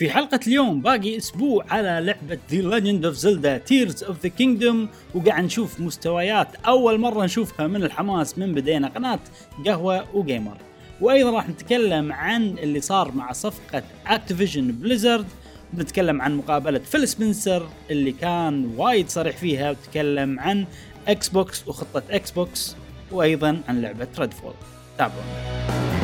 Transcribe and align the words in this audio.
في 0.00 0.10
حلقة 0.10 0.40
اليوم 0.46 0.80
باقي 0.80 1.16
أسبوع 1.16 1.64
على 1.70 2.00
لعبة 2.00 2.38
The 2.50 2.64
Legend 2.72 3.04
of 3.04 3.20
Zelda 3.22 3.68
Tears 3.68 4.08
of 4.08 4.14
the 4.24 4.30
Kingdom 4.40 4.76
وقاعد 5.14 5.44
نشوف 5.44 5.80
مستويات 5.80 6.48
أول 6.66 7.00
مرة 7.00 7.24
نشوفها 7.24 7.66
من 7.66 7.82
الحماس 7.82 8.38
من 8.38 8.54
بدينا 8.54 8.88
قناة 8.88 9.18
قهوة 9.66 10.16
وgamer. 10.16 10.56
وأيضا 11.00 11.30
راح 11.30 11.48
نتكلم 11.48 12.12
عن 12.12 12.42
اللي 12.42 12.80
صار 12.80 13.12
مع 13.12 13.32
صفقة 13.32 13.82
Activision 14.06 14.58
Blizzard 14.58 15.26
بنتكلم 15.72 16.22
عن 16.22 16.36
مقابلة 16.36 16.78
فيل 16.78 17.08
سبنسر 17.08 17.68
اللي 17.90 18.12
كان 18.12 18.74
وايد 18.76 19.08
صريح 19.08 19.36
فيها 19.36 19.70
وتكلم 19.70 20.40
عن 20.40 20.66
Xbox 21.08 21.68
وخطة 21.68 22.02
Xbox 22.10 22.76
وأيضا 23.12 23.60
عن 23.68 23.82
لعبة 23.82 24.08
Redfall 24.18 24.54
تابعونا. 24.98 25.99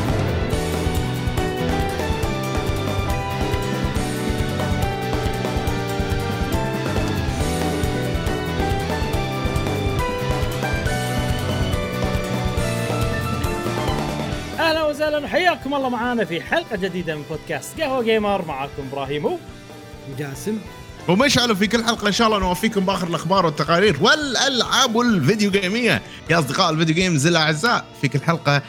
وسهلا 15.16 15.26
وحياكم 15.26 15.74
الله 15.74 15.88
معانا 15.88 16.24
في 16.24 16.40
حلقة 16.40 16.76
جديدة 16.76 17.14
من 17.16 17.22
بودكاست 17.30 17.80
قهوة 17.80 18.02
gamer. 18.02 18.44
معاكم 18.44 18.82
إبراهيم 18.92 19.38
جاسم 20.18 20.58
ومشعل 21.08 21.56
في 21.56 21.66
كل 21.66 21.84
حلقة 21.84 22.06
إن 22.06 22.12
شاء 22.12 22.26
الله 22.26 22.38
نوفيكم 22.38 22.86
بآخر 22.86 23.06
الأخبار 23.06 23.46
والتقارير 23.46 23.96
والألعاب 24.00 25.00
ال 25.00 25.09
video 25.09 25.50
gameية. 25.50 26.02
يا 26.30 26.38
أصدقاء 26.38 26.70
ال 26.70 26.74
video 26.74 26.94
games 26.94 27.26
الأعزاء 27.26 27.84
في 28.02 28.08
كل 28.08 28.20
حلقة 28.20 28.62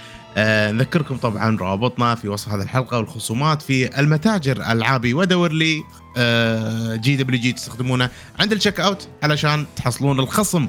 نذكركم 0.72 1.18
طبعا 1.18 1.58
روابطنا 1.58 2.16
في 2.16 2.28
وصف 2.28 2.50
هذه 2.50 2.62
الحلقة 2.62 2.98
والخصومات 2.98 3.62
في 3.62 4.00
المتاجر 4.00 4.72
ألعابي 4.72 5.14
ودور 5.14 5.52
لي 5.52 5.84
آه 6.18 6.96
GWG 6.96 7.54
تستخدمونه 7.54 8.10
عند 8.40 8.52
ال 8.52 8.80
checkout 8.80 9.08
علشان 9.24 9.66
تحصلون 9.76 10.20
الخصم. 10.20 10.68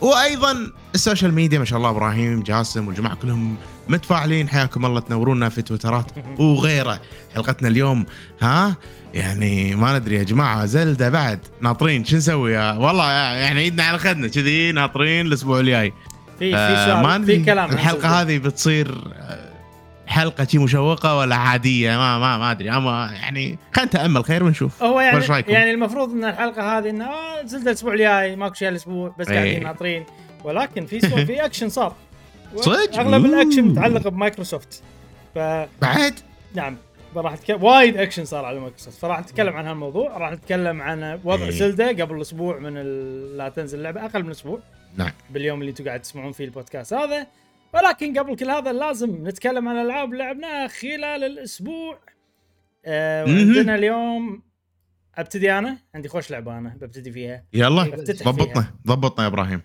وأيضا 0.00 0.72
ال 0.94 1.00
social 1.00 1.34
media 1.34 1.58
ما 1.58 1.64
شاء 1.64 1.78
الله 1.78 1.90
إبراهيم 1.90 2.42
جاسم 2.42 2.88
والجماعة 2.88 3.14
كلهم 3.14 3.56
متفاعلين. 3.88 4.48
حياكم 4.48 4.86
الله 4.86 5.00
تنورونا 5.00 5.48
في 5.48 5.62
تويترات 5.62 6.06
وغيره. 6.38 7.00
حلقتنا 7.34 7.68
اليوم 7.68 8.06
ها 8.40 8.76
يعني 9.14 9.74
ما 9.74 9.98
ندري 9.98 10.16
يا 10.16 10.22
جماعة 10.22 10.66
زلدة 10.66 11.08
بعد. 11.08 11.40
ناطرين 11.60 12.04
شو 12.04 12.16
نسوي 12.16 12.56
والله 12.56 13.10
يعني 13.12 13.60
ايدنا 13.60 13.82
على 13.82 13.98
خدنا 13.98 14.28
كذي 14.28 14.72
ناطرين 14.72 15.26
الأسبوع 15.26 15.60
الجاي. 15.60 15.92
في 16.40 16.50
في 16.50 16.56
آه، 16.56 17.18
في 17.18 17.44
كلام 17.44 17.72
الحلقة. 17.72 18.20
هذه 18.20 18.38
بتصير 18.38 18.94
آه، 19.20 19.50
حلقة 20.06 20.44
شي 20.44 20.58
مشوقة 20.58 21.18
ولا 21.18 21.36
عادية 21.36 21.96
ما 21.96 22.18
ما 22.18 22.38
ما 22.38 22.50
أدري 22.50 22.70
أما 22.70 23.10
يعني 23.12 23.58
خلينا 23.72 23.90
نتأمل 23.90 24.24
خير 24.24 24.44
ونشوف 24.44 24.82
هو 24.82 25.00
يعني؟ 25.00 25.44
يعني 25.48 25.70
المفروض 25.70 26.10
إن 26.10 26.24
الحلقة 26.24 26.78
هذه 26.78 26.90
إنه 26.90 27.04
آه 27.04 27.44
زلدة 27.44 27.70
الأسبوع 27.70 27.92
الجاي 27.92 28.36
ماكو 28.36 28.54
شيء 28.54 28.68
الأسبوع 28.68 29.14
بس 29.18 29.28
إيه. 29.28 29.36
قاعدين 29.36 29.62
ناطرين 29.62 30.04
ولكن 30.44 30.86
في. 30.86 31.00
في 31.00 31.44
اكشن 31.44 31.68
صار 31.68 31.94
صدق؟ 32.56 32.98
أغلب. 32.98 33.24
الاكشن 33.24 33.62
متعلق 33.62 34.08
بمايكروسوفت 34.08 34.82
ف 35.34 35.38
بعد 35.82 36.14
نعم 36.54 36.76
راح 37.16 37.32
نتكلم 37.32 37.64
وايد 37.64 37.96
اكشن 37.96 38.24
صار 38.24 38.44
على 38.44 38.60
مايكروسوفت 38.60 38.98
فراح 38.98 39.20
نتكلم 39.20 39.56
عن 39.56 39.66
هالموضوع 39.66 40.16
راح 40.16 40.32
نتكلم 40.32 40.82
عن 40.82 41.20
وضع 41.24 41.44
إيه. 41.44 41.50
Zelda 41.50 41.88
قبل 41.88 42.20
أسبوع 42.20 42.58
من 42.58 42.72
ال... 42.76 43.36
لا 43.36 43.48
تنزل 43.48 43.78
اللعبة 43.78 44.04
أقل 44.04 44.24
من 44.24 44.30
أسبوع 44.30 44.60
نعم. 44.96 45.12
باليوم 45.30 45.60
اللي 45.60 45.70
أنتم 45.70 45.84
قاعد 45.84 46.02
تسمعون 46.02 46.32
فيه 46.32 46.44
البودكاست 46.44 46.94
هذا. 46.94 47.26
ولكن 47.74 48.18
قبل 48.18 48.36
كل 48.36 48.50
هذا 48.50 48.72
لازم 48.72 49.28
نتكلم 49.28 49.68
عن 49.68 49.76
اللي 49.76 50.18
لعبناها 50.18 50.68
خلال 50.68 51.24
الأسبوع. 51.24 51.98
آه 52.84 53.24
مهم. 53.24 53.36
وعندنا 53.36 53.74
اليوم 53.74 54.42
أبتدي 55.14 55.52
أنا؟ 55.52 55.78
عندي 55.94 56.08
خوش 56.08 56.30
لعبة 56.30 56.58
أنا 56.58 56.76
ببتدي 56.80 57.12
فيها. 57.12 57.44
يلا 57.52 57.82
ضبطنا. 58.22 58.74
ضبطنا 58.86 59.24
يا 59.24 59.28
إبراهيم. 59.28 59.62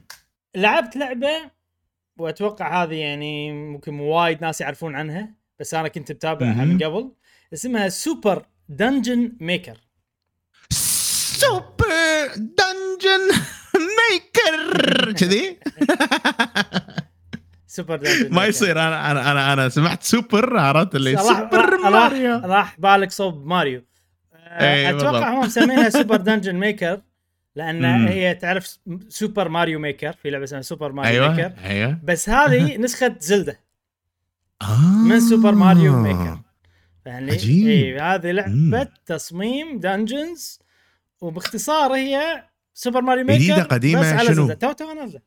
لعبت 0.56 0.96
لعبة 0.96 1.52
وأتوقع 2.18 2.84
هذه 2.84 2.96
يعني 2.96 3.54
ممكن 3.54 4.00
وايد 4.00 4.42
ناس 4.42 4.62
يعرفون 4.62 4.96
عنها 4.96 5.34
بس 5.60 5.74
أنا 5.74 5.88
كنت 5.88 6.12
متابعها. 6.12 6.66
من 6.66 6.84
قبل. 6.84 7.12
اسمها 7.54 7.90
Super 7.90 8.46
Dungeon 8.70 9.38
Maker 9.40 9.78
Super 10.70 12.28
Dungeon 12.36 13.42
Maker 13.78 15.12
كذي 15.12 15.58
سوبر 17.68 18.02
ما 18.30 18.46
يصير 18.46 18.72
أنا 18.72 19.12
أنا 19.12 19.32
أنا 19.32 19.54
أنا 19.54 19.70
سمعت 19.70 20.04
سوبر 20.04 20.58
عرفت 20.58 20.96
اللي 20.96 21.18
Super 21.18 21.78
Mario 21.78 22.38
راح, 22.38 22.80
بالك 22.80 23.12
صوب 23.12 23.46
ماريو 23.46 23.84
آه، 24.34 24.74
إيه، 24.76 24.90
أتوقع 24.90 25.12
بالضبط. 25.12 25.24
هم 25.24 25.40
مسمينها 25.40 25.90
Super 25.90 26.16
Dungeon 26.16 26.56
Maker 26.56 27.02
لأن. 27.56 28.08
هي 28.08 28.34
تعرف 28.34 28.78
Super 29.10 29.50
Mario 29.50 29.80
Maker 29.80 30.14
في 30.14 30.30
لعبة 30.30 30.44
اسمها 30.44 30.62
Super 30.62 30.92
Mario 30.92 31.30
Maker 31.30 31.52
أيوه 31.64 32.00
بس 32.04 32.30
هذه 32.30 32.78
نسخة 32.78 33.16
Zelda 33.20 33.60
آه. 34.62 34.80
من 35.06 35.20
Super 35.20 35.52
Mario 35.52 36.00
Maker. 36.02 36.40
يعني 37.06 37.32
عجيب. 37.32 37.68
اي 37.68 38.00
هذه 38.00 38.32
لعبة 38.32 38.52
مم. 38.52 38.88
تصميم 39.06 39.80
dungeons 39.80 40.60
وباختصار 41.22 41.94
هي 41.94 42.44
Super 42.78 43.02
Mario 43.02 43.24
Maker. 43.26 43.40
جديدة 43.40 43.64
قديمة 43.64 44.02
بس 44.02 44.06
على 44.06 44.36
شنو؟ 44.36 44.54
تو 44.54 44.72
تو 44.72 44.94
نازله 44.94 45.22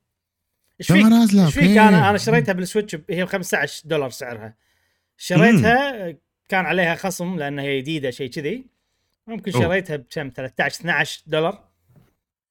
إيش 0.81 0.93
فيك؟ 0.93 1.05
نازلة، 1.05 1.47
إيش 1.47 1.55
فيك. 1.55 1.79
أنا 1.79 2.11
أنا 2.11 2.19
شريتها 2.19 2.53
بال 2.53 2.64
Switch 2.64 2.97
هي 3.11 3.25
ب 3.25 3.29
15 3.29 3.83
دولار 3.85 4.11
سعرها. 4.11 4.55
شريتها 5.17 6.15
كان 6.49 6.65
عليها 6.67 6.95
خصم 6.95 7.39
لأن 7.39 7.59
هي 7.59 7.81
جديدة 7.81 8.11
شيء 8.11 8.31
كذي. 8.31 8.67
ممكن. 9.27 9.53
شريتها 9.53 9.97
بكم؟ 9.97 10.31
13 10.31 10.81
12 10.81 11.23
دولار. 11.27 11.65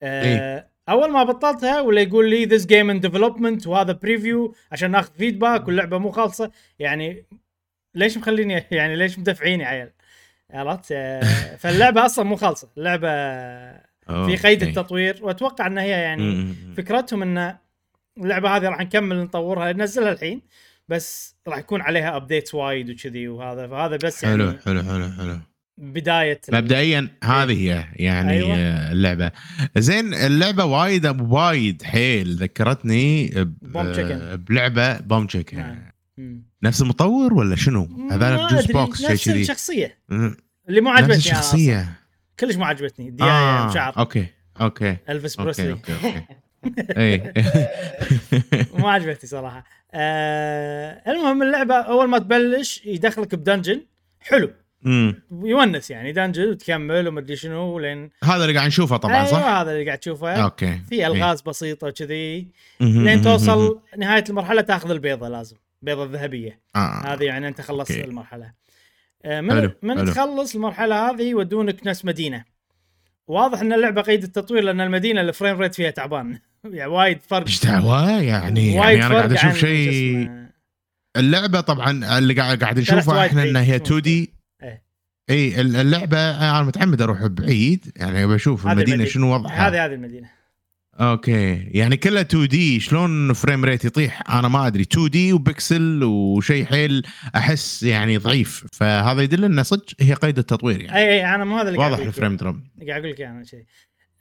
آه 0.03 0.23
إيه. 0.23 0.69
أول 0.89 1.11
ما 1.11 1.23
بطلتها 1.23 1.81
ولا 1.81 2.01
يقول 2.01 2.29
لي 2.29 2.45
this 2.45 2.65
game 2.65 2.89
in 2.89 2.99
development 2.99 3.67
وهذا 3.67 3.91
preview 3.91 4.55
عشان 4.71 4.91
ناخذ 4.91 5.11
feedback 5.17 5.67
واللعبة 5.67 5.97
مو 5.97 6.11
خالصة. 6.11 6.51
يعني 6.79 7.25
ليش 7.95 8.17
مخليني 8.17 8.65
يعني 8.71 8.95
ليش 8.95 9.19
مدفعيني 9.19 9.65
عيال 9.65 9.91
عرفت؟ 10.51 10.91
آه، 10.91 11.21
فاللعبة 11.61 12.05
أصلا 12.05 12.25
مو 12.25 12.35
خالصة. 12.35 12.69
اللعبة 12.77 13.09
في 14.07 14.35
قيد 14.35 14.63
إيه. 14.63 14.69
التطوير 14.69 15.19
وأتوقع 15.21 15.67
ان 15.67 15.77
هي 15.77 15.89
يعني 15.89 16.35
مم. 16.35 16.55
فكرتهم 16.77 17.21
إن 17.21 17.55
اللعبة 18.17 18.57
هذه 18.57 18.69
راح 18.69 18.79
نكمل 18.79 19.17
نطورها 19.17 19.73
ننزلها 19.73 20.11
الحين 20.11 20.41
بس 20.89 21.35
راح 21.47 21.57
يكون 21.57 21.81
عليها 21.81 22.15
updates 22.15 22.55
وايد 22.55 22.89
وكذي 22.89 23.27
وهذا 23.27 23.67
فهذا 23.67 23.97
بس 23.97 24.25
حلو 24.25 24.45
يعني 24.45 24.59
حلو 24.65 24.83
حلو 24.83 25.11
حلو 25.11 25.39
بداية 25.77 26.41
مبدئيا 26.51 27.07
هذه 27.23 27.51
هي 27.51 27.85
يعني 27.95 28.31
أيوة. 28.31 28.55
اللعبة 28.91 29.31
زين 29.77 30.13
اللعبة 30.13 30.65
وايد 30.65 31.21
وايد 31.21 31.83
حيل 31.83 32.35
ذكرتني 32.35 33.27
Chicken. 33.73 34.35
بلعبة 34.35 34.97
Bomb 34.99 35.27
Chicken 35.27 35.57
نعم. 35.57 35.91
مم. 36.17 36.43
نفس 36.63 36.81
المطور 36.81 37.33
ولا 37.33 37.55
شنو؟ 37.55 38.09
هذا 38.11 38.47
جوس 38.47 38.63
أدري، 38.63 38.73
بوكس 38.73 38.97
شيء 39.01 39.11
نفس 39.11 39.29
كذي 39.29 39.41
الشخصية 39.41 39.97
مم. 40.09 40.37
اللي 40.69 40.81
مو 40.81 40.89
نفس 40.89 40.99
عجبتني 40.99 41.17
أصلاً. 41.17 41.31
الشخصية 41.31 41.93
كلش 42.39 42.55
مو 42.55 42.65
عجبتني. 42.65 43.07
الديايه 43.07 43.31
آه 43.31 43.67
مشعر. 43.67 43.93
أوكي 43.97 44.25
أوكي. 44.61 44.97
إلفيس 45.09 45.35
بريسلي 45.35 45.71
أوكي 45.71 45.93
أوكي. 45.93 46.23
اي 46.97 47.33
مو 48.73 48.87
عجبتني 48.87 49.29
صراحة. 49.29 49.63
آه 49.93 51.01
المهم 51.07 51.43
اللعبة 51.43 51.75
أول 51.75 52.09
ما 52.09 52.19
تبلش 52.19 52.85
يدخلك 52.85 53.35
ب 53.35 53.40
dungeon. 53.40 53.81
حلو. 54.19 54.51
أمم. 54.85 55.21
يونس 55.43 55.91
يعني 55.91 56.11
dungeon 56.11 56.49
وتكمل 56.49 57.07
ومدري 57.07 57.35
شنو 57.35 57.79
لين 57.79 58.09
هذا 58.23 58.43
اللي 58.45 58.55
قاعد 58.55 58.67
نشوفه 58.67 58.97
طبعا 58.97 59.25
صح؟ 59.25 59.37
أيوه 59.37 59.61
هذا 59.61 59.71
اللي 59.71 59.85
قاعد 59.85 59.97
تشوفه. 59.97 60.43
أوكي. 60.43 60.79
في 60.89 61.07
ألغاز 61.07 61.41
بسيطة 61.41 61.93
مهم. 62.79 63.03
لين. 63.03 63.21
توصل 63.21 63.79
نهاية 63.97 64.23
المرحلة 64.29 64.61
تاخذ 64.61 64.91
البيضة 64.91 65.29
لازم. 65.29 65.55
البيضه 65.81 66.03
الذهبية. 66.03 66.59
آه. 66.75 67.13
هذه 67.13 67.23
يعني 67.23 67.47
أنت 67.47 67.61
خلصت 67.61 67.91
أوكي. 67.91 68.03
المرحلة. 68.03 68.45
آه، 68.45 68.53
من 69.27 69.51
حلو، 69.51 69.71
من 69.83 69.97
حلو. 69.97 70.11
تخلص 70.11 70.55
المرحلة 70.55 71.09
هذه 71.09 71.23
يودونك 71.23 71.87
نفس 71.87 72.05
مدينة 72.05 72.43
واضح 73.27 73.61
إن 73.61 73.73
اللعبة 73.73 74.01
قيد 74.01 74.23
التطوير 74.23 74.63
لأن 74.63 74.81
المدينة 74.81 75.21
ال 75.21 75.28
frame 75.28 75.61
rate 75.61 75.75
فيها 75.75 75.89
تعبان 75.89 76.39
يعني 76.63 76.91
وايد 76.91 77.19
فرق 77.27 77.47
إيش 77.47 77.65
دعوه 77.65 78.21
يعني 78.21 78.79
وايد 78.79 78.99
يعني 78.99 79.05
أنا 79.05 79.15
قاعد 79.15 79.33
أشوف 79.33 79.57
شيء. 79.57 80.29
اللعبة 81.17 81.61
طبعا 81.61 82.17
اللي 82.17 82.33
قاعد 82.33 82.63
قاعد 82.63 82.77
وايد 83.07 83.29
إحنا. 83.29 83.43
إنها 83.43 83.61
هي 83.61 83.75
2D. 83.75 84.33
اي 85.29 85.61
اللعبة 85.61 86.17
أنا 86.19 86.63
متعمد 86.63 87.01
أروح 87.01 87.25
بعيد 87.25 87.91
يعني 87.95 88.27
بشوف 88.27 88.67
المدينة 88.67 88.87
المدينة. 88.87 89.09
شنو 89.09 89.33
وضعها 89.33 89.67
هذه 89.67 89.85
هذه 89.85 89.93
المدينة 89.93 90.36
أوكي. 90.99 91.55
يعني 91.55 91.97
كلها 91.97 92.21
2D 92.21 92.79
شلون 92.79 93.33
frame 93.33 93.65
rate 93.65 93.85
يطيح؟ 93.85 94.31
أنا 94.31 94.47
ما 94.47 94.67
أدري. 94.67 94.81
2 94.83 95.09
دي 95.09 95.33
وبكسل 95.33 96.03
وشيء 96.03 96.65
حيل 96.65 97.07
أحس 97.35 97.83
يعني 97.83 98.17
ضعيف. 98.17 98.65
فهذا 98.73 99.21
يدل 99.21 99.43
إنه 99.45 99.63
صدق 99.63 99.85
هي 99.99 100.13
قيد 100.13 100.37
التطوير 100.37 100.81
يعني. 100.81 100.97
أي 100.97 101.09
أي 101.09 101.35
أنا 101.35 101.45
مو 101.45 101.57
هذا 101.57 101.67
اللي 101.67 101.79
قاعد 101.79 101.91
واضح 101.91 102.03
ال 102.05 102.10
frame 102.10 102.35
drop. 102.35 102.59
قاعد 102.87 102.99
أقول 103.01 103.11
لك 103.11 103.19
إياه 103.19 103.29
أنا 103.29 103.43
شيء 103.43 103.63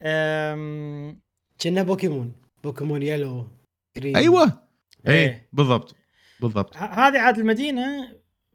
أم... 0.03 1.21
كنا 1.63 1.83
Pokemon. 1.83 2.33
Pokemon 2.65 3.03
Yellow 3.03 3.49
Green 3.97 4.17
أيوه. 4.17 4.63
اي 5.09 5.13
إيه. 5.15 5.49
بالضبط. 5.53 5.97
بالضبط. 6.41 6.77
هذه 6.77 7.19
عاد 7.19 7.39
المدينة 7.39 8.09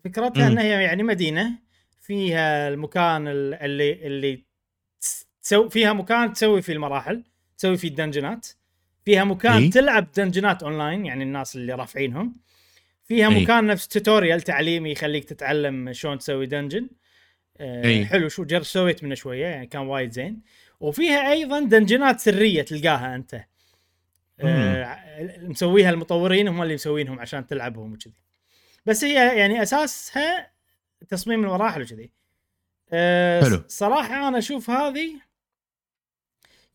فكرتها 0.03 0.45
مم. 0.45 0.51
إنها 0.51 0.63
هي 0.63 0.83
يعني 0.83 1.03
مدينة 1.03 1.59
فيها 2.01 2.67
المكان 2.67 3.27
ال- 3.27 3.53
اللي 3.53 4.07
اللي 4.07 4.45
تسوي 5.43 5.69
فيها 5.69 5.93
مكان 5.93 6.33
تسوي 6.33 6.61
فيه 6.61 6.73
المراحل. 6.73 7.23
تسوي 7.61 7.77
فيه 7.77 7.87
ال 7.87 7.94
dungeon 7.94 8.41
ات 8.41 8.47
فيها 9.05 9.23
مكان 9.23 9.53
إي. 9.53 9.69
تلعب 9.69 10.11
dungeon 10.11 10.57
ات 10.57 10.63
online 10.63 11.05
يعني 11.05 11.23
الناس 11.23 11.55
اللي 11.55 11.73
رافعينهم 11.73 12.35
فيها 13.03 13.29
إي. 13.29 13.43
مكان 13.43 13.65
نفس 13.65 13.87
tutorial 13.87 14.41
تعليمي 14.41 14.91
يخليك 14.91 15.25
تتعلم 15.25 15.93
شلون 15.93 16.17
تسوي 16.17 16.45
dungeon 16.45 16.89
آه 17.57 17.85
إي. 17.85 18.05
حلو 18.05 18.29
شو 18.29 18.43
جر 18.43 18.63
سويت 18.63 19.03
منه 19.03 19.15
شوية 19.15 19.45
يعني 19.45 19.67
كان 19.67 19.81
وايد 19.81 20.11
زين 20.11 20.41
وفيها 20.79 21.31
أيضا 21.31 21.59
دنجنات 21.59 22.19
سرية 22.19 22.61
تلقاها 22.61 23.15
أنت 23.15 23.45
آه 24.39 24.97
مسويها 25.41 25.89
المطورين 25.89 26.47
هم 26.47 26.61
اللي 26.61 26.73
مسوينهم 26.73 27.19
عشان 27.19 27.47
تلعبهم 27.47 27.93
وكذي 27.93 28.13
بس 28.85 29.03
هي 29.03 29.37
يعني 29.37 29.61
أساسها 29.61 30.51
تصميم 31.09 31.43
المراحل 31.43 31.81
وكذي 31.81 32.11
أه 32.93 33.43
حلو. 33.43 33.63
صراحة 33.67 34.27
أنا 34.27 34.37
أشوف 34.37 34.69
هذه 34.69 35.21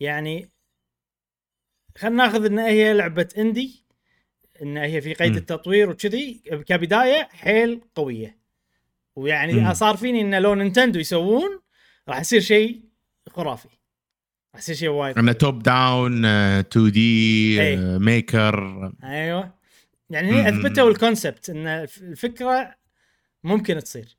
يعني 0.00 0.55
خلينا 1.96 2.16
ناخذ 2.26 2.44
إن 2.44 2.58
هي 2.58 2.92
لعبة 2.94 3.28
اندي 3.38 3.84
إن 4.62 4.76
هي 4.76 5.00
في 5.00 5.14
قيد 5.14 5.32
مم. 5.32 5.36
التطوير 5.38 5.90
وكذي 5.90 6.34
كبداية 6.66 7.28
حيل 7.32 7.80
قوية 7.94 8.38
ويعني 9.16 9.52
مم. 9.52 9.74
صار 9.74 9.96
فيني 9.96 10.20
إن 10.20 10.42
لو 10.42 10.54
Nintendo 10.54 10.98
يسوون 11.00 11.60
راح 12.08 12.20
يصير 12.20 12.40
شيء 12.40 12.80
خرافي 13.30 13.68
راح 14.54 14.60
يصير 14.62 14.74
شيء 14.74 14.88
وايد 14.88 15.18
انه 15.18 15.32
top 15.32 15.62
down 15.62 16.24
2D. 16.24 17.58
maker 17.98 18.92
أيوه 19.04 19.54
يعني 20.10 20.32
هي. 20.32 20.48
أثبتوا 20.48 20.90
ال 20.90 20.98
concept 20.98 21.50
إن 21.50 21.66
الف- 21.66 22.02
الفكرة 22.02 22.74
ممكن 23.44 23.78
تصير 23.78 24.16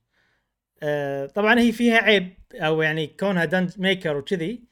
آه 0.83 1.25
طبعا 1.25 1.59
هي 1.59 1.71
فيها 1.71 1.97
عيب 1.97 2.33
أو 2.53 2.81
يعني 2.81 3.07
كونها 3.07 3.45
Dungeon 3.45 3.69
Maker 3.79 4.17
وكذي 4.18 4.63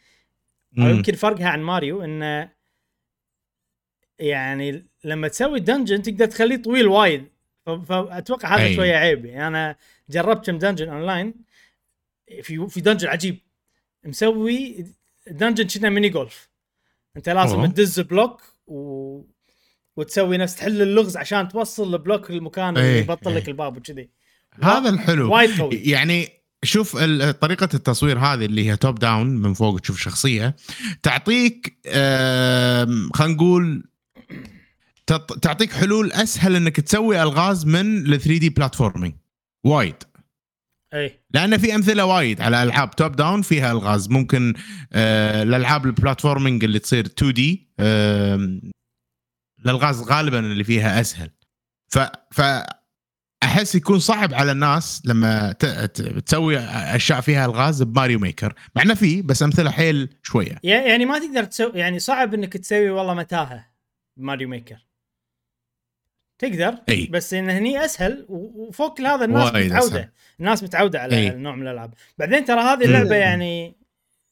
أو 0.80 0.88
يمكن 0.88 1.14
فرقها 1.14 1.48
عن 1.50 1.62
ماريو 1.62 2.02
انه 2.04 2.55
يعني 4.20 4.86
لما 5.04 5.28
تسوي 5.28 5.60
dungeon 5.60 6.02
تقدر 6.02 6.26
تخليه 6.26 6.58
طويل 6.58 6.88
وايد. 6.88 7.26
فاتوقع 7.66 8.58
هذا. 8.58 8.76
شوية 8.76 8.96
عيب. 8.96 9.26
يعني 9.26 9.48
أنا 9.48 9.76
جربت 10.10 10.46
كم 10.46 10.58
dungeon 10.58 10.90
online 10.90 11.34
في 12.44 12.68
في 12.70 12.82
dungeon 12.82 13.08
عجيب. 13.08 13.40
مسوي 14.06 14.86
دنجن 15.28 15.68
كنا 15.68 15.90
mini 15.90 16.10
golf 16.10 16.50
أنت 17.18 17.30
لازم 17.30 17.56
أوه. 17.56 17.68
تدز 17.68 18.00
block 18.00 18.42
و... 18.68 19.22
وتسوي 19.98 20.38
نفس 20.38 20.56
تحل 20.56 20.82
اللغز 20.82 21.18
عشان 21.18 21.48
توصل 21.48 21.94
ال 21.94 22.00
block 22.00 22.32
للمكان 22.32 22.78
اللي 22.78 22.88
إيه، 22.88 23.00
يبطل 23.00 23.36
لك 23.36 23.42
إيه. 23.42 23.48
الباب 23.48 23.78
وكذي. 23.78 24.10
هذا 24.64 24.90
الحلو. 24.90 25.34
وايد 25.34 25.62
قوي. 25.62 25.76
يعني 25.76 26.30
شوف 26.64 26.98
طريقة 27.42 27.70
التصوير 27.74 28.20
هذه 28.20 28.46
اللي 28.46 28.70
هي 28.70 28.78
top 28.78 29.00
down 29.00 29.28
من 29.28 29.54
فوق 29.54 29.80
تشوف 29.80 30.00
شخصية 30.00 30.56
تعطيك 31.04 31.78
خلينا 33.14 33.34
نقول 33.34 33.84
تعطيك 35.42 35.74
حلول 35.74 36.12
أسهل 36.12 36.56
إنك 36.56 36.80
تسوي 36.80 37.22
ألغاز 37.24 37.66
من 37.66 37.98
ال 37.98 38.22
3D 38.22 38.50
platforming 38.50 39.16
وايد. 39.66 39.96
اي 40.94 41.20
لأن 41.32 41.58
في 41.58 41.76
أمثلة 41.76 42.06
وايد 42.06 42.42
على 42.42 42.64
ألعاب 42.64 42.96
top 42.96 43.16
down 43.16 43.42
فيها 43.42 43.72
ألغاز. 43.72 44.10
ممكن 44.10 44.54
آه 44.94 45.44
الالعاب 45.44 45.86
ال 45.86 45.92
platforming 45.92 46.64
اللي 46.64 46.80
تصير 46.80 47.06
2D 47.06 47.70
آه 47.80 48.60
الألغاز 49.66 50.02
غالبا 50.02 50.40
اللي 50.40 50.64
فيها 50.64 51.02
أسهل. 51.02 51.30
ف 51.94 52.00
ف 52.32 52.42
أحس 53.44 53.76
يكون 53.76 54.00
صعب 54.00 54.34
على 54.34 54.52
الناس 54.52 55.02
لما 55.06 55.52
ت... 55.52 55.66
ت... 55.66 56.02
تسوي 56.02 56.60
أشياء 56.60 57.22
فيها 57.22 57.46
ألغاز 57.46 57.84
ب 57.84 57.90
Mario 57.90 58.20
Maker. 58.20 58.54
مع 58.76 58.82
إنه 58.82 58.94
في 58.94 59.22
بس 59.22 59.44
أمثلة 59.44 59.72
حيل 59.72 60.10
شوية. 60.24 60.60
يعني 60.64 61.06
ما 61.06 61.20
تقدر 61.20 61.44
تسوي 61.44 61.72
يعني 61.80 62.00
صعب 62.00 62.34
إنك 62.34 62.54
تسوي 62.58 62.90
والله 62.90 63.14
متاهة 63.14 63.68
ب 64.18 64.23
Mario 64.23 64.50
Maker. 64.50 64.86
تقدر 66.40 66.76
إي. 66.90 67.06
بس 67.06 67.34
إن 67.34 67.50
هني 67.50 67.86
أسهل 67.86 68.26
وفوق 68.30 68.98
كل 68.98 69.06
هذا 69.06 69.26
الناس 69.26 69.48
متعوده 69.48 69.80
أسهل. 69.80 70.10
الناس 70.40 70.64
متعودة 70.64 71.00
على 71.00 71.16
إي. 71.16 71.30
النوع 71.30 71.56
من 71.56 71.68
الألعاب. 71.68 71.94
بعدين 72.18 72.46
ترى 72.46 72.62
هذه 72.62 72.86
اللعبة 72.86 73.16
يعني 73.16 73.76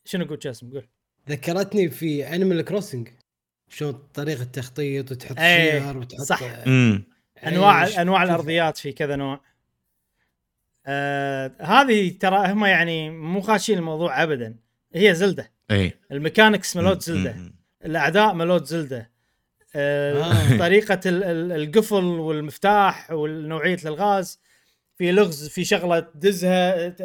شنو 0.05 0.25
قلت 0.25 0.43
جاسم؟ 0.43 0.71
قول. 0.71 0.87
ذكرتني 1.29 1.89
في 1.89 2.35
Animal 2.35 2.61
Crossing 2.61 3.09
شلون 3.69 4.07
طريقة 4.13 4.41
التخطيط 4.41 5.11
وتحط 5.11 5.39
إيه، 5.39 5.79
شير 5.79 5.97
وتحط 5.97 6.21
صح. 6.21 6.41
أنواع. 7.47 8.01
أنواع. 8.01 8.23
الأرضيات 8.23 8.77
في 8.77 8.91
كذا 8.91 9.15
نوع. 9.15 9.41
آه 10.85 11.51
هذه 11.59 12.17
ترى 12.19 12.51
هم 12.51 12.65
يعني 12.65 13.09
مو 13.09 13.41
خاشين 13.41 13.77
الموضوع 13.77 14.23
ابدا. 14.23 14.55
هي 14.93 15.15
Zelda. 15.15 15.51
إي. 15.71 15.93
ال 16.11 16.18
mechanics 16.18 16.77
ملوت 16.77 17.01
Zelda. 17.01 17.35
الأعداء 17.85 18.33
ملوت 18.33 18.65
Zelda. 18.65 19.12
آه 19.75 20.23
آه. 20.23 20.57
طريقة 20.65 20.99
ال- 21.05 21.23
ال- 21.23 21.51
القفل 21.51 22.03
والمفتاح 22.03 23.11
والنوعيه 23.11 23.73
الألغاز 23.83 24.39
في 24.97 25.11
لغز 25.11 25.47
في 25.49 25.65
شغلة 25.65 25.99
تدزها 25.99 26.95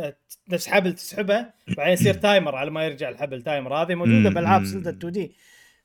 نفس 0.49 0.69
حبل 0.69 0.93
تسحبها 0.93 1.55
بعدين 1.77 1.93
يصير 1.93 2.15
timer 2.15 2.55
على 2.57 2.71
ما 2.71 2.85
يرجع 2.85 3.09
الحبل 3.09 3.43
timer 3.43 3.75
هذه 3.75 3.95
موجودة. 3.95 4.31
بألعاب 4.31 4.61
مم. 4.61 4.67
Zelda 4.67 4.91
2D 4.91 5.33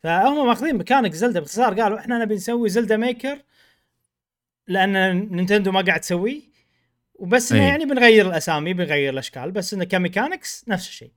فهم 0.04 0.48
ماخذين 0.48 0.78
mechanic 0.78 1.14
Zelda 1.14 1.40
باختصار 1.40 1.82
قالوا 1.82 2.00
إحنا 2.00 2.20
نبي 2.20 2.36
نسوي 2.36 2.70
Zelda 2.70 2.98
Maker 2.98 3.38
لأن 4.68 5.20
Nintendo 5.36 5.72
ما 5.72 5.82
قاعد 5.82 6.00
تسويه 6.00 6.42
وبس 7.16 7.52
إنه 7.52 7.62
أي. 7.64 7.68
يعني 7.68 7.86
بنغير 7.86 8.28
الأسامي 8.28 8.74
بنغير 8.74 9.14
الأشكال 9.14 9.52
بس 9.52 9.74
إنه 9.74 9.84
ك 9.84 9.92
mechanics 9.92 10.66
نفس 10.68 10.88
الشيء 10.88 11.12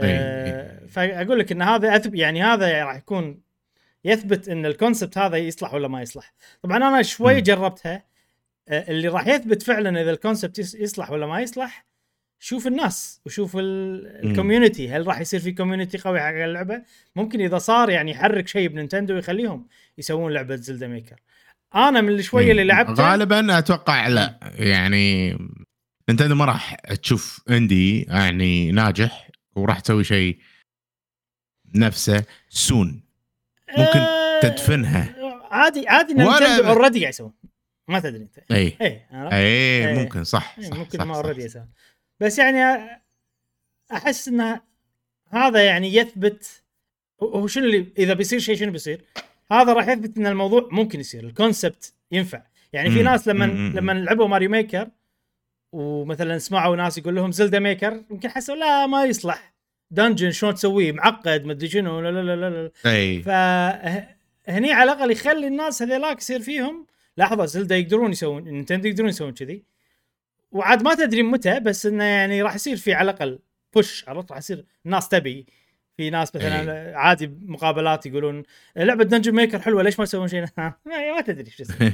أي. 0.00 0.06
آه، 0.10 0.86
فأقول 0.86 1.38
لك 1.38 1.52
إن 1.52 1.62
هذا 1.62 2.02
يعني 2.14 2.42
هذا 2.42 2.84
راح 2.84 2.96
يكون 2.96 3.40
يثبت 4.04 4.48
إن 4.48 4.66
ال 4.66 4.72
concept 4.72 5.18
هذا 5.18 5.36
يصلح 5.36 5.74
ولا 5.74 5.88
ما 5.88 6.02
يصلح. 6.02 6.32
طبعا 6.62 6.76
أنا 6.76 7.02
شوي 7.02 7.34
مم. 7.34 7.40
جربتها 7.40 8.04
آه، 8.68 8.90
اللي 8.90 9.08
راح 9.08 9.26
يثبت 9.26 9.62
فعلا 9.62 10.02
إذا 10.02 10.10
ال 10.10 10.16
concept 10.16 10.58
يص- 10.58 10.74
يصلح 10.74 11.10
ولا 11.10 11.26
ما 11.26 11.40
يصلح 11.40 11.86
شوف 12.40 12.66
الناس 12.66 13.20
وشوف. 13.26 13.56
ال 13.56 13.69
community 13.69 14.88
هل 14.90 15.06
راح 15.06 15.20
يصير 15.20 15.40
في 15.40 15.52
community 15.52 15.98
قوي 15.98 16.20
حق 16.20 16.26
اللعبة؟ 16.28 16.82
ممكن 17.16 17.40
إذا 17.40 17.58
صار 17.58 17.90
يعني 17.90 18.10
يحرك 18.10 18.48
شيء 18.48 18.68
ب 18.68 18.73
Nintendo 18.73 19.16
يخليهم 19.16 19.68
يسوون 19.98 20.32
لعبة 20.32 20.56
Zelda 20.56 20.86
Maker 20.88 21.16
أنا 21.74 22.00
من 22.00 22.08
الشويه 22.14 22.50
اللي 22.50 22.64
لعبتها 22.64 23.10
غالبا 23.10 23.58
أتوقع 23.58 24.08
لا. 24.08 24.38
يعني 24.58 25.30
نينتندو 26.08 26.34
ما 26.34 26.44
راح 26.44 26.74
تشوف 26.74 27.40
indie 27.50 28.02
يعني 28.02 28.72
ناجح 28.72 29.30
وراح 29.56 29.80
تسوي 29.80 30.04
شيء 30.04 30.38
نفسه 31.74 32.24
سون 32.48 33.02
ممكن 33.76 33.98
آه، 33.98 34.40
تدفنها. 34.40 35.14
عادي 35.50 35.88
عادي 35.88 36.14
نينتندو 36.14 36.68
already 36.68 37.00
قاعد 37.00 37.14
يسوون 37.14 37.32
ما 37.88 38.00
تدري 38.00 38.22
أنت 38.22 38.38
إي؟ 38.50 38.76
إي 38.80 39.06
إيه. 39.32 39.98
ممكن 39.98 40.24
صح, 40.24 40.60
صح 40.60 40.76
ممكن 40.76 40.98
صح 40.98 41.04
ما 41.04 41.16
already 41.16 41.44
يسوون 41.44 41.68
بس 42.20 42.38
يعني 42.38 42.90
أحس 43.92 44.28
إنه 44.28 44.60
هذا 45.28 45.64
يعني 45.64 45.94
يثبت 45.94 46.62
هو 47.22 47.46
شنو 47.46 47.64
اللي 47.64 47.86
إذا 47.98 48.14
بيصير 48.14 48.38
شيء 48.38 48.56
شنو 48.56 48.72
بيصير؟ 48.72 49.04
هذا 49.52 49.72
راح 49.72 49.88
يثبت 49.88 50.16
إن 50.18 50.26
الموضوع 50.26 50.68
ممكن 50.72 51.00
يصير 51.00 51.24
ال 51.24 51.33
concept 51.33 51.94
ينفع 52.12 52.42
يعني 52.72 52.90
في. 52.90 53.02
ناس 53.02 53.28
لما 53.28 53.44
لما 53.44 53.92
لعبوا 53.92 54.28
ماريو 54.28 54.50
maker 54.50 54.88
ومثلا 55.72 56.38
سمعوا 56.38 56.76
ناس 56.76 56.98
يقول 56.98 57.14
لهم 57.14 57.32
زلدا 57.32 57.58
maker 57.58 58.02
يمكن 58.10 58.30
حسوا 58.30 58.56
لا 58.56 58.86
ما 58.86 59.04
يصلح 59.04 59.52
dungeon 59.90 60.30
شلون 60.30 60.54
تسويه؟ 60.54 60.92
معقد 60.92 61.44
مدري 61.44 61.68
شنو 61.68 62.00
لا 62.00 62.10
لا 62.10 62.36
لا 62.36 62.50
لا. 62.50 62.70
أي. 62.86 63.22
فهني 63.22 64.72
على 64.72 64.92
الأقل 64.92 65.10
يخلي 65.10 65.46
الناس 65.46 65.82
هذيلاك 65.82 66.18
يصير 66.18 66.40
فيهم 66.40 66.86
لحظة 67.18 67.44
زلدا 67.44 67.76
يقدرون 67.76 68.10
يسوون 68.10 68.44
نينتندو 68.44 68.88
يقدرون 68.88 69.08
يسوون 69.08 69.32
كذي. 69.32 69.64
وعاد 70.52 70.82
ما 70.82 70.94
تدري 70.94 71.22
متى 71.22 71.60
بس 71.60 71.86
إنه 71.86 72.04
يعني 72.04 72.42
راح 72.42 72.54
يصير 72.54 72.76
في 72.76 72.94
على 72.94 73.10
الأقل 73.10 73.38
بوش 73.74 74.08
عرفت؟ 74.08 74.30
راح 74.30 74.38
يصير 74.38 74.64
الناس 74.86 75.08
تبي. 75.08 75.46
في 75.96 76.10
ناس 76.10 76.36
مثلا 76.36 76.98
عادي 76.98 77.26
مقابلات 77.42 78.06
يقولون 78.06 78.42
لعبة 78.76 79.04
dungeon 79.04 79.34
maker 79.34 79.58
حلوة 79.58 79.82
ليش 79.82 79.98
ما 79.98 80.02
يسوون 80.02 80.28
شيء؟ 80.28 80.44
ما 80.56 80.74
ما 81.16 81.20
تدري 81.20 81.46
إيش 81.46 81.60
يصير. 81.60 81.92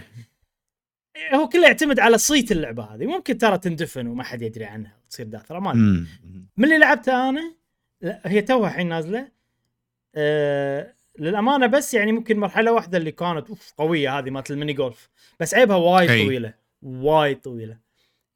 هو 1.34 1.48
كله 1.48 1.66
يعتمد 1.66 2.00
على 2.00 2.18
صيت 2.18 2.52
اللعبة 2.52 2.82
هذه. 2.82 3.06
ممكن 3.06 3.38
ترى 3.38 3.58
تندفن 3.58 4.06
وما 4.06 4.24
حد 4.24 4.42
يدري 4.42 4.64
عنها 4.64 4.96
وتصير 5.04 5.26
داثرة 5.26 5.58
ما. 5.58 5.72
من 6.56 6.64
اللي 6.64 6.78
لعبتها 6.78 7.28
أنا؟ 7.28 7.54
لا 8.04 8.20
هي 8.25 8.42
توها 8.42 8.68
الحين 8.70 8.88
نازلة. 8.88 9.28
أه 10.14 10.94
للأمانة 11.18 11.66
بس 11.66 11.94
يعني 11.94 12.12
ممكن 12.12 12.38
مرحلة 12.38 12.73
واحدة 12.73 12.99
اللي 12.99 13.12
كانت 13.12 13.49
اوفر 13.49 13.73
قوية 13.78 14.18
هذه 14.18 14.30
مالت 14.30 14.50
ال 14.50 14.55
mini 14.55 14.73
golf. 14.73 15.08
بس 15.40 15.54
عيبها 15.54 15.76
وايد. 15.76 16.08
طويلة 16.08 16.54
وايد 16.82 17.40
طويلة. 17.40 17.78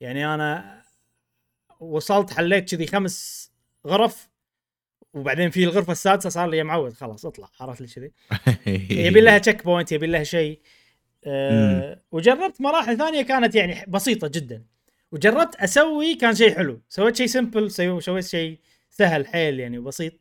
يعني 0.00 0.34
أنا 0.34 0.78
وصلت 1.80 2.30
حليت 2.32 2.74
كذي 2.74 2.86
خمس 2.86 3.50
غرف 3.86 4.28
وبعدين 5.14 5.50
في 5.50 5.64
الغرفة 5.64 5.92
السادسة 5.92 6.28
صار 6.30 6.48
لي 6.50 6.56
يا 6.56 6.62
معود 6.62 6.92
خلاص 6.92 7.26
اطلع 7.26 7.48
عرفت 7.60 7.80
لي 7.80 7.86
كذي؟ 7.86 8.12
يبي 9.06 9.20
لها 9.20 9.38
checkpoint 9.38 9.92
يبي 9.92 10.06
لها 10.06 10.22
شيء. 10.22 10.60
أه 11.24 12.02
وجربت 12.12 12.60
مراحل 12.60 12.98
ثانية 12.98 13.22
كانت 13.22 13.54
يعني 13.54 13.84
بسيطة 13.88 14.28
جدا. 14.28 14.64
وجربت 15.12 15.54
أسوي 15.56 16.14
كان 16.14 16.34
شيء 16.34 16.54
حلو. 16.54 16.80
سويت 16.88 17.16
شيء 17.16 17.26
simple 17.26 17.70
سوي- 17.70 18.00
سويت 18.00 18.24
شيء 18.24 18.58
سهل 18.90 19.26
حيل 19.26 19.60
يعني 19.60 19.78
وبسيط. 19.78 20.12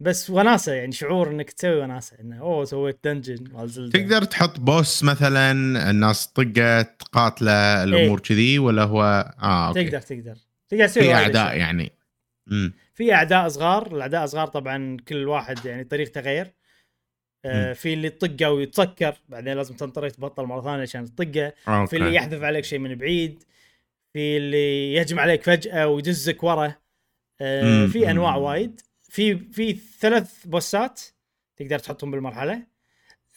بس 0.00 0.30
وناسة 0.30 0.72
يعني 0.72 0.92
شعور 0.92 1.30
إنك 1.30 1.50
تسوي 1.50 1.80
وناسة 1.80 2.20
إنه 2.20 2.40
أوه 2.40 2.64
سويت 2.64 2.98
dungeon 3.04 3.44
مال. 3.52 3.90
تقدر 3.90 4.24
تحط 4.24 4.60
بوس 4.60 5.04
مثلا 5.04 5.50
الناس 5.90 6.26
طقه 6.26 6.82
تقاتله 6.82 7.84
الأمور 7.84 8.20
كذي 8.20 8.58
ولا 8.58 8.82
هو؟ 8.82 9.02
آه 9.42 9.68
أوكي. 9.68 9.84
تقدر 9.84 10.00
تقدر. 10.00 10.36
تقدر 10.68 10.86
تسوي 10.86 11.02
في 11.02 11.14
أعداء 11.14 11.46
أشياء. 11.46 11.58
يعني. 11.58 11.92
امم 12.52 12.72
في 12.94 13.14
أعداء 13.14 13.48
صغار 13.48 13.96
الأعداء 13.96 14.26
صغار 14.26 14.46
طبعا 14.46 14.96
كل 15.08 15.28
واحد 15.28 15.64
يعني 15.64 15.84
طريقته 15.84 16.20
غير 16.20 16.52
آه. 17.44 17.72
في 17.72 17.94
اللي 17.94 18.10
تطقه 18.10 18.50
ويتسكر 18.50 19.14
بعدين 19.28 19.56
لازم 19.56 19.74
تنطر 19.76 20.08
تبطل 20.08 20.44
مرة 20.44 20.60
ثانية 20.60 20.82
عشان 20.82 21.14
تطقه. 21.14 21.52
في 21.86 21.96
اللي 21.96 22.14
يحذف 22.14 22.42
عليك 22.42 22.64
شيء 22.64 22.78
من 22.78 22.94
بعيد. 22.94 23.42
في 24.12 24.36
اللي 24.36 24.94
يهجم 24.94 25.20
عليك 25.20 25.42
فجأة 25.42 25.88
ويدزك 25.88 26.42
ورا. 26.44 26.74
آه 27.40 27.86
في 27.86 28.10
أنواع. 28.10 28.36
وايد. 28.36 28.80
في 29.08 29.38
في 29.38 29.78
ثلاث 30.00 30.46
boss 30.46 30.89
ات 30.89 31.00
تقدر 31.56 31.78
تحطهم 31.78 32.10
بالمرحلة. 32.10 32.62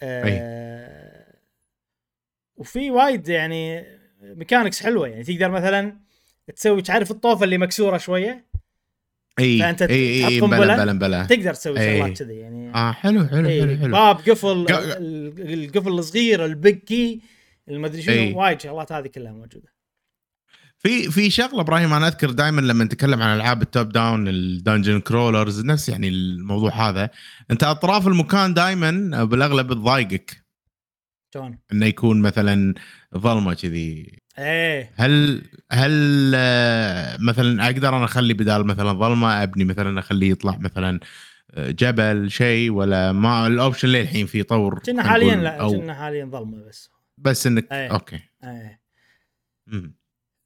آه 0.03 1.35
وفي 2.55 2.91
وايد 2.91 3.27
يعني 3.27 3.85
mechanics 4.21 4.83
حلوة. 4.83 5.07
يعني 5.07 5.23
تقدر 5.23 5.51
مثلا 5.51 5.97
تسوي 6.55 6.81
تعرف 6.81 7.11
الطوفة 7.11 7.43
اللي 7.43 7.57
مكسورة 7.57 7.97
شوية؟ 7.97 8.45
أي 9.39 9.59
فأنت 9.59 9.81
أي 9.81 10.27
أي 10.27 10.41
بلا 10.41 10.83
بلا؟ 10.83 10.93
بلا 10.93 11.25
تقدر 11.25 11.53
تسوي. 11.53 11.75
شغلات 11.75 12.23
كذي 12.23 12.35
يعني. 12.35 12.75
آه 12.75 12.91
حلو 12.91 13.27
حلو 13.27 13.49
حلو 13.49 13.77
حلو. 13.77 13.91
باب 13.91 14.15
قفل 14.15 14.65
القفل 15.39 15.89
الصغير 15.89 16.45
ال 16.45 16.54
big 16.54 16.79
key 16.79 17.21
المدري 17.69 18.01
شنو. 18.01 18.39
وايد 18.39 18.61
شغلات 18.61 18.91
هذه 18.91 19.07
كلها 19.07 19.31
موجودة. 19.31 19.78
في 20.79 21.11
في 21.11 21.29
شغلة 21.29 21.61
إبراهيم 21.61 21.93
أنا 21.93 22.07
أذكر 22.07 22.31
دائما 22.31 22.61
لما 22.61 22.83
نتكلم 22.83 23.21
عن 23.21 23.35
ألعاب 23.35 23.61
ال 23.61 23.89
top-down 23.89 24.27
ال 24.27 24.36
dungeon 24.36 24.99
crawlers 24.99 25.65
نفس 25.65 25.89
يعني 25.89 26.07
الموضوع 26.07 26.89
هذا. 26.89 27.09
أنت 27.51 27.63
أطراف 27.63 28.07
المكان 28.07 28.53
دائما 28.53 29.23
بالأغلب 29.23 29.73
تضايقك. 29.73 30.45
شلون؟ 31.33 31.59
إنه 31.71 31.85
يكون 31.85 32.21
مثلا 32.21 32.73
ظلمة 33.17 33.53
كذي. 33.53 34.19
إيه. 34.37 34.91
هل 34.95 35.41
هل 35.71 36.31
آه، 36.35 37.17
مثلا 37.19 37.65
أقدر 37.65 37.97
أنا 37.97 38.05
أخلي 38.05 38.33
بدال 38.33 38.67
مثلا 38.67 38.93
ظلمة 38.93 39.43
أبني 39.43 39.65
مثلا 39.65 39.99
أخليه 39.99 40.31
يطلع 40.31 40.57
مثلا 40.57 40.99
آه، 41.51 41.71
جبل 41.71 42.31
شيء 42.31 42.71
ولا 42.71 43.11
ما 43.11 43.47
ال 43.47 43.53
option 43.53 43.87
للحين 43.87 44.25
في 44.25 44.43
طور؟ 44.43 44.79
كنا 44.79 45.03
حاليا 45.03 45.35
لا 45.35 45.67
كنا 45.67 45.93
حاليا 45.93 46.25
ظلمة 46.25 46.67
بس. 46.67 46.89
بس 47.17 47.47
إنك 47.47 47.71
إيه. 47.71 47.91
أوكي. 47.91 48.19
إيه. 48.43 48.81
مم. 49.67 49.98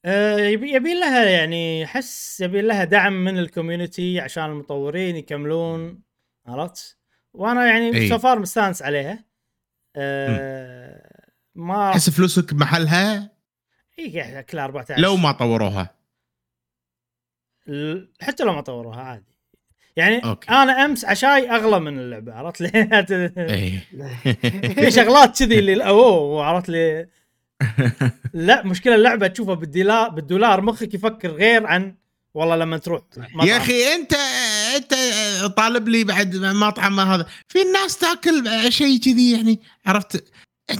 آه، 0.06 0.38
يبي 0.38 0.74
يبي 0.74 0.94
لها 0.94 1.30
يعني 1.30 1.86
احس 1.86 2.42
يبي 2.42 2.62
لها 2.62 2.84
دعم 2.84 3.14
من 3.14 3.38
ال 3.38 3.46
community 3.46 4.20
عشان 4.20 4.44
المطورين 4.46 5.16
يكملون 5.16 6.02
عرفت؟ 6.48 6.98
وأنا 7.34 7.66
يعني 7.66 7.96
إي. 7.96 8.10
so 8.10 8.18
far 8.18 8.40
مستانس 8.40 8.82
عليها 8.82 9.26
آه 9.96 11.24
ما 11.56 11.92
احس 11.92 12.10
فلوسك 12.10 12.54
بمحلها 12.54 13.32
إي 14.00 14.44
كلها 14.44 14.64
14 14.66 15.02
لو 15.02 15.16
ما 15.18 15.32
طوروها 15.32 15.96
حتى 18.22 18.44
لو 18.44 18.54
ما 18.54 18.62
طوروها 18.62 19.02
عادي 19.02 19.34
يعني 19.96 20.26
أوكي. 20.26 20.50
أنا 20.50 20.86
أمس 20.86 21.06
عشاي 21.06 21.50
أغلى 21.50 21.80
من 21.80 22.00
اللعبة 22.00 22.34
عرفت 22.34 22.62
لي؟ 22.62 22.70
إيه 23.54 23.80
في 24.74 24.92
شغلات 24.92 25.40
كذي 25.40 25.60
اللي 25.60 25.88
أوه 25.88 26.46
عرفت 26.46 26.70
لي 26.70 27.08
لا 28.34 28.66
مشكلة 28.66 28.96
اللعبة 28.96 29.28
تشوفها 29.28 29.54
بالدولار 29.56 30.10
بالدولار 30.10 30.62
مخك 30.62 30.94
يفكر 30.94 31.32
غير 31.32 31.68
عن 31.68 31.96
والله 32.34 32.56
لما 32.56 32.78
تروح 32.78 33.02
مطعم. 33.18 33.48
يا 33.48 33.58
أخي 33.58 33.96
انت 33.96 34.14
أنت 34.76 34.94
طالب 35.58 35.88
لي 35.88 36.04
بعد 36.04 36.36
مطعم 36.36 37.00
هذا 37.00 37.26
في 37.48 37.62
الناس 37.62 37.98
تأكل 37.98 38.72
شيء 38.72 39.00
كذي 39.00 39.32
يعني 39.32 39.60
عرفت 39.86 40.24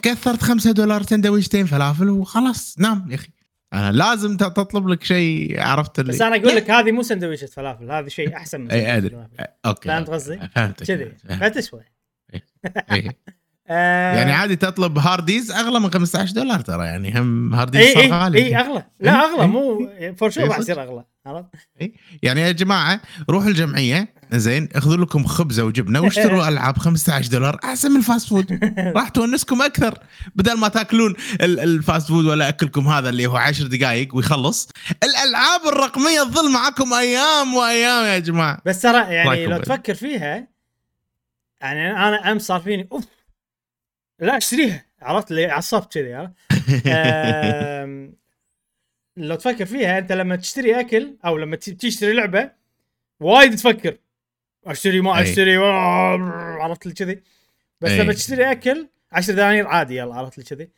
كثرت 0.04 0.42
خمسة 0.42 0.72
دولار 0.72 1.04
سندويشتين 1.04 1.66
فلافل 1.66 2.10
وخلاص 2.10 2.76
نام 2.80 3.08
يا 3.10 3.16
أخي 3.16 3.28
أنا 3.74 3.92
لازم 3.92 4.38
ت- 4.38 4.44
تطلب 4.44 4.88
لك 4.88 5.04
شيء 5.04 5.60
عرفت 5.62 6.00
اللي 6.00 6.12
بس 6.12 6.22
أنا 6.22 6.36
أقول 6.36 6.56
لك 6.56 6.72
هذه 6.72 6.92
مو 6.92 7.04
سندويشة 7.04 7.46
فلافل 7.46 7.92
هذه 7.92 8.08
شيء 8.08 8.36
أحسن 8.38 8.62
من 8.62 8.72
اي 8.72 8.98
أدري. 8.98 9.28
أوكي 9.66 9.90
فهمت 9.90 10.10
قصدي؟ 10.10 10.40
كذي 10.86 11.12
فهمت. 11.30 11.44
إيه. 13.70 13.76
آه، 13.76 14.16
يعني 14.18 14.32
عادي 14.32 14.56
تطلب 14.56 14.98
هارديز 14.98 15.52
أغلى 15.52 15.80
من 15.80 15.92
15 15.92 16.34
دولار 16.34 16.60
ترى 16.60 16.86
يعني 16.86 17.20
هم 17.20 17.54
هارديز 17.54 17.82
اي 17.82 17.94
صار 17.94 18.04
اي 18.04 18.10
غالي 18.12 18.40
اي 18.46 18.56
أغلى 18.58 18.86
لا 19.00 19.12
إيه، 19.12 19.20
أغلى 19.26 19.42
إيه. 19.42 19.48
مو 19.48 19.90
for 20.16 20.30
sure 20.30 20.44
إيه، 20.44 20.50
راح. 20.50 20.60
يصير 20.60 20.84
أغلى 20.84 21.04
عرفت؟ 21.26 21.48
يعني 22.24 22.42
يا 22.42 22.52
جماعة 22.52 23.02
روحوا 23.30 23.50
الجمعية 23.50 24.14
زين 24.34 24.70
اخذوا 24.76 25.06
لكم 25.06 25.24
خبزة 25.24 25.64
وجبنة 25.64 26.00
واشتروا 26.04 26.48
ألعاب 26.48 26.78
15 26.78 27.32
دولار 27.32 27.60
أحسن 27.64 27.92
من 27.92 27.98
ال 27.98 28.04
fast 28.04 28.30
food 28.30 28.60
راح 28.98 29.10
تونسكم 29.10 29.62
أكثر 29.62 29.98
بدل 30.36 30.58
ما 30.58 30.68
تاكلون 30.68 31.16
ال- 31.42 31.60
ال 31.60 31.69
fast 31.69 32.08
food 32.08 32.26
ولا 32.26 32.50
أكلكم 32.50 32.88
هذا 32.88 33.10
اللي 33.10 33.26
هو 33.28 33.38
10 33.38 33.68
دقائق 33.68 34.16
ويخلص 34.16 34.70
الألعاب 35.04 35.62
الرقمية 35.68 36.24
تظل 36.24 36.52
معاكم 36.52 36.94
أيام 36.94 37.54
وأيام 37.54 38.06
يا 38.06 38.20
جماعة 38.20 38.62
بس 38.66 38.82
ترى 38.82 39.14
يعني 39.14 39.46
لو؟ 39.46 39.58
تفكر 39.58 39.94
فيها 39.96 40.48
يعني 41.62 41.92
أنا 41.92 42.32
امس 42.32 42.42
صار 42.42 42.60
فيني 42.62 42.88
أوف 42.92 43.06
لا 44.24 44.38
اشتريها. 44.38 44.86
عرفت 45.02 45.32
اللي 45.32 45.46
عصبت 45.46 45.94
كذي 45.94 46.14
عرفت؟ 46.14 46.34
آم، 46.88 48.14
لو 49.18 49.36
تفكر 49.36 49.66
فيها 49.66 49.98
انت 49.98 50.12
لما 50.12 50.36
تشتري 50.36 50.80
اكل 50.80 51.18
أو 51.26 51.38
لما 51.38 51.56
تشتري 51.56 52.14
لعبة 52.14 52.52
وايد 53.20 53.56
تفكر. 53.56 53.98
اشتري 54.66 55.02
ما. 55.02 55.22
اشتري 55.22 55.58
عرفت 55.58 56.86
لي 56.86 56.94
كذي؟ 56.94 57.24
بس. 57.82 57.92
لما 57.92 58.14
تشتري 58.14 58.52
اكل 58.52 58.88
10 59.12 59.34
دنانير 59.34 59.68
عادي 59.68 59.98
يلا 59.98 60.16
عرفت 60.16 60.38
لي 60.38 60.44
كذي؟ 60.44 60.70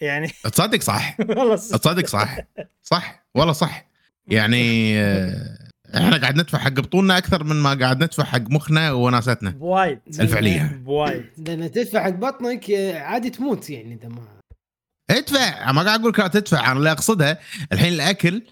يعني 0.00 0.28
تصدق 0.52 0.80
صح. 0.80 1.16
والله 1.20 1.56
تصدق 1.56 2.06
صح. 2.06 2.38
صح. 2.82 3.24
والله 3.34 3.52
صح. 3.52 3.86
يعني 4.26 4.98
آه، 5.00 5.58
إحنا 5.96 6.16
قاعد 6.16 6.36
ندفع 6.36 6.58
حق 6.58 6.68
بطولنا 6.70 7.18
أكثر 7.18 7.44
من 7.44 7.56
ما 7.56 7.74
قاعد 7.74 8.04
ندفع 8.04 8.24
حق 8.24 8.50
مخنا 8.50 8.92
وناستنا 8.92 9.50
بوايد. 9.50 9.98
الفعلية. 10.20 10.80
بوايد. 10.84 11.24
لأن 11.38 11.70
تدفع 11.70 12.04
حق 12.04 12.10
بطنك 12.10 12.70
آه، 12.70 12.98
عادي 12.98 13.30
تموت 13.30 13.70
يعني 13.70 13.94
إذا 13.94 14.08
ما 14.08 14.22
ادفع. 15.10 15.72
ما 15.72 15.82
قاعد 15.82 16.00
أقول 16.00 16.12
لك 16.12 16.18
لا 16.18 16.28
تدفع. 16.28 16.70
أنا 16.72 16.78
اللي 16.78 16.92
اقصدها 16.92 17.38
الحين 17.72 17.92
الأكل. 17.92 18.42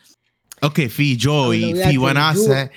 أوكي 0.64 0.88
في 0.88 1.16
joy 1.16 1.84
في 1.85 1.99
وناسة. 1.99 2.68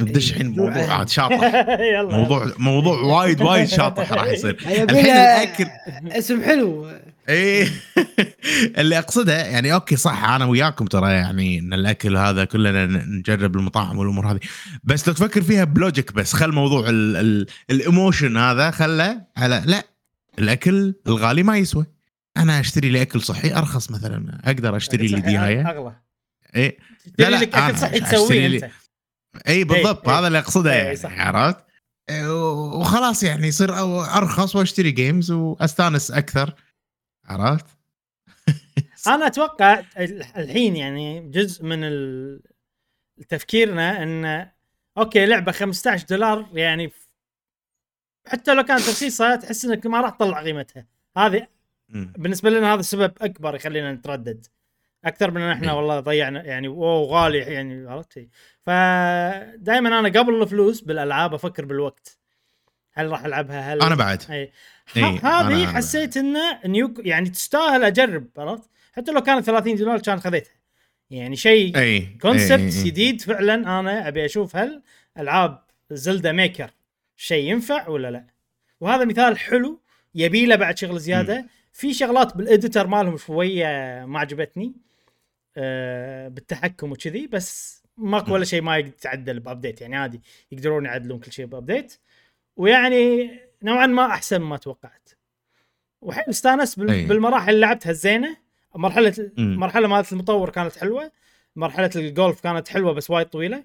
ندش 0.00 0.30
الحين 0.30 0.46
الجوع. 0.46 0.70
موضوع 0.70 0.94
عاد 0.94 1.08
شاطح. 1.08 1.42
يلا. 1.94 2.16
موضوع 2.16 2.52
موضوع 2.58 3.00
وايد 3.00 3.42
وايد 3.42 3.68
شاطح 3.68 4.12
راح 4.12 4.26
يصير. 4.26 4.50
الحين 4.90 5.10
الاكل 5.10 5.66
اسم 6.06 6.42
حلو. 6.44 6.90
إيه. 7.30 7.68
اللي 8.78 8.98
أقصده 8.98 9.46
يعني 9.46 9.74
أوكي 9.74 9.96
صح 9.96 10.24
أنا 10.24 10.44
وياكم 10.44 10.86
ترى 10.86 11.12
يعني 11.12 11.58
إن 11.58 11.72
الأكل 11.72 12.16
هذا 12.16 12.44
كلنا 12.44 12.86
نجرب 12.86 13.56
المطاعم 13.56 13.98
والأمور 13.98 14.32
هذه. 14.32 14.40
بس 14.84 15.08
لو 15.08 15.14
تفكر 15.14 15.42
فيها 15.42 15.64
ب 15.64 15.72
logic 15.72 16.12
بس 16.12 16.32
خل 16.32 16.52
موضوع 16.52 16.88
ال- 16.88 17.16
ال- 17.16 17.46
ال 17.70 17.78
emotion 17.78 18.36
هذا 18.36 18.70
خله 18.70 19.20
على 19.36 19.62
لا 19.66 19.84
الأكل 20.38 20.94
الغالي 21.06 21.42
ما 21.42 21.56
يسوى. 21.58 21.86
أنا 22.36 22.60
أشتري 22.60 22.88
لي 22.88 23.02
أكل 23.02 23.20
صحي 23.20 23.52
أرخص 23.54 23.90
مثلا 23.90 24.40
أقدر 24.44 24.76
أشتري 24.76 25.06
لي 25.06 25.20
دياية. 25.20 25.70
اغلى 25.70 25.92
إيه. 26.56 26.78
تشتري 27.06 27.30
لا، 27.30 27.36
لك 27.36 27.54
أكل 27.56 27.78
صحي 27.78 28.00
تسويه 28.00 28.46
أنت. 28.46 28.70
اي 29.48 29.64
بالضبط 29.64 30.08
إيه. 30.08 30.18
هذا 30.18 30.26
اللي 30.26 30.38
أقصده 30.38 30.72
إيه، 30.72 30.98
يعني. 31.04 31.20
عرفت؟ 31.22 31.56
إيه، 32.10 32.52
وخلاص 32.62 33.22
يعني 33.22 33.48
يصير 33.48 33.78
أرخص 34.16 34.56
وأشتري 34.56 34.90
games 34.90 35.30
وأستانس 35.30 36.10
أكثر. 36.10 36.54
عرفت؟ 37.30 37.66
أنا 39.06 39.26
أتوقع 39.26 39.82
ال- 39.98 40.22
الحين 40.36 40.76
يعني 40.76 41.30
جزء 41.30 41.64
من 41.64 41.80
تفكيرنا 43.28 44.02
إن 44.02 44.48
أوكي 44.98 45.26
لعبة 45.26 45.52
15 45.52 46.06
دولار 46.06 46.48
يعني 46.52 46.92
حتى 48.26 48.54
لو 48.54 48.62
كانت 48.62 48.88
رخيصة 48.88 49.36
تحس 49.36 49.64
إنك 49.64 49.86
ما 49.86 50.00
راح 50.00 50.10
تطلع 50.10 50.42
قيمتها. 50.42 50.86
هذه. 51.16 51.46
بالنسبة 51.88 52.50
لنا 52.50 52.74
هذا 52.74 52.82
سبب 52.82 53.12
أكبر 53.20 53.54
يخلينا 53.54 53.92
نتردد. 53.92 54.46
أكثر 55.04 55.30
من 55.30 55.40
إن 55.40 55.50
إحنا. 55.50 55.72
والله 55.72 56.00
ضيعنا 56.00 56.44
يعني 56.44 56.68
اوه 56.68 57.06
غالي 57.08 57.38
يعني 57.38 57.88
عرفت 57.90 58.28
فدائما 58.62 59.98
أنا 59.98 60.08
قبل 60.20 60.42
الفلوس 60.42 60.80
بالألعاب 60.80 61.34
أفكر 61.34 61.64
بالوقت. 61.64 62.18
هل 62.92 63.10
راح 63.10 63.24
ألعبها؟ 63.24 63.72
هل 63.74 63.82
أنا 63.82 63.94
بعد. 63.94 64.22
إي. 64.30 64.52
إي، 64.96 65.02
أنا- 65.18 65.24
هذه 65.24 65.66
حسيت 65.66 66.16
انه 66.16 66.60
new 66.66 66.94
يعني 66.98 67.28
تستاهل 67.30 67.84
أجرب 67.84 68.26
عرفت؟ 68.38 68.70
حتى 68.92 69.12
لو 69.12 69.20
كانت 69.20 69.46
30 69.46 69.76
دولار 69.76 69.98
كان 70.00 70.20
خذيتها. 70.20 70.52
يعني 71.10 71.36
شيء 71.36 71.78
اي 71.78 72.00
concept. 72.22 72.60
جديد 72.86 73.20
فعلا. 73.20 73.54
أنا 73.54 74.08
أبي 74.08 74.24
أشوف 74.24 74.56
هل 74.56 74.82
ألعاب 75.18 75.62
زلدا 75.90 76.32
maker 76.32 76.70
شيء 77.16 77.50
ينفع 77.50 77.88
ولا 77.88 78.10
لا. 78.10 78.26
وهذا 78.80 79.04
مثال 79.04 79.38
حلو 79.38 79.80
يبي 80.14 80.46
له 80.46 80.56
بعد 80.56 80.78
شغل 80.78 80.98
زيادة. 81.00 81.46
في 81.72 81.94
شغلات 81.94 82.36
بال 82.36 82.49
editor 82.49 82.86
مالهم 82.86 83.16
شوية 83.16 83.66
ما 84.06 84.18
عجبتني 84.20 84.72
آه، 85.56 86.28
بالتحكم 86.28 86.92
وكذي 86.92 87.26
بس 87.26 87.82
ماكو 87.96 88.32
ولا 88.34 88.44
شيء 88.44 88.62
ما 88.62 88.76
يتعدل 88.76 89.40
بأبديت. 89.40 89.80
يعني 89.80 89.96
عادي 89.96 90.20
يقدرون 90.52 90.84
يعدلون 90.84 91.18
كل 91.20 91.32
شيء 91.32 91.46
بأبديت. 91.46 91.98
ويعني 92.56 93.30
نوعا 93.62 93.86
ما 93.86 94.06
أحسن 94.06 94.40
ما 94.40 94.56
توقعت. 94.56 95.08
وحيل 96.02 96.24
استانست 96.28 96.78
بال- 96.78 96.90
أي. 96.90 97.06
بالمراحل 97.06 97.50
اللي 97.54 97.60
لعبتها 97.60 97.90
الزينة 97.90 98.36
مرحلة. 98.74 99.30
المرحله 99.38 99.88
مالت 99.88 100.12
المطور 100.12 100.50
كانت 100.50 100.76
حلوة 100.76 101.12
مرحلة 101.56 101.90
الجولف 101.96 102.40
كانت 102.40 102.68
حلوة 102.68 102.92
بس 102.92 103.10
وايد 103.10 103.26
طويلة. 103.26 103.64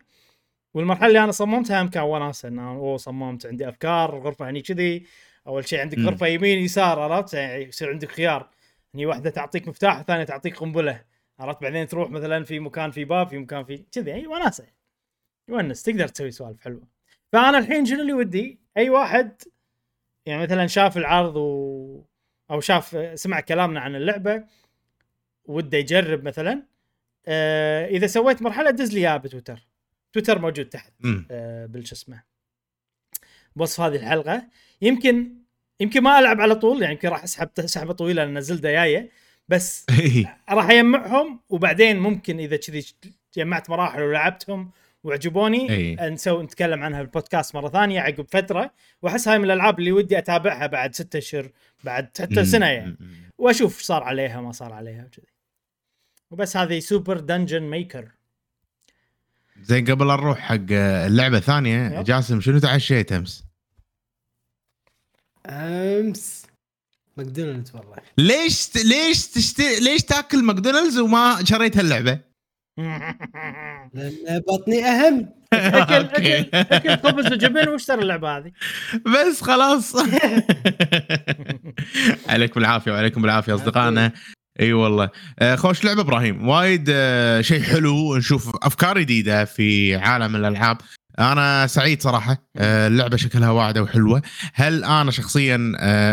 والمرحلة 0.73 1.07
اللي 1.07 1.23
أنا 1.23 1.31
صممتها 1.31 1.81
هم 1.81 1.87
كان 1.89 2.03
وناسه 2.03 2.47
إن 2.49 2.59
أنا 2.59 2.69
اوه 2.69 2.97
صممت 2.97 3.45
عندي 3.45 3.69
أفكار 3.69 4.17
الغرفه 4.17 4.49
هني 4.49 4.61
كذي 4.61 5.05
أول 5.47 5.67
شيء 5.67 5.79
عندك. 5.79 5.99
غرفة 5.99 6.27
يمين 6.27 6.59
يسار 6.59 6.99
عرفت؟ 6.99 7.33
يعني 7.33 7.63
يصير 7.63 7.89
عندك 7.89 8.11
خيار. 8.11 8.49
هني 8.95 9.05
واحدة 9.05 9.29
تعطيك 9.29 9.67
مفتاح 9.67 9.97
الثانية 9.97 10.23
تعطيك 10.23 10.57
قنبلة 10.57 11.01
عرفت؟ 11.39 11.61
بعدين 11.61 11.87
تروح 11.87 12.09
مثلا 12.09 12.43
في 12.43 12.59
مكان 12.59 12.91
في 12.91 13.05
باب 13.05 13.27
في 13.27 13.37
مكان 13.37 13.63
في 13.63 13.77
كذي. 13.91 14.13
اي 14.13 14.27
وناسه 14.27 14.65
يونس 15.49 15.83
تقدر 15.83 16.07
تسوي 16.07 16.31
سوالف 16.31 16.61
حلوة. 16.61 16.87
فأنا 17.33 17.57
الحين 17.57 17.85
شنو 17.85 18.01
اللي 18.01 18.13
ودي؟ 18.13 18.59
أي 18.77 18.89
واحد 18.89 19.41
يعني 20.25 20.43
مثلا 20.43 20.67
شاف 20.67 20.97
العرض 20.97 21.35
و... 21.35 22.01
أو 22.51 22.59
شاف 22.59 23.11
سمع 23.19 23.39
كلامنا 23.39 23.79
عن 23.79 23.95
اللعبة 23.95 24.43
وده 25.45 25.77
يجرب 25.77 26.23
مثلا. 26.23 26.63
آه 27.27 27.87
إذا 27.87 28.07
سويت 28.07 28.41
مرحلة 28.41 28.69
دز 28.71 28.93
لي 28.93 28.99
إياها 28.99 29.17
بتويتر. 29.17 29.67
تويتر 30.13 30.39
موجود 30.39 30.65
تحت. 30.65 30.93
آه 31.31 31.65
بالش 31.65 31.91
اسمه. 31.91 32.23
بوصف 33.55 33.81
هذه 33.81 33.95
الحلقة. 33.95 34.47
يمكن 34.81 35.31
يمكن 35.79 36.01
ما 36.01 36.19
ألعب 36.19 36.41
على 36.41 36.55
طول 36.55 36.81
يعني 36.81 36.93
يمكن 36.93 37.09
راح 37.09 37.23
أسحب 37.23 37.49
سحبة 37.65 37.93
طويلة 37.93 38.23
لأن 38.23 38.41
Zelda 38.41 38.71
جاية. 38.71 39.09
بس 39.47 39.85
إيه. 39.99 40.37
راح 40.49 40.69
أجمعهم 40.69 41.39
وبعدين 41.49 41.99
ممكن 41.99 42.39
إذا 42.39 42.57
كذي 42.57 42.85
جمعت 43.35 43.69
مراحل 43.69 44.01
ولعبتهم 44.01 44.71
وعجبوني 45.05 45.69
إي. 45.69 46.09
نسوي 46.09 46.43
نتكلم 46.43 46.83
عنها 46.83 47.01
بالبودكاست 47.01 47.55
مرة 47.55 47.69
ثانية 47.69 48.01
عقب 48.01 48.25
فترة 48.29 48.73
وأحس 49.01 49.27
هاي 49.27 49.39
من 49.39 49.45
الألعاب 49.45 49.79
اللي 49.79 49.91
ودي 49.91 50.17
أتابعها 50.17 50.67
بعد 50.67 50.95
ستة 50.95 51.17
اشهر 51.17 51.51
بعد 51.83 52.09
حتى 52.19 52.45
سنة 52.45 52.65
يعني. 52.65 52.97
وأشوف 53.37 53.77
إيش 53.77 53.85
صار 53.85 54.03
عليها 54.03 54.41
ما 54.41 54.51
صار 54.51 54.73
عليها 54.73 55.05
وكذي 55.05 55.27
وبس 56.31 56.57
هذه 56.57 56.79
Super 56.79 57.19
Dungeon 57.19 57.63
Maker 57.63 58.11
زين 59.61 59.85
قبل 59.85 60.07
نروح 60.07 60.39
حق 60.39 60.71
اللعبة 60.71 61.37
الثانية. 61.37 62.01
جاسم 62.01 62.41
شنو 62.41 62.59
تعشيت 62.59 63.11
أمس؟ 63.11 63.43
أمس 65.45 66.45
ماكدونالدز 67.17 67.75
والله 67.75 67.97
ليش 68.17 68.67
ت... 68.67 68.77
ليش 68.77 69.27
تشتري 69.27 69.79
ليش 69.79 70.03
تاكل 70.03 70.43
ماكدونالدز 70.43 70.97
وما 70.97 71.43
شريت 71.43 71.77
هاللعبة؟ 71.77 72.34
لأن 73.93 74.41
بطني 74.47 74.85
أهم. 74.85 75.29
أكل. 75.53 75.95
أكل 75.95 76.45
أكل 76.53 76.97
خبز 76.97 77.33
وجبن 77.33 77.67
واشتري 77.69 78.01
اللعبة 78.01 78.37
هذه؟ 78.37 78.51
بس 79.05 79.41
خلاص. 79.41 79.95
عليكم 82.29 82.59
العافية 82.59 82.91
وعليكم 82.91 83.21
بالعافيه 83.21 83.55
أصدقائنا. 83.55 84.11
أي 84.59 84.73
والله. 84.73 85.09
آه، 85.39 85.55
خوش 85.55 85.85
لعبة 85.85 86.01
إبراهيم. 86.01 86.47
وايد 86.47 86.85
آه، 86.89 87.41
شيء 87.41 87.61
حلو. 87.61 88.17
نشوف 88.17 88.55
أفكار 88.63 88.99
جديدة 88.99 89.45
في 89.45 89.95
عالم 89.95 90.35
الألعاب. 90.35 90.77
أنا 91.19 91.67
سعيد 91.67 92.01
صراحة. 92.01 92.37
آه، 92.57 92.87
اللعبة 92.87 93.17
شكلها 93.17 93.49
واعدة 93.49 93.83
وحلوة. 93.83 94.21
هل 94.53 94.83
أنا 94.83 95.11
شخصيا 95.11 95.57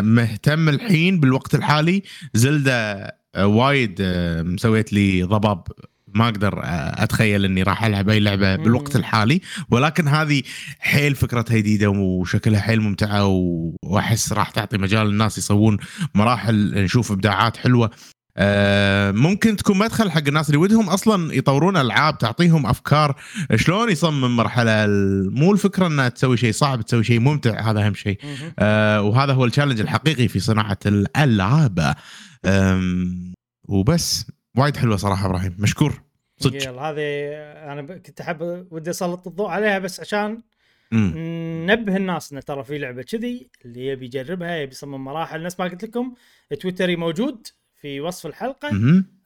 مهتم 0.01 0.69
الحين 0.69 1.21
بالوقت 1.21 1.55
الحالي؟ 1.55 2.03
زلدة 2.35 3.07
آه، 3.35 3.47
وايد 3.47 4.03
مسويت 4.45 4.93
لي 4.93 5.23
ضباب 5.23 5.63
ما 6.15 6.25
أقدر 6.25 6.61
آه، 6.65 7.03
أتخيل 7.03 7.45
إني 7.45 7.63
راح 7.63 7.85
ألعب 7.85 8.09
أي 8.09 8.21
لعبة 8.21 8.57
بالوقت. 8.57 8.97
الحالي. 8.97 9.41
ولكن 9.71 10.09
هذه 10.09 10.43
حيل 10.81 11.15
فكرتها 11.15 11.57
جديده 11.57 11.91
وشكلها 11.91 12.61
حيل 12.61 12.81
ممتعة 12.81 13.27
وأحس 13.85 14.33
راح 14.33 14.51
تعطي 14.51 14.79
مجال 14.79 15.07
الناس 15.07 15.39
يسوون 15.39 15.77
مراحل 16.15 16.85
نشوف 16.85 17.13
إبداعات 17.13 17.57
حلوة. 17.57 17.91
آه، 18.37 19.11
ممكن 19.11 19.57
تكون 19.57 19.79
مدخل 19.79 20.11
حق 20.11 20.23
الناس 20.29 20.49
اللي 20.49 20.59
ودهم 20.59 20.89
أصلا 20.89 21.35
يطورون 21.35 21.77
ألعاب 21.77 22.19
تعطيهم 22.19 22.67
أفكار. 22.67 23.17
شلون 23.57 23.91
يصمم 23.91 24.37
مرحلة؟ 24.37 24.87
مو 25.31 25.53
الفكرة 25.53 25.87
إنها 25.87 26.09
تسوي 26.09 26.37
شيء 26.37 26.53
صعب 26.53 26.83
تسوي 26.83 27.05
شيء 27.05 27.21
ممتع 27.21 27.71
هذا 27.71 27.87
أهم 27.87 27.95
شيء. 27.95 28.19
آه، 28.59 29.03
وهذا 29.03 29.33
هو 29.33 29.45
التشالنج 29.45 29.81
الحقيقي 29.81 30.29
في 30.29 30.41
صناعة 30.41 30.79
الألعاب. 30.87 31.95
وبس. 33.69 34.27
وايد 34.57 34.77
حلوة 34.77 34.97
صراحة 34.97 35.27
إبراهيم. 35.27 35.57
مشكور. 35.59 36.12
صدق 36.43 36.69
يلا 36.69 36.83
هذه 36.83 37.03
أنا 37.73 37.99
كنت 37.99 38.21
أحب 38.21 38.67
ودي 38.71 38.91
أسلط 38.91 39.27
الضوء 39.27 39.49
عليها 39.49 39.79
بس 39.79 40.01
عشان. 40.01 40.43
ننبه 40.93 41.97
الناس 41.97 42.33
إن 42.33 42.41
ترى 42.41 42.65
في 42.65 42.79
لعبة 42.79 43.03
كذي 43.03 43.49
اللي 43.65 43.87
يبي 43.87 44.07
يجربها 44.07 44.57
يبي 44.57 44.73
يصمم 44.73 45.05
مراحل 45.05 45.43
نفس 45.43 45.61
ما 45.61 45.67
قلت 45.67 45.85
لكم 45.85 46.15
تويتري 46.61 46.97
موجود 46.97 47.47
في 47.75 48.01
وصف 48.01 48.27
الحلقة. 48.27 48.71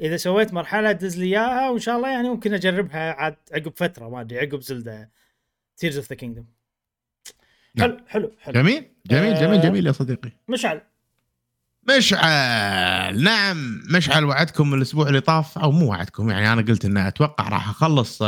إذا 0.01 0.17
سويت 0.17 0.55
مرحلة 0.55 0.93
دز 0.93 1.19
لي 1.19 1.27
إياها 1.27 1.71
وإن 1.71 1.81
شاء 1.81 1.97
الله 1.97 2.09
يعني 2.09 2.29
ممكن 2.29 2.55
أجربها 2.55 3.13
عاد 3.13 3.37
عقب 3.53 3.73
فترة 3.77 4.09
ما 4.09 4.21
أدري 4.21 4.39
عقب 4.39 4.61
Zelda 4.61 5.11
Tears 5.77 5.97
of 5.97 6.11
the 6.11 6.17
Kingdom. 6.17 6.47
حلو 7.79 7.97
حلو 8.09 8.33
حلو 8.41 8.55
جميل 8.55 8.85
جميل 9.07 9.33
آه. 9.33 9.41
جميل 9.41 9.61
جميل 9.61 9.87
يا 9.87 9.93
صديقي 9.93 10.31
مشعل 10.49 10.81
مشعل 11.89 13.23
نعم 13.23 13.83
مشعل 13.91 14.25
وعدكم 14.25 14.75
الأسبوع 14.75 15.09
اللي 15.09 15.21
طاف 15.21 15.59
أو 15.59 15.73
مو 15.73 15.87
وعدكم 15.91 16.31
يعني 16.31 16.53
أنا 16.53 16.63
قلت 16.63 16.85
ان 16.85 16.97
أتوقع 16.97 17.49
راح 17.49 17.69
أخلص 17.69 18.23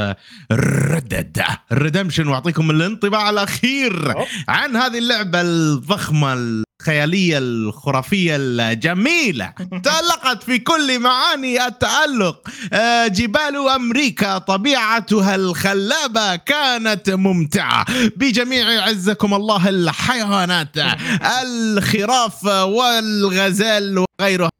Red 0.52 0.91
Dead 0.91 1.42
Redemption 1.72 2.28
وأعطيكم 2.28 2.70
الانطباع 2.70 3.30
الأخير. 3.30 4.14
عن 4.48 4.76
هذه 4.76 4.98
اللعبة 4.98 5.40
الضخمة 5.40 6.64
الخياليه 6.88 7.38
الخرافية 7.38 8.36
الجميلة. 8.38 9.52
تألقت 9.84 10.42
في 10.42 10.58
كل 10.58 10.98
معاني 10.98 11.66
التألق. 11.66 12.48
آه، 12.72 13.06
جبال 13.06 13.68
أمريكا 13.74 14.38
طبيعتها 14.38 15.34
الخلابة 15.34 16.36
كانت 16.36 17.10
ممتعة. 17.10 17.86
بجميع 18.16 18.82
عزكم 18.82 19.34
الله 19.34 19.68
الحيوانات 19.68 20.68
الخراف 21.42 22.44
والغزال 22.44 24.04
وغيرها. 24.20 24.57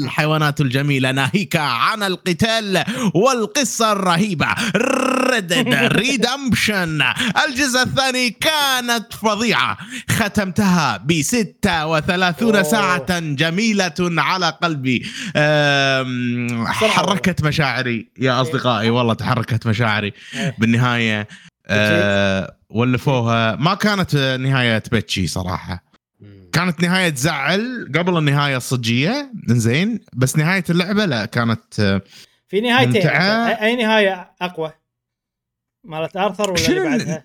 الحيوانات 0.00 0.60
الجميلة 0.60 1.10
ناهيك 1.10 1.56
عن 1.56 2.02
القتال 2.02 2.84
والقصة 3.14 3.92
الرهيبة. 3.92 4.46
ردد 4.76 5.74
ريدمشن 5.74 7.02
الجزء 7.48 7.82
الثاني 7.82 8.30
كانت 8.30 9.12
فظيعة. 9.12 9.78
ختمتها 10.10 10.96
ب 10.96 11.22
36 11.22 12.54
أوه. 12.56 12.62
ساعة 12.62 13.20
جميلة 13.20 13.94
على 14.00 14.50
قلبي. 14.62 15.06
حركت 16.66 17.44
مشاعري 17.44 18.10
يا 18.18 18.40
أصدقائي. 18.40 18.90
والله 18.90 19.14
تحركت 19.14 19.66
مشاعري 19.66 20.12
إيه. 20.34 20.56
بالنهاية. 20.58 21.28
أه، 21.68 22.56
ولفوها. 22.70 23.56
ما 23.56 23.74
كانت 23.74 24.16
نهاية 24.16 24.78
تبكي 24.78 25.26
صراحة. 25.26 25.85
كانت 26.56 26.80
نهاية 26.82 27.08
تزعل 27.08 27.92
قبل 27.94 28.18
النهاية 28.18 28.56
الصجيه 28.56 29.32
زين 29.48 30.00
بس 30.12 30.36
نهاية 30.36 30.64
اللعبة 30.70 31.04
لا 31.04 31.24
كانت 31.24 31.80
آه، 31.80 32.02
في 32.48 32.60
نهايتين. 32.60 32.94
ممتعة. 32.94 33.54
أي- 33.56 33.62
أي 33.62 33.76
نهاية 33.76 34.34
أقوى؟ 34.40 34.72
مالت 35.84 36.16
آرثر 36.16 36.50
ولا 36.50 36.66
اللي 36.68 36.78
ال- 36.82 36.98
بعدها؟ 36.98 37.24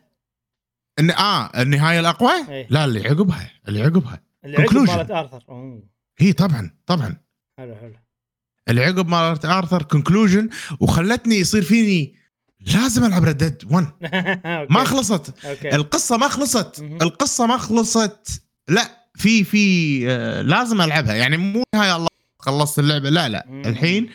إن 1.00 1.12
آه 1.12 1.62
النهاية 1.62 2.00
الأقوى؟ 2.00 2.32
إيه. 2.50 2.68
لا 2.70 2.86
اللي 2.86 3.08
عقبها 3.10 3.52
اللي 3.68 3.82
عقبها. 3.84 4.22
اللي 4.46 4.58
عقب. 4.62 4.78
مالت 4.78 5.12
آرثر. 5.12 5.44
أوه. 5.50 5.84
هي 6.18 6.34
طبعا 6.34 6.72
طبعا. 6.86 7.18
حلو 7.58 7.76
حلو. 7.76 7.94
اللي 8.70 8.84
عقب 8.86 9.08
مالت 9.08 9.46
آرثر 9.46 9.84
conclusion 9.84 10.50
وخلتني 10.80 11.36
يصير 11.36 11.62
فيني 11.62 12.16
لازم 12.60 13.04
ألعب 13.06 13.24
Red 13.24 13.41
Dead 13.41 13.64
1 13.72 13.88
أوكي. 14.46 14.74
ما 14.74 14.84
خلصت. 14.84 15.46
أوكي. 15.46 15.76
القصة 15.76 16.18
ما 16.18 16.28
خلصت. 16.28 16.80
القصة 17.02 17.46
ما 17.46 17.58
خلصت. 17.58 18.44
لا. 18.68 19.01
في 19.18 19.44
في 19.44 20.04
آه 20.12 20.42
لازم 20.42 20.82
ألعبها 20.82 21.14
يعني 21.16 21.38
مو 21.38 21.64
نهاية 21.76 21.96
الله 21.96 22.08
خلصت 22.40 22.80
اللعبة 22.80 23.10
لا 23.10 23.30
لا 23.30 23.46
مم. 23.50 23.62
الحين 23.66 24.10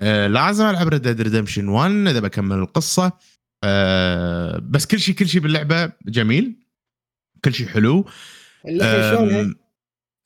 آه 0.00 0.26
لازم 0.26 0.66
ألعب 0.66 0.88
Red 0.88 1.02
Dead 1.02 1.20
Redemption 1.20 1.68
1 1.68 1.90
إذا 1.90 2.20
بكمل 2.20 2.56
القصة 2.58 3.12
آه 3.64 4.58
بس 4.58 4.86
كل 4.86 5.00
شيء 5.00 5.14
كل 5.14 5.28
شيء 5.28 5.40
باللعبة 5.40 5.92
جميل 6.06 6.56
كل 7.44 7.54
شيء 7.54 7.68
حلو 7.68 8.04
اللحية 8.68 9.10
شلونها؟ 9.10 9.40
آم، 9.40 9.54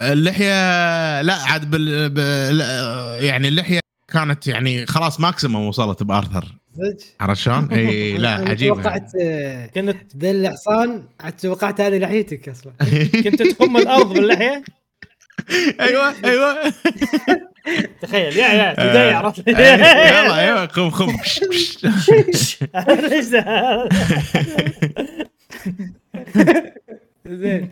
اللحية 0.02 1.22
لا 1.22 1.34
عاد 1.34 1.70
بال... 1.70 2.10
بال... 2.10 2.60
يعني 3.24 3.48
اللحية 3.48 3.80
كانت 4.08 4.46
يعني 4.46 4.86
خلاص 4.86 5.20
maximum 5.20 5.66
وصلت 5.66 6.02
بأرثر؟ 6.02 6.44
عرفت 7.20 7.40
شلون؟ 7.40 7.68
اي 7.72 8.18
لا 8.18 8.36
أنا 8.36 8.50
عجيبه 8.50 8.74
توقعت 8.74 9.10
آه، 9.20 9.66
كنت 9.66 10.16
ذا 10.16 10.30
الحصان 10.30 11.04
عاد 11.20 11.32
توقعت 11.32 11.80
هذه 11.80 11.98
لحيتك 11.98 12.48
أصلا. 12.48 12.72
كنت 13.24 13.42
تخم 13.42 13.76
الأرض 13.76 14.12
باللحية؟ 14.12 14.64
أيوه 15.80 16.14
أيوه. 16.24 16.72
تخيل 18.02 18.36
يا 18.36 18.48
يا 18.48 18.72
بداية 18.72 19.14
عرفت؟ 19.14 19.48
إيه، 19.48 19.54
يلا 19.56 20.42
يلا 20.42 20.66
خم 20.66 20.90
خم. 20.90 21.16
ده؟ 23.32 23.88
زين. 27.26 27.70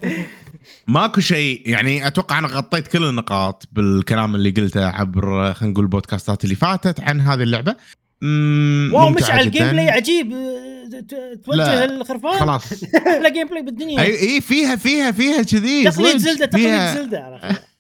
ماكو 0.87 1.21
شيء 1.21 1.63
يعني 1.67 2.07
أتوقع 2.07 2.39
أنا 2.39 2.49
غطيت 2.49 2.89
كل 2.89 3.05
النقاط 3.05 3.69
بالكلام 3.73 4.35
اللي 4.35 4.51
قلته 4.51 4.87
عبر 4.87 5.55
خلينا 5.55 5.73
نقول 5.73 5.85
البودكاستات 5.85 6.45
اللي 6.45 6.55
فاتت 6.55 7.01
عن 7.01 7.21
هذه 7.21 7.43
اللعبة. 7.43 7.77
واو 8.93 9.11
مشعل 9.11 9.39
جداً. 9.39 9.47
ال 9.47 9.71
gameplay 9.73 9.91
عجيب. 9.91 10.33
توجه 11.45 11.85
الخرفان. 11.85 12.41
خلاص. 12.41 12.85
أحلى 13.09 13.31
gameplay 13.31 13.63
بالدنيا. 13.63 14.01
أي 14.03 14.21
إي 14.21 14.41
فيها 14.41 14.77
فيها 14.77 15.13
فيها 15.13 15.43
كذي. 15.43 15.85
تقليد 15.85 16.17
Zelda 16.17 16.47
تقليد 16.47 16.81
Zelda. 16.81 17.41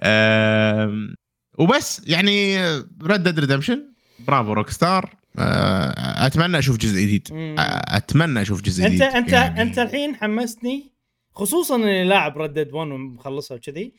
وبس 1.58 2.02
يعني 2.06 2.66
Red 3.02 3.22
Dead 3.22 3.38
Redemption 3.38 3.82
برافو 4.26 4.52
Rockstar 4.52 5.14
أتمنى 5.38 6.58
أشوف 6.58 6.76
جزء 6.76 7.00
جديد. 7.00 7.28
آه، 7.32 7.96
أتمنى 7.96 8.42
أشوف 8.42 8.62
جزء 8.62 8.84
أنت 8.86 8.92
جديد. 8.92 9.02
أنت 9.02 9.32
يعني. 9.32 9.62
أنت 9.62 9.78
الحين 9.78 10.14
حمستني 10.16 10.92
خصوصا 11.34 11.76
إني 11.76 12.04
لاعب 12.04 12.38
Red 12.38 12.53
Dead 12.53 12.72
1 12.72 12.90
ومخلصها 12.90 13.56
وكذي. 13.56 13.92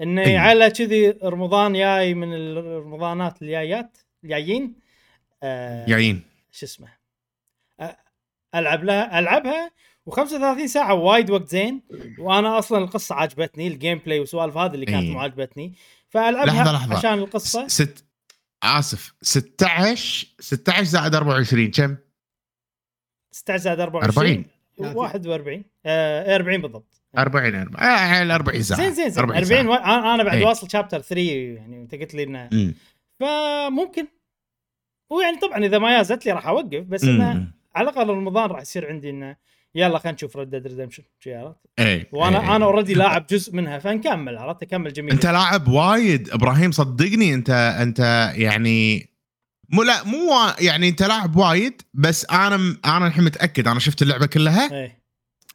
اني 0.00 0.26
أي. 0.26 0.36
على 0.36 0.70
كذي 0.70 1.10
رمضان 1.10 1.72
جاي 1.72 2.14
من 2.14 2.34
الرمضانات 2.34 3.42
الجايات 3.42 3.98
الجايين 4.24 4.74
آه 5.42 5.86
جايين. 5.86 6.22
شو 6.52 6.66
اسمه؟ 6.66 6.88
آه، 7.80 7.96
ألعب 8.54 8.84
لها 8.84 9.18
ألعبها 9.18 9.70
و35 10.10 10.66
ساعة 10.66 10.94
وايد 10.94 11.30
وقت 11.30 11.48
زين. 11.48 11.82
وأنا 12.18 12.58
أصلا 12.58 12.78
القصة 12.78 13.14
عجبتني 13.14 13.66
ال 13.68 13.98
gameplay 13.98 14.20
والسوالف 14.20 14.56
هذه 14.56 14.74
اللي 14.74 14.86
كانت 14.86 15.02
أي. 15.02 15.10
مو 15.10 15.20
عجبتني 15.20 15.74
فألعبها 16.08 16.46
لحظة، 16.54 16.72
لحظة. 16.72 16.96
عشان 16.96 17.18
القصة. 17.18 17.68
ست 17.68 18.04
آسف. 18.62 19.14
16 19.22 20.26
16 20.40 20.84
زائد 20.84 21.14
24 21.14 21.70
كم؟ 21.70 21.96
16 23.32 23.62
زائد 23.62 23.80
24 23.80 24.44
40 24.80 24.96
41 24.96 25.64
آه 25.86 26.36
40 26.36 26.62
بالضبط. 26.62 27.02
40 27.18 27.54
40 27.54 27.76
آه، 27.76 27.86
على 27.86 28.34
40 28.34 28.62
ساعه 28.62 28.80
زين 28.80 28.92
زين 28.92 29.10
زين 29.10 29.18
40 29.24 29.44
40 29.44 29.62
ساعة. 29.62 29.68
و... 29.68 29.74
أنا 29.74 30.14
أنا 30.14 30.22
بعد 30.22 30.36
إيه. 30.38 30.46
واصل 30.46 30.70
chapter 30.70 31.00
3 31.00 31.20
يعني 31.20 31.82
أنت 31.82 31.94
قلت 31.94 32.14
لي 32.14 32.22
إنه 32.22 32.48
مم. 32.52 32.74
فممكن 33.20 34.06
ويعني 35.10 35.36
طبعا 35.36 35.64
إذا 35.64 35.78
ما 35.78 35.96
يازت 35.96 36.26
لي 36.26 36.32
راح 36.32 36.46
أوقف 36.46 36.84
بس 36.84 37.04
إنه. 37.04 37.52
على 37.74 37.90
الأقل 37.90 38.08
رمضان 38.08 38.50
راح 38.50 38.60
يصير 38.60 38.88
عندي 38.88 39.10
إنه 39.10 39.36
يلا 39.74 39.98
خلينا 39.98 40.14
نشوف 40.14 40.36
Red 40.36 40.50
Dead 40.50 40.66
Redemption 40.66 41.02
عرفت؟ 41.26 41.56
إيه 41.78 42.08
وأنا 42.12 42.40
إيه. 42.40 42.56
أنا 42.56 42.64
already 42.64 42.94
لاعب 42.94 43.26
جزء 43.26 43.56
منها 43.56 43.78
فنكمل 43.78 44.38
عرفت 44.38 44.62
أكمل 44.62 44.92
جميل 44.92 45.12
أنت 45.12 45.26
لاعب 45.26 45.68
وايد 45.68 46.30
إبراهيم 46.30 46.72
صدقني 46.72 47.34
أنت 47.34 47.50
أنت 47.80 48.32
يعني 48.36 49.08
مو 49.68 49.82
لا 49.82 50.04
مو 50.04 50.30
يعني 50.60 50.88
أنت 50.88 51.02
لاعب 51.02 51.36
وايد 51.36 51.82
بس 51.94 52.26
أنا 52.30 52.76
أنا 52.84 53.06
الحين 53.06 53.24
متأكد 53.24 53.68
أنا 53.68 53.80
شفت 53.80 54.02
اللعبة 54.02 54.26
كلها 54.26 54.72
إيه 54.72 55.04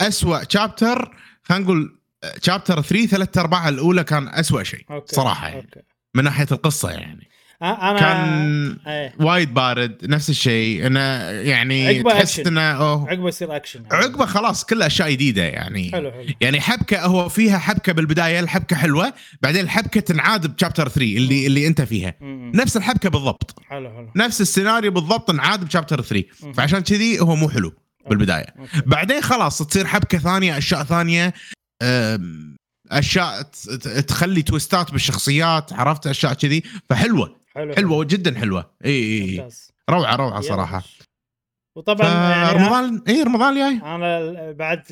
اسوء 0.01 0.43
chapter 0.49 1.15
خلينا 1.43 1.63
نقول 1.63 1.99
chapter 2.43 2.81
3 2.81 3.05
ثلاث 3.05 3.37
ارباع 3.37 3.69
الأولى 3.69 4.03
كان 4.03 4.27
اسوء 4.27 4.63
شيء 4.63 4.85
أوكي 4.91 5.15
صراحة 5.15 5.47
يعني. 5.47 5.61
أوكي. 5.61 5.79
من 6.15 6.23
ناحية 6.23 6.47
القصة 6.51 6.89
يعني. 6.89 7.29
أ- 7.59 7.63
أنا 7.63 7.99
كان 7.99 8.77
إيه. 8.87 9.13
وايد 9.19 9.53
بارد 9.53 9.97
نفس 10.03 10.29
الشيء. 10.29 10.87
انه 10.87 10.99
يعني 11.29 12.03
تحس. 12.03 12.39
إنه 12.39 12.61
عقبه 12.61 13.27
يصير 13.27 13.55
اكشن 13.55 13.83
عقبه 13.91 14.25
خلاص 14.25 14.65
كل 14.65 14.81
أشياء 14.81 15.11
جديدة 15.11 15.43
يعني. 15.43 15.91
حلو 15.91 16.11
حلو. 16.11 16.25
يعني 16.41 16.61
حبكة 16.61 17.05
هو 17.05 17.29
فيها 17.29 17.57
حبكة 17.57 17.93
بالبداية 17.93 18.39
الحبكة 18.39 18.75
حلوة 18.75 19.13
بعدين 19.41 19.61
الحبكة 19.61 19.99
تنعاد 20.01 20.55
ب 20.55 20.59
chapter 20.59 20.87
3 20.89 21.17
اللي 21.17 21.47
اللي 21.47 21.67
أنت 21.67 21.81
فيها. 21.81 22.15
مم. 22.21 22.51
نفس 22.55 22.77
الحبكة 22.77 23.09
بالضبط. 23.09 23.59
حلو 23.69 23.89
حلو. 23.89 24.11
نفس 24.15 24.41
السيناريو 24.41 24.91
بالضبط 24.91 25.29
انعاد 25.29 25.63
ب 25.65 25.70
chapter 25.70 26.01
3 26.01 26.25
مم. 26.43 26.53
فعشان 26.53 26.79
كذي 26.79 27.19
هو 27.19 27.35
مو 27.35 27.49
حلو. 27.49 27.73
بالبداية. 28.09 28.45
أوكي. 28.59 28.81
بعدين 28.85 29.21
خلاص 29.21 29.57
تصير 29.57 29.87
حبكة 29.87 30.17
ثانية 30.17 30.57
أشياء 30.57 30.83
ثانية 30.83 31.33
أشياء 32.91 33.41
تخلي 34.07 34.41
تويستات 34.41 34.91
بالشخصيات 34.91 35.73
عرفت؟ 35.73 36.07
أشياء 36.07 36.33
كذي. 36.33 36.63
فحلوة. 36.89 37.39
حلو. 37.55 37.75
حلوة 37.75 38.03
جدا 38.03 38.39
حلوة. 38.39 38.71
إي 38.85 38.91
إي 38.91 39.37
ممتاز. 39.37 39.71
روعة 39.89 40.15
روعة. 40.15 40.41
صراحة. 40.41 40.83
وطبعا 41.75 42.07
يعني 42.07 42.63
رمضان 42.63 43.01
إي 43.07 43.23
رمضان 43.23 43.55
جاي. 43.55 43.95
أنا 43.95 44.51
بعد 44.51 44.83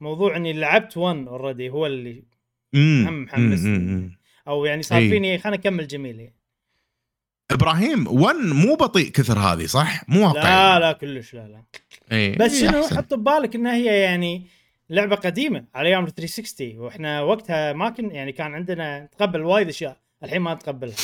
الموضوع 0.00 0.36
إني 0.36 0.52
لعبت 0.52 0.96
1 0.96 1.28
already 1.28 1.70
هو 1.70 1.86
اللي 1.86 2.24
هم 2.74 3.28
أمم. 3.34 4.18
أو 4.48 4.64
يعني 4.64 4.82
صار 4.82 4.98
إي. 4.98 5.10
فيني 5.10 5.38
خليني 5.38 5.56
اكمل 5.56 5.86
جميل. 5.86 6.20
يعني. 6.20 6.41
إبراهيم 7.52 8.06
1 8.06 8.36
مو 8.36 8.74
بطيء 8.74 9.10
كثر 9.10 9.38
هذه 9.38 9.66
صح؟ 9.66 10.08
مو 10.08 10.26
واقعي 10.28 10.42
لا 10.44 10.78
لا 10.78 10.92
كلش 10.92 11.34
لا 11.34 11.48
لا 11.48 11.62
إيه. 12.12 12.38
بس 12.38 12.62
إيه، 12.62 12.68
شنو 12.70 12.84
أحسن. 12.84 12.96
حط 12.96 13.14
ببالك 13.14 13.54
إنها 13.54 13.74
هي 13.74 14.00
يعني 14.00 14.46
لعبة 14.90 15.16
قديمة 15.16 15.64
على 15.74 15.88
أيام 15.88 16.04
ال 16.04 16.14
360 16.14 16.78
وإحنا 16.78 17.20
وقتها 17.20 17.72
ما 17.72 17.90
كن 17.90 18.10
يعني 18.10 18.32
كان 18.32 18.54
عندنا 18.54 19.04
نتقبل 19.04 19.42
وايد 19.42 19.68
أشياء 19.68 19.96
الحين 20.24 20.40
ما 20.40 20.54
نتقبلها 20.54 20.96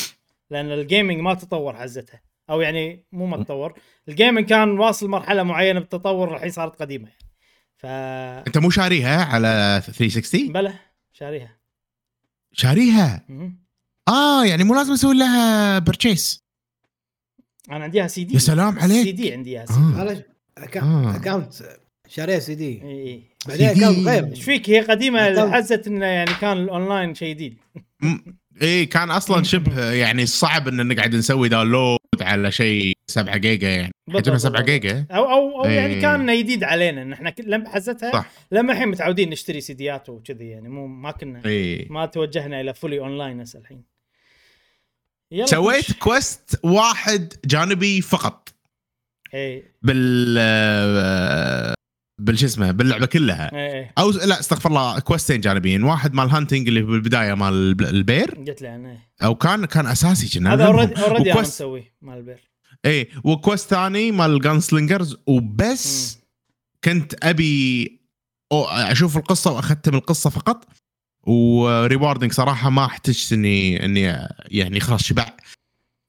لأن 0.49 0.71
ال 0.71 0.78
gaming 0.78 1.19
ما 1.19 1.33
تطور 1.33 1.75
حزتها 1.75 2.21
أو 2.49 2.61
يعني 2.61 3.05
مو 3.11 3.25
ما 3.25 3.43
تطور 3.43 3.73
ال 4.07 4.12
gaming 4.12 4.45
كان 4.45 4.79
واصل 4.79 5.07
مرحلة 5.09 5.43
معينة 5.43 5.79
بالتطور 5.79 6.35
الحين 6.35 6.49
صارت 6.51 6.81
قديمة 6.81 7.07
يعني 7.07 7.19
ف 7.77 7.85
أنت 8.47 8.57
مو 8.57 8.69
شاريها 8.69 9.23
على 9.25 9.81
360 9.85 10.53
بلى 10.53 10.73
شاريها 11.13 11.57
شاريها 12.51 13.25
مهم. 13.29 13.68
آه 14.09 14.45
يعني 14.45 14.63
مو 14.63 14.75
لازم 14.75 14.93
أسوي 14.93 15.15
لها 15.17 15.79
purchase 15.79 16.39
أنا 17.71 17.83
عنديها 17.83 18.07
سي 18.07 18.23
دي 18.23 18.33
يا 18.33 18.39
سلام 18.39 18.79
عليك. 18.79 19.03
سي 19.03 19.11
دي 19.11 19.33
عندي 19.33 19.49
اياها 19.49 19.65
سي 19.65 19.73
آه. 19.73 20.01
أنا 20.01 20.23
أكا- 20.59 20.83
آه. 20.83 21.15
account 21.15 21.53
شاريه 22.07 22.39
سي 22.39 22.55
دي 22.55 22.81
اي 22.83 23.07
اي 23.07 23.23
بعدين. 23.47 23.69
account 23.83 24.07
غير 24.07 24.25
إيش 24.25 24.43
فيك 24.43 24.69
هي 24.69 24.79
قديمة. 24.81 25.51
حزت 25.51 25.87
إنه 25.87 26.05
يعني 26.05 26.31
كان 26.41 26.57
الاونلاين 26.57 27.15
شيء 27.15 27.29
جديد 27.35 27.57
إيه 28.61 28.89
كان 28.89 29.11
أصلا 29.11 29.43
شبه 29.43 29.91
يعني 29.91 30.25
صعب 30.25 30.67
إن 30.67 30.87
نقعد 30.87 31.15
نسوي 31.15 31.49
download 31.49 31.99
على 32.21 32.51
شيء 32.51 32.93
7 33.11 33.37
جيجا 33.37 33.69
يعني 33.69 33.91
حجمها 34.09 34.37
7 34.37 34.51
بالضبط. 34.61 34.69
جيجا 34.69 35.05
أو 35.11 35.31
أو, 35.31 35.63
أو 35.65 35.69
يعني 35.69 35.93
إيه. 35.93 36.01
كان 36.01 36.37
جديد 36.39 36.63
علينا 36.63 37.01
إن 37.01 37.13
إحنا 37.13 37.29
كل- 37.29 37.51
لما 37.51 37.69
حزتها 37.69 38.11
صح 38.11 38.29
لما 38.51 38.73
الحين 38.73 38.87
متعودين 38.87 39.29
نشتري 39.29 39.61
سيديات 39.61 40.09
وكذي 40.09 40.49
يعني 40.49 40.69
مو 40.69 40.87
ما 40.87 41.11
كنا 41.11 41.45
إيه 41.45 41.91
ما 41.91 42.05
توجهنا 42.05 42.61
إلى 42.61 42.73
fully 42.73 42.99
online 42.99 43.41
هسه 43.41 43.59
الحين 43.59 43.83
سويت. 45.45 45.91
quest 45.93 46.59
واحد 46.63 47.33
جانبي 47.45 48.01
فقط. 48.01 48.49
اي 49.33 49.63
بال 49.81 50.35
آه، 50.39 51.73
بالش 52.21 52.43
اسمه 52.43 52.71
باللعبة 52.71 53.05
كلها. 53.05 53.53
اي 53.55 53.79
اي 53.79 53.91
أو 53.97 54.09
لا 54.11 54.39
استغفر 54.39 54.69
الله 54.69 54.99
كويستين 54.99 55.41
جانبيين. 55.41 55.83
واحد 55.83 56.13
مال 56.13 56.29
hunting 56.29 56.67
اللي 56.67 56.81
بالبدايه 56.81 57.33
مال 57.33 57.53
الب- 57.53 57.81
ال 57.81 57.90
bear. 57.90 58.35
قلت 58.47 58.61
له 58.61 58.75
أنا 58.75 58.91
إيه. 58.91 59.09
أو 59.23 59.35
كان 59.35 59.65
كان 59.65 59.85
أساسي 59.87 60.39
كنا. 60.39 60.53
هذا. 60.53 60.65
already 60.65 61.01
already 61.01 61.31
أنا 61.33 61.41
مسويه 61.41 61.93
مال 62.01 62.17
ال 62.17 62.22
bear. 62.22 62.49
إيه 62.85 63.09
و 63.23 63.31
quest 63.31 63.69
ثاني 63.69 64.11
مال 64.11 64.31
ال 64.35 64.59
gunslingers 64.59 65.17
وبس 65.27 66.17
كنت 66.83 67.25
أبي 67.25 67.99
أو 68.51 68.65
أشوف 68.65 69.17
القصة 69.17 69.51
وأختم 69.51 69.95
القصة 69.95 70.29
فقط. 70.29 70.65
و 71.23 71.34
rewarding 71.34 72.31
صراحة 72.31 72.69
ما 72.69 72.85
احتجت 72.85 73.33
اني 73.33 73.85
إني 73.85 74.27
يعني 74.45 74.79
خلاص 74.79 75.03
شبعت. 75.03 75.41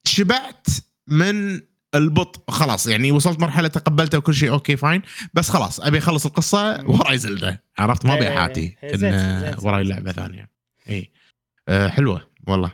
شبعت 0.05 0.67
من 1.09 1.61
البطء. 1.95 2.51
خلاص 2.51 2.87
يعني 2.87 3.13
وصلت 3.13 3.41
مرحلة 3.41 3.69
تقبلته 3.69 4.19
وكل 4.19 4.35
شيء 4.35 4.51
okay 4.51 4.77
fine. 4.77 5.03
بس 5.35 5.51
خلاص 5.51 5.81
أبي 5.81 5.99
أخلص 5.99 6.27
القصة. 6.27 6.85
وراي 6.91 7.19
Zelda. 7.19 7.63
عرفت؟ 7.79 8.07
ما 8.07 8.15
أبي 8.15 8.29
إيه، 8.29 8.39
حاتي. 8.39 8.77
إيه، 8.83 8.97
زين، 8.97 9.13
إن. 9.15 9.57
وراي 9.63 9.85
لعبة 9.85 10.13
ثانية. 10.13 10.51
إي. 10.91 11.11
أه 11.69 11.89
حلوة 11.89 12.31
والله. 12.47 12.73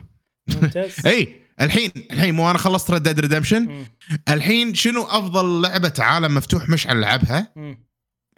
ممتاز. 0.61 0.91
إي 1.07 1.41
الحين 1.61 1.91
الحين 2.11 2.35
مو 2.35 2.49
أنا 2.49 2.57
خلصت 2.57 2.91
Red 2.91 3.03
Dead 3.03 3.19
Redemption. 3.19 3.85
الحين 4.29 4.75
شنو 4.75 5.03
أفضل 5.03 5.61
لعبة 5.61 5.93
عالم 5.99 6.35
مفتوح 6.35 6.69
مشعل 6.69 6.97
العبها 6.97 7.51
مم. 7.55 7.86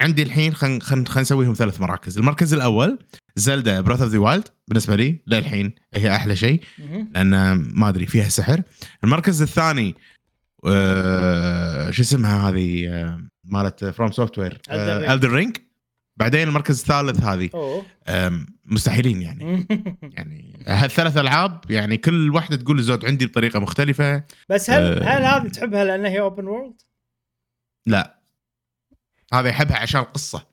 عندي 0.01 0.23
الحين 0.23 0.53
خلينا 0.53 0.79
خلينا 0.79 1.21
نسويهم 1.21 1.53
ثلاث 1.53 1.81
مراكز 1.81 2.17
المركز 2.17 2.53
الأول 2.53 2.99
Zelda 3.35 3.81
Breath 3.81 4.01
of 4.01 4.11
the 4.11 4.19
Wild 4.19 4.47
بالنسبة 4.67 4.95
لي 4.95 5.19
للحين 5.27 5.73
هي 5.93 6.15
أحلى 6.15 6.35
شيء. 6.35 6.61
لأن 7.11 7.53
ما 7.53 7.89
أدري 7.89 8.05
فيها 8.05 8.29
سحر 8.29 8.61
المركز 9.03 9.41
الثاني 9.41 9.95
آه 10.65 11.91
شو 11.91 12.01
اسمها 12.01 12.49
هذه 12.49 12.87
آه 12.87 13.21
مالت 13.43 13.85
FromSoftware. 13.85 14.61
Elden 14.69 15.31
Ring 15.31 15.57
بعدين 16.17 16.47
المركز 16.47 16.79
الثالث 16.79 17.23
هذه 17.23 17.49
مستحيلين 18.65 19.21
يعني. 19.21 19.67
يعني 20.15 20.63
هالثلاث 20.67 21.17
ألعاب 21.17 21.71
يعني 21.71 21.97
كل 21.97 22.29
واحدة 22.29 22.55
تقول 22.55 22.79
الزود 22.79 23.05
عندي 23.05 23.25
بطريقة 23.25 23.59
مختلفة 23.59 24.23
بس 24.49 24.69
هل 24.69 24.83
آه. 24.83 25.17
هل 25.17 25.25
هذه 25.25 25.47
تحبها 25.47 25.83
لأن 25.83 26.05
هي 26.05 26.19
open 26.19 26.47
world؟ 26.47 26.81
لا 27.85 28.18
هذا 29.33 29.49
يحبها 29.49 29.77
عشان 29.77 30.01
القصة. 30.01 30.47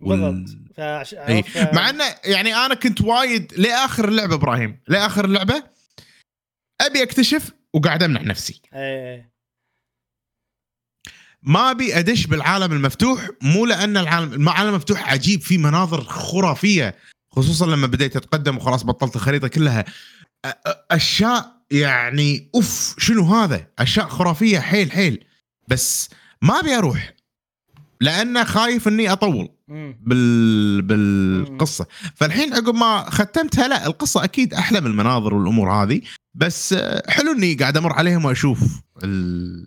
بالضبط. 0.00 0.48
فعش... 0.76 1.14
إيه. 1.14 1.42
ف... 1.42 1.74
مع 1.74 1.90
إنه 1.90 2.04
يعني 2.24 2.54
أنا 2.54 2.74
كنت 2.74 3.00
وايد 3.00 3.52
لآخر 3.56 4.08
اللعبة 4.08 4.34
إبراهيم 4.34 4.80
لآخر 4.88 5.24
اللعبة 5.24 5.62
أبي 6.80 7.02
أكتشف 7.02 7.52
وقاعد 7.74 8.02
أمنع 8.02 8.20
نفسي. 8.22 8.60
إيه 8.74 9.32
ما 11.42 11.70
أبي 11.70 11.98
أدش 11.98 12.26
بالعالم 12.26 12.72
المفتوح 12.72 13.28
مو 13.42 13.66
لأن 13.66 13.96
العالم 13.96 14.42
العالم 14.48 14.68
المفتوح 14.70 15.12
عجيب 15.12 15.40
فيه 15.40 15.58
مناظر 15.58 16.04
خرافية 16.04 16.96
خصوصا 17.30 17.66
لما 17.66 17.86
بديت 17.86 18.16
أتقدم 18.16 18.56
وخلاص 18.56 18.84
بطلت 18.84 19.16
الخريطة 19.16 19.48
كلها. 19.48 19.84
أ- 20.46 20.50
أ- 20.50 20.72
أشياء 20.90 21.62
يعني 21.70 22.50
أوف 22.54 22.94
شنو 22.98 23.34
هذا؟ 23.34 23.66
أشياء 23.78 24.08
خرافية 24.08 24.58
حيل 24.58 24.92
حيل. 24.92 25.24
بس 25.68 26.10
ما 26.42 26.60
أبي 26.60 26.74
أروح. 26.74 27.14
لأن 28.02 28.44
خايف 28.44 28.88
إني 28.88 29.12
أطول. 29.12 29.48
بال 30.00 30.82
بالقصة 30.82 31.86
فالحين 32.14 32.54
عقب 32.54 32.74
ما 32.74 33.10
ختمتها 33.10 33.68
لا 33.68 33.86
القصة 33.86 34.24
أكيد 34.24 34.54
أحلى 34.54 34.80
من 34.80 34.86
المناظر 34.86 35.34
والأمور 35.34 35.70
هذه 35.70 36.00
بس 36.34 36.72
آه، 36.72 37.02
حلو 37.08 37.32
إني 37.32 37.54
قاعد 37.54 37.76
أمر 37.76 37.92
عليهم 37.92 38.24
وأشوف 38.24 38.82
ال... 39.04 39.66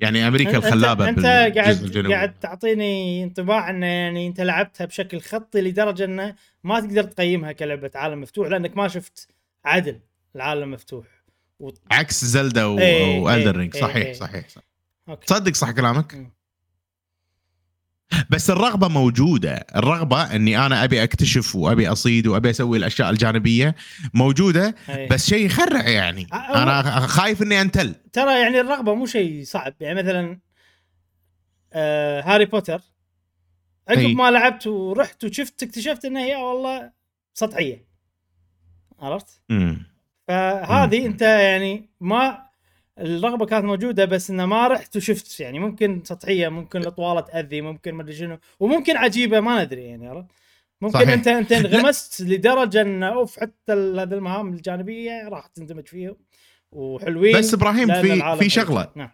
يعني 0.00 0.28
أمريكا 0.28 0.56
انت 0.56 0.66
الخلابة 0.66 1.08
أنت 1.08 1.18
بالجزء 1.18 2.02
قاعد. 2.02 2.12
قاعد 2.12 2.38
تعطيني 2.38 3.24
انطباع 3.24 3.70
انه 3.70 3.86
يعني 3.86 4.26
أنت 4.26 4.40
لعبتها 4.40 4.84
بشكل 4.84 5.20
خطي 5.20 5.60
لدرجة 5.60 6.04
إنه 6.04 6.34
ما 6.64 6.80
تقدر 6.80 7.02
تقيمها 7.02 7.52
كلعبة 7.52 7.90
عالم 7.94 8.20
مفتوح 8.20 8.48
لأنك 8.48 8.76
ما 8.76 8.88
شفت 8.88 9.28
عدل 9.64 10.00
العالم 10.36 10.70
مفتوح 10.70 11.06
و... 11.60 11.70
عكس 11.90 12.24
Zelda 12.24 12.64
و... 12.64 12.78
إيه، 12.78 13.20
و 13.20 13.25
Elden 13.25 13.50
إيه، 13.50 13.56
Ring 13.56 13.76
إيه، 13.76 13.82
صحيح 13.82 14.06
إيه. 14.06 14.12
صحيح 14.12 14.48
صح. 14.48 14.62
okay 15.08 15.26
تصدق 15.26 15.54
صح 15.54 15.70
كلامك. 15.70 16.30
بس 18.30 18.50
الرغبة 18.50 18.88
موجودة 18.88 19.66
الرغبة 19.76 20.36
إني 20.36 20.66
أنا 20.66 20.84
أبي 20.84 21.02
أكتشف 21.02 21.56
وأبي 21.56 21.88
أصيد 21.88 22.26
وأبي 22.26 22.50
أسوي 22.50 22.78
الأشياء 22.78 23.10
الجانبية 23.10 23.74
موجودة 24.14 24.74
إيه. 24.88 25.08
بس 25.08 25.28
شيء 25.28 25.46
يخرع 25.46 25.88
يعني 25.88 26.26
آه، 26.32 26.62
أنا 26.62 26.82
خايف 27.06 27.42
إني 27.42 27.60
أنتل 27.60 27.94
ترى 28.12 28.40
يعني 28.40 28.60
الرغبة 28.60 28.94
مو 28.94 29.06
شيء 29.06 29.44
صعب 29.44 29.74
يعني 29.80 30.02
مثلا 30.02 30.38
آه 31.72 32.20
هاري 32.20 32.44
بوتر 32.44 32.80
عقب 33.88 33.98
إي. 33.98 34.14
ما 34.14 34.30
لعبت 34.30 34.66
ورحت 34.66 35.24
وشفت 35.24 35.62
اكتشفت 35.62 36.04
انها 36.04 36.22
هي 36.22 36.36
والله 36.36 36.90
سطحية 37.34 37.90
عرفت؟ 39.00 39.42
فهذه. 40.28 41.06
أنت 41.06 41.22
يعني 41.22 41.90
ما 42.00 42.49
الرغبه 43.00 43.46
كانت 43.46 43.64
موجودة 43.64 44.04
بس 44.04 44.30
إنه 44.30 44.46
ما 44.46 44.68
رحت 44.68 44.96
وشفت 44.96 45.40
يعني 45.40 45.58
ممكن 45.58 46.02
سطحيه 46.04 46.48
ممكن 46.48 46.80
الاطواله 46.80 47.20
تأذي 47.20 47.60
ممكن 47.60 47.94
ما 47.94 48.02
أدري 48.02 48.16
شنو 48.16 48.38
وممكن 48.60 48.96
عجيبة 48.96 49.40
ما 49.40 49.64
ندري 49.64 49.84
يعني 49.84 50.08
عرفت؟ 50.08 50.26
ممكن 50.80 50.94
صحيح. 50.94 51.08
انت 51.08 51.28
أنت 51.28 51.52
انغمست 51.52 52.20
لدرجة 52.20 52.82
إنه 52.82 53.06
أوف 53.06 53.40
حتى 53.40 53.72
هذه 53.72 54.02
المهام 54.02 54.48
الجانبية 54.48 55.28
راح 55.28 55.46
تندمج 55.46 55.86
فيهم 55.86 56.16
وحلوين 56.72 57.38
بس 57.38 57.54
إبراهيم 57.54 58.02
في 58.02 58.36
في. 58.38 58.48
شغلة 58.48 58.90
نعم 58.94 59.10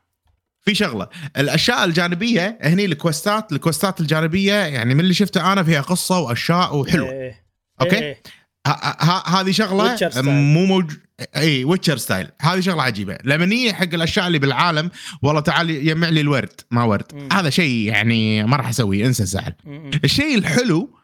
في 0.60 0.74
شغلة 0.74 1.08
الأشياء 1.36 1.84
الجانبية 1.84 2.58
هني 2.62 2.84
الكوستات 2.84 3.52
الكوستات 3.52 4.00
الجانبية 4.00 4.54
يعني 4.54 4.94
من 4.94 5.00
اللي 5.00 5.14
شفته 5.14 5.52
أنا 5.52 5.62
فيها 5.62 5.80
قصة 5.80 6.20
وأشياء 6.20 6.76
وحلوة 6.76 7.10
إيه. 7.10 7.46
okay؟ 7.80 7.98
إيه. 7.98 8.22
هذه 9.26 9.50
شغلة. 9.50 9.96
مو 10.22 10.66
موج 10.66 10.92
إي 11.36 11.64
Witcher 11.64 11.96
style 11.96 12.28
هذه 12.40 12.60
شغلة 12.60 12.82
عجيبة 12.82 13.18
لما 13.24 13.46
نيجي 13.46 13.74
حق 13.74 13.94
الأشياء 13.94 14.26
اللي 14.26 14.38
بالعالم 14.38 14.90
والله 15.22 15.40
تعال 15.40 15.70
يجمع 15.70 16.08
لي 16.08 16.20
الورد 16.20 16.60
ما 16.70 16.84
ورد 16.84 17.14
مم. 17.14 17.28
هذا 17.32 17.50
شيء 17.50 17.88
يعني 17.88 18.44
ما 18.44 18.56
راح 18.56 18.68
أسويه 18.68 19.06
انسى 19.06 19.22
الزعل. 19.22 19.54
الشيء 20.04 20.38
الحلو 20.38 20.98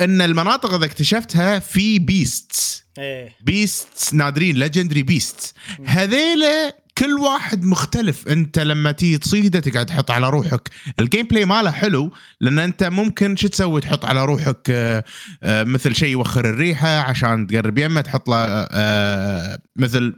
إن 0.00 0.20
المناطق 0.22 0.74
إذا 0.74 0.84
اكتشفتها 0.84 1.58
في 1.58 1.98
beasts 1.98 2.84
إيه 2.98 3.36
beasts 3.40 4.14
نادرين 4.14 4.56
legendary 4.56 5.02
beasts. 5.02 5.54
هذيلا 5.84 6.81
كل 6.98 7.12
واحد 7.12 7.64
مختلف. 7.64 8.28
انت 8.28 8.58
لما 8.58 8.92
تيجي 8.92 9.18
تصيده 9.18 9.60
تقعد 9.60 9.86
تحط 9.86 10.10
على 10.10 10.30
روحك. 10.30 10.70
ال 11.00 11.26
gameplay 11.26 11.44
ماله 11.44 11.70
حلو 11.70 12.12
لأن 12.40 12.58
انت 12.58 12.84
ممكن 12.84 13.36
شو 13.36 13.48
تسوي؟ 13.48 13.80
تحط 13.80 14.04
على 14.04 14.24
روحك 14.24 14.70
آه، 14.70 15.04
آه، 15.42 15.64
مثل 15.64 15.94
شيء 15.94 16.08
يوخر 16.08 16.44
الريحة 16.44 16.88
عشان 16.88 17.46
تقرب 17.46 17.78
يمه 17.78 18.00
تحط 18.00 18.28
له 18.28 18.36
آه، 18.36 19.58
مثل 19.76 20.14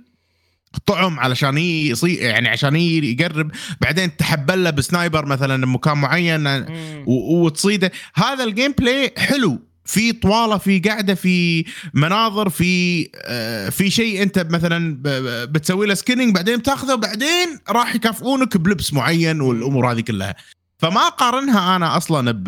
طعم 0.87 1.21
علشان 1.21 1.59
يصير 1.59 2.23
يعني 2.23 2.49
عشان 2.49 2.77
يقرب. 2.77 3.51
بعدين 3.81 4.17
تحبل 4.17 4.65
له 4.65 4.71
ب 4.71 4.79
sniper 4.79 5.27
مثلا 5.27 5.65
بمكان 5.67 5.99
معين 5.99 6.65
وتصيده. 7.07 7.93
هذا 8.15 8.45
ال 8.45 8.73
gameplay 8.73 9.13
حلو. 9.19 9.64
في 9.85 10.13
طوالة 10.13 10.59
في 10.59 10.79
قاعدة 10.79 11.15
في 11.15 11.65
مناظر 11.95 12.49
في 12.49 13.11
آه، 13.25 13.69
في 13.69 13.91
شيء 13.91 14.23
أنت 14.23 14.39
مثلا 14.39 14.99
بتسوي 15.45 15.87
له 15.87 15.95
scanning 15.95 16.35
بعدين 16.35 16.57
بتاخذه 16.59 16.95
وبعدين 16.95 17.61
راح 17.69 17.95
يكافئونك 17.95 18.57
بلبس 18.57 18.93
معين 18.93 19.41
والأمور 19.41 19.93
هذه 19.93 20.01
كلها. 20.01 20.35
فما 20.79 21.09
قارنها 21.09 21.77
أنا 21.77 21.97
أصلا 21.97 22.31
ب 22.33 22.45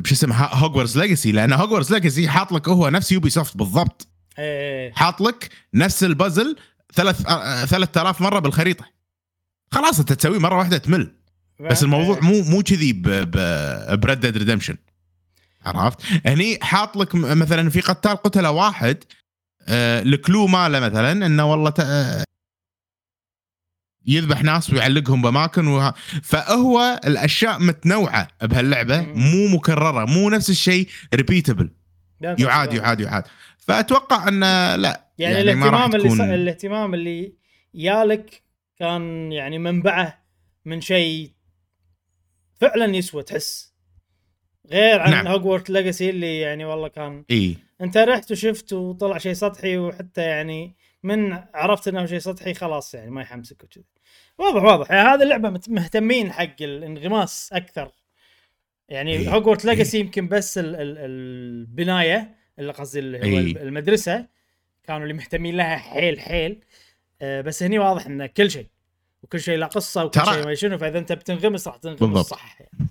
بشو 0.00 0.14
اسمه 0.14 0.36
Hogwarts 0.36 0.98
Legacy 0.98 1.32
لأن 1.32 1.52
Hogwarts 1.52 1.92
Legacy 1.92 2.28
حاط 2.28 2.52
لك 2.52 2.68
هو 2.68 2.88
نفس 2.88 3.12
Ubisoft 3.12 3.56
بالضبط. 3.56 4.08
إيه 4.38 4.92
حاط 4.92 5.20
لك 5.20 5.50
نفس 5.74 6.04
البازل 6.04 6.56
ثلاث 6.94 7.26
آه، 7.26 7.64
3000 7.64 8.20
مرة 8.20 8.38
بالخريطة. 8.38 8.84
خلاص 9.72 9.98
أنت 9.98 10.12
تسويه 10.12 10.38
مرة 10.38 10.56
واحدة 10.58 10.78
تمل. 10.78 11.12
بس 11.60 11.82
الموضوع 11.82 12.20
مو 12.20 12.42
مو 12.42 12.62
كذي 12.62 12.92
ب 13.96 14.02
Red 14.02 14.20
Dead 14.20 14.36
Redemption 14.36 14.76
عرفت؟ 15.66 15.98
هني 16.26 16.58
حاط 16.62 16.96
لك 16.96 17.14
مثلا 17.14 17.70
في 17.70 17.80
قتال 17.80 18.16
قتلة 18.16 18.50
واحد 18.50 19.04
آه، 19.68 20.02
ال 20.02 20.11
clue 20.11 20.46
ماله 20.46 20.80
مثلا 20.80 21.26
إنه 21.26 21.50
والله 21.50 21.74
آه، 21.80 22.24
يذبح 24.06 24.42
ناس 24.42 24.72
ويعلقهم 24.72 25.22
بأماكن 25.22 25.66
وه... 25.66 25.94
فهو 26.22 27.00
الأشياء 27.06 27.58
متنوعة 27.58 28.28
بهاللعبة. 28.42 29.00
مو 29.00 29.48
مكررة 29.48 30.04
مو 30.04 30.30
نفس 30.30 30.50
الشيء 30.50 30.88
repeatable 31.14 31.70
يعاد 32.20 32.74
يعاد 32.74 33.00
يعاد 33.00 33.24
فأتوقع 33.58 34.28
انه 34.28 34.76
لا 34.76 35.06
يعني, 35.18 35.34
راح 35.34 35.84
الاهتمام 35.84 35.94
اللي 35.94 36.08
تكون-. 36.08 36.20
الاهتمام 36.20 36.94
اللي 36.94 37.32
يالك 37.74 38.42
كان 38.78 39.32
يعني 39.32 39.58
منبعه 39.58 40.24
من 40.64 40.80
شيء 40.80 41.32
فعلا 42.60 42.96
يسوى 42.96 43.22
تحس 43.22 43.75
غير 44.70 45.00
عن 45.00 45.10
نعم. 45.10 45.26
Hogwarts 45.26 45.70
Legacy 45.70 46.10
اللي 46.10 46.40
يعني 46.40 46.64
والله 46.64 46.88
كان 46.88 47.24
إي 47.30 47.56
انت 47.80 47.96
رحت 47.96 48.32
وشفت 48.32 48.72
وطلع 48.72 49.18
شيء 49.18 49.32
سطحي 49.32 49.78
وحتى 49.78 50.22
يعني 50.22 50.76
من 51.02 51.38
عرفت 51.54 51.88
إنه 51.88 52.06
شيء 52.06 52.18
سطحي 52.18 52.54
خلاص 52.54 52.94
يعني 52.94 53.10
ما 53.10 53.22
يحمسك 53.22 53.64
وكذا 53.64 53.84
واضح 54.38 54.62
واضح 54.62 54.90
يعني 54.90 55.08
هذه 55.08 55.22
اللعبة 55.22 55.60
مهتمين 55.68 56.32
حق 56.32 56.56
الانغماس 56.60 57.50
أكثر 57.52 57.90
يعني 58.88 59.12
إيه. 59.12 59.34
Hogwarts 59.34 59.64
Legacy 59.64 60.00
يمكن 60.00 60.28
بس 60.28 60.58
ال 60.58 60.76
ال 60.76 60.98
البناية 60.98 62.34
اللي 62.58 62.72
قصدي 62.72 62.98
اللي 62.98 63.18
هو 63.18 63.38
إيه. 63.38 63.62
المدرسة 63.62 64.26
كانوا 64.84 65.02
اللي 65.02 65.14
مهتمين 65.14 65.56
لها 65.56 65.76
حيل 65.76 66.20
حيل 66.20 66.64
آه 67.22 67.40
بس 67.40 67.62
هني 67.62 67.78
واضح 67.78 68.06
انه 68.06 68.26
كل 68.26 68.50
شيء 68.50 68.66
وكل 69.22 69.40
شيء 69.40 69.58
له 69.58 69.66
قصة 69.66 70.04
وكل 70.04 70.20
شيء 70.24 70.44
ما 70.44 70.54
شنو 70.54 70.78
فإذا 70.78 70.98
أنت 70.98 71.12
بتنغمس 71.12 71.68
راح 71.68 71.76
تنغمس 71.76 72.00
بالضبط. 72.00 72.26
صح 72.26 72.60
يعني. 72.60 72.88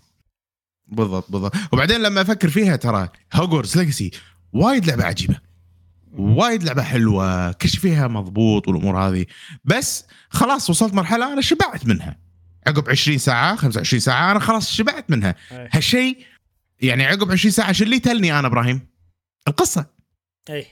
بالضبط 0.88 1.32
بالضبط. 1.32 1.56
وبعدين 1.72 2.02
لما 2.02 2.22
أفكر 2.22 2.50
فيها 2.50 2.76
ترى 2.76 3.10
Hogwarts 3.34 3.78
Legacy 3.78 4.12
وايد 4.54 4.86
لعبة 4.86 5.04
عجيبة. 5.06 5.40
وايد 6.14 6.64
لعبة 6.64 6.84
حلوة 6.84 7.52
كل 7.52 7.70
شيء 7.70 7.80
فيها 7.80 8.08
مضبوط 8.08 8.68
والأمور 8.68 8.98
هذه. 8.98 9.26
بس 9.66 10.06
خلاص 10.30 10.70
وصلت 10.70 10.94
مرحلة 10.94 11.34
أنا 11.34 11.42
شبعت 11.42 11.86
منها. 11.86 12.18
عقب 12.68 12.90
20 12.90 13.18
ساعة 13.18 13.56
25 13.56 14.00
ساعة 14.00 14.32
أنا 14.32 14.40
خلاص 14.40 14.72
شبعت 14.72 15.10
منها. 15.10 15.36
هالشيء 15.52 16.26
يعني 16.82 17.06
عقب 17.06 17.32
20 17.32 17.52
ساعة 17.52 17.72
شو 17.72 17.84
اللي 17.84 18.00
تلني 18.00 18.40
أنا 18.40 18.48
إبراهيم؟ 18.48 18.88
القصة. 19.48 19.86
أي. 20.50 20.66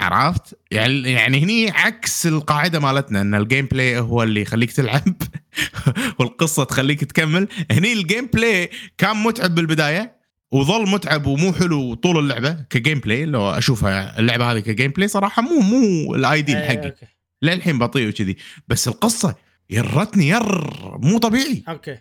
عرفت؟ 0.00 0.58
يعني 0.70 1.12
يعني 1.12 1.44
هني 1.44 1.70
عكس 1.70 2.26
القاعدة 2.26 2.80
مالتنا 2.80 3.20
إن 3.20 3.34
ال 3.34 3.66
gameplay 3.66 3.98
هو 3.98 4.22
اللي 4.22 4.42
يخليك 4.42 4.72
تلعب. 4.72 5.22
والقصة 6.18 6.64
تخليك 6.64 7.04
تكمل. 7.04 7.48
هني 7.70 7.92
ال 7.92 8.26
gameplay 8.26 8.70
كان 8.98 9.16
متعب 9.16 9.54
بالبداية 9.54 10.18
وظل 10.52 10.90
متعب 10.90 11.26
ومو 11.26 11.52
حلو 11.52 11.94
طول 11.94 12.18
اللعبة 12.18 12.52
ك 12.70 13.00
gameplay 13.00 13.24
لو 13.24 13.50
أشوفها 13.50 14.18
اللعبة 14.18 14.52
هذه 14.52 14.58
ك 14.58 14.90
gameplay 14.90 15.08
صراحة 15.08 15.42
مو 15.42 15.60
مو 15.60 16.14
ال 16.14 16.21
ideal 16.21 16.56
إيه، 16.56 16.68
حقي 16.68 16.94
للحين 17.42 17.78
بطيء 17.78 18.08
وكذي. 18.08 18.36
بس 18.68 18.88
القصة 18.88 19.34
يرتني 19.70 20.28
ير 20.28 20.70
مو 20.98 21.18
طبيعي. 21.18 21.64
okay. 21.68 21.98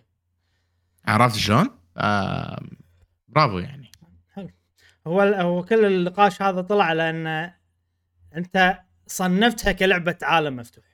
عرفت 1.05 1.35
شلون؟ 1.35 1.69
آه 1.97 2.63
برافو 3.27 3.59
يعني. 3.59 3.91
هو 5.07 5.21
هو 5.21 5.63
كل 5.63 5.85
النقاش 5.85 6.41
هذا 6.41 6.61
طلع 6.61 6.93
لأن 6.93 7.51
أنت 8.35 8.79
صنفتها 9.07 9.71
كلعبة 9.71 10.17
عالم 10.21 10.55
مفتوح. 10.55 10.86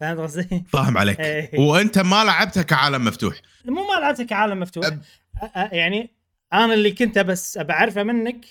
فهمت 0.00 0.18
قصدي؟ 0.20 0.64
فاهم 0.68 0.98
عليك 0.98 1.20
إيه. 1.20 1.60
وأنت 1.60 1.98
ما 1.98 2.24
لعبتها 2.24 2.62
كعالم 2.62 3.04
مفتوح 3.04 3.36
مو 3.64 3.86
ما 3.86 4.00
لعبتها 4.00 4.24
كعالم 4.24 4.60
مفتوح 4.60 4.86
أب- 4.86 4.94
يعني 5.54 6.10
أنا 6.52 6.74
اللي 6.74 6.92
كنت 6.92 7.18
بس 7.18 7.58
ابى 7.58 7.72
اعرفه 7.72 8.02
منك 8.02 8.44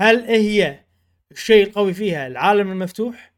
هل 0.00 0.24
هي 0.24 0.84
الشيء 1.32 1.66
القوي 1.66 1.94
فيها 1.94 2.26
العالم 2.26 2.72
المفتوح؟ 2.72 3.32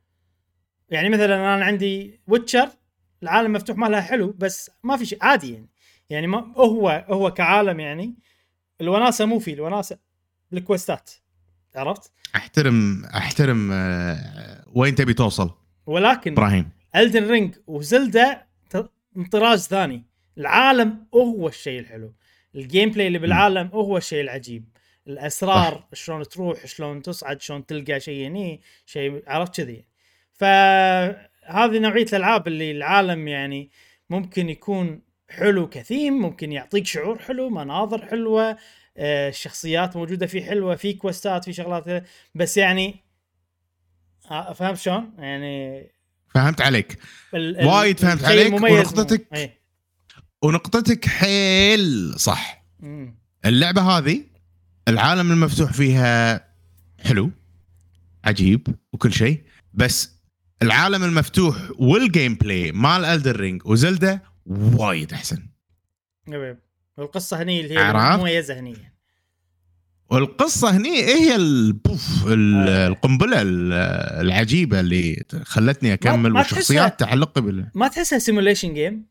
يعني 0.91 1.09
مثلا 1.09 1.55
أنا 1.55 1.65
عندي 1.65 2.21
ويتشر 2.27 2.69
العالم 3.23 3.47
المفتوح 3.47 3.77
مالها 3.77 4.01
حلو 4.01 4.35
بس 4.39 4.71
ما 4.85 4.97
في 4.97 5.07
شيء 5.07 5.19
عادي 5.23 5.53
يعني 5.53 5.69
يعني 6.11 6.27
ما 6.27 6.53
هو 6.57 7.05
هو 7.09 7.31
كعالم 7.31 7.81
يعني 7.81 8.15
الوناسة 8.81 9.25
مو 9.27 9.39
فيه 9.39 9.55
الوناسة 9.55 9.99
بالكوستات 10.53 11.11
عرفت؟ 11.77 12.13
احترم 12.37 13.05
أحترم 13.05 13.71
آه، 13.73 14.65
وين 14.75 14.95
تبي 14.95 15.15
توصل 15.15 15.51
ولكن 15.87 16.33
إبراهيم 16.33 16.71
الدن 16.97 17.31
رينج 17.31 17.55
وزلدا 17.67 18.43
ت- 18.71 18.91
من 19.15 19.25
طراز 19.25 19.67
ثاني. 19.69 20.05
العالم 20.39 21.07
هو 21.15 21.49
الشيء 21.49 21.81
الحلو. 21.81 22.15
ال 22.55 22.91
gameplay 22.91 23.07
اللي 23.07 23.19
بالعالم 23.19 23.71
هو 23.75 23.97
الشيء 23.97 24.21
العجيب. 24.21 24.65
الأسرار 25.09 25.85
شلون 25.93 26.23
تروح 26.23 26.67
شلون 26.67 27.03
تصعد 27.03 27.41
شلون 27.41 27.67
تلقى 27.67 28.01
شيء 28.01 28.27
هني 28.27 28.61
شيء 28.87 29.23
عرفت 29.27 29.57
كذي. 29.61 29.85
فهذه 30.33 31.79
نوعية 31.79 32.03
الألعاب 32.13 32.49
اللي 32.49 32.71
العالم 32.71 33.29
يعني 33.29 33.71
ممكن 34.11 34.49
يكون 34.51 35.03
حلو 35.31 35.69
كثيم 35.69 36.13
ممكن 36.15 36.53
يعطيك 36.53 36.87
شعور 36.87 37.19
حلو 37.19 37.51
مناظر 37.51 38.07
حلوة 38.07 38.57
آه، 38.99 39.29
الشخصيات 39.29 39.97
موجودة 39.97 40.27
فيه 40.27 40.43
حلوة 40.45 40.77
في 40.77 40.93
quest 40.93 41.36
ات 41.36 41.45
في 41.45 41.53
شغلات. 41.53 42.05
بس 42.35 42.57
يعني 42.57 42.97
آه، 44.31 44.53
فهمت 44.53 44.79
شلون؟ 44.79 45.15
يعني 45.19 45.87
فهمت 46.37 46.61
عليك 46.61 46.99
وايد 47.33 47.99
فهمت 48.01 48.25
عليك 48.25 48.53
ونقطتك- 48.55 49.27
منه. 49.33 49.41
إيه. 49.41 49.61
ونقطتك 50.43 51.07
حيل 51.09 52.15
صح 52.21 52.65
مم. 52.81 53.19
اللعبة 53.45 53.83
هذه 53.83 54.25
العالم 54.89 55.33
المفتوح 55.33 55.73
فيها 55.73 56.45
حلو 56.99 57.31
عجيب 58.25 58.67
وكل 58.93 59.13
شيء 59.13 59.43
بس 59.75 60.17
العالم 60.63 61.05
المفتوح 61.05 61.57
وال 61.79 62.35
gameplay 62.35 62.73
مال 62.73 63.05
الدن 63.05 63.37
رينج 63.41 63.67
وزلدا 63.67 64.21
وايد 64.47 65.13
أحسن 65.13 65.47
yep. 66.29 66.59
والقصة 66.97 67.43
هني 67.43 67.61
اللي 67.61 67.75
هي؟ 67.75 67.83
مميزه 68.21 68.59
هني. 68.61 68.77
والقصة 70.11 70.77
هني 70.77 70.89
إيه 70.99 71.15
هي 71.15 71.37
البوف 71.37 72.27
ال- 72.27 72.69
آه. 72.69 72.87
القنبلة 72.87 73.43
ال- 73.43 73.73
العجيبة 74.27 74.81
اللي 74.81 75.23
خلتني 75.43 75.93
أكمل 75.93 76.31
ما 76.31 76.39
والشخصيات 76.41 77.01
تعلق 77.01 77.39
بال 77.39 77.67
ما 77.75 77.89
تحسها 77.89 78.19
simulation 78.19 78.75
game 78.75 79.07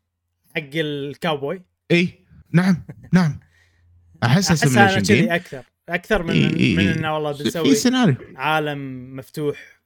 حق 0.56 0.62
الكاوبوي 0.74 1.62
اي 1.90 2.08
نعم 2.52 2.82
نعم. 3.12 3.40
أحسها 4.24 4.92
أنا 4.92 4.98
game 5.00 5.32
أكثر. 5.32 5.62
أكثر 5.88 6.22
من 6.22 6.34
إي- 6.50 6.54
إي- 6.54 6.78
من. 6.78 6.88
انه 6.88 7.14
والله 7.14 7.32
بنسوي 7.32 7.74
سيناريو. 7.74 8.14
عالم 8.36 9.16
مفتوح 9.16 9.80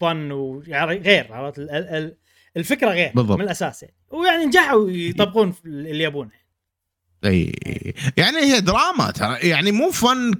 فن 0.00 0.32
ويعني 0.32 0.98
غير 0.98 1.32
عرفت؟ 1.32 1.58
ال- 1.58 1.70
ال- 1.70 1.88
ال- 1.88 2.16
الفكرة 2.56 2.90
غير 2.90 3.12
بالضبط. 3.14 3.38
من 3.38 3.44
الأساس 3.44 3.82
يعني. 3.82 3.94
ويعني 4.10 4.44
نجحوا 4.44 4.90
يطبقون 4.90 5.54
اللي 5.66 6.04
يبونه. 6.04 6.30
إي 7.26 7.52
يعني 8.16 8.36
هي 8.38 8.60
دراما 8.60 9.10
ترى 9.10 9.36
يعني 9.36 9.72
مو 9.72 9.90
fun 9.90 10.32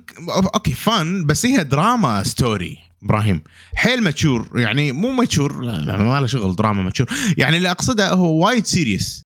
okay 0.55 0.73
fun 0.73 1.27
بس 1.27 1.47
هي 1.47 1.65
drama 1.65 2.23
story 2.23 2.79
إبراهيم. 3.03 3.43
حيل 3.75 4.03
mature 4.03 4.49
يعني 4.61 4.93
مو 4.93 5.13
mature 5.13 5.61
لا, 5.65 5.73
لا 5.73 5.97
ما 5.97 6.21
له 6.21 6.27
شغل 6.27 6.57
drama 6.57 6.83
mature. 6.83 7.07
يعني 7.39 7.57
اللي 7.57 7.71
أقصده 7.71 8.13
هو 8.13 8.47
وايد 8.47 8.67
serious. 8.67 9.23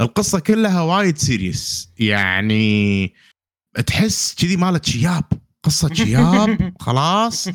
القصة 0.00 0.38
كلها 0.38 0.80
وايد 0.82 1.18
serious. 1.18 1.88
يعني 1.98 3.14
تحس 3.86 4.34
كذي 4.38 4.56
مالت 4.56 4.84
شياب 4.84 5.24
قصة 5.62 5.94
شياب 5.94 6.72
خلاص. 6.80 7.48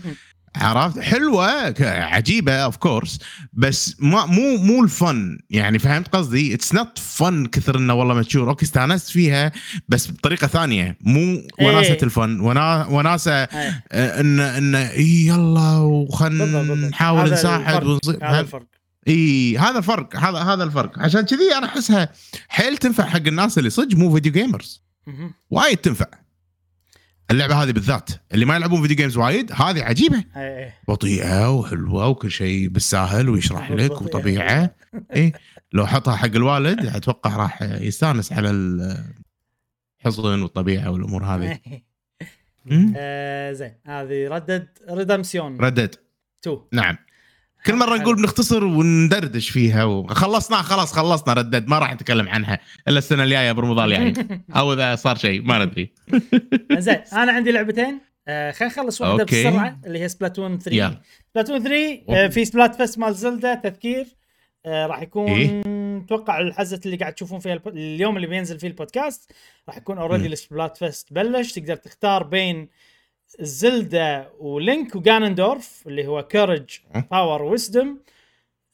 عرفت؟ 0.55 0.99
حلوة 0.99 1.73
عجيبة 1.81 2.53
of 2.54 2.78
course 2.78 3.19
بس 3.53 3.95
ما 3.99 4.25
مو 4.25 4.57
مو 4.57 4.83
ال 4.84 4.95
fun. 4.95 5.39
يعني 5.49 5.79
فهمت 5.79 6.07
قصدي؟ 6.07 6.53
it's 6.54 6.73
not 6.73 6.99
fun 6.99 7.45
كثر 7.45 7.77
إنه 7.77 7.93
والله 7.93 8.13
mature 8.13 8.49
okay 8.49 8.65
استانست 8.65 9.09
فيها 9.09 9.51
بس 9.89 10.12
بطريقة 10.12 10.47
ثانية. 10.47 10.97
مو 11.01 11.41
وناسة 11.62 11.93
إيه. 11.93 12.03
ال 12.04 12.11
fun. 12.11 12.39
ونا 12.39 12.85
وناسة 12.85 13.31
إيه. 13.31 13.83
آه، 13.91 14.21
ان 14.21 14.39
ان 14.39 14.75
إي 14.75 15.27
يلا 15.27 15.77
وخلنا 15.77 16.75
نحاول 16.75 17.33
نساعد. 17.33 17.83
ونصير 17.83 18.19
هذا 18.23 18.39
الفرق. 18.39 18.65
إي 19.07 19.57
هذا 19.57 19.77
الفرق 19.77 20.15
هذا 20.15 20.38
هذا 20.38 20.63
الفرق. 20.63 20.99
عشان 20.99 21.21
كذي 21.21 21.55
أنا 21.57 21.65
أحسها 21.65 22.09
حيل 22.49 22.77
تنفع 22.77 23.05
حق 23.05 23.27
الناس 23.27 23.57
اللي 23.57 23.69
صدق 23.69 23.97
مو 23.97 24.13
video 24.13 24.32
gamers. 24.32 24.84
وايد 25.49 25.77
تنفع. 25.77 26.05
اللعبة 27.32 27.63
هذه 27.63 27.72
بالذات. 27.72 28.10
اللي 28.34 28.46
ما 28.46 28.56
يلعبون 28.56 28.82
video 28.82 28.97
games 28.97 29.17
وايد 29.18 29.52
هذه 29.52 29.84
عجيبة. 29.84 30.24
إيه، 30.36 30.58
إيه. 30.58 30.76
بطيئة 30.88 31.52
وحلوة 31.52 32.08
وكل 32.08 32.32
شيء 32.32 32.68
بالساهل 32.68 33.30
ويشرح 33.30 33.72
لك. 33.72 34.02
وطبيعة. 34.02 34.76
إيه 35.15 35.34
لو 35.74 35.88
حطها 35.88 36.15
حق 36.15 36.26
الوالد 36.36 36.86
أتوقع 36.86 37.36
راح 37.36 37.62
يستانس 37.62 38.34
على 38.34 38.50
الحصن 38.50 40.42
والطبيعة 40.42 40.92
والأمور 40.92 41.24
هذه. 41.24 41.60
مم. 42.65 42.94
آه، 42.98 43.52
زين 43.52 43.74
هذه 43.86 44.28
رد 44.28 44.43
ديد 44.43 44.67
ريدمبشن 44.89 45.58
رد 45.58 45.73
ديد 45.73 45.95
2 46.44 46.60
نعم. 46.74 46.98
كل 47.65 47.76
مرة 47.76 47.98
نقول 47.98 48.15
بنختصر 48.15 48.63
وندردش 48.63 49.50
فيها 49.50 49.84
وخلصنا 49.84 50.58
خلاص 50.58 50.93
خلصنا 50.93 51.34
ردد 51.34 51.67
ما 51.67 51.80
راح 51.80 51.93
نتكلم 51.93 52.30
عنها 52.30 52.60
إلا 52.88 52.98
السنة 52.98 53.24
الجاية 53.24 53.52
برمضان 53.52 53.91
الجاي 53.91 54.26
أو 54.56 54.74
إذا 54.74 54.95
صار 54.95 55.17
شيء 55.17 55.41
ما 55.41 55.65
ندري. 55.65 55.93
زين 56.78 57.02
أنا 57.13 57.32
عندي 57.32 57.52
لعبتين. 57.52 58.00
آه 58.28 58.52
خلينا 58.52 58.74
نخلص 58.74 59.02
واحدة 59.02 59.22
okay. 59.21 59.49
بسرعة 59.50 59.80
اللي 59.86 60.00
هي 60.00 60.10
سبلاتون 60.10 60.60
3 60.60 60.78
يلا 60.78 61.02
سبلاتون 61.30 61.63
3 61.63 62.02
آه 62.10 62.28
في 62.28 62.45
Splatfest 62.45 62.99
مال 63.00 63.13
زلدا 63.15 63.56
تذكير. 63.56 64.06
آه 64.65 64.86
راح 64.86 65.02
يكون 65.02 65.28
إيه؟ 65.32 65.62
أتوقع 66.06 66.39
الحزة 66.39 66.80
اللي 66.86 66.98
قاعد 66.98 67.13
تشوفون 67.13 67.39
فيها 67.39 67.54
الب... 67.54 67.67
اليوم 67.67 68.15
اللي 68.15 68.28
بينزل 68.28 68.60
فيه 68.60 68.67
البودكاست 68.67 69.32
راح 69.67 69.78
يكون 69.78 69.98
already. 69.97 70.28
ال 70.28 70.78
Splatfest 70.78 71.13
بلش 71.13 71.52
تقدر 71.52 71.76
تختار 71.76 72.24
بين 72.24 72.69
زلدا 73.39 74.30
ولينك 74.39 74.96
وجانوندورف 74.95 75.84
اللي 75.88 76.08
هو 76.08 76.24
courage. 76.23 76.80
power 77.12 77.41
wisdom 77.41 77.97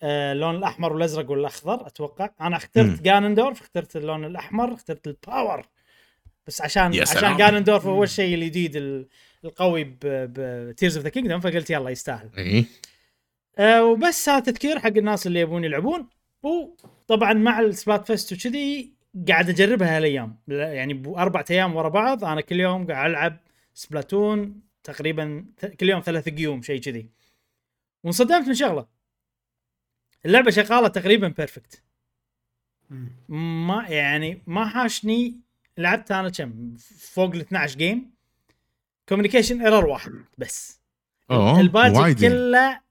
اللون 0.04 0.56
الأحمر 0.56 0.94
والأزرق 0.94 1.32
والأخضر 1.32 1.88
أتوقع. 1.88 2.30
أنا. 2.41 2.58
اخترت 2.58 3.02
جانوندورف 3.01 3.62
اخترت 3.62 3.96
اللون 3.96 4.26
الأحمر 4.26 4.74
اخترت 4.74 5.08
ال 5.08 5.17
power 5.17 5.65
بس 6.48 6.62
عشان 6.62 6.94
يا 6.94 7.02
عشان. 7.02 7.38
جانوندورف 7.38 7.86
هو 7.86 8.04
الشيء 8.04 8.36
الجديد 8.36 8.76
ال- 8.76 9.08
القوي 9.46 9.98
ب 10.01 10.17
Tears 10.17 10.95
of 10.97 11.04
the 11.04 11.10
Kingdom 11.10 11.39
فقلت 11.39 11.70
يلا 11.70 11.89
يستاهل. 11.89 12.30
إيه. 12.38 12.65
أه 13.58 13.84
وبس 13.86 14.30
هذا 14.30 14.39
تذكير 14.39 14.80
حق 14.80 14.88
الناس 14.98 15.28
اللي 15.28 15.39
يبون 15.39 15.63
يلعبون. 15.63 16.08
وطبعا 16.44 17.34
مع 17.34 17.60
ال 17.60 18.06
Splatfest 18.08 18.34
وكذي 18.34 18.91
قاعد 19.28 19.50
أجربها 19.50 19.98
هالأيام. 19.98 20.38
يعني 20.48 20.94
باربع 20.94 21.44
أيام 21.52 21.76
ورا 21.76 21.89
بعض 21.89 22.24
أنا 22.26 22.41
كل 22.41 22.60
يوم 22.60 22.88
قاعد 22.88 23.10
ألعب 23.10 23.38
سبلاتون 23.75 24.61
تقريبا 24.83 25.45
كل 25.79 25.89
يوم 25.89 26.01
ثلاث 26.01 26.29
games 26.30 26.62
شيء 26.61 26.81
كذي. 26.81 27.09
وانصدمت 28.03 28.47
من 28.47 28.53
شغلة. 28.53 28.88
اللعبة 30.25 30.51
شغالة 30.51 30.88
تقريبا 30.88 31.27
perfect 31.28 31.84
ما 33.29 33.85
يعني 33.88 34.41
ما 34.47 34.67
حاشني 34.67 35.39
لعبت 35.77 36.11
أنا 36.11 36.29
كم 36.29 36.75
فوق 36.97 37.31
ال 37.33 37.39
12 37.39 37.77
game 37.78 38.12
communication 39.10 39.62
error 39.62 39.86
واحد 39.85 40.11
بس. 40.38 40.81
أوه 41.31 41.59
الباقي 41.59 41.93
يعني. 41.93 42.13
كله 42.13 42.81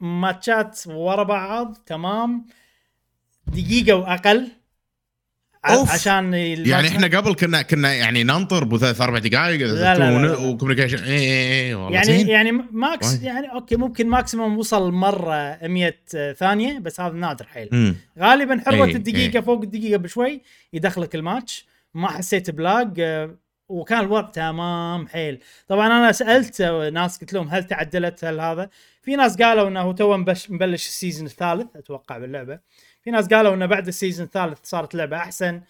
ماتشات 0.00 0.86
ورا 0.86 1.22
بعض 1.22 1.74
تمام. 1.74 2.46
دقيقة 3.46 3.96
وأقل. 3.96 4.52
أوف. 5.64 5.92
عشان 5.92 6.34
يعني 6.34 6.88
إحنا 6.88 7.06
قبل 7.06 7.34
كنا 7.34 7.62
كنا 7.62 7.94
يعني 7.94 8.24
ننطر 8.24 8.64
بثلاث 8.64 9.00
أربع 9.00 9.18
دقائق 9.18 9.60
لا، 9.66 9.98
لا، 9.98 10.26
لا. 10.26 10.36
و 10.36 10.41
communication 10.41 11.04
اي 11.04 11.18
اي 11.18 11.66
اي 11.66 11.74
والله 11.74 11.94
يعني 11.94 12.06
زين. 12.06 12.28
يعني 12.28 12.52
max 12.52 13.08
وايد. 13.08 13.22
يعني 13.22 13.52
okay 13.52 13.76
ممكن 13.76 14.08
maximum 14.08 14.58
وصل 14.58 14.92
مرة 14.92 15.58
100 15.62 15.94
ثانية 16.32 16.78
بس 16.78 17.00
هذا 17.00 17.14
نادر 17.14 17.46
حيل 17.46 17.68
مم. 17.72 17.96
غالبا 18.18 18.62
حروة 18.66 18.86
إيه، 18.86 18.96
الدقيقة 18.96 19.34
إيه. 19.34 19.40
فوق 19.40 19.62
الدقيقة 19.62 19.96
بشوي 19.96 20.40
يدخلك 20.72 21.14
الماتش 21.14 21.66
ما 21.94 22.08
حسيت 22.08 22.50
ب 22.50 22.62
lag 22.62 23.00
آه، 23.00 23.36
وكان 23.68 24.00
الوضع 24.00 24.30
تمام 24.30 25.08
حيل 25.08 25.38
طبعا 25.68 25.86
أنا 25.86 26.12
سألت 26.12 26.60
آه، 26.60 26.90
ناس 26.90 27.18
قلت 27.18 27.32
لهم 27.32 27.48
هل 27.48 27.64
تعدلت 27.64 28.24
هل 28.24 28.40
هذا 28.40 28.70
في 29.02 29.16
ناس 29.16 29.36
قالوا 29.36 29.68
إنه 29.68 29.92
تو 29.92 30.16
مبلش 30.16 30.86
ال 30.86 30.92
season 30.92 31.26
الثالث 31.26 31.76
أتوقع 31.76 32.18
باللعبة 32.18 32.58
في 33.02 33.10
ناس 33.10 33.28
قالوا 33.28 33.54
إنه 33.54 33.66
بعد 33.66 33.88
ال 33.88 33.93
season 33.93 34.26
الثالث 34.26 34.58
صارت 34.62 34.94
اللعبه 34.94 35.16
أحسن 35.16 35.60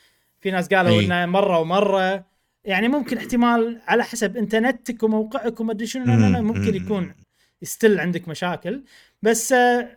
في 0.41 0.51
ناس 0.51 0.69
قالوا 0.75 1.01
إيه. 1.01 1.07
إنه 1.07 1.27
مرة 1.27 1.59
ومرة 1.59 2.25
يعني 2.65 2.89
ممكن 2.89 3.17
احتمال 3.17 3.81
على 3.87 4.05
حسب 4.05 4.37
إنترنتك 4.37 5.03
وموقعك 5.03 5.61
وما 5.61 5.73
أدري 5.73 5.87
شنو 5.87 6.05
ممكن 6.43 6.71
مم. 6.71 6.75
يكون 6.75 7.15
still 7.63 8.01
عندك 8.01 8.29
مشاكل 8.29 8.83
بس 9.23 9.53
آه، 9.53 9.97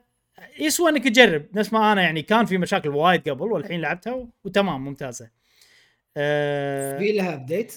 يسوى 0.59 0.89
إنك 0.89 1.03
تجرب 1.03 1.45
نفس 1.53 1.73
ما 1.73 1.91
أنا 1.91 2.01
يعني 2.01 2.21
كان 2.21 2.45
في 2.45 2.57
مشاكل 2.57 2.89
وايد 2.89 3.29
قبل 3.29 3.51
والحين 3.51 3.81
لعبتها. 3.81 4.27
وتمام 4.43 4.85
ممتازة. 4.85 5.29
آه... 6.17 6.97
في 6.97 7.11
لها 7.11 7.33
update 7.33 7.73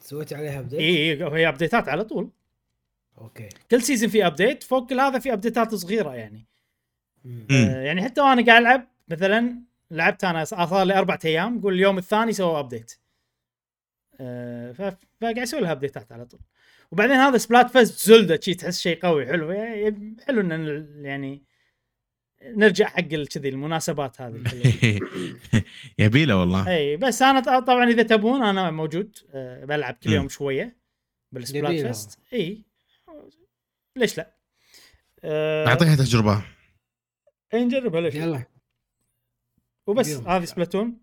سويت 0.00 0.32
عليها 0.32 0.58
update 0.60 0.80
اي 0.80 1.12
اي 1.12 1.24
هي 1.24 1.48
update 1.48 1.82
ات 1.82 1.88
على 1.88 2.04
طول 2.04 2.30
okay 3.18 3.48
كل 3.70 3.82
season 3.82 4.08
في 4.08 4.26
update 4.26 4.62
فوق 4.62 4.88
كل 4.90 5.00
هذا 5.00 5.18
في 5.18 5.32
update 5.32 5.68
ات 5.68 5.74
صغيرة 5.74 6.14
يعني. 6.14 6.46
آه 7.50 7.82
يعني 7.82 8.02
حتى 8.02 8.20
وأنا 8.20 8.46
قاعد 8.46 8.62
ألعب 8.62 8.88
مثلا 9.08 9.60
لعبت 9.90 10.24
أنا 10.24 10.44
صار 10.44 10.84
لي 10.84 10.98
أربع 10.98 11.18
أيام 11.24 11.60
قول 11.60 11.74
اليوم 11.74 11.98
الثاني 11.98 12.32
سووا 12.32 12.58
update 12.60 12.98
آه 14.20 14.72
فقاعد 14.72 15.38
يسوي 15.38 15.60
لها 15.60 15.72
update 15.72 16.06
ات 16.06 16.12
على 16.12 16.26
طول. 16.26 16.40
وبعدين 16.92 17.16
هذا 17.16 17.38
Splatfest 17.38 18.08
زلدا 18.08 18.40
شي 18.42 18.54
تحس 18.54 18.80
شيء 18.80 19.00
قوي 19.02 19.26
حلو. 19.26 19.52
حلو 20.26 20.40
إن 20.40 20.52
ال- 20.52 21.04
يعني 21.04 21.42
نرجع 22.42 22.86
حق 22.86 23.00
كذي 23.00 23.48
المناسبات 23.48 24.20
هذه. 24.20 24.42
يبيله 25.98 26.36
والله. 26.40 26.68
إي 26.76 26.96
بس 26.96 27.22
أنا 27.22 27.40
ط- 27.40 27.64
طبعا 27.66 27.84
إذا 27.90 28.02
تبون 28.02 28.42
أنا 28.42 28.70
موجود. 28.70 29.18
أه 29.34 29.64
بلعب 29.64 29.94
كل. 30.02 30.12
يوم 30.12 30.28
شوية 30.28 30.76
بال 31.32 31.86
Splatfest 31.86 32.18
إي. 32.32 32.62
ليش 33.96 34.18
لا؟ 34.18 34.34
أه 35.24 35.66
أعطيها 35.66 35.96
تجربة. 35.96 36.44
إي 37.54 37.64
نجربها 37.64 38.00
ليش 38.00 38.14
لا؟ 38.14 38.22
يلا. 38.22 38.44
وبس. 39.86 40.08
هذه 40.26 40.44
Splatoon 40.44 40.96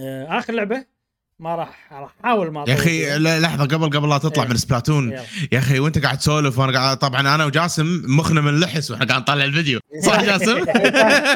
أه 0.00 0.38
آخر 0.38 0.52
لعبة 0.52 0.94
ما 1.38 1.54
راح 1.56 1.92
راح 1.92 2.14
أحاول 2.20 2.50
ما 2.52 2.64
يا 2.68 2.74
أخي 2.74 3.18
لحظة 3.18 3.64
قبل 3.64 3.90
قبل 3.90 4.08
لا 4.08 4.18
تطلع 4.18 4.42
إيه. 4.42 4.48
من 4.48 4.56
Splatoon 4.56 5.12
يلا. 5.12 5.24
يا 5.52 5.58
أخي 5.58 5.78
وأنت 5.78 5.98
قاعد 5.98 6.18
تسولف 6.18 6.58
وأنا 6.58 6.78
قاعد 6.78 6.98
طبعا 6.98 7.20
أنا 7.20 7.44
وجاسم 7.44 8.02
مخنا 8.06 8.40
من 8.40 8.60
لحس 8.60 8.90
وإحنا 8.90 9.06
قاعد 9.06 9.20
نطلع 9.20 9.44
الفيديو 9.44 9.80
صح 10.06 10.22
جاسم؟ 10.30 10.64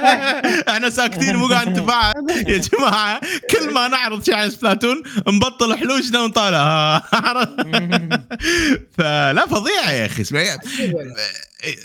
إحنا 0.71 0.91
ساكتين 0.91 1.37
مو 1.37 1.47
قاعد 1.47 1.69
نتفاعل 1.69 2.15
يا 2.31 2.59
جماعة 2.59 3.21
كل 3.51 3.75
ما 3.75 3.89
نعرض 3.89 4.25
شيء 4.25 4.35
عن 4.35 4.51
سبلاتون 4.51 5.03
نبطل 5.29 5.79
حلوشنا 5.79 6.21
ونطالع؟ 6.21 6.99
فلا 8.99 9.47
فظيعه 9.47 9.91
يا 9.91 10.07
أخي 10.07 10.25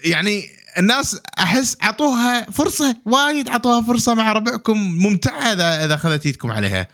يعني 0.03 0.62
الناس 0.77 1.21
أحس 1.39 1.77
اعطوها 1.83 2.51
فرصة 2.51 2.95
وايد 3.05 3.49
اعطوها 3.49 3.81
فرصة 3.81 4.13
مع 4.13 4.33
ربعكم 4.33 4.77
ممتعة 4.77 5.53
إذا 5.53 5.85
إذا 5.85 5.93
أخذت 5.93 6.25
إيدكم 6.25 6.51
عليها 6.51 6.87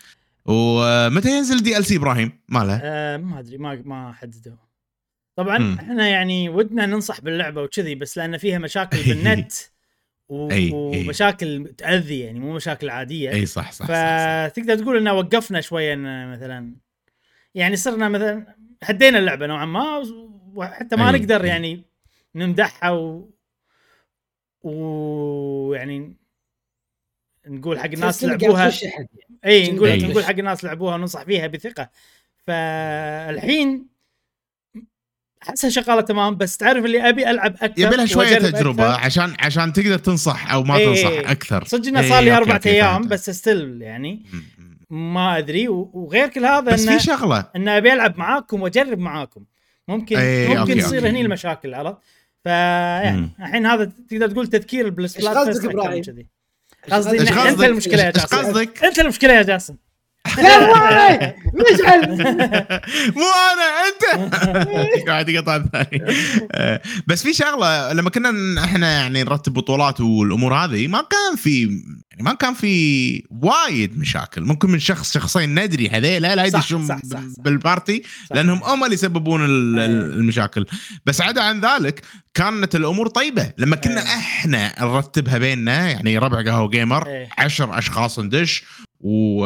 ومتى 0.46 1.38
ينزل 1.38 1.64
دي 1.64 1.78
ال 1.78 1.86
سي 1.86 1.96
إبراهيم 1.96 2.40
ماله؟ 2.50 2.80
أه 2.84 3.18
ما 3.18 3.40
أدري 3.40 3.58
ما 3.58 3.82
ما 3.86 4.14
حددوا 4.14 4.56
طبعا 5.36 5.58
مم. 5.58 5.78
إحنا 5.80 6.08
يعني 6.08 6.50
ودنا 6.50 6.86
ننصح 6.86 7.22
باللعبة 7.22 7.62
وكذي 7.62 7.96
بس 7.96 8.18
لأن 8.18 8.38
فيها 8.38 8.58
مشاكل 8.58 8.98
بالنت 9.08 9.52
و... 10.30 10.52
أي،. 10.52 10.72
ومشاكل 10.74 11.74
تأذي 11.78 12.20
يعني 12.20 12.40
مو 12.40 12.54
مشاكل 12.54 12.90
عادية 12.90 13.30
إي 13.32 13.46
صح 13.46 13.72
صح, 13.72 13.72
صح, 13.72 13.86
صح. 13.86 14.54
فتقدر 14.54 14.76
تقول 14.76 14.98
إنه 14.98 15.14
وقفنا 15.14 15.62
شوية 15.62 15.94
ان 15.94 16.32
مثلا 16.32 16.76
يعني 17.56 17.76
صرنا 17.76 18.10
مثلا 18.10 18.56
هدينا 18.84 19.20
اللعبة 19.20 19.48
نوعا 19.48 19.66
ما 19.66 20.04
وحتى 20.54 20.96
ما 20.96 21.10
أي، 21.10 21.20
نقدر. 21.20 21.46
يعني 21.46 21.84
نمدحها 22.36 22.90
و 22.90 23.30
ويعني 24.64 26.16
نقول 27.48 27.80
حق 27.80 27.86
الناس 27.86 28.24
لعبوها. 28.24 28.72
إي 29.46 29.72
نقول 29.72 29.90
أي. 29.90 29.98
نقول 29.98 30.26
حق 30.26 30.30
الناس 30.30 30.64
لعبوها 30.64 30.96
وننصح 30.96 31.24
فيها 31.24 31.48
بثقة 31.48 31.90
فالحين 32.48 33.88
احسها 35.44 35.70
شغالة 35.70 36.02
تمام 36.02 36.38
بس 36.38 36.58
تعرف 36.58 36.86
اللي 36.86 37.10
أبي 37.10 37.30
ألعب 37.30 37.56
أكثر 37.62 37.86
يبي 37.86 37.96
لها 37.96 38.06
شوية 38.06 38.38
تجربة 38.38 38.94
أكثر. 38.94 39.06
عشان 39.06 39.36
عشان 39.40 39.74
تقدر 39.74 39.98
تنصح 39.98 40.52
أو 40.54 40.64
ما 40.64 40.78
إيه. 40.78 40.86
تنصح 40.86 41.30
أكثر 41.30 41.66
صدق 41.66 41.88
إنه 41.88 42.10
صار 42.10 42.24
لي 42.24 42.38
أربع 42.38 42.60
أيام. 42.66 43.08
بس 43.08 43.30
still 43.30 43.82
يعني. 43.82 44.26
ما 44.90 45.38
أدري 45.38 45.68
وغير 45.68 46.28
كل 46.28 46.46
هذا 46.46 46.60
بس 46.60 46.88
إنه 46.88 46.98
في 46.98 47.04
شغلة 47.04 47.46
ان 47.56 47.68
أبي 47.68 47.94
ألعب 47.94 48.18
معاكم 48.18 48.62
وأجرب 48.62 49.00
معاكم 49.00 49.44
ممكن 49.88 50.18
إيه، 50.18 50.48
ممكن 50.48 50.60
okay، 50.60 50.76
تصير 50.76 50.98
okay. 50.98 51.10
هني 51.10 51.22
المشاكل 51.22 51.74
عرفت 51.74 51.98
فيعني 52.50 53.18
مم. 53.18 53.30
الحين 53.40 53.66
هذا 53.66 53.92
تقدر 54.10 54.28
تقول 54.28 54.48
تذكير 54.48 54.90
بالسبلات 54.90 55.48
إيش 55.48 55.58
قصدك؟ 55.58 56.06
كذي. 56.06 56.28
قصدي 56.92 57.22
أنت؟ 57.22 57.64
المشكلة 57.64 58.04
يا 58.04 58.12
جاسم 58.12 58.38
قصدك؟ 58.38 58.84
أنت 58.84 59.00
المشكلة 59.00 59.34
يا 59.34 59.42
جاسم 59.42 59.76
مشعل 61.54 62.10
مو 63.20 63.28
أنا 63.52 63.66
أنت 63.88 64.34
قاعد 65.08 65.30
يقطع 65.30 65.56
الثاني 65.56 66.04
بس 67.08 67.24
في 67.24 67.34
شغلة 67.34 67.94
لما 67.94 68.10
كنا 68.10 68.64
إحنا 68.64 68.92
يعني 68.92 69.24
نرتب 69.24 69.54
بطولات 69.54 70.02
والأمور 70.02 70.54
هذه 70.54 70.88
ما 70.88 71.02
كان 71.02 71.36
في 71.38 71.62
يعني 72.12 72.24
ما 72.24 72.34
كان 72.34 72.54
في 72.54 73.24
وايد 73.30 74.00
مشاكل 74.00 74.42
ممكن 74.42 74.70
من 74.70 74.80
شخص 74.80 75.14
شخصين 75.14 75.60
ندري 75.60 75.90
هذيل 75.90 76.22
لا 76.22 76.46
يدشون. 76.46 76.88
بالبارتي. 77.40 78.04
لأنهم 78.32 78.64
هم 78.64 78.84
اللي 78.84 78.94
يسببون 78.94 79.42
إيه. 79.42 79.86
المشاكل 79.86 80.66
بس 81.06 81.22
عدا 81.22 81.42
عن 81.42 81.62
ذلك 81.62 82.02
كانت 82.34 82.76
الأمور 82.76 83.08
طيبة 83.08 83.52
لما 83.58 83.76
كنا 83.76 84.02
إيه. 84.02 84.08
إحنا 84.08 84.84
نرتبها 84.84 85.38
بيننا 85.38 85.90
يعني 85.90 86.18
ربع 86.18 86.44
قهوة 86.44 86.70
قيمر 86.70 87.08
إيه. 87.08 87.30
عشر 87.38 87.78
أشخاص 87.78 88.20
ندش 88.20 88.64
و... 89.00 89.46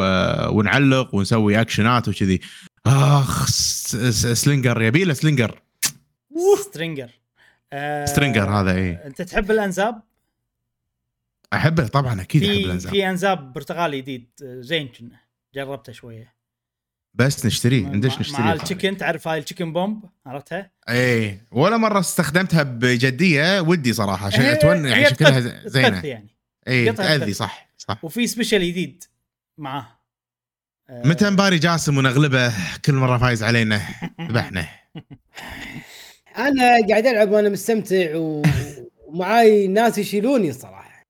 ونعلق 0.58 1.14
ونسوي 1.14 1.60
اكشنات 1.60 2.08
وكذي. 2.08 2.40
آخ 2.86 3.46
Stringer 4.34 4.82
يبي 4.82 5.04
له 5.04 5.14
Stringer. 5.14 5.62
Stringer. 6.60 7.10
آه، 7.72 8.04
Stringer 8.04 8.50
هذا 8.50 8.74
إيه. 8.74 8.92
أنت 9.06 9.22
تحب 9.22 9.50
الأنزاب؟ 9.50 10.02
أحبه 11.52 11.86
طبعا 11.86 12.20
أكيد 12.22 12.42
أحب 12.42 12.52
في 12.54 12.64
الأنزاب. 12.64 12.92
في 12.92 13.08
أنزاب 13.10 13.52
برتقالي 13.52 14.00
جديد 14.00 14.26
آه، 14.44 14.60
زين 14.60 14.88
كنا. 14.88 15.20
جربته 15.54 15.92
شوية. 15.92 16.34
بس 17.14 17.46
نشتريه. 17.46 17.82
مع- 17.82 17.90
ندش 17.92 18.12
مع 18.12 18.20
نشتريه 18.20 18.52
التشيكن 18.52 18.96
تعرف 18.96 19.28
هاي 19.28 19.38
التشيكن 19.38 19.72
بومب؟ 19.72 20.02
عرفتها؟ 20.26 20.70
إيه. 20.88 21.46
ولا 21.50 21.76
مرة 21.76 22.00
استخدمتها 22.00 22.62
بجدية. 22.62 23.60
ودي 23.60 23.92
صراحة 23.92 24.26
عشان 24.26 24.42
اتون 24.44 24.86
يعني 24.86 25.06
شكلها 25.06 25.40
زينة. 25.68 26.06
يعني. 26.06 26.28
قطعة 26.90 27.06
تأذي. 27.16 27.32
صح 27.32 27.68
صح. 27.78 28.04
وفي 28.04 28.26
سبيشل 28.26 28.62
جديد. 28.68 29.04
معاه. 29.58 29.86
آه، 30.90 31.02
متى 31.06 31.30
نباري 31.30 31.58
جاسم 31.58 31.98
ونغلبه 31.98 32.52
كل 32.84 32.92
مرة 32.94 33.18
فايز 33.18 33.42
علينا؟ 33.42 33.80
ذبحنا. 34.30 34.66
أنا 36.38 36.86
قاعد 36.88 37.06
ألعب 37.06 37.30
وأنا 37.30 37.48
مستمتع 37.48 38.16
و- 38.16 38.42
ومعاي 39.06 39.66
ناس 39.66 39.98
يشيلوني 39.98 40.48
الصراحه 40.50 41.02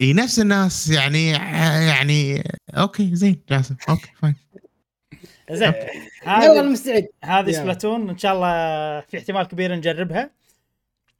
إي 0.00 0.12
نفس 0.12 0.38
الناس 0.38 0.88
يعني 0.88 1.30
يعني 1.88 2.42
okay 2.76 3.14
زين 3.16 3.42
جاسم 3.50 3.76
okay 3.88 4.10
fine. 4.22 4.34
زين 5.50 5.72
والله 6.26 6.60
هذه 6.60 6.62
مستعد. 6.62 7.08
هذه. 7.24 7.52
Splatoon. 7.52 8.10
إن 8.10 8.18
شاء 8.18 8.34
الله 8.34 8.50
في 9.00 9.18
احتمال 9.18 9.48
كبير 9.48 9.74
نجربها. 9.76 10.30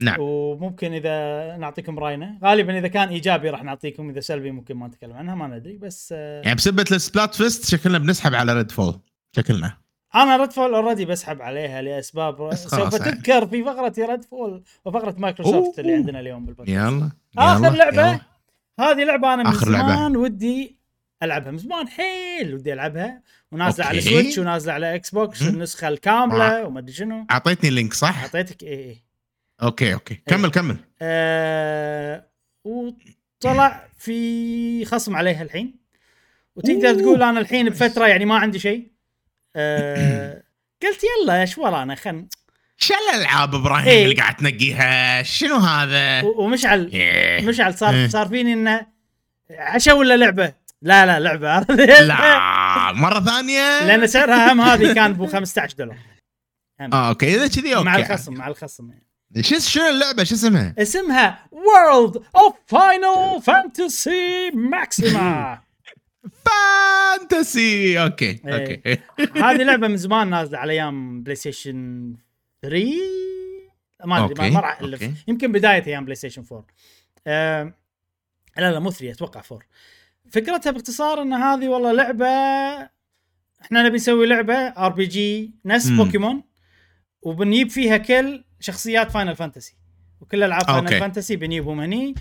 نعم 0.03 0.17
وممكن 0.21 0.93
إذا 0.93 1.57
نعطيكم 1.57 1.99
رأينا 1.99 2.39
غالبا 2.45 2.79
إذا 2.79 2.89
كان 2.89 3.09
إيجابي 3.09 3.51
راح 3.51 3.65
نعطيكم 3.65 4.11
إذا 4.11 4.21
سلبي 4.21 4.51
ممكن 4.51 4.77
ما 4.77 4.87
نتكلم 4.87 5.13
عنها 5.13 5.35
ما 5.35 5.47
ندري 5.47 5.77
بس 5.77 6.15
آه، 6.17 6.43
يعني 6.43 6.55
بسبة 6.55 6.85
ال 6.93 7.35
Splatfest 7.35 7.65
شكلنا 7.65 7.99
بنسحب 7.99 8.35
على 8.35 8.55
Redfall 8.55 9.01
شكلنا 9.37 9.77
أنا 10.15 10.37
Redfall 10.37 10.75
already 10.75 11.05
بسحب 11.05 11.43
عليها 11.43 11.83
لأسباب 11.83 12.43
بس 12.43 12.67
سوف 12.67 12.79
يعني. 12.79 12.91
تذكر 12.91 13.47
في 13.47 13.65
فقرة 13.65 13.95
Redfall 13.99 14.63
وفقرة 14.85 15.15
مايكروسوفت. 15.19 15.79
اللي 15.79 15.95
عندنا 15.95 16.21
اليوم 16.21 16.47
بالبودكاست 16.47 16.79
يلا 16.79 17.11
يلا، 17.39 17.77
لعبة. 17.77 18.11
يلا. 18.11 18.21
هذه 18.81 19.05
لعبة 19.05 19.35
أنا 19.35 19.43
من. 19.43 19.55
زمان 19.55 20.17
ودي 20.17 20.77
ألعبها 21.23 21.51
من 21.51 21.59
زمان 21.59 21.89
حيل 21.89 22.55
ودي 22.55 22.73
ألعبها 22.73 23.23
ونازلة 23.53 23.87
على. 23.87 24.01
Switch 24.01 24.39
ونازلة 24.39 24.73
على 24.73 24.95
Xbox. 24.95 25.43
النسخه 25.43 25.89
الكاملة 25.89 26.67
وما 26.67 26.79
أدري 26.81 26.93
شنو 26.93 27.27
أعطيتني 27.31 27.69
ال 27.69 27.74
link 27.74 27.95
صح 27.95 28.23
أعطيتك 28.23 28.63
إيه 28.63 28.79
إيه 28.79 29.10
okay 29.63 29.95
okay 29.95 30.15
كمل 30.27 30.51
كمل 30.51 30.77
آه 31.03 32.27
وطلع 32.65 33.89
في 33.99 34.85
خصم 34.85 35.17
عليها 35.17 35.43
الحين 35.43 35.75
وتقدر. 36.57 36.95
تقول 36.95 37.23
أنا 37.23 37.41
الحين 37.41 37.69
بفترة 37.69 38.07
يعني 38.07 38.25
ما 38.25 38.39
عندي 38.39 38.59
شيء 38.59 38.91
آه 39.57 40.43
قلت 40.83 41.01
يلا 41.05 41.41
إيش 41.41 41.59
ورانا 41.59 41.95
خل 41.95 42.27
شو 42.77 42.95
الالعاب 42.95 43.55
إبراهيم 43.55 43.89
إيه. 43.89 44.05
اللي 44.05 44.15
قاعد 44.15 44.37
تنقيها 44.37 45.23
شنو 45.23 45.57
هذا 45.57 46.23
ومشعل 46.23 46.91
إيه. 46.93 47.47
مشعل 47.47 47.75
صار 47.75 47.95
إيه. 47.95 48.09
صار 48.09 48.29
فيني 48.29 48.53
إنه 48.53 48.87
عشاء 49.51 49.97
ولا 49.97 50.17
لعبة؟ 50.17 50.53
لا 50.83 51.07
لا 51.07 51.21
لعبة 51.21 51.61
لا 52.01 52.93
مرة 52.93 53.21
ثانية 53.21 53.85
لأن 53.85 54.07
سعرها 54.07 54.53
هم 54.53 54.61
هذه 54.61 54.93
كان 54.93 55.13
ب 55.13 55.27
15 55.27 55.77
دولار 55.77 55.97
هم. 56.81 56.95
آه 56.95 57.09
okay 57.09 57.35
إذا 57.35 57.49
كذي 57.49 57.77
okay 57.77 57.87
مع 57.87 57.97
الخصم 57.97 58.35
مع 58.35 58.49
الخصم 58.49 58.91
يعني. 58.91 59.10
شو 59.41 59.59
شنو 59.59 59.89
اللعبة؟ 59.89 60.25
شو 60.25 60.35
اسمها؟ 60.35 60.75
اسمها 60.79 61.47
World 61.53 62.17
of 62.37 62.55
Final 62.67 63.43
Fantasy 63.43 64.51
Maxima 64.51 65.61
Fantasy. 66.45 68.03
okay 68.03 68.41
okay. 68.45 68.99
هذه 69.45 69.63
لعبة 69.63 69.89
من 69.89 69.97
زمان 69.97 70.31
نازلة 70.31 70.59
على 70.59 70.73
أيام 70.73 71.23
PlayStation 71.23 72.15
3 72.63 72.85
ما 74.05 74.25
أدري 74.25 74.51
ما- 74.51 74.61
راح 74.61 74.81
ألف. 74.81 75.29
يمكن 75.29 75.53
بداية 75.53 75.87
أيام 75.87 76.05
PlayStation 76.05 76.45
4 76.53 76.67
آه 77.27 77.75
لا 78.57 78.73
لا 78.73 78.79
مو 78.79 78.91
3 78.91 79.11
أتوقع 79.13 79.43
4 79.53 79.67
فكرتها 80.31 80.71
باختصار 80.71 81.23
إن 81.23 81.33
هذه 81.33 81.69
والله 81.69 81.93
لعبة 81.93 82.27
إحنا 83.63 83.83
نبي 83.83 83.97
نسوي 83.97 84.27
لعبة 84.27 84.55
RPG 84.55 85.51
نفس. 85.65 85.89
بوكيمون 85.89 86.43
وبنجيب 87.23 87.71
فيها 87.71 87.97
كل 87.97 88.45
شخصيات 88.61 89.11
Final 89.11 89.37
Fantasy 89.37 89.75
وكل 90.21 90.43
ألعاب 90.43 90.63
Final. 90.67 91.01
Fantasy 91.01 91.37
بنجيبهم 91.37 91.81
هني 91.81 92.15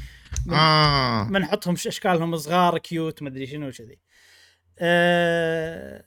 آه. 0.51 1.23
بنحطهم 1.23 1.75
ش- 1.75 1.87
أشكالهم 1.87 2.37
صغار 2.37 2.77
cute 2.77 3.21
مدري 3.23 3.47
شنو 3.47 3.71
كذي 3.71 3.99
أه 4.79 6.03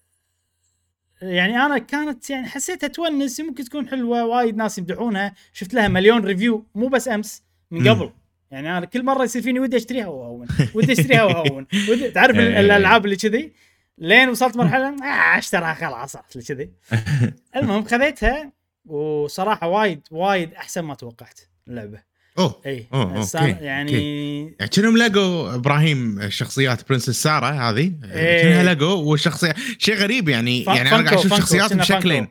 يعني 1.23 1.57
أنا 1.57 1.79
كانت 1.79 2.31
يعني 2.31 2.47
حسيتها 2.47 2.87
تونس 2.87 3.41
ممكن 3.41 3.65
تكون 3.65 3.89
حلوة 3.89 4.25
وايد 4.25 4.57
ناس 4.57 4.79
يمدحونها. 4.79 5.35
شفت 5.53 5.75
لها 5.75 5.89
مليون 5.89 6.25
review 6.25 6.67
مو 6.75 6.89
بس 6.89 7.09
أمس 7.09 7.43
من. 7.71 7.89
قبل. 7.89 8.11
يعني 8.51 8.79
أنا 8.79 8.87
كل 8.87 9.05
مرة 9.05 9.25
يصير 9.25 9.43
فيني 9.43 9.61
ودي 9.61 9.77
أشتريها 9.77 10.07
وأهون 10.07 10.47
ودي 10.75 10.93
أشتريها 10.93 11.23
وأهون. 11.25 11.67
ودي 11.91 12.11
تعرف 12.11 12.37
إيه. 12.39 12.61
الألعاب 12.61 13.05
اللي 13.05 13.17
كذي؟ 13.17 13.53
لين 13.99 14.29
وصلت 14.29 14.57
مرحلة 14.57 14.89
آه 14.89 15.39
أشتراها 15.39 15.75
خلاص 15.75 16.13
صارت 16.13 16.37
لي 16.37 16.43
كذي. 16.43 16.71
المهم 17.57 17.85
خذيتها 17.85 18.53
وصراحة 18.85 19.69
وايد 19.69 20.01
وايد 20.11 20.55
أحسن 20.55 20.81
ما 20.81 20.95
توقعت 20.95 21.41
اللعبة. 21.69 22.13
أوه. 22.39 22.61
إي 22.67 22.87
أوه، 22.95 23.17
okay، 23.17 23.39
يعني 23.39 23.67
يعني 23.67 24.57
كأنهم 24.71 24.97
لقوا 24.97 25.55
إبراهيم 25.55 26.31
شخصيات 26.31 26.89
برنسس 26.89 27.23
سارة 27.23 27.47
هذه. 27.47 27.93
كأنها 28.03 28.75
لقوا 28.75 29.11
والشخصيه 29.11 29.55
شيء 29.79 29.95
غريب 29.95 30.29
يعني 30.29 30.63
يعني 30.63 30.81
أنا 30.81 30.91
قاعد 30.91 31.19
أشوف 31.19 31.37
شخصيات 31.37 31.73
بشكلين. 31.73 32.29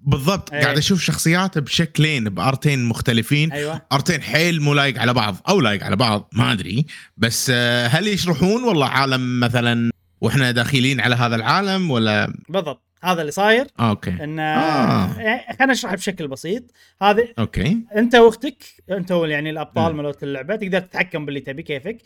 بالضبط 0.00 0.52
إيه. 0.52 0.60
قاعد 0.60 0.78
أشوف 0.78 1.00
شخصيات 1.00 1.58
بشكلين 1.58 2.24
بأرتين 2.24 2.84
مختلفين. 2.84 3.52
أيوه. 3.52 3.82
أرتين 3.92 4.22
حيل 4.22 4.60
مو 4.60 4.74
لايق 4.74 5.00
على 5.00 5.14
بعض 5.14 5.36
أو 5.48 5.60
لايق 5.60 5.84
على 5.84 5.96
بعض 5.96 6.30
ما 6.32 6.52
أدري. 6.52 6.86
بس 7.16 7.50
آه، 7.54 7.86
هل 7.86 8.08
يشرحون؟ 8.08 8.64
والله 8.64 8.86
عالم 8.86 9.40
مثلا 9.40 9.90
وإحنا 10.20 10.50
داخلين 10.50 11.00
على 11.00 11.14
هذا 11.14 11.36
العالم 11.36 11.90
ولا؟ 11.90 12.34
بالضبط. 12.48 12.89
هذا 13.04 13.20
اللي 13.20 13.32
صاير 13.32 13.66
آه، 13.78 13.90
أوكي 13.90 14.10
إن 14.10 14.38
آه. 14.38 15.20
يعني 15.20 15.56
خلينا 15.58 15.72
نشرح 15.72 15.94
بشكل 15.94 16.28
بسيط 16.28 16.62
هذه 17.02 17.28
okay 17.38 17.78
أنت 17.96 18.14
وأختك 18.14 18.64
أنت 18.90 19.10
يعني 19.10 19.50
الأبطال. 19.50 19.94
مالت 19.96 20.22
اللعبة 20.22 20.56
تقدر 20.56 20.80
تتحكم 20.80 21.24
باللي 21.26 21.40
تبي 21.40 21.62
كيفك 21.62 21.98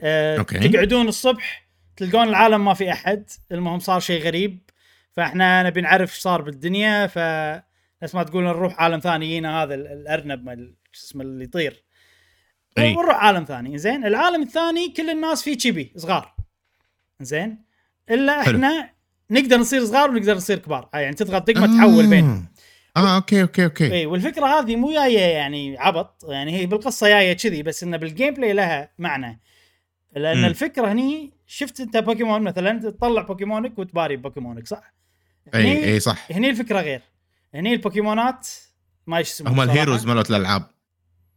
أه 0.00 0.38
okay. 0.38 0.68
تقعدون 0.68 1.08
الصبح 1.08 1.66
تلقون 1.96 2.28
العالم 2.28 2.64
ما 2.64 2.74
في 2.74 2.92
أحد 2.92 3.24
المهم 3.52 3.78
صار 3.78 4.00
شيء 4.00 4.22
غريب 4.22 4.58
فإحنا 5.12 5.62
نبي 5.62 5.80
نعرف 5.80 6.10
إيش 6.12 6.18
صار 6.20 6.42
بالدنيا 6.42 7.06
ف 7.06 7.18
نفس 8.02 8.14
ما 8.14 8.22
تقول 8.22 8.44
نروح 8.44 8.80
عالم 8.82 8.98
ثاني 9.00 9.26
يجينا 9.26 9.62
هذا 9.62 9.74
ال- 9.74 9.86
الأرنب 9.86 10.44
مال 10.44 10.74
شو 10.92 11.06
اسمه 11.06 11.22
اللي 11.22 11.44
يطير. 11.44 11.84
ونروح 12.78 13.16
عالم 13.16 13.44
ثاني 13.44 13.78
زين 13.78 14.06
العالم 14.06 14.42
الثاني 14.42 14.88
كل 14.88 15.10
الناس 15.10 15.42
فيه 15.42 15.56
chibi 15.56 15.92
صغار 15.96 16.34
زين 17.20 17.62
إلا 18.10 18.42
حلو. 18.42 18.58
نقدر 19.30 19.58
نصير 19.58 19.84
صغار 19.84 20.10
ونقدر 20.10 20.36
نصير 20.36 20.58
كبار. 20.58 20.88
آه، 20.94 20.98
يعني 20.98 21.14
تضغط 21.14 21.50
دقمة 21.50 21.78
تحول 21.78 22.06
بينهم. 22.06 22.46
آه 22.96 23.16
okay 23.16 23.42
okay 23.42 23.64
okay. 23.64 23.92
اي 23.92 24.06
والفكرة 24.06 24.46
هذه 24.46 24.76
مو 24.76 24.92
جاية 24.92 25.20
يعني 25.20 25.78
عبط. 25.78 26.24
يعني 26.28 26.56
هي 26.56 26.66
بالقصة 26.66 27.08
جاية 27.08 27.32
كذي 27.32 27.62
بس 27.62 27.82
انه 27.82 27.96
بال 27.96 28.34
gameplay 28.34 28.52
لها 28.52 28.90
معنى. 28.98 29.40
لأن 30.16 30.38
مم. 30.38 30.44
الفكرة 30.44 30.92
هني 30.92 31.32
شفت 31.46 31.80
أنت 31.80 31.96
بوكيمون 31.96 32.42
مثلا 32.42 32.90
تطلع 32.90 33.22
بوكيمونك 33.22 33.78
وتباري 33.78 34.16
بوكيمونك 34.16 34.66
صح؟ 34.66 34.94
إي 35.54 35.84
إي 35.84 36.00
صح. 36.00 36.28
هني 36.30 36.50
الفكرة 36.50 36.80
غير. 36.80 37.02
هني 37.54 37.72
البوكيمونات 37.72 38.48
ما 39.06 39.16
إيش 39.16 39.30
اسمه 39.30 39.50
هم. 39.50 39.60
ال 39.60 39.67
heroes 39.67 40.06
مالت 40.06 40.30
الألعاب. 40.30 40.62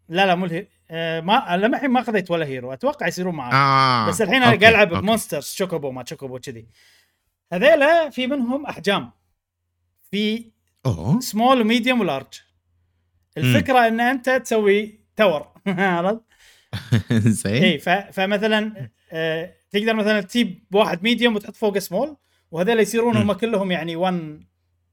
لا 0.10 0.26
لا 0.26 0.36
مو 0.36 0.46
الهي... 0.46 0.68
آه 0.92 1.20
ما 1.22 1.58
لما 1.58 1.78
الحين 1.78 1.90
ما 1.90 2.02
خذيت 2.02 2.32
ولا 2.32 2.46
hero. 2.46 2.74
أتوقع 2.74 3.08
يصيرون 3.08 3.36
معاه 3.36 3.54
آه 3.54 4.10
بس 4.10 4.22
الحين 4.22 4.44
أنا 4.44 4.46
قاعد 4.46 4.64
ألعب. 4.64 4.90
ب 4.90 4.96
monsters 4.96 5.46
Chocobo 5.46 5.92
ما 5.92 6.06
Chocobo 6.06 6.40
كذي. 6.40 6.68
هذيلا 7.54 8.10
في 8.10 8.28
منهم 8.28 8.66
أحجام 8.66 9.12
في 10.12 10.52
أوه 10.86 11.20
small 11.20 11.62
و 11.62 11.67
medium 11.67 12.02
و 12.02 12.08
large 12.08 12.42
الفكرة 13.38 13.88
إن 13.88 14.00
أنت 14.00 14.30
تسوي 14.30 15.00
tower 15.16 15.48
عرفت؟ 15.68 16.22
زين 17.44 17.64
اي. 17.64 17.80
فمثلا 18.12 18.90
آه 19.12 19.54
تقدر 19.72 19.94
مثلا 19.94 20.22
تجيب 20.22 20.64
واحد 20.74 21.04
medium 21.04 21.36
وتحط 21.36 21.56
فوقه 21.56 21.80
small 21.80 22.18
وهذول 22.52 22.80
يصيرون. 22.80 23.18
هم 23.18 23.34
كلهم 23.34 23.72
يعني 23.72 23.96
1 23.96 24.44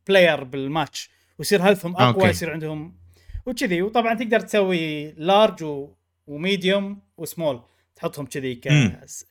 player 0.09 0.45
بال 0.45 0.64
match 0.64 1.11
ويصير 1.39 1.63
health 1.63 1.88
هم 1.88 1.97
أقوى 1.97 2.15
okay. 2.15 2.29
يصير 2.29 2.53
عندهم 2.53 2.99
وكذي 3.47 3.83
وطبعا 3.83 4.15
تقدر 4.15 4.41
تسوي 4.41 5.13
large 5.13 5.63
و... 5.63 5.95
وميديوم 6.27 7.03
وسمول 7.17 7.63
تحطهم 7.97 8.27
كذي 8.27 8.55
ك... 8.55 8.69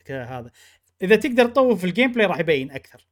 كهذا 0.05 0.51
إذا 1.01 1.15
تقدر 1.15 1.45
تطور 1.45 1.75
في 1.75 1.83
ال 1.83 2.11
gameplay 2.11 2.25
راح 2.27 2.39
يبين 2.39 2.71
أكثر 2.71 3.05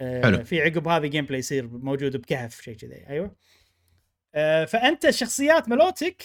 حلو. 0.00 0.44
في 0.44 0.62
عقب 0.62 0.88
هذا 0.88 1.06
gameplay 1.06 1.38
يصير 1.38 1.68
موجود 1.68 2.16
بكهف 2.16 2.60
شيء 2.60 2.76
كذي. 2.76 3.06
أيوه. 3.08 3.36
آه 4.34 4.64
فأنت 4.64 5.04
الشخصيات 5.04 5.68
مالوتك 5.68 6.22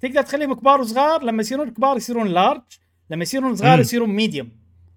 تقدر 0.00 0.22
تخليهم 0.22 0.52
كبار 0.52 0.80
وصغار 0.80 1.22
لما 1.22 1.40
يصيرون 1.40 1.70
كبار 1.70 1.96
يصيرون 1.96 2.28
large 2.28 2.62
لما 3.10 3.22
يصيرون 3.22 3.56
صغار. 3.56 3.80
يصيرون 3.80 4.08
medium 4.08 4.50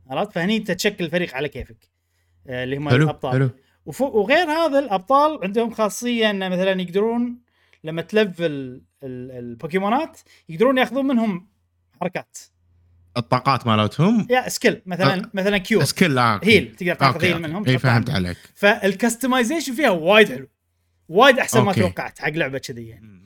عرفت؟ 0.09 0.31
فهني 0.33 0.57
أنت 0.57 0.71
تشكل 0.71 1.09
فريق 1.09 1.35
على 1.35 1.49
كيفك. 1.49 1.89
آه 2.47 2.63
اللي 2.63 2.77
هم 2.77 2.89
حلو 2.89 3.03
الأبطال. 3.03 3.31
حلو. 3.31 3.49
وفوق 3.85 4.15
وغير 4.15 4.49
هذا 4.49 4.79
الأبطال 4.79 5.39
عندهم 5.43 5.71
خاصية 5.71 6.29
إن 6.29 6.51
مثلا 6.51 6.81
يقدرون 6.81 7.41
لما 7.83 8.01
ت 8.01 8.09
level 8.09 8.45
ال- 9.03 9.31
البوكيمونات 9.31 10.19
يقدرون 10.49 10.77
يأخذون 10.77 11.07
منهم 11.07 11.47
حركات. 12.01 12.37
الطاقات 13.17 13.67
مالتهم 13.67 14.27
يا 14.29 14.49
skill 14.49 14.81
مثلا 14.85 15.13
آه. 15.13 15.29
مثلا 15.33 15.57
cure 15.57 15.83
skill 15.83 16.17
آه،. 16.17 16.39
heal 16.43 16.75
تقدر 16.75 16.93
تاخذ 16.93 17.23
heal. 17.25 17.41
منهم 17.41 17.65
إي 17.67 17.77
فهمت. 17.77 18.09
عليك 18.09 18.37
فال 18.55 18.71
customization 18.71 19.75
فيها 19.75 19.89
وايد 19.89 20.29
حلو 20.29 20.47
وايد 21.09 21.39
أحسن 21.39 21.61
ما 21.61 21.69
okay. 21.69 21.81
توقعت 21.81 22.19
حق 22.19 22.29
لعبة 22.29 22.57
كذي 22.57 22.87
يعني 22.87 23.21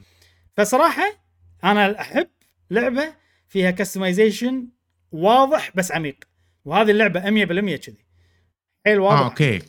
فصراحة 0.57 1.25
أنا 1.63 2.01
أحب 2.01 2.27
لعبة 2.71 3.13
فيها 3.47 3.71
customization 3.71 4.67
واضح 5.11 5.71
بس 5.75 5.91
عميق 5.91 6.15
وهذه 6.65 6.91
اللعبة 6.91 7.19
100% 7.21 7.75
كذي 7.75 8.05
حيل 8.85 8.99
واضح 8.99 9.19
آه 9.19 9.23
okay. 9.25 9.59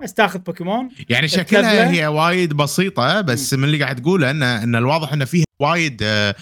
بس 0.00 0.14
تاخذ 0.14 0.38
بوكيمون 0.38 0.88
يعني. 1.08 1.28
شكلها 1.28 1.90
هي 1.90 2.06
وايد 2.06 2.52
بسيطة 2.52 3.20
بس 3.20 3.54
من 3.54 3.64
اللي 3.64 3.82
قاعد 3.82 3.96
تقوله 4.02 4.30
ان 4.30 4.42
إن 4.42 4.76
الواضح 4.76 5.12
إن 5.12 5.24
فيها 5.24 5.44
وايد 5.60 6.02
آه، 6.02 6.34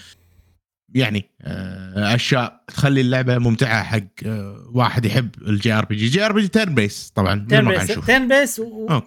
يعني 0.95 1.29
آه، 1.41 2.15
أشياء 2.15 2.63
تخلي 2.67 3.01
اللعبة 3.01 3.37
ممتعة 3.37 3.83
حق 3.83 4.03
آه، 4.25 4.69
واحد 4.73 5.05
يحب 5.05 5.29
الجي 5.41 5.73
آر 5.73 5.85
بي 5.85 5.95
جي. 5.95 6.07
جي 6.07 6.25
آر 6.25 6.31
بي 6.31 6.41
جي 6.41 6.47
تيرن 6.47 6.75
بيس 6.75 7.11
طبعا 7.15 7.45
تيرن 7.49 7.67
بيس 7.69 7.87
turn-based. 8.05 8.27
و 8.27 8.61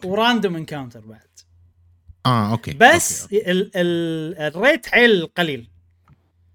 random 0.05 0.57
encounter 0.57 1.01
بعد. 1.01 1.21
آه 2.27 2.51
okay 2.51 2.73
بس 2.73 3.23
okay. 3.23 3.51
ال 3.51 3.71
ال 3.77 4.39
ال 4.39 4.48
rate 4.48 4.87
حيل 4.87 5.27
قليل. 5.27 5.69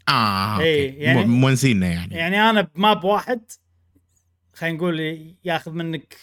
آه 0.09 0.55
okay. 0.55 0.63
إي، 0.65 0.86
يعني- 0.88 1.25
مونسينا 1.25 1.88
يعني. 1.88 2.15
يعني 2.15 2.49
أنا 2.49 2.61
ب 2.61 2.72
map 2.72 3.03
واحد 3.03 3.41
خلينا 4.53 4.78
نقول 4.78 5.25
ياخذ 5.45 5.71
منك 5.71 6.17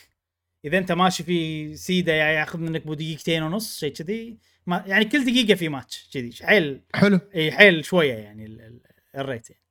إذا 0.64 0.78
أنت 0.78 0.92
ماشي 0.92 1.22
في 1.22 1.76
سيده 1.76 2.12
يعني 2.12 2.36
ياخذ 2.36 2.58
منك 2.58 2.86
بو 2.86 2.94
دقيقتين 2.94 3.42
ونص 3.42 3.78
شيء 3.80 3.92
كذي. 3.92 4.36
يعني 4.66 5.04
كل 5.04 5.24
دقيقة 5.24 5.54
في 5.54 5.68
ماتش 5.68 6.08
كذي. 6.14 6.30
حيل 6.42 6.80
حلو. 6.94 7.20
اي 7.34 7.52
حيل 7.52 7.84
شوية 7.84 8.12
يعني 8.14 8.73
ال 9.16 9.23
rate 9.23 9.50
يعني. 9.50 9.62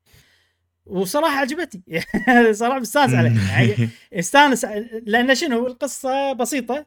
وصراحة 0.85 1.37
عجبتني. 1.39 2.01
صراحة 2.53 2.79
مستانس 2.79 3.13
عليه. 3.13 3.49
يعني 3.51 3.89
استانس 4.13 4.65
لأن 5.05 5.35
شنو 5.35 5.67
القصة 5.67 6.33
بسيطة 6.33 6.85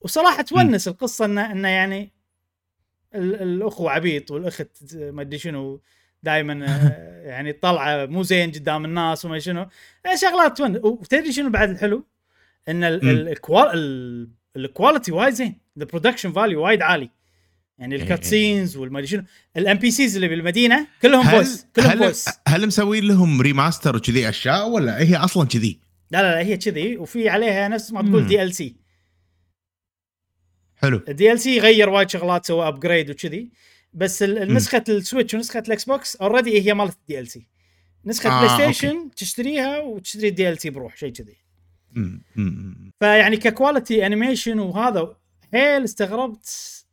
وصراحة 0.00 0.42
تونس 0.42 0.88
القصة 0.88 1.24
إنه 1.24 1.52
إنه 1.52 1.68
يعني 1.68 2.12
ال- 3.14 3.42
الاخو 3.42 3.88
عبيط 3.88 4.30
والأخت 4.30 4.68
ما 4.94 5.22
أدري 5.22 5.38
شنو 5.38 5.80
دائما 6.22 6.54
يعني 7.30 7.52
طلعه 7.52 8.06
مو 8.06 8.22
زين 8.22 8.50
قدام 8.52 8.84
الناس 8.84 9.24
وما 9.24 9.38
شنو. 9.38 9.68
شغلات 10.14 10.58
تونس. 10.58 10.78
وتدري 10.84 11.32
شنو 11.32 11.50
بعد 11.50 11.70
الحلو؟ 11.70 12.04
إن 12.68 12.84
ال 14.56 14.63
quality 14.63 15.12
وايد 15.12 15.34
زين. 15.34 15.58
ال 15.76 15.81
production 15.81 16.32
value 16.32 16.62
وايد 16.64 16.82
عالي. 16.82 17.10
يعني 17.78 17.94
إيه. 17.94 18.02
ال 18.02 18.24
cutscenes 18.24 18.76
والما 18.76 19.04
شنو 19.04 19.24
ال 19.56 19.78
NPCs 19.78 20.14
اللي 20.14 20.28
بالمدينة 20.28 20.86
كلهم 21.02 21.30
voice 21.30 21.66
كلهم 21.76 21.90
هل, 21.90 21.98
voice 21.98 22.28
هل 22.48 22.66
مسوين 22.66 23.04
لهم 23.04 23.40
remaster 23.40 23.96
وكذي 23.96 24.28
أشياء 24.28 24.68
ولا 24.68 24.98
هي 24.98 25.16
أصلا 25.16 25.48
كذي؟ 25.48 25.80
لا 26.10 26.22
لا 26.22 26.34
لا 26.34 26.38
هي 26.38 26.56
كذي 26.56 26.96
وفي 26.96 27.28
عليها 27.28 27.68
نفس 27.68 27.92
ما 27.92 28.02
تقول. 28.02 28.26
DLC 28.26 28.76
حلو 30.76 31.02
ال 31.08 31.40
DLC 31.40 31.58
غير 31.58 31.88
وايد 31.88 32.10
شغلات 32.10 32.46
سوى 32.46 32.68
upgrade 32.68 33.10
وكذي 33.10 33.50
بس. 33.92 34.22
نسخة 34.22 34.84
ال 34.88 34.95
Switch 34.95 35.34
ونسخة 35.34 35.62
ال 35.66 35.84
Xbox 35.84 36.16
already 36.16 36.66
هي 36.68 36.74
مالت 36.74 36.96
ال 37.00 37.28
DLC 37.28 37.46
نسخة 38.04 38.30
آه، 38.30 38.40
Play 38.40 38.66
okay. 38.66 38.72
Station 38.72 39.10
تشتريها 39.16 39.78
وتشتري 39.78 40.28
ال 40.28 40.60
DLC 40.60 40.70
بروح 40.70 40.96
شيء 40.96 41.12
كذي. 41.12 41.36
فيعني 43.00 43.36
ك 43.36 43.45
quality 43.45 44.06
animation 44.06 44.58
وهذا 44.58 45.16
حيل 45.52 45.84
استغربت 45.84 46.83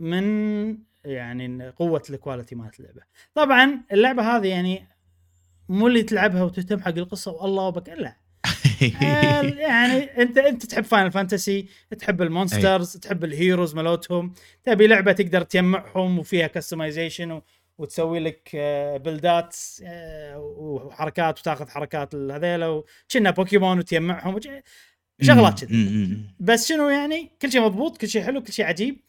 من 0.00 0.78
يعني 1.04 1.68
قوة 1.68 2.02
ال 2.10 2.15
quality 2.15 2.54
مالت 2.54 2.80
اللعبة. 2.80 3.02
طبعا 3.34 3.80
اللعبة 3.92 4.36
هذه 4.36 4.46
يعني 4.46 4.88
مو 5.68 5.86
اللي 5.86 6.02
تلعبها 6.02 6.42
وتهتم 6.42 6.80
حق 6.80 6.88
القصة 6.88 7.32
والله 7.32 7.70
بك 7.70 7.88
لا 7.88 8.16
آه، 9.02 9.42
يعني 9.42 10.02
أنت 10.22 10.38
أنت 10.38 10.66
تحب 10.66 10.84
Final 10.84 11.12
Fantasy 11.12 11.68
تحب 11.98 12.22
ال 12.22 12.30
monsters 12.30 12.96
تحب 12.96 13.24
ال 13.24 13.31
heroes 13.31 13.74
مالتهم. 13.74 14.32
تبي 14.64 14.86
لعبة 14.86 15.12
تقدر 15.12 15.42
تجمعهم 15.42 16.18
وفيها 16.18 16.46
customization 16.46 17.40
وتسوي 17.78 18.20
لك 18.20 18.50
آه، 18.54 18.96
بلدات 18.96 19.56
آه، 19.84 20.38
وحركات 20.38 21.38
وتاخذ 21.38 21.68
حركات 21.68 22.14
هذيلا 22.14 22.66
وكنا 22.68 23.30
بوكيمون 23.30 23.78
وتجمعهم 23.78 24.40
شغلات 25.22 25.64
كذي. 25.64 26.18
بس 26.40 26.68
شنو 26.68 26.88
يعني؟ 26.88 27.30
كل 27.42 27.52
شيء 27.52 27.62
مضبوط 27.62 27.96
كل 27.96 28.08
شيء 28.08 28.22
حلو 28.22 28.42
كل 28.42 28.52
شيء 28.52 28.64
عجيب. 28.64 29.00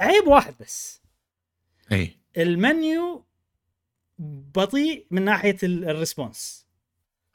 عيب 0.00 0.26
واحد 0.26 0.54
بس. 0.60 1.02
اي 1.92 2.16
المنيو 2.36 3.24
بطيء 4.54 5.06
من 5.10 5.22
ناحية 5.22 5.56
ال- 5.62 5.88
response. 5.88 6.66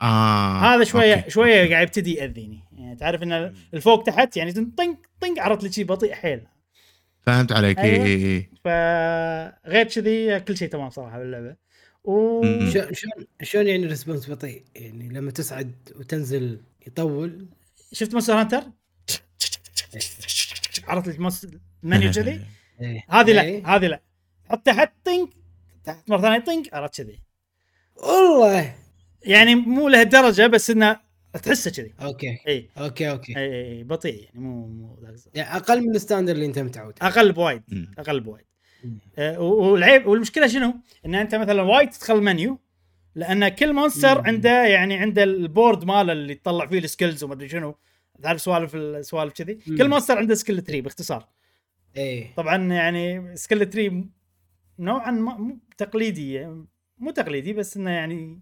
آه 0.02 0.60
هذا 0.60 0.84
شوية 0.84 1.16
okay. 1.16 1.30
شوية 1.30 1.70
قاعد 1.70 1.88
يبتدي 1.88 2.14
يأذيني. 2.14 2.64
يعني 2.72 2.96
تعرف 2.96 3.24
إن 3.24 3.56
الفوق 3.74 4.04
تحت 4.04 4.38
يعني 4.38 4.52
طنق 4.54 4.98
طنق 5.22 5.40
عرفت 5.40 5.64
لي 5.64 5.72
شيء 5.72 5.86
بطيء 5.86 6.14
حيل. 6.14 6.48
فهمت 7.22 7.52
عليك. 7.52 7.80
اي 7.80 7.92
أيوة. 7.92 8.06
اي 8.06 8.36
اي 8.36 8.50
فغير 8.64 9.86
كذي 9.88 10.40
كل 10.40 10.58
شيء 10.58 10.70
تمام 10.70 10.90
صراحة 10.90 11.20
باللعبة. 11.20 11.56
و. 12.04 12.42
شلون 12.72 12.94
شلون 13.44 13.68
يعني 13.68 13.86
response 13.86 14.30
بطيء؟ 14.32 14.66
يعني 14.76 15.10
لما 15.10 15.32
تصعد 15.32 15.76
وتنزل 15.96 16.62
يطول. 16.88 17.48
شفت 17.92 18.12
Monster 18.14 18.34
Hunter؟ 18.34 18.64
عرفت 20.88 21.20
المس- 21.94 22.18
المنيو 22.18 22.38
كذي 22.38 22.42
إيه. 22.82 23.04
هذه 23.10 23.32
لا 23.32 23.42
إيه. 23.42 23.76
هذه 23.76 23.88
لا. 23.88 24.02
حط 24.50 24.66
تحت 24.66 24.94
طنق 25.06 25.30
تحت 25.84 26.10
مرة 26.10 26.22
ثانية 26.22 26.40
طنق 26.40 26.76
عرفت 26.76 27.02
كذي. 27.02 27.20
والله. 27.96 28.76
يعني 29.26 29.56
مو 29.56 29.90
لهالدرجه 29.90 30.48
بس 30.48 30.70
إنه 30.70 31.00
تحسه 31.44 31.72
كذي. 31.72 31.94
okay. 32.02 32.38
اي 32.48 32.70
okay 32.78 33.10
okay. 33.10 33.38
اي 33.38 33.84
بطيء 33.84 34.24
يعني 34.24 34.40
مو 34.40 34.68
مو. 34.68 35.00
يعني 35.36 35.56
أقل 35.58 35.82
من 35.82 35.96
ال 35.96 36.00
standard 36.00 36.34
اللي 36.34 36.46
أنت 36.46 36.60
متعود. 36.60 36.94
أقل 37.02 37.32
بوايد 37.32 37.64
مم. 37.68 37.92
أقل 37.98 38.20
بوايد. 38.20 38.46
و- 39.20 39.44
والعيب 39.44 40.08
والمشكلة 40.08 40.48
شنو؟ 40.48 40.74
إن 41.06 41.16
أنت 41.16 41.36
مثلا 41.36 41.62
وايد 41.62 41.90
تدخل 41.90 42.16
المنيو 42.16 42.60
لأن 43.16 43.48
كل 43.48 43.74
monster. 43.74 44.28
عنده 44.28 44.66
يعني 44.66 44.98
عنده 44.98 45.24
ال 45.24 45.34
board 45.34 45.86
ماله 45.86 46.12
اللي 46.14 46.36
تطلع 46.36 46.66
فيه 46.68 46.80
ال 46.80 46.86
skills 46.86 47.24
وما 47.24 47.34
أدري 47.34 47.50
شنو. 47.50 47.76
تعرف 48.24 48.42
سوالف 48.42 48.76
السوالف 48.76 49.34
كذي. 49.34 49.54
كل 49.56 49.90
monster 49.90 50.18
عنده 50.18 50.36
skill 50.36 50.62
tree 50.62 50.82
باختصار. 50.82 51.28
إيه. 51.98 52.34
طبعا 52.36 52.74
يعني 52.74 53.36
skill 53.38 53.70
tree 53.70 54.10
نوعا 54.80 55.12
ما 55.12 55.58
تقليدي 55.78 56.46
مو 56.98 57.12
تقليدي 57.12 57.54
بس 57.54 57.78
إنه 57.78 57.92
يعني 57.92 58.42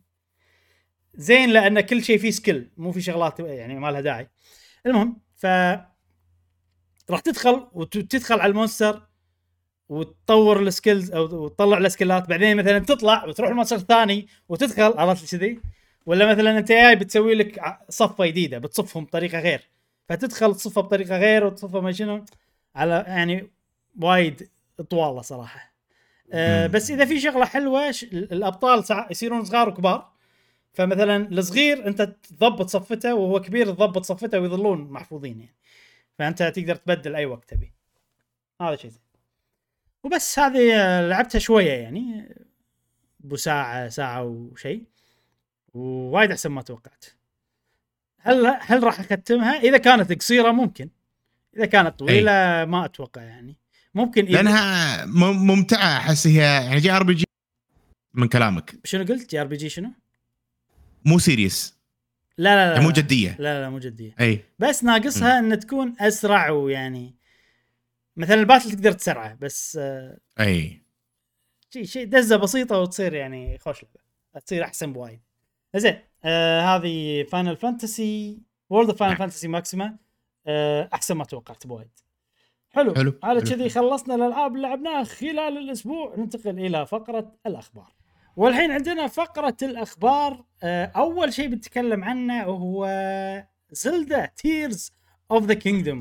زين 1.15 1.49
لأن 1.49 1.81
كل 1.81 2.03
شيء 2.03 2.17
فيه 2.17 2.31
skill 2.31 2.69
مو 2.77 2.91
في 2.91 3.01
شغلات 3.01 3.39
يعني 3.39 3.79
ما 3.79 3.91
لها 3.91 4.01
داعي. 4.01 4.29
المهم 4.85 5.21
ف 5.35 5.45
راح 7.09 7.19
تدخل 7.19 7.67
وتدخل 7.73 8.39
على 8.39 8.49
ال 8.49 8.56
monster 8.56 9.01
وتطور 9.89 10.61
ال 10.61 10.68
skills 10.68 11.11
أو 11.11 11.43
وتطلع 11.43 11.77
السكيلات 11.77 12.29
بعدين 12.29 12.57
مثلا 12.57 12.79
تطلع 12.79 13.25
وتروح 13.25 13.49
ال 13.49 13.52
monster 13.53 13.75
الثاني 13.75 14.27
وتدخل 14.49 14.93
عرفت 14.97 15.35
كذي؟ 15.35 15.59
ولا 16.05 16.31
مثلا 16.31 16.57
أنت 16.57 16.71
جاي 16.71 16.95
بتسوي 16.95 17.35
لك 17.35 17.61
صفة 17.89 18.25
جديدة 18.25 18.57
بتصفهم 18.57 19.05
بطريقة 19.05 19.39
غير 19.39 19.69
فتدخل 20.09 20.55
تصفها 20.55 20.83
بطريقة 20.83 21.17
غير 21.17 21.45
وتصفها 21.45 21.81
ما 21.81 21.91
شنو؟ 21.91 22.25
على 22.75 23.03
يعني 23.07 23.51
وايد 24.01 24.49
طوالة 24.89 25.21
صراحة. 25.21 25.73
أه. 26.33 26.67
بس 26.67 26.91
إذا 26.91 27.05
في 27.05 27.19
شغلة 27.19 27.45
حلوة 27.45 27.91
ش... 27.91 28.03
الأبطال 28.03 28.85
سع... 28.85 29.07
يصيرون 29.11 29.45
صغار 29.45 29.69
وكبار. 29.69 30.13
فمثلا 30.73 31.29
الصغير 31.29 31.87
أنت 31.87 32.01
تضبط 32.01 32.69
صفته 32.69 33.15
وهو 33.15 33.41
كبير 33.41 33.65
تضبط 33.65 34.05
صفته 34.05 34.39
ويظلون 34.39 34.91
محفوظين 34.91 35.39
يعني. 35.39 35.55
فأنت 36.19 36.43
تقدر 36.43 36.75
تبدل 36.75 37.15
أي 37.15 37.25
وقت 37.25 37.49
تبي. 37.49 37.73
هذا 38.61 38.75
شيء 38.75 38.91
زين. 38.91 39.01
وبس 40.03 40.39
هذه 40.39 40.73
آه، 40.75 41.07
لعبتها 41.07 41.39
شوية 41.39 41.71
يعني. 41.71 42.35
بو 43.19 43.35
ساعة 43.35 43.89
ساعة 43.89 44.23
وشيء. 44.23 44.83
ووايد 45.73 46.31
أحسن 46.31 46.51
ما 46.51 46.61
توقعت. 46.61 47.05
هل 48.19 48.57
هل 48.59 48.83
راح 48.83 48.99
أختمها؟ 48.99 49.59
إذا 49.59 49.77
كانت 49.77 50.13
قصيرة 50.13 50.51
ممكن. 50.51 50.89
إذا 51.57 51.65
كانت 51.65 51.99
طويلة 51.99 52.65
ما 52.65 52.85
أتوقع 52.85 53.21
يعني. 53.21 53.57
ممكن 53.95 54.25
إذا 54.25 54.41
لأنها 54.41 55.05
ممتعة 55.31 55.97
أحس 55.97 56.27
هي 56.27 56.37
يعني 56.37 56.79
JRPG 56.79 57.25
من 58.13 58.27
كلامك. 58.27 58.75
شنو 58.83 59.05
قلت؟ 59.05 59.29
JRPG 59.29 59.69
شنو؟ 59.69 59.91
مو 61.05 61.19
serious. 61.19 61.77
لا 62.37 62.55
لا 62.55 62.65
لا 62.67 62.73
يعني 62.73 62.85
مو. 62.85 62.91
جدية. 62.91 63.35
لا 63.39 63.61
لا 63.61 63.69
مو 63.69 63.79
جدية. 63.79 64.15
إي. 64.19 64.45
بس 64.59 64.83
ناقصها 64.83 65.39
إن 65.39 65.59
تكون 65.59 65.95
أسرع 65.99 66.49
ويعني 66.49 67.15
مثلا 68.17 68.35
ال 68.35 68.40
battle 68.40 68.71
تقدر 68.71 68.91
تسرعه 68.91 69.33
بس 69.33 69.77
آه، 69.81 70.17
إي. 70.39 70.83
شيء 71.69 71.85
شيء 71.85 72.05
دزة 72.05 72.35
بسيطة 72.35 72.79
وتصير 72.79 73.13
يعني 73.13 73.57
خوش 73.57 73.83
لعبة. 73.83 73.99
تصير 74.45 74.63
أحسن 74.63 74.93
بوايد. 74.93 75.21
زين 75.75 75.99
آه 76.23 76.61
هذه 76.61 77.23
Final 77.23 77.57
Fantasy 77.57 78.41
World 78.69 78.89
of 78.89 78.99
Final. 78.99 79.17
Fantasy 79.17 79.47
Maxima 79.47 79.85
آه 79.85 79.97
أحسن 80.93 81.15
ما 81.15 81.23
توقعت 81.23 81.67
بوايد. 81.67 81.99
حلو. 82.69 82.95
حلو، 82.95 83.13
على. 83.23 83.41
كذي 83.41 83.69
خلصنا 83.69 84.15
الألعاب 84.15 84.55
اللي 84.55 84.67
لعبناها 84.67 85.03
خلال 85.03 85.57
الأسبوع. 85.57 86.15
ننتقل 86.17 86.59
إلى 86.59 86.85
فقرة 86.85 87.31
الأخبار. 87.45 87.93
والحين 88.35 88.71
عندنا 88.71 89.07
فقرة 89.07 89.57
الأخبار 89.61 90.43
آه 90.63 90.85
أول 90.85 91.33
شيء 91.33 91.47
بنتكلم 91.47 92.03
عنه 92.03 92.43
هو 92.43 92.87
Zelda 93.71 94.25
Tears 94.25 94.91
of 95.31 95.43
the 95.45 95.53
Kingdom 95.53 95.97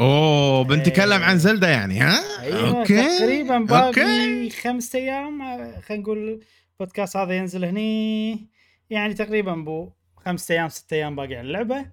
أوه 0.00 0.64
بنتكلم 0.64 1.18
إيه. 1.18 1.24
عن 1.24 1.38
Zelda 1.38 1.68
يعني 1.68 2.00
ها؟ 2.00 2.42
أيوه 2.42 2.78
okay 2.78 3.18
تقريبا 3.18 3.58
باقي 3.58 3.86
okay. 3.86 4.50
خمسة 4.50 4.98
أيام 4.98 5.42
آه، 5.42 5.80
خلينا 5.80 6.02
نقول 6.02 6.40
البودكاست 6.72 7.16
هذا 7.16 7.36
ينزل 7.36 7.64
هني. 7.64 8.48
يعني 8.90 9.14
تقريبا 9.14 9.54
بو 9.54 9.90
خمسة 10.16 10.54
أيام 10.54 10.68
ستة 10.68 10.94
أيام 10.94 11.16
باقي 11.16 11.36
على 11.36 11.46
اللعبة. 11.46 11.86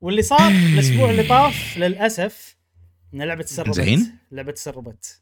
واللي 0.00 0.22
صار 0.22 0.48
الأسبوع 0.74 1.10
اللي 1.10 1.22
طاف 1.22 1.76
للأسف 1.78 2.56
إن 3.14 3.22
اللعبه 3.22 3.42
تسربت. 3.42 3.74
زين. 3.74 4.12
اللعبه 4.32 4.52
تسربت. 4.52 5.20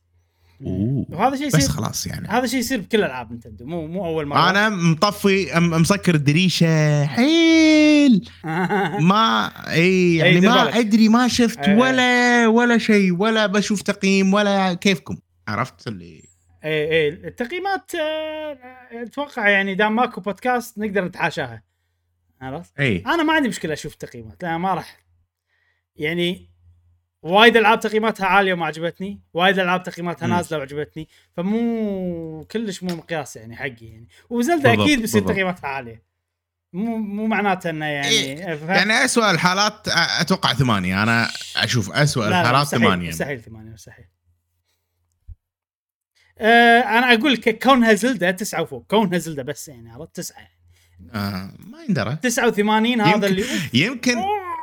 أوه. 0.66 1.06
وهذا 1.10 1.36
شيء 1.36 1.46
بس 1.48 1.54
يصير 1.54 1.68
خلاص 1.70 2.06
يعني. 2.06 2.28
هذا 2.28 2.46
شيء 2.46 2.58
يصير 2.60 2.80
بكل 2.80 3.04
ألعاب 3.04 3.30
نينتندو 3.30 3.66
مو 3.66 3.86
مو 3.86 4.06
أول 4.06 4.26
مرة. 4.26 4.50
أنا 4.50 4.68
مطفي 4.68 5.46
أم- 5.52 5.56
مسكر 5.58 6.14
الدريشة. 6.14 7.04
حيل! 7.06 8.28
ما 9.10 9.46
إي 9.72 10.16
يعني 10.16 10.40
ما. 10.40 10.78
أدري 10.78 11.08
ما 11.08 11.28
شفت. 11.28 11.68
ولا 11.68 12.46
ولا 12.46 12.78
شيء 12.78 13.12
ولا 13.16 13.46
بشوف 13.46 13.82
تقييم 13.82 14.34
ولا 14.34 14.74
كيفكم. 14.74 15.16
عرفت 15.48 15.88
اللي 15.88 16.22
إي 16.64 16.90
إي. 16.92 17.08
التقييمات 17.08 17.92
آه، 17.94 18.58
أتوقع 19.02 19.48
يعني 19.48 19.74
دام 19.74 19.96
ماكو 19.96 20.20
بودكاست 20.20 20.78
نقدر 20.78 21.04
نتحاشاها 21.04 21.62
عرفت؟ 22.40 22.80
إي. 22.80 22.98
أنا 23.06 23.22
ما 23.22 23.32
عندي 23.32 23.48
مشكلة 23.48 23.72
أشوف 23.72 23.94
تقييمات 23.94 24.42
لا 24.42 24.58
ما 24.58 24.74
راح. 24.74 24.98
يعني 25.96 26.50
وايد 27.22 27.56
ألعاب 27.56 27.80
تقييماتها 27.80 28.26
عالية 28.26 28.52
وما 28.52 28.66
عجبتني 28.66 29.20
وايد 29.34 29.58
ألعاب 29.58 29.82
تقييماتها. 29.82 30.26
نازلة 30.26 30.58
وعجبتني 30.58 31.08
فمو 31.36 32.44
كلش 32.50 32.82
مو 32.82 32.96
مقياس 32.96 33.36
يعني 33.36 33.56
حقي 33.56 33.86
يعني. 33.86 34.08
وزلدا 34.30 34.72
أكيد 34.72 35.00
بيصير 35.00 35.20
بالضبط. 35.20 35.28
تقييماتها 35.32 35.68
عالية. 35.68 36.02
مو 36.72 36.96
مو 36.96 37.26
معناته 37.26 37.70
إنه 37.70 37.84
يعني 37.86 38.08
إيه، 38.08 38.54
ف- 38.54 38.62
يعني 38.68 39.04
اسوء 39.04 39.30
الحالات 39.30 39.88
أتوقع 40.20 40.52
ثمانية. 40.54 41.02
أنا 41.02 41.28
أشوف 41.56 41.90
اسوء 41.92 42.24
لا 42.24 42.30
لا 42.30 42.40
الحالات 42.40 42.62
مستحيل 42.62 42.80
ثمانية. 42.84 43.08
مستحيل 43.08 43.42
ثمانية 43.42 43.70
مستحيل. 43.70 44.04
آه 46.38 46.80
أنا 46.80 47.12
أقول 47.14 47.32
لك 47.32 47.62
كونها 47.62 47.94
زلدة 47.94 48.30
تسعة 48.30 48.62
وفوق 48.62 48.86
كونها 48.90 49.18
زلدة 49.18 49.42
بس 49.42 49.68
يعني 49.68 49.90
عرفت؟ 49.90 50.16
تسعة. 50.16 50.38
يعني. 50.38 50.57
آه 51.12 51.52
ما 51.58 51.82
يندرى. 51.88 52.16
89 52.22 53.00
هذا 53.00 53.26
اللي 53.26 53.44
يمكن 53.74 54.14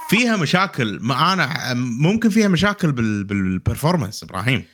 فيها 0.09 0.37
مشاكل. 0.37 0.99
ما 1.01 1.33
أنا 1.33 1.73
ممكن 1.73 2.29
فيها 2.29 2.47
مشاكل 2.47 2.91
بال 2.91 3.23
بال 3.23 3.39
performance 3.39 4.23
إبراهيم. 4.23 4.65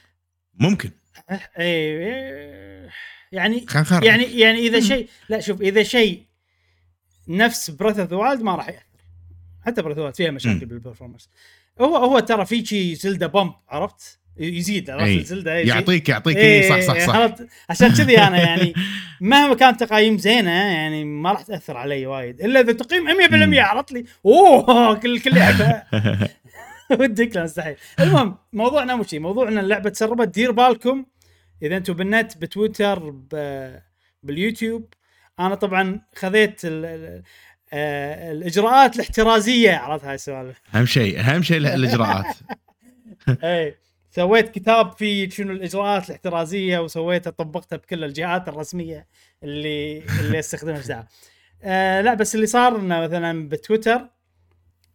ممكن. 0.60 0.92
اي 1.32 1.40
إيه، 1.58 2.90
يعني 3.32 3.66
يعني 4.02 4.24
يعني 4.24 4.60
إذا 4.60 4.80
شيء 4.80 5.10
لا 5.30 5.40
شوف 5.40 5.62
إذا 5.62 5.84
شيء 5.84 6.26
نفس 7.28 7.70
بريث 7.70 8.00
اوف 8.00 8.10
ذا 8.10 8.16
وايلد 8.16 8.42
ما 8.42 8.56
راح 8.56 8.68
يأثر. 8.68 8.86
حتى 9.66 9.82
بريث 9.82 9.98
اوف 9.98 10.16
فيها 10.16 10.32
مشاكل. 10.32 10.66
بال 10.66 10.76
performance 10.76 11.30
هو 11.82 11.98
هو 11.98 12.20
ترى 12.20 12.46
في 12.46 12.66
شيء 12.66 12.94
زلدة 12.94 13.28
bump 13.28 13.54
عرفت؟ 13.70 14.21
يزيد 14.38 14.90
عرفت؟ 14.90 15.08
يزيد. 15.10 15.48
يعطيك 15.48 16.10
يعطيك 16.10 16.38
إيه، 16.38 16.70
صح 16.70 16.80
صح 16.80 17.00
صح. 17.08 17.16
عرفت؟ 17.16 17.48
عشان 17.70 17.88
كذي 17.94 18.20
أنا 18.20 18.38
يعني 18.38 18.74
مهما 19.22 19.56
كانت 19.56 19.84
تقييم 19.84 20.18
زينة 20.18 20.52
يعني 20.52 21.06
ما 21.06 21.32
راح 21.32 21.42
تأثر 21.42 21.78
علي 21.78 22.06
وايد. 22.06 22.42
إلا 22.42 22.60
إذا 22.60 22.74
تقييم 22.74 23.04
100% 23.08 23.34
مم. 23.34 23.60
عرفت 23.60 23.92
لي؟ 23.92 24.06
أوه 24.26 24.94
كل 24.96 25.20
كل 25.20 25.36
لعبة. 25.36 25.84
ودك 27.00 27.36
لا 27.36 27.44
مستحيل. 27.44 27.76
المهم 28.00 28.38
موضوعنا 28.54 28.96
مو 28.96 29.04
شيء 29.04 29.20
موضوعنا 29.20 29.62
اللعبة 29.62 29.90
تسربت. 29.90 30.28
دير 30.28 30.52
بالكم. 30.52 31.06
إذا 31.64 31.78
أنتم 31.78 31.94
بالنت 31.94 32.38
بتويتر. 32.38 33.14
باليوتيوب. 34.24 34.94
أنا 35.40 35.56
طبعا 35.56 36.02
خذيت 36.16 36.62
آه، 37.74 38.32
الإجراءات 38.32 38.96
الاحترازية 38.96 39.72
عرفت 39.76 40.06
هاي 40.06 40.16
السوالف؟ 40.16 40.62
أهم 40.76 40.86
شيء 40.86 41.20
أهم 41.20 41.42
شيء 41.44 41.58
الإجراءات. 41.76 42.36
إي. 43.44 43.76
سويت 44.12 44.50
كتاب 44.50 44.92
فيه 44.92 45.30
شنو 45.30 45.52
الإجراءات 45.52 46.06
الاحترازية 46.06 46.80
وسويتها 46.80 47.32
طبقتها 47.32 47.78
بكل 47.78 48.04
الجهات 48.04 48.48
الرسمية 48.48 49.08
اللي 49.44 50.04
اللي 50.20 50.40
استخدمها 50.40 50.76
في 50.76 50.82
الساعة. 50.82 51.08
آه 51.64 52.02
لا 52.02 52.14
بس 52.14 52.36
اللي 52.36 52.46
صار 52.46 52.76
إنه 52.76 53.00
مثلا 53.00 53.50
بتويتر 53.50 54.02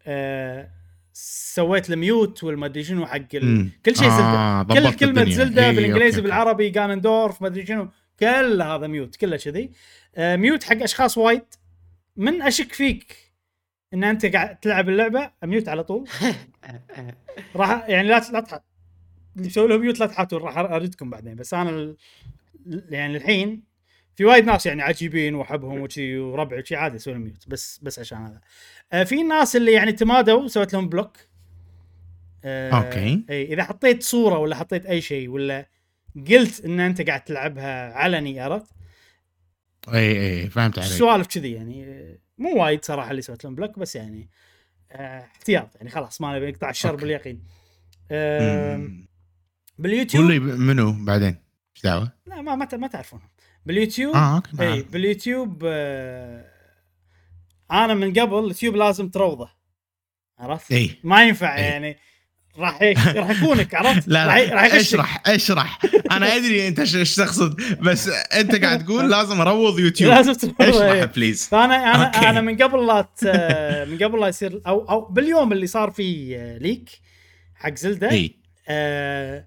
آه 0.07 0.69
سويت 1.13 1.91
ال 1.91 2.02
mute 2.02 2.45
والمدري 2.45 2.85
شنو 2.85 3.07
حق 3.07 3.17
ال... 3.35 3.69
كل 3.87 3.97
شيء 3.97 4.09
آه، 4.09 4.67
زلده 4.69 4.91
كل 4.91 4.97
كلمة 4.97 5.23
الدنيا. 5.23 5.37
زلدة 5.37 5.67
إي، 5.67 5.75
بالإنجليزي 5.75 6.17
أوكي،. 6.17 6.21
بالعربي 6.21 6.69
جانندورف 6.69 7.43
مدري 7.43 7.67
شنو 7.67 7.89
كل 8.21 8.63
هذا 8.63 8.87
mute 8.87 9.17
كله 9.17 9.37
كذي 9.37 9.71
آه 10.17 10.37
mute 10.37 10.65
حق 10.65 10.83
أشخاص 10.83 11.19
وايد 11.19 11.45
من 12.17 12.43
أشك 12.43 12.73
فيك 12.73 13.17
إن 13.95 14.05
أنت 14.05 14.27
قاعد 14.27 14.57
تلعب 14.57 14.89
اللعبة 14.89 15.31
mute 15.45 15.69
على 15.69 15.85
طول 15.85 16.09
راح 17.57 17.89
يعني 17.89 18.09
لا 18.09 18.23
لا. 18.33 18.63
اللي 19.37 19.47
يسوي 19.47 19.69
لهم 19.69 19.81
mute 19.81 20.01
لا 20.01 20.07
تحاتون 20.07 20.43
راح 20.43 20.59
اردكم 20.59 21.11
بعدين 21.11 21.35
بس 21.35 21.55
أنا 21.55 21.71
ال... 21.71 21.97
يعني 22.67 23.17
الحين 23.17 23.63
في 24.15 24.25
وايد 24.25 24.45
ناس 24.45 24.67
يعني 24.67 24.83
عجيبين 24.83 25.35
وأحبهم 25.35 25.81
وشي 25.81 26.19
وربعي 26.19 26.61
وشي 26.61 26.77
عادي 26.77 26.97
أسوي 26.97 27.15
لهم 27.15 27.23
mute 27.23 27.49
بس 27.49 27.79
بس 27.83 27.99
عشان 27.99 28.19
هذا 28.19 28.41
آه 28.93 29.05
في 29.05 29.23
ناس 29.23 29.57
اللي 29.57 29.73
يعني 29.73 29.93
تمادوا 29.93 30.49
سويت 30.49 30.73
لهم 30.73 30.89
block 30.89 31.17
آه 32.45 32.71
okay. 32.71 33.25
إي 33.31 33.53
إذا 33.53 33.65
حطيت 33.65 34.03
صورة 34.03 34.39
ولا 34.39 34.57
حطيت 34.57 34.87
أي 34.87 35.01
شيء 35.01 35.29
ولا 35.29 35.69
قلت 36.29 36.65
إن 36.65 36.81
أنت 36.81 37.03
قاعد 37.07 37.25
تلعبها 37.25 37.93
علني 37.93 38.41
عرفت 38.41 38.71
إي 39.95 40.41
إي 40.41 40.51
فهمت 40.51 40.79
عليك 40.79 40.91
سوالف 40.91 41.27
كذي 41.27 41.53
يعني 41.53 42.07
مو 42.39 42.63
وايد 42.63 42.85
صراحة 42.85 43.11
اللي 43.11 43.23
سويت 43.23 43.45
لهم 43.45 43.55
block 43.55 43.79
بس 43.79 43.97
يعني 43.97 44.31
آه 44.93 45.21
احتياط 45.21 45.77
يعني 45.77 45.91
خلاص 45.91 46.21
ما 46.21 46.37
نبي 46.37 46.51
نقطع 46.51 46.71
الشر. 46.71 46.97
باليقين 46.97 47.43
آه. 48.11 48.89
باليوتيوب 49.79 50.25
قول 50.25 50.33
لي 50.33 50.39
منو 50.39 51.05
بعدين 51.05 51.37
إيش 51.77 51.83
دعوة؟ 51.85 52.13
لا 52.27 52.43
ما 52.43 52.55
ما, 52.55 52.69
ما 52.77 52.87
تعرفونهم 52.87 53.29
باليوتيوب 53.67 54.15
آه 54.15 54.37
okay 54.37 54.63
اي. 54.73 54.83
باليوتيوب 54.83 55.63
آه 55.67 56.45
أنا 57.71 57.95
من 57.95 58.11
قبل 58.13 58.39
اليوتيوب 58.39 58.77
لازم 58.77 59.09
تروضه 59.09 59.49
عرفت؟ 60.39 60.73
اي 60.73 60.91
ما 61.05 61.25
ينفع 61.25 61.57
إي. 61.59 61.63
يعني 61.63 61.97
راح 62.59 62.83
يك- 62.83 62.99
راح 63.17 63.31
يكونك 63.31 63.75
عرفت؟ 63.75 64.09
لا 64.09 64.27
راح 64.27 64.35
راح 64.37 64.53
لا 64.53 64.65
يغشك. 64.67 64.75
اشرح 64.79 65.23
اشرح 65.27 65.79
أنا 66.13 66.37
أدري 66.37 66.69
أنت 66.69 66.79
إيش 66.79 67.15
تقصد 67.17 67.61
بس 67.81 68.09
أنت 68.09 68.55
قاعد 68.65 68.85
تقول 68.85 69.11
لازم 69.11 69.41
أروض 69.41 69.79
يوتيوب 69.79 70.13
لازم 70.13 70.33
تروضه 70.33 70.57
اشرح 70.61 70.91
إي. 71.03 71.07
please 71.07 71.49
فانا 71.49 71.95
أنا 71.95 72.05
okay. 72.07 72.29
أنا 72.29 72.41
من 72.41 72.57
قبل 72.63 72.87
لا 72.87 73.01
ت... 73.17 73.25
من 73.91 73.99
قبل 74.03 74.21
لا 74.21 74.29
يصير 74.29 74.63
أو 74.67 74.89
أو 74.91 75.01
باليوم 75.05 75.53
اللي 75.53 75.67
صار 75.67 75.91
فيه 75.91 76.37
آه، 76.39 76.59
leak 76.59 76.91
حق 77.55 77.75
زلدة 77.75 78.11
اي 78.11 78.35
آه 78.69 79.47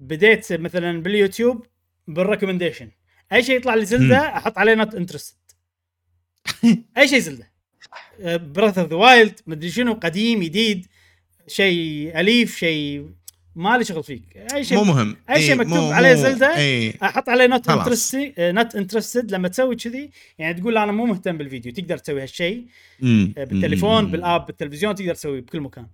بديت 0.00 0.52
مثلا 0.52 1.02
باليوتيوب 1.02 1.66
بال 2.08 2.18
recommendation 2.18 2.88
أي 3.32 3.42
شيء 3.42 3.56
يطلع 3.56 3.74
لي 3.74 3.84
زلدة 3.84 4.18
أحط 4.36 4.58
عليه 4.58 4.74
not 4.74 4.94
interested 4.94 5.36
أي 6.98 7.08
شيء 7.08 7.18
زلدة 7.18 7.50
بريث 8.24 8.78
اوف 8.78 8.88
ذا 8.90 8.96
وايلد 8.96 9.40
مدري 9.46 9.70
شنو 9.70 9.92
قديم 9.94 10.42
جديد 10.42 10.86
شيء 11.46 12.20
a 12.20 12.27
leaf 12.27 12.56
شيء 12.58 13.08
ما 13.54 13.78
لي 13.78 13.84
شغل 13.84 14.02
فيك 14.04 14.22
أي 14.54 14.64
شيء 14.64 14.78
مو 14.78 14.84
مهم 14.84 15.16
أي 15.30 15.42
شيء 15.42 15.54
مكتوب 15.56 15.72
مو- 15.74 15.90
عليه 15.92 16.14
مو- 16.14 16.22
زلدة. 16.22 16.56
إي 16.56 16.94
أحط 17.02 17.28
عليه 17.28 17.46
not. 17.46 17.68
interested 17.68 18.32
not 18.38 18.74
interested 18.76 19.32
لما 19.32 19.48
تسوي 19.48 19.76
كذي 19.76 20.10
يعني 20.38 20.60
تقول 20.60 20.78
أنا 20.78 20.92
مو 20.92 21.04
مهتم 21.06 21.38
بالفيديو 21.38 21.72
تقدر 21.72 21.98
تسوي 21.98 22.22
هالشيء. 22.22 22.66
آه، 23.02 23.44
بالتليفون 23.44 24.04
مم. 24.04 24.10
بال 24.10 24.24
app 24.24 24.46
بالتلفزيون 24.46 24.94
تقدر 24.94 25.14
تسويه 25.14 25.40
بكل 25.40 25.60
مكان 25.60 25.86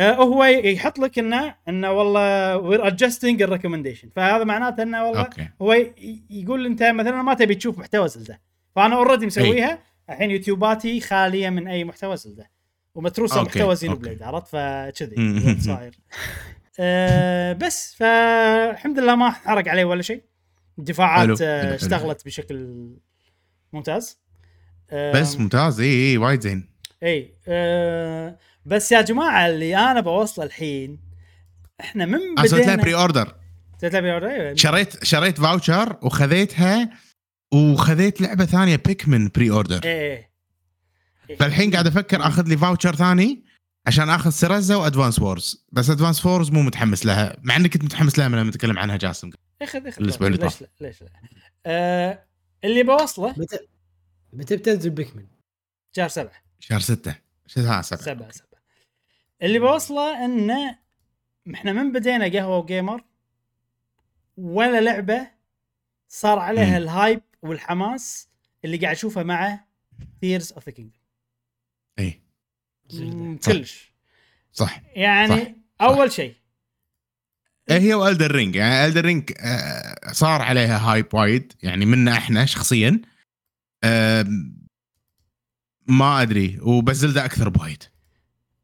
هو 0.00 0.44
يحط 0.44 0.98
لك 0.98 1.18
انه 1.18 1.54
إنه 1.68 1.92
والله 1.92 2.56
we're 2.56 2.86
adjusting 2.86 3.42
ال 3.42 3.46
recommendation 3.46 4.10
فهذا 4.16 4.44
معناته 4.44 4.82
إنه 4.82 5.04
والله 5.04 5.20
okay. 5.22 5.48
هو 5.62 5.76
يقول 6.30 6.66
أنت 6.66 6.82
مثلا 6.82 7.22
ما 7.22 7.34
تبي 7.34 7.54
تشوف 7.54 7.78
محتوى 7.78 8.08
زلده 8.08 8.40
فأنا 8.76 8.96
already 8.96 9.26
مسويها. 9.26 9.78
الحين 10.10 10.30
يوتيوباتي 10.30 11.00
خالية 11.00 11.50
من 11.50 11.68
أي 11.68 11.84
محتوى 11.84 12.16
زلده 12.16 12.50
ومتروسة 12.94 13.38
okay، 13.38 13.58
محتوى 13.58 13.76
زينو 13.76 13.92
okay. 13.92 14.04
blade 14.04 14.22
عرفت؟ 14.22 14.46
فكذي 14.46 15.56
صاير. 15.60 15.94
آه 16.80 17.52
بس 17.52 17.94
فالحمد 17.94 18.98
لله 18.98 19.14
ما 19.14 19.30
حرق 19.30 19.68
عليه 19.68 19.84
ولا 19.84 20.02
شيء. 20.02 20.22
الدفاعات 20.78 21.26
حلو، 21.26 21.36
آه،. 21.42 21.74
اشتغلت 21.74 22.24
بشكل 22.26 22.86
ممتاز. 23.72 24.20
آه، 24.90 25.12
بس 25.12 25.40
ممتاز. 25.40 25.80
اي 25.80 26.10
اي 26.10 26.16
وايد 26.16 26.40
زين. 26.40 26.68
اي 27.02 27.34
آه 27.48 28.38
بس 28.66 28.92
يا 28.92 29.00
جماعة 29.00 29.46
اللي 29.46 29.76
أنا 29.76 30.00
بوصله 30.00 30.44
الحين 30.44 31.00
إحنا 31.80 32.06
من 32.06 32.14
أنا 32.38 32.46
سويت 32.46 32.52
لها 32.66 32.74
بدينا 32.74 32.82
pre 32.82 32.94
order 32.94 33.34
سويت 33.80 33.92
لها 33.92 34.00
pre 34.00 34.12
order 34.12 34.30
أيوة. 34.30 34.54
شريت 34.54 35.04
شريت 35.04 35.40
voucher 35.40 35.98
وخذيتها 36.02 36.90
وخذيت 37.54 38.20
لعبة 38.20 38.44
ثانية 38.44 38.76
بيكمن 38.76 39.28
pre 39.28 39.50
order 39.50 39.80
إيه 39.84 40.30
إيه. 41.30 41.36
فالحين 41.36 41.70
قاعد 41.70 41.86
أفكر 41.86 42.26
آخذ 42.26 42.48
لي 42.48 42.56
voucher 42.56 42.96
ثاني 42.96 43.44
عشان 43.86 44.10
آخذ 44.10 44.30
سيرزا 44.30 44.76
وادفانس 44.76 45.18
وورز 45.18 45.66
بس 45.72 45.90
ادفانس 45.90 46.26
وورز 46.26 46.50
مو 46.50 46.62
متحمس 46.62 47.06
لها 47.06 47.36
مع 47.42 47.56
إني 47.56 47.68
كنت 47.68 47.84
متحمس 47.84 48.18
لها 48.18 48.28
من 48.28 48.38
لما 48.38 48.50
نتكلم 48.50 48.78
عنها 48.78 48.96
جاسم. 48.96 49.30
إخذ 49.62 49.86
إخذ. 49.86 50.02
الأسبوع 50.02 50.26
اللي 50.28 50.38
ليش. 50.38 50.62
لا؟ 50.62 50.68
ليش 50.80 51.02
لا؟ 51.02 51.08
آه 51.66 52.26
اللي 52.64 52.82
بوصله 52.82 53.34
متى 53.36 53.58
متى 54.32 54.56
بتنزل 54.56 54.90
بيكمن؟ 54.90 55.26
شهر 55.96 56.08
سبعة. 56.08 56.42
شهر 56.60 56.80
ستة. 56.80 57.16
شهر 57.46 57.82
سبعة. 57.82 57.82
سبعة 57.82 58.30
سبعة. 58.30 58.45
اللي 59.42 59.58
بوصله 59.58 60.24
إنه 60.24 60.78
إحنا 61.54 61.72
من 61.72 61.92
بدينا 61.92 62.24
قهوة 62.24 62.58
وقيمر 62.58 63.04
ولا 64.36 64.80
لعبة 64.80 65.30
صار 66.08 66.38
عليها. 66.38 66.78
ال 66.78 66.87
hype 66.87 67.22
والحماس 67.42 68.28
اللي 68.64 68.76
قاعد 68.76 68.94
أشوفه 68.94 69.22
مع 69.22 69.64
تيرز 70.20 70.52
اوف 70.52 70.66
ذا 70.66 70.72
كينجدم 70.72 70.98
اي. 71.98 72.22
كلش. 73.44 73.92
صح. 74.52 74.82
يعني 74.94 75.44
صح. 75.44 75.52
أول 75.80 76.12
شيء. 76.12 76.34
إيه 77.70 77.78
هي 77.78 77.94
والدر 77.94 78.30
رينج 78.30 78.56
يعني 78.56 78.86
الدر 78.86 79.04
رينج 79.04 79.30
صار 80.12 80.42
عليها 80.42 80.78
hype 80.78 81.14
وايد. 81.14 81.52
يعني 81.62 81.86
منا 81.86 82.12
إحنا 82.12 82.44
شخصيا. 82.44 83.00
ما 85.88 86.22
أدري. 86.22 86.58
وبزلده 86.60 87.24
أكثر 87.24 87.48
بوايد. 87.48 87.82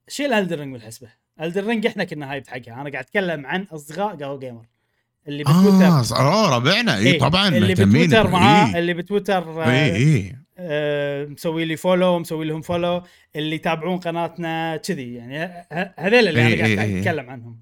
شيل 0.08 0.32
الدر 0.32 0.58
رينج 0.58 0.68
من 0.70 0.76
الحسبه 0.76 1.08
الدر 1.40 1.66
رينج 1.66 1.86
إحنا 1.86 2.04
كنا 2.04 2.32
hype 2.32 2.46
حقها. 2.46 2.74
أنا 2.74 2.90
قاعد 2.90 3.04
أتكلم 3.04 3.46
عن 3.46 3.62
أصدقاء 3.62 4.16
قهوه 4.16 4.38
قيمر 4.38 4.66
اللي 5.28 5.44
بتويتر 5.44 6.16
آه 6.16 6.46
آه 6.46 6.56
ربعنا. 6.56 6.96
اي 6.96 7.06
إيه، 7.06 7.18
طبعا 7.18 7.48
اللي 7.48 7.74
بتويتر 7.74 8.30
معاه 8.30 8.68
إيه. 8.68 8.78
اللي 8.78 8.94
بتويتر 8.94 9.62
اي 9.62 9.90
آه، 9.90 9.94
اي 9.94 10.36
آه، 10.58 11.24
مسوي 11.24 11.64
لي 11.64 11.76
follow 11.76 12.18
مسوي 12.18 12.44
لهم 12.44 12.60
follow 12.60 13.02
اللي 13.36 13.56
يتابعون 13.56 13.98
قناتنا 13.98 14.76
كذي. 14.76 15.14
يعني 15.14 15.66
هذيل 15.98 16.28
اللي 16.28 16.40
إيه، 16.40 16.46
أنا 16.46 16.56
قاعد 16.56 16.78
إيه، 16.78 16.80
إيه. 16.80 17.00
أتكلم 17.00 17.30
عنهم. 17.30 17.58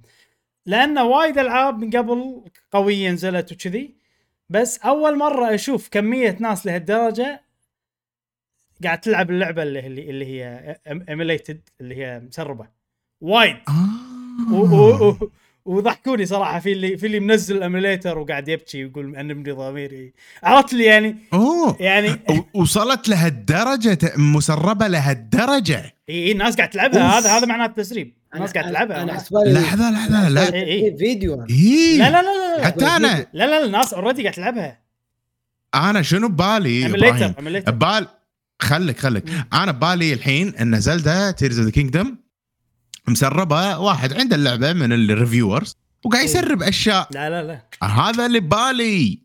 لأن 0.67 0.99
وايد 0.99 1.39
ألعاب 1.39 1.79
من 1.79 1.91
قبل 1.91 2.45
قوية 2.73 3.11
نزلت 3.11 3.53
وكذي. 3.53 3.95
بس 4.49 4.79
أول 4.79 5.19
مرة 5.19 5.55
أشوف 5.55 5.89
كمية 5.89 6.37
ناس 6.41 6.67
لهالدرجة 6.67 7.43
قاعد 8.85 9.01
تلعب 9.01 9.31
اللعبة 9.31 9.63
اللي 9.63 9.87
اللي, 9.87 10.11
اللي 10.11 10.27
هي 10.27 10.77
emulated 11.09 11.61
اللي 11.81 11.97
هي 11.97 12.23
مسربة. 12.29 12.67
وايد. 13.21 13.57
و- 14.53 15.13
وضحكوني 15.65 16.27
صراحة 16.27 16.61
في 16.61 16.73
اللي 16.73 16.97
في 16.97 17.07
اللي 17.07 17.21
منزل 17.21 17.57
ال 17.57 17.63
emulator 17.63 18.19
وقاعد 18.19 18.49
يبكي 18.49 18.85
ويقول 18.85 19.17
أنبني 19.17 19.51
ضميري. 19.51 20.13
عرفت 20.43 20.73
لي 20.73 20.85
يعني؟ 20.85 21.17
أوه. 21.33 21.77
يعني 21.81 22.17
وصلت 22.55 23.09
لهالدرجة 23.09 23.99
مسربة 24.17 24.87
لهالدرجة. 24.87 25.95
اي 26.09 26.33
الناس 26.33 26.57
قاعد 26.57 26.71
تلعبها. 26.71 27.03
أوف. 27.03 27.27
هذا 27.27 27.39
هذا 27.39 27.47
معناته 27.47 27.73
تسريب 27.73 28.13
الناس 28.35 28.53
قاعد 28.53 28.69
تلعبها. 28.69 29.03
أنا 29.03 29.15
حسبالي 29.15 29.53
لحظة 29.53 29.91
لحظة 29.91 30.29
لا. 30.29 30.43
إيه، 30.43 30.53
إيه. 30.53 30.65
إيه، 30.65 30.97
فيديو. 30.97 31.47
إي. 31.51 31.99
لا 31.99 32.11
لا 32.11 32.23
لا 32.23 32.57
لا 32.57 32.65
حتى 32.67 32.87
أنا. 32.87 33.27
لا 33.33 33.47
لا 33.47 33.65
الناس 33.65 33.95
already 33.95 34.23
قاعد 34.23 34.35
تلعبها. 34.35 34.81
أنا 35.75 36.03
شنو 36.03 36.29
ببالي 36.29 36.87
إبراهيم؟ 36.87 37.05
emulator 37.05 37.41
emulator 37.41 37.73
ببال 37.73 38.07
خليك 38.63 39.07
مم. 39.07 39.45
أنا 39.53 39.73
ببالي 39.73 40.13
الحين 40.13 40.55
إن 40.57 40.81
Zelda 40.81 41.31
Tears 41.31 41.59
of 41.59 41.67
the 41.67 41.73
Kingdom 41.73 42.17
مسربة 43.09 43.79
واحد 43.79 44.13
عنده 44.13 44.37
اللعبة 44.37 44.73
من 44.73 44.93
ال 44.93 45.01
reviewers 45.01 45.77
وقاعد 46.05 46.25
إيه. 46.25 46.31
يسرب 46.31 46.63
أشياء 46.63 47.09
لا 47.11 47.31
لا 47.31 47.43
لا 47.43 47.87
هذا 47.89 48.27
اللي 48.27 48.41
ببالي 48.41 49.23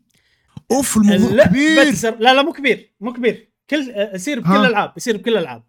أوف 0.70 0.96
الموضوع 0.96 1.28
اللعبة 1.28 1.50
كبير 1.50 1.92
تسر... 1.92 2.16
لا 2.18 2.34
لا 2.34 2.42
مو 2.42 2.52
كبير 2.52 2.94
مو 3.00 3.12
كبير 3.12 3.48
كل 3.70 3.90
آه، 3.90 4.14
يصير 4.14 4.40
بكل. 4.40 4.56
الألعاب 4.56 4.92
يصير 4.96 5.16
بكل 5.16 5.32
الألعاب 5.32 5.64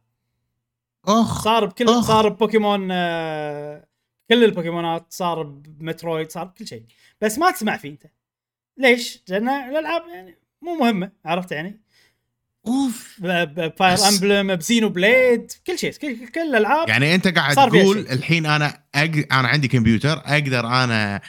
أخ 1.07 1.43
صار 1.43 1.65
بكل 1.65 1.89
أخ. 1.89 2.07
صار 2.07 2.29
ببوكيمون 2.29 2.87
آه، 2.91 3.87
كل 4.29 4.43
البوكيمونات 4.43 5.05
صار 5.09 5.43
ب 5.43 5.54
Metroid 5.54 6.31
صار 6.31 6.43
بكل 6.43 6.67
شيء 6.67 6.85
بس 7.21 7.37
ما 7.37 7.51
تسمع 7.51 7.77
فيه 7.77 7.89
أنت 7.89 8.03
ليش؟ 8.77 9.23
لأن 9.27 9.49
الألعاب 9.49 10.01
يعني 10.07 10.37
مو 10.61 10.75
مهمة 10.75 11.11
عرفت 11.25 11.51
يعني 11.51 11.81
أوف 12.67 13.17
ب 13.21 13.36
Fire 13.36 13.93
بس- 13.93 14.03
Emblem 14.23 14.55
ب 14.55 14.62
Xeno 14.62 14.89
Blade 14.89 15.51
كل 15.67 15.77
شيء 15.79 15.91
كل, 15.91 16.27
كل 16.27 16.41
الألعاب 16.41 16.89
يعني 16.89 17.15
أنت 17.15 17.27
قاعد 17.27 17.55
تقول. 17.55 17.97
الحين 17.97 18.45
أنا 18.45 18.83
أج... 18.95 19.17
أنا 19.31 19.47
عندي 19.47 19.67
كمبيوتر 19.67 20.21
أقدر 20.25 20.67
أنا 20.67 21.21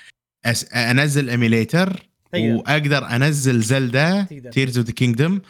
أس... 0.45 0.73
أنزل 0.75 1.31
emulator. 1.31 2.09
وأقدر 2.35 3.07
أنزل 3.07 3.61
Zelda. 3.61 4.23
Tears 4.53 4.79
of 4.79 4.87
the 4.87 4.93
Kingdom 4.93 5.41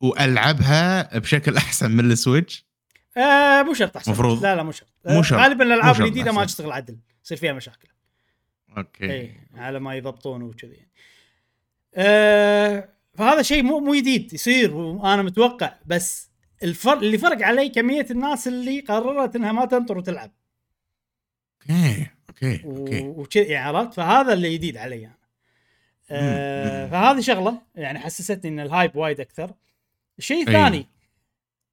وألعبها 0.00 1.18
بشكل 1.18 1.56
أحسن 1.64 1.90
من 1.90 2.10
ال 2.12 2.19
Switch 2.19 2.64
آه 3.16 3.62
مو 3.62 3.74
شرط 3.74 3.96
أحسن 3.96 4.10
مفروض. 4.12 4.42
لا 4.42 4.56
لا 4.56 4.62
مو 4.62 4.72
شرط 4.72 4.88
مو 5.06 5.22
شرط. 5.22 5.38
غالبا 5.40 5.64
الألعاب 5.64 6.00
الجديدة 6.00 6.32
ما. 6.32 6.44
تشتغل 6.44 6.72
عدل 6.72 6.96
يصير 7.24 7.38
فيها 7.38 7.52
مشاكل 7.52 7.88
okay 8.76 9.10
اي 9.12 9.40
على 9.54 9.80
ما 9.80 9.94
يضبطون 9.94 10.42
وكذي 10.42 10.86
آه 11.94 12.88
فهذا 13.14 13.42
شيء 13.42 13.62
مو 13.62 13.80
مو 13.80 13.94
جديد 13.94 14.32
يصير 14.34 14.74
وأنا 14.76 15.22
متوقع 15.22 15.74
بس 15.86 16.30
الفرق 16.62 16.98
اللي 16.98 17.18
فرق 17.18 17.46
علي 17.46 17.68
كمية 17.68 18.06
الناس 18.10 18.48
اللي 18.48 18.80
قررت 18.80 19.36
إنها 19.36 19.52
ما 19.52 19.64
تنطر 19.64 19.98
وتلعب. 19.98 20.30
أوكي 21.70 22.60
أوكي 22.64 23.00
أوكي. 23.04 23.38
يعني 23.38 23.78
عرفت؟ 23.78 23.94
فهذا 23.94 24.32
اللي 24.32 24.54
جديد 24.54 24.76
علي 24.76 25.00
يعني. 25.00 25.18
آه. 26.10 26.86
فهذه 26.86 27.20
شغلة 27.20 27.60
يعني 27.74 27.98
حسستني 27.98 28.50
إن 28.50 28.60
ال 28.60 28.67
hype 28.67 28.96
وايد 28.96 29.20
أكثر. 29.20 29.50
الشيء 30.18 30.36
أي. 30.36 30.42
الثاني 30.42 30.86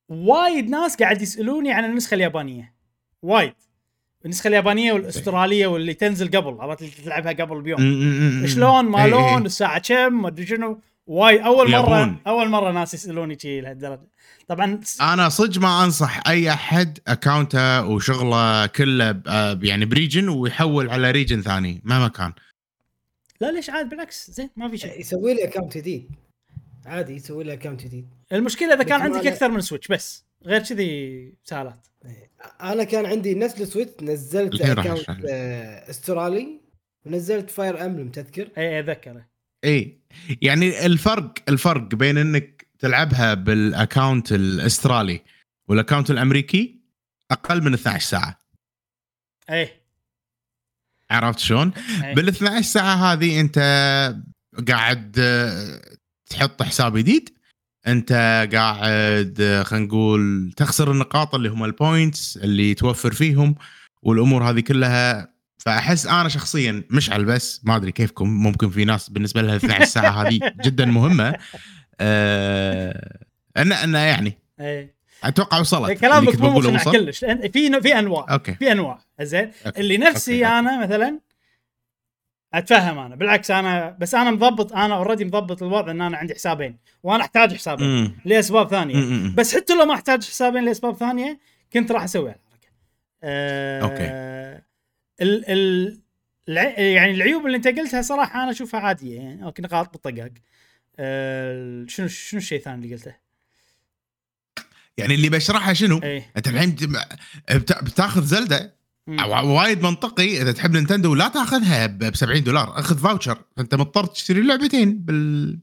وايد 0.10 0.70
ناس 0.70 0.96
قاعد 0.96 1.22
يسألوني 1.22 1.72
عن 1.72 1.86
النسخة 1.86 2.16
اليابانية. 2.16 2.74
وايد. 3.22 3.54
النسخة 4.26 4.48
اليابانية 4.48 4.94
والأسترالية 4.94 5.68
واللي 5.68 5.94
تنزل 5.94 6.28
قبل 6.28 6.62
عرفت؟ 6.62 6.82
اللي 6.82 6.92
تلعبها 6.94 7.32
قبل 7.32 7.62
بيوم. 7.62 7.80
شلون؟ 8.48 8.86
ما 8.86 9.04
إي- 9.04 9.08
لون 9.08 9.24
إي. 9.24 9.38
الساعة 9.38 9.80
كم؟ 9.80 10.22
ما 10.22 10.28
أدري 10.28 10.46
شنو. 10.46 10.82
وايد. 11.08 11.42
أول 11.42 11.72
مره 11.72 11.80
يبون. 12.02 12.18
أول 12.28 12.50
مرة 12.50 12.72
ناس 12.72 12.94
يسألوني 12.94 13.40
شيء 13.40 13.62
لهالدرجة. 13.62 14.08
طبعا 14.48 14.82
أنا 15.02 15.30
صدق 15.30 15.62
ما 15.62 15.84
أنصح 15.84 16.28
أي 16.28 16.50
أحد 16.54 17.00
account 17.08 17.76
ه 17.76 17.86
وشغله 17.88 18.66
كله 18.66 19.12
ب- 19.12 19.28
آه، 19.28 19.60
يعني 19.64 19.86
ب 19.86 19.92
region 19.92 20.30
ويحول 20.30 20.90
على 20.90 21.12
region 21.12 21.42
ثاني 21.42 21.82
مهما 21.84 22.08
كان. 22.08 22.34
لا 23.42 23.52
ليش؟ 23.52 23.70
عاد 23.70 23.90
بالعكس 23.90 24.32
زين 24.32 24.50
ما 24.56 24.70
في 24.70 24.78
شيء. 24.78 25.00
يسوي 25.00 25.34
لي 25.34 25.44
account 25.44 25.78
جديد. 25.78 26.10
عادي 26.86 27.14
يسوي 27.16 27.44
لي 27.44 27.54
account 27.54 27.84
جديد. 27.84 28.10
المشكلة 28.34 28.74
إذا 28.74 28.84
كان 28.84 29.02
عندك 29.02 29.24
ما- 29.24 29.30
أكثر 29.30 29.50
من 29.52 29.62
Switch 29.62 29.88
بس 29.88 30.24
غير 30.46 30.62
كذي 30.64 31.34
سهالات 31.44 31.88
أنا 32.62 32.84
كان 32.84 33.06
عندي 33.06 33.36
نفس 33.36 33.62
ال 33.62 33.68
Switch 33.68 34.04
نزلت 34.04 34.62
account 34.62 35.10
لك. 35.10 35.18
آه، 35.30 35.90
استرالي 35.90 36.62
ونزلت 37.06 37.50
Fire 37.50 37.86
Emblem 37.86 38.10
تذكر؟ 38.10 38.50
اي 38.58 38.80
اتذكر 38.80 39.22
اي 39.66 40.02
يعني 40.42 40.86
الفرق 40.86 41.34
الفرق 41.50 41.96
بين 41.96 42.18
إنك 42.18 42.68
تلعبها 42.80 43.34
بال 43.34 43.56
account 43.56 44.32
الأسترالي 44.32 45.22
وال 45.68 45.78
account 45.78 46.12
الأمريكي 46.12 46.82
أقل 47.32 47.64
من 47.64 47.74
12 47.74 48.06
ساعة 48.06 48.40
اي 49.50 49.82
عرفت 51.12 51.40
شلون؟ 51.40 51.72
أي. 52.04 52.14
بال 52.14 52.28
12 52.28 52.62
ساعة 52.62 52.96
هذه 52.96 53.40
أنت 53.40 53.60
قاعد 54.68 55.12
تحط 56.30 56.64
حساب 56.64 56.98
جديد 56.98 57.30
أنت 57.88 58.12
قاعد 58.54 59.64
خلينا 59.66 59.86
نقول 59.86 60.54
تخسر 60.58 60.92
النقاط 60.92 61.36
اللي 61.36 61.50
هم 61.50 61.64
ال 61.64 61.74
points 61.74 62.38
اللي 62.38 62.74
توفر 62.74 63.14
فيهم 63.14 63.56
والأمور 64.02 64.44
هذه 64.50 64.60
كلها 64.60 65.31
فأحس 65.66 66.08
أنا 66.08 66.30
شخصيا 66.30 66.84
مشعل 66.90 67.26
بس 67.26 67.62
ما 67.64 67.76
أدري 67.76 67.92
كيفكم 67.92 68.30
ممكن 68.30 68.70
في 68.70 68.86
ناس 68.86 69.10
بالنسبة 69.10 69.42
لها 69.42 69.56
12 69.56 69.86
ساعة 69.86 70.12
هذه 70.22 70.40
جدا 70.64 70.86
مهمة 70.86 71.36
آه 72.00 73.20
ان 73.58 73.72
إن 73.72 73.94
يعني 73.94 74.38
اي 74.60 74.94
أتوقع 75.24 75.60
وصلت 75.60 75.84
اللي 75.84 75.96
كلامك 75.96 76.42
مو 76.42 76.50
مقنع 76.50 76.84
كلش 76.84 77.24
لأن 77.24 77.52
في 77.52 77.82
في 77.82 78.00
أنواع 78.00 78.26
okay 78.30 78.54
في 78.54 78.72
أنواع 78.72 79.00
زين. 79.22 79.52
اللي 79.78 79.98
نفسي 79.98 80.46
okay،. 80.46 80.60
أنا 80.60 80.86
مثلا 80.86 81.20
أتفهم 82.54 83.00
أنا 83.00 83.16
بالعكس 83.16 83.52
أنا 83.52 83.98
بس 84.00 84.16
أنا 84.16 84.32
مضبط 84.32 84.74
أنا 84.74 84.96
already 84.96 85.26
مضبط 85.26 85.64
الوضع 85.64 85.92
إن 85.92 86.02
أنا 86.02 86.18
عندي 86.18 86.34
حسابين 86.34 86.78
وأنا 87.04 87.24
أحتاج 87.24 87.54
حسابين 87.54 87.88
مم. 87.88 88.16
لأسباب 88.26 88.70
ثانية 88.70 88.96
مم،. 88.96 89.36
بس 89.38 89.56
حتى 89.56 89.76
لو 89.76 89.86
ما 89.86 89.94
أحتاج 89.94 90.24
حسابين 90.24 90.66
لأسباب 90.66 90.96
ثانية 90.96 91.40
كنت 91.74 91.92
راح 91.92 92.04
أسوي 92.04 92.30
هالحركه. 92.30 92.68
آه 93.24 93.82
okay. 93.82 94.71
ال 95.22 95.46
ال 95.50 96.02
يعني 96.78 97.12
العيوب 97.12 97.46
اللي 97.46 97.58
انت 97.58 97.68
قلتها 97.68 98.02
صراحة 98.02 98.44
أنا 98.44 98.52
أشوفها 98.52 98.80
عادية 98.80 99.16
يعني 99.20 99.44
okay 99.46 99.62
نقاط 99.62 99.92
بالطقاق. 99.92 100.32
شنو 101.90 102.08
شنو 102.08 102.38
الشيء 102.40 102.58
الثاني 102.58 102.86
اللي 102.86 102.96
قلته؟ 102.96 103.16
يعني 104.98 105.16
اللي 105.16 105.30
بشرحها 105.30 105.74
شنو؟ 105.74 105.98
إيه 106.04 106.32
أنت 106.38 106.48
الحين 106.48 106.72
بت- 106.72 106.90
بت- 107.56 107.84
بتاخذ 107.84 108.24
Zelda 108.26 108.76
وايد 109.44 109.82
منطقي 109.84 110.42
إذا 110.42 110.52
تحب 110.52 110.72
Nintendo 110.72 111.16
لا 111.16 111.28
تاخذها 111.28 111.86
ب 111.88 112.16
70 112.16 112.44
دولار 112.44 112.80
أخذ 112.80 112.98
voucher 112.98 113.42
فأنت 113.58 113.76
مضطر 113.76 114.06
تشتري 114.06 114.42
لعبتين 114.42 114.98
بال 115.00 115.60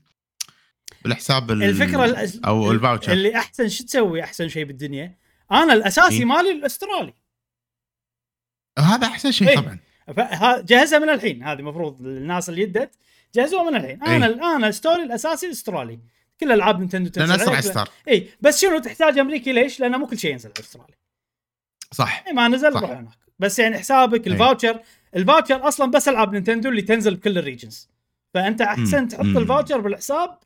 بالحساب 1.04 1.50
ال... 1.50 1.62
الفكرة 1.62 2.14
الأس- 2.14 2.38
أو 2.46 2.70
ال 2.72 2.77
voucher 2.77 3.12
اللي 3.12 3.36
أحسن 3.36 3.68
شو 3.68 3.84
تسوي 3.84 4.24
أحسن 4.24 4.48
شيء 4.48 4.64
بالدنيا 4.64 5.16
أنا 5.52 5.72
الأساسي 5.72 6.18
إيه. 6.18 6.24
مالي 6.24 6.52
الأسترالي 6.52 7.14
هذا 8.78 9.06
أحسن 9.06 9.32
شيء 9.32 9.48
إيه. 9.48 9.56
طبعا 9.56 9.78
جهزها 10.60 10.98
من 10.98 11.10
الحين 11.10 11.42
هذه 11.42 11.58
المفروض 11.58 12.00
الناس 12.00 12.48
اللي 12.48 12.62
يدت 12.62 12.90
جهزوها 13.34 13.70
من 13.70 13.76
الحين 13.76 14.02
أنا 14.02 14.26
إيه. 14.26 14.56
أنا 14.56 14.70
store 14.70 14.97
ي 14.97 15.02
الأساسي 15.02 15.46
الاسترالي 15.46 15.98
كل 16.40 16.52
ألعاب 16.52 16.78
Nintendo 16.78 17.10
لأن 17.16 17.28
تنزل 17.28 17.42
أسرع 17.42 17.54
عليك. 17.54 17.64
store 17.64 17.88
اي 18.08 18.28
بس 18.40 18.60
شنو 18.60 18.78
تحتاج 18.78 19.18
أمريكي 19.18 19.52
ليش؟ 19.52 19.80
لأنه 19.80 19.98
مو 19.98 20.06
كل 20.06 20.18
شيء 20.18 20.30
ينزل 20.32 20.48
على 20.48 20.54
الاسترالي 20.58 20.94
صح 21.92 22.24
اي 22.26 22.32
ما 22.32 22.48
نزل. 22.48 22.72
روح 22.72 22.90
هناك 22.90 23.18
بس 23.38 23.58
يعني 23.58 23.78
حسابك 23.78 24.26
أي. 24.26 24.32
ال 24.32 24.38
voucher 24.38 24.80
ال 25.16 25.23
voucher 25.23 25.68
أصلا 25.68 25.90
بس 25.90 26.08
ألعاب 26.08 26.32
Nintendo 26.32 26.68
اللي 26.68 26.82
تنزل 26.82 27.14
بكل 27.14 27.38
ال 27.38 27.45
regions 27.45 27.88
فأنت 28.34 28.60
أحسن 28.60 29.00
مم. 29.02 29.08
تحط 29.08 29.24
مم. 29.24 29.38
ال 29.38 29.44
voucher 29.44 29.80
بالحساب 29.80 30.38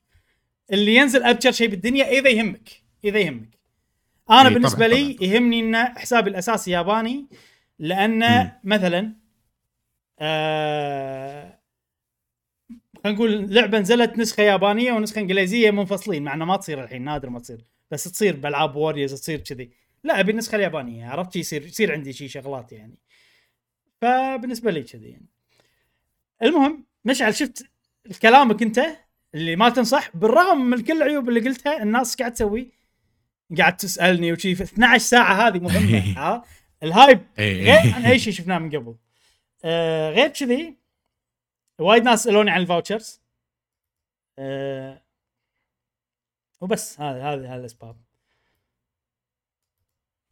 اللي 0.72 0.94
ينزل 0.94 1.22
أبشر 1.22 1.52
شيء 1.52 1.68
بالدنيا 1.68 2.08
إذا 2.08 2.30
يهمك 2.30 2.68
إذا 3.04 3.18
يهمك 3.18 3.58
أنا 4.30 4.48
بالنسبة 4.48 4.86
طبعاً، 4.86 4.98
لي 4.98 5.16
يهمني 5.20 5.60
إن 5.60 5.76
حسابي 5.98 6.30
الأساسي 6.30 6.70
ياباني 6.70 7.26
لأن. 7.82 8.50
مثلا 8.64 9.16
آه 10.18 11.58
خلينا 13.04 13.18
نقول 13.18 13.54
لعبة 13.54 13.78
نزلت 13.78 14.18
نسخة 14.18 14.42
يابانية 14.42 14.92
ونسخة 14.92 15.20
إنجليزية 15.20 15.70
منفصلين 15.70 16.22
مع 16.22 16.34
انه 16.34 16.44
ما 16.44 16.56
تصير 16.56 16.84
الحين 16.84 17.04
نادر 17.04 17.30
ما 17.30 17.38
تصير 17.40 17.64
بس 17.90 18.04
تصير 18.04 18.36
بألعاب 18.36 18.76
ووريرز 18.76 19.14
تصير 19.14 19.40
كذي. 19.40 19.70
لا 20.04 20.20
أبي 20.20 20.30
النسخة 20.32 20.56
اليابانية 20.56 21.06
عرفت 21.06 21.36
يصير 21.36 21.66
يصير 21.66 21.92
عندي 21.92 22.12
شي 22.12 22.28
شغلات 22.28 22.72
يعني. 22.72 22.98
فبالنسبة 24.00 24.70
لي 24.70 24.82
كذي 24.82 25.08
يعني. 25.08 25.26
المهم 26.42 26.86
مشعل 27.04 27.34
شفت 27.34 27.66
كلامك 28.22 28.62
أنت 28.62 28.80
اللي 29.34 29.56
ما 29.56 29.68
تنصح؟ 29.68 30.16
بالرغم 30.16 30.70
من 30.70 30.80
كل 30.80 30.92
العيوب 30.92 31.28
اللي 31.28 31.40
قلتها 31.40 31.82
الناس 31.82 32.16
قاعد 32.16 32.32
تسوي 32.32 32.72
قاعد 33.58 33.76
تسألني 33.76 34.32
وشي 34.32 34.54
في 34.54 34.62
12 34.62 35.04
ساعة 35.04 35.48
هذه 35.48 35.58
مهمة 35.58 35.98
ها؟ 36.18 36.44
ال 36.82 36.90
hype. 36.90 37.26
إيه. 37.38 37.64
غير 37.64 37.94
عن 37.94 38.04
أي 38.04 38.18
شيء 38.18 38.32
شفناه 38.32 38.58
من 38.58 38.70
قبل. 38.76 38.94
آه 39.64 40.10
غير 40.10 40.28
كذي 40.28 40.76
وايد 41.78 42.02
ناس 42.02 42.24
سالوني 42.24 42.50
عن 42.50 42.60
ال 42.60 42.66
vouchers. 42.66 43.20
آه 44.38 45.02
وبس 46.60 47.00
هذا 47.00 47.22
هذا 47.22 47.48
هذا 47.48 47.60
الأسباب. 47.60 47.96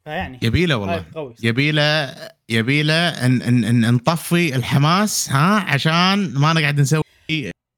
فيعني. 0.05 0.39
يبيله 0.43 0.77
والله. 0.77 1.35
يبيله 1.43 2.15
يبيله 2.49 3.27
ان 3.27 3.43
ان 3.43 3.65
إن 3.65 3.95
نطفي 3.95 4.57
الحماس 4.57 5.31
ها 5.31 5.61
عشان 5.61 6.35
ما 6.35 6.53
نقعد 6.53 6.81
نسوي 6.81 7.03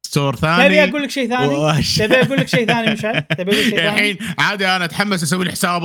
store 0.06 0.36
ثاني. 0.36 0.64
تبي 0.64 0.84
أقول 0.84 1.02
لك 1.02 1.10
شيء 1.10 1.28
ثاني؟ 1.28 1.82
تبي 1.98 2.22
أقول 2.22 2.38
لك 2.38 2.48
شيء 2.48 2.66
ثاني 2.66 2.92
مشعل؟ 2.92 3.22
تبي 3.22 3.42
أقول 3.52 3.56
لك 3.56 3.68
شيء 3.68 3.76
ثاني؟ 3.78 3.88
الحين 3.88 4.18
عادي 4.38 4.66
أنا 4.66 4.84
أتحمس 4.84 5.22
أسوي 5.22 5.44
لي 5.44 5.50
حساب 5.50 5.82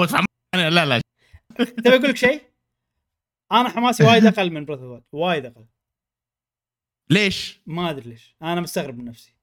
لا 0.56 0.86
لا. 0.86 1.02
تبي 1.58 1.90
أقول 1.96 2.10
لك 2.10 2.18
شيء؟ 2.18 2.47
أنا 3.52 3.70
حماسي 3.70 4.04
وايد 4.04 4.26
أقل 4.26 4.52
من 4.52 4.66
Breath 4.66 4.96
of 4.96 5.04
the 5.14 5.28
Wild 5.28 5.46
أقل. 5.46 5.66
ليش؟ 7.10 7.62
ما 7.66 7.90
ادري 7.90 8.10
ليش. 8.10 8.36
أنا 8.42 8.62
مستغرب 8.62 8.98
من 8.98 9.06
نفسي. 9.06 9.34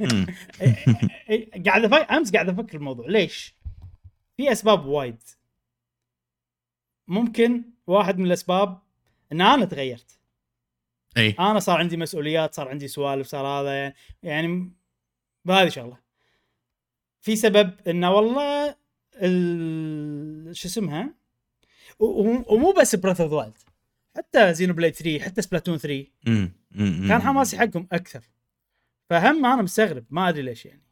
قاعد 1.66 1.94
أمس 1.94 2.32
قاعد 2.32 2.48
أفكر 2.48 2.76
الموضوع. 2.76 3.06
ليش؟ 3.06 3.54
في 4.36 4.52
أسباب 4.52 4.86
وايد. 4.86 5.22
ممكن 7.08 7.64
واحد 7.86 8.18
من 8.18 8.26
الأسباب 8.26 8.82
إن 9.32 9.40
أنا 9.40 9.64
تغيرت. 9.64 10.20
إي. 11.16 11.30
أنا 11.38 11.58
صار 11.58 11.78
عندي 11.78 11.96
مسؤوليات 11.96 12.54
صار 12.54 12.68
عندي 12.68 12.88
سوالف 12.88 13.26
صار 13.26 13.46
هذا 13.46 13.74
يعني, 13.74 13.94
يعني 14.22 14.72
بهذه 15.44 15.68
شغلة. 15.68 15.98
في 17.20 17.36
سبب 17.36 17.88
إنه 17.88 18.10
والله 18.10 18.68
ال... 18.70 18.76
شو 20.52 20.68
اسمها 20.68 21.14
ومو 21.98 22.72
بس 22.80 22.94
Breath 22.94 23.24
of 23.24 23.32
the 23.32 23.41
Wild 23.41 23.54
حتى 24.16 24.54
Xenoblade 24.54 24.94
3 24.94 25.24
حتى 25.24 25.42
Splatoon 25.42 25.78
3 25.78 26.06
مم. 26.26 26.52
مم. 26.70 27.08
كان 27.08 27.22
حماسي 27.22 27.58
حقهم 27.58 27.88
أكثر 27.92 28.30
فهم 29.10 29.46
أنا 29.46 29.62
مستغرب 29.62 30.04
ما 30.10 30.28
أدري 30.28 30.42
ليش 30.42 30.66
يعني 30.66 30.82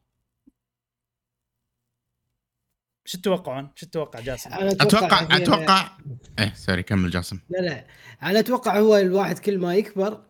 شو 3.05 3.17
تتوقعون؟ 3.17 3.69
شو 3.75 3.85
تتوقع 3.85 4.19
جاسم؟ 4.19 4.53
أنا 4.53 4.71
أتوقع 4.71 5.37
أتوقع 5.37 5.97
إيه 6.39 6.53
sorry 6.53 6.83
كمل 6.83 7.09
جاسم 7.09 7.39
لا 7.49 7.57
لا 7.57 7.87
أنا 8.23 8.39
أتوقع 8.39 8.79
هو 8.79 8.97
الواحد 8.97 9.39
كل 9.39 9.57
ما 9.57 9.75
يكبر 9.75 10.23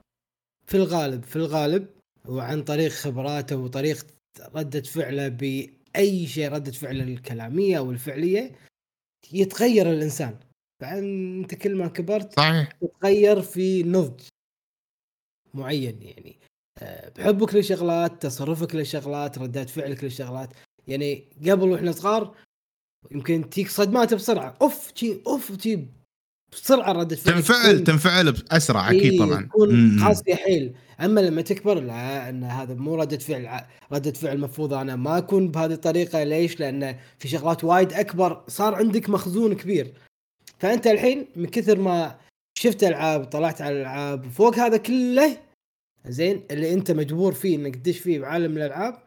في 0.68 0.78
الغالب 0.78 1.24
في 1.24 1.36
الغالب 1.36 1.89
وعن 2.26 2.64
طريق 2.64 2.91
خبراته 2.91 3.56
وطريقة 3.56 4.06
ردة 4.56 4.82
فعله 4.82 5.28
باي 5.96 6.28
شيء 6.28 6.50
ردة 6.54 6.72
فعله 6.72 7.04
الكلامية 7.04 7.78
أو 7.78 7.91
الفعلية 7.91 8.52
يتغير 9.34 9.91
الإنسان. 9.91 10.39
فانت 10.82 11.56
كل 11.56 11.76
ما 11.76 11.88
كبرت 11.88 12.36
صحيح. 12.39 12.72
تتغير 12.72 13.41
في 13.41 13.84
نضج 13.84 14.22
معين 15.54 16.02
يعني. 16.02 16.39
آه، 16.82 17.10
بحكمك 17.10 17.54
للشغلات 17.56 18.22
تصرفك 18.22 18.76
للشغلات 18.76 19.38
ردات 19.38 19.70
فعلك 19.70 20.04
للشغلات 20.04 20.50
يعني 20.88 21.30
قبل 21.52 21.70
وإحنا 21.70 21.91
صغار 21.91 22.36
يمكن 23.12 23.50
تجيك 23.50 23.70
صدمات 23.70 24.14
بسرعة. 24.14 24.58
أوف 24.62 24.91
تي 24.91 25.24
أوف 25.28 25.56
تي 25.56 25.88
بسرعة 26.54 26.91
ردة 26.91 27.16
فعلك 27.16 27.36
تنفعل 27.36 27.84
تنفعل 27.84 28.32
باسرع 28.32 28.89
أكيد 28.89 29.12
إيه، 29.12 29.20
طبعا. 29.20 29.41
تكون. 29.41 29.99
قاسيه 30.04 30.36
حيل. 30.36 30.74
أما 31.01 31.20
لما 31.20 31.41
تكبر 31.41 31.80
لا 31.80 32.30
إن 32.30 32.43
هذا 32.43 32.74
مو 32.74 32.95
ردة 32.95 33.18
فعل 33.18 33.62
ردة 33.93 34.12
فعل 34.12 34.36
المفروض 34.36 34.74
أنا 34.74 34.95
ما 34.95 35.18
أكون 35.18 35.51
بهذه 35.51 35.74
الطريقة. 35.74 36.24
ليش؟ 36.24 36.60
لأن 36.60 36.95
في 37.20 37.28
شغلات 37.28 37.64
وايد 37.64 37.93
أكبر 37.93 38.43
صار 38.47 38.76
عندك 38.76 39.10
مخزون 39.10 39.54
كبير. 39.56 39.93
فأنت 40.60 40.88
الحين 40.88 41.26
من 41.36 41.45
كثر 41.45 41.80
ما 41.80 42.16
شفت 42.58 42.84
ألعاب 42.84 43.26
طلعت 43.26 43.62
على 43.62 43.76
الألعاب 43.76 44.30
فوق 44.30 44.56
هذا 44.56 44.78
كله 44.78 45.38
زين 46.08 46.43
اللي 46.51 46.74
أنت 46.74 46.91
مجبور 46.91 47.34
فيه 47.34 47.56
إنك 47.56 47.76
تدش 47.76 47.99
فيه 47.99 48.20
بعالم 48.20 48.58
الألعاب 48.58 48.97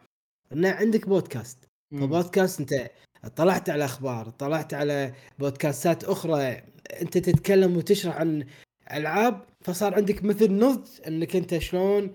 إنه 0.53 0.69
عندك 0.69 1.07
بودكاست. 1.09 1.57
فبودكاست 1.91 2.59
أنت 2.59 2.89
طلعت 3.35 3.69
على 3.69 3.85
أخبار 3.85 4.29
طلعت 4.29 4.73
على 4.73 5.13
بودكاستات 5.39 6.03
أخرى 6.03 6.61
أنت 7.01 7.17
تتكلم 7.17 7.77
وتشرح 7.77 8.15
عن 8.15 8.45
ألعاب 8.93 9.45
فصار 9.61 9.93
عندك 9.95 10.23
مثل 10.23 10.51
نضج 10.53 10.87
إنك 11.07 11.35
أنت 11.35 11.57
شلون 11.57 12.13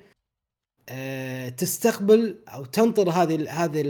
آه 0.89 1.49
تستقبل 1.49 2.39
أو 2.49 2.65
تنطر 2.65 3.11
هذه 3.11 3.51
هذه 3.51 3.81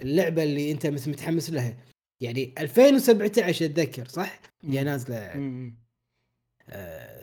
اللعبة 0.00 0.42
اللي 0.42 0.72
أنت 0.72 0.86
مثل 0.86 1.10
متحمس 1.10 1.50
لها. 1.50 1.76
يعني 2.20 2.54
2017 2.58 3.64
أتذكر 3.64 4.08
صح؟ 4.08 4.40
هي 4.64 4.84
نازلة. 4.84 5.16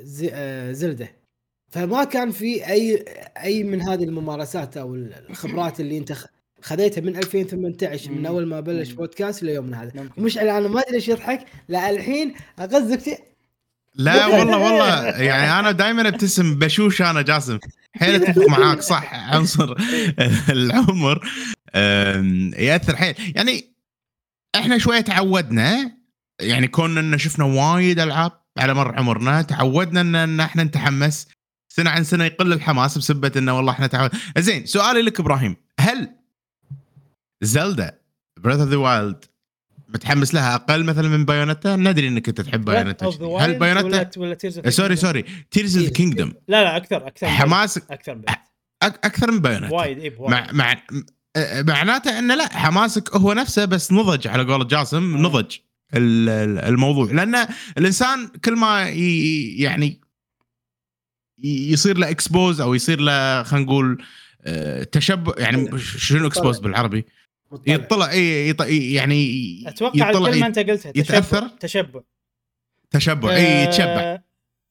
زي- 0.02 0.32
آه، 0.34 0.72
زلدة. 0.72 1.12
فما 1.72 2.04
كان 2.04 2.32
في 2.32 2.68
اي 2.68 3.06
أي 3.44 3.64
من 3.64 3.82
هذه 3.82 4.04
الممارسات 4.04 4.78
أو 4.78 4.96
الخبرات 4.96 5.80
اللي 5.80 5.98
أنت 5.98 6.14
خذيتها 6.64 7.02
من 7.02 7.16
2018 7.18 8.12
من. 8.12 8.26
أول 8.26 8.46
ما 8.46 8.60
بلش 8.60 8.90
مم. 8.90 8.96
بودكاست 8.96 9.44
ليومنا 9.44 9.84
هذا 9.84 9.92
ممكن. 9.96 10.22
ومش 10.22 10.38
أنا 10.38 10.60
ما 10.60 10.80
أدري 10.80 10.92
ليش 10.92 11.08
يضحك 11.08 11.46
لا 11.68 11.90
الحين 11.90 12.34
أغزك 12.60 13.00
في 13.00 13.18
لا 13.96 14.26
والله 14.26 14.58
والله 14.58 15.06
يعني 15.06 15.60
أنا 15.60 15.72
دائما 15.72 16.08
أبتسم 16.08 16.60
بشوش 16.60 17.02
أنا 17.02 17.22
جاسم 17.22 17.60
حيل 17.96 18.24
أتفق 18.24 18.48
معاك 18.48 18.82
صح 18.82 19.14
عنصر 19.14 19.76
العمر 20.50 21.30
يأثر 22.58 22.96
حيل 22.96 23.16
يعني 23.36 23.74
إحنا 24.56 24.78
شوية 24.78 25.02
تعودنا 25.02 25.92
يعني 26.42 26.68
كون 26.68 26.98
إن 26.98 27.18
شفنا 27.18 27.46
وايد 27.46 28.00
ألعاب 28.00 28.32
على 28.58 28.74
مر 28.74 28.96
عمرنا 28.96 29.42
تعودنا 29.42 30.02
إن, 30.02 30.16
إن 30.16 30.40
إحنا 30.40 30.64
نتحمس 30.64 31.28
سنة 31.70 31.90
عن 31.90 32.04
سنة 32.04 32.24
يقل 32.24 32.54
الحماس 32.54 32.98
بسبه 32.98 33.32
إنه 33.36 33.58
والله 33.58 33.72
إحنا 33.72 33.88
تعود 33.88 34.12
زين 34.38 34.66
سؤالي 34.66 35.02
لك 35.02 35.20
إبراهيم 35.20 35.56
هل 35.80 36.23
Zelda 37.44 38.00
Breath 38.38 38.60
of 38.60 38.70
the 38.70 38.76
Wild 38.78 39.26
متحمس 39.90 40.34
لها 40.34 40.56
أقل 40.56 40.84
مثلا 40.84 41.08
من 41.08 41.26
Bayonetta 41.26 41.76
ندري 41.76 42.08
إنك 42.08 42.28
أنت 42.30 42.42
تحب 42.42 42.66
Bayonetta 42.66 43.06
هل 43.40 43.60
Bayonetta 43.60 43.86
ولا 43.88 44.10
ولا 44.18 44.70
sorry؟ 44.70 44.96
sorry 44.96 45.26
Tears 45.52 45.78
of. 45.78 45.90
Kingdom 45.90 46.34
لا 46.48 46.64
لا 46.64 46.78
أكثر 46.78 47.08
أكثر 47.08 47.28
حماسك. 47.28 47.92
أكثر 47.92 48.16
من 48.16 48.24
أكثر 48.84 49.32
من 49.32 49.40
Bayonetta 49.40 49.74
وايد 49.76 50.00
اي 50.00 50.16
مع 50.20 50.48
مع 50.52 50.76
معناته 51.68 52.20
انه 52.20 52.36
لا 52.36 52.58
حماسك 52.58 53.16
هو 53.16 53.34
نفسه 53.34 53.66
بس 53.66 53.92
نضج 53.92 54.28
على 54.28 54.44
قول 54.44 54.68
جاسم. 54.68 55.18
نضج 55.18 55.56
ال- 55.94 56.30
ال- 56.30 56.60
الموضوع 56.60 57.12
لأن 57.12 57.48
الإنسان 57.78 58.28
كل 58.28 58.56
ما 58.56 58.90
ي- 58.90 59.56
يعني 59.58 60.02
يصير 61.44 61.98
له 61.98 62.10
expose 62.10 62.62
أو 62.62 62.74
يصير 62.74 63.00
له 63.00 63.44
خلينا 63.44 63.66
نقول 63.66 64.04
آه، 64.46 64.84
تشبع 64.84 65.34
يعني 65.38 65.80
شنو 65.80 66.28
expose 66.28 66.60
بالعربي؟ 66.60 67.06
يطلع 67.68 68.12
اي 68.12 68.54
يط- 68.54 68.62
ي- 69.12 69.64
أتوقع 69.68 70.10
يطلع 70.10 70.28
الكلمة 70.28 70.48
أنت 70.48 70.60
قلتها 70.60 70.90
يتأثر؟ 70.96 71.48
تشبع. 71.48 72.02
تشبع 72.92 73.36
اي 73.36 73.64
يتشبع. 73.64 73.86
آه، 73.86 74.24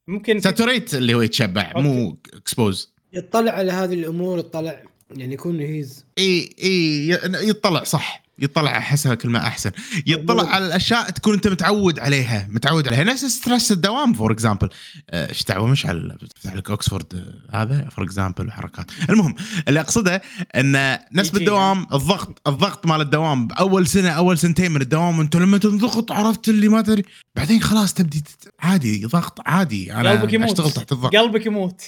ممكن 0.08 0.40
saturate 0.40 0.94
اللي 0.94 1.14
هو 1.14 1.20
يتشبع 1.22 1.72
مو 1.76 2.18
expose 2.34 2.92
يطلع 3.12 3.52
على 3.52 3.72
هذه 3.72 3.94
الأمور 3.94 4.38
يطلع 4.38 4.82
يعني 5.16 5.34
يكون 5.34 5.60
هيز 5.60 6.06
اي 6.18 6.50
اي 6.62 7.08
يطلع 7.48 7.82
صح. 7.84 8.21
يطلع 8.38 8.78
أحسها 8.78 9.14
كلمه 9.14 9.38
أحسن. 9.46 9.70
يطلع 10.06 10.48
على 10.48 10.66
الأشياء 10.66 11.10
تكون 11.10 11.34
أنت 11.34 11.48
متعود 11.48 11.98
عليها 11.98 12.48
متعود 12.50 12.88
عليها. 12.88 13.04
نفس 13.04 13.24
stress 13.24 13.72
الدوام 13.72 14.12
for 14.12 14.32
example 14.32 14.68
إيش 15.12 15.44
دعوة؟ 15.44 15.66
مش 15.66 15.86
على 15.86 16.16
تفتح 16.34 16.54
لك 16.54 16.70
اوكسفورد 16.70 17.14
آه، 17.52 17.62
هذا 17.62 17.88
for 17.88 18.04
example 18.04 18.46
وحركات 18.48 18.90
المهم 19.10 19.34
اللي 19.68 19.80
أقصده 19.80 20.22
إن 20.56 20.98
نفس 21.12 21.28
يجي 21.28 21.38
بالدوام 21.38 21.86
الضغط 21.92 22.48
الضغط 22.48 22.86
مال 22.86 23.00
الدوام. 23.00 23.46
بأول 23.46 23.86
سنة 23.86 24.10
أول 24.10 24.38
سنتين 24.38 24.72
من 24.72 24.80
الدوام 24.82 25.20
أنت 25.20 25.36
لما 25.36 25.58
تنضغط 25.58 26.12
عرفت 26.12 26.48
اللي 26.48 26.68
ما 26.68 26.82
تدري. 26.82 27.04
بعدين 27.36 27.62
خلاص 27.62 27.94
تبدي 27.94 28.24
عادي 28.60 29.06
ضغط 29.06 29.38
عادي. 29.46 29.92
أنا 29.92 30.10
قلبك 30.10 30.32
يموت. 30.32 30.50
أشتغل 30.50 30.70
تحت 30.70 30.92
الضغط. 30.92 31.16
قلبك 31.16 31.46
يموت. 31.46 31.82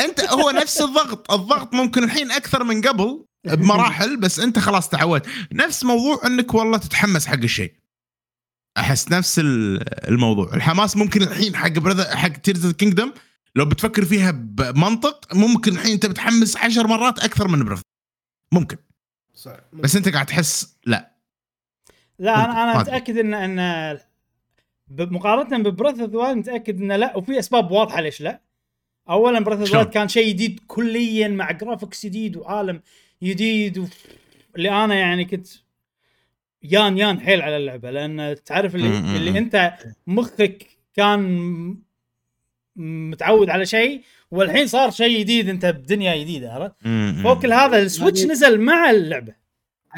أنت 0.00 0.20
هو 0.20 0.50
نفس 0.50 0.80
الضغط. 0.80 1.32
الضغط 1.32 1.74
ممكن 1.74 2.04
الحين 2.04 2.30
أكثر 2.30 2.64
من 2.64 2.80
قبل 2.82 3.24
بمراحل 3.44 4.16
بس 4.16 4.40
أنت 4.40 4.58
خلاص 4.58 4.88
تعودت. 4.88 5.26
نفس 5.52 5.84
موضوع 5.84 6.20
إنك 6.26 6.54
والله 6.54 6.78
تتحمس 6.78 7.26
حق 7.26 7.34
الشيء. 7.42 7.72
أحس 8.78 9.10
نفس 9.12 9.38
ال- 9.38 10.08
الموضوع. 10.08 10.54
الحماس 10.54 10.96
ممكن 10.96 11.22
الحين 11.22 11.56
حق 11.56 12.00
حق 12.14 12.28
Tears 12.28 12.70
Kingdom 12.72 13.12
لو 13.56 13.64
بتفكر 13.64 14.04
فيها 14.04 14.30
بمنطق 14.30 15.34
ممكن 15.34 15.72
الحين 15.72 15.92
أنت 15.92 16.06
بتحمس 16.06 16.56
عشر 16.56 16.86
مرات 16.86 17.18
أكثر 17.18 17.48
من 17.48 17.64
Breath 17.64 17.80
ممكن. 18.52 18.76
بس 19.72 19.96
أنت 19.96 20.08
قاعد 20.08 20.26
تحس 20.26 20.76
لا. 20.86 21.10
لا 22.18 22.44
أنا 22.44 22.62
أنا. 22.72 22.78
متأكد 22.80 23.18
ان 23.18 23.34
إن 23.34 23.98
ب- 24.88 25.12
مقارنة 25.12 25.58
ب 25.70 25.74
Breath 25.74 26.00
of 26.00 26.10
the 26.10 26.34
متأكد 26.34 26.80
انه 26.80 26.96
لا. 26.96 27.16
وفي 27.16 27.38
أسباب 27.38 27.70
واضحة 27.70 28.00
ليش 28.00 28.20
لا. 28.20 28.40
اولا 29.10 29.40
Breath 29.40 29.74
of؟ 29.74 29.86
كان 29.86 30.08
شيء 30.08 30.28
جديد 30.28 30.60
كليا 30.66 31.28
مع 31.28 31.50
graphics 31.50 32.06
جديد 32.06 32.36
وعالم. 32.36 32.80
جديد 33.22 33.78
و... 33.78 33.86
اللي 34.56 34.70
أنا 34.84 34.94
يعني 34.94 35.24
كنت 35.24 35.46
يان 36.62 36.98
يان 36.98 37.20
حيل 37.20 37.42
على 37.42 37.56
اللعبة 37.56 37.90
لأن 37.90 38.36
تعرف 38.46 38.74
اللي, 38.74 39.16
اللي. 39.16 39.38
أنت 39.38 39.72
مخك 40.06 40.66
كان 40.94 41.76
متعود 42.76 43.50
على 43.50 43.66
شيء 43.66 44.02
والحين 44.30 44.66
صار 44.66 44.90
شيء 44.90 45.20
جديد 45.20 45.48
أنت 45.48 45.66
بدنيا 45.66 46.16
جديده 46.16 46.52
عرفت؟ 46.52 46.74
فوق 47.22 47.42
كل 47.42 47.52
هذا 47.52 47.82
ال 47.82 47.87
Switch 47.87 48.20
هذه- 48.22 48.30
نزل 48.32 48.60
مع 48.60 48.90
اللعبة 48.90 49.34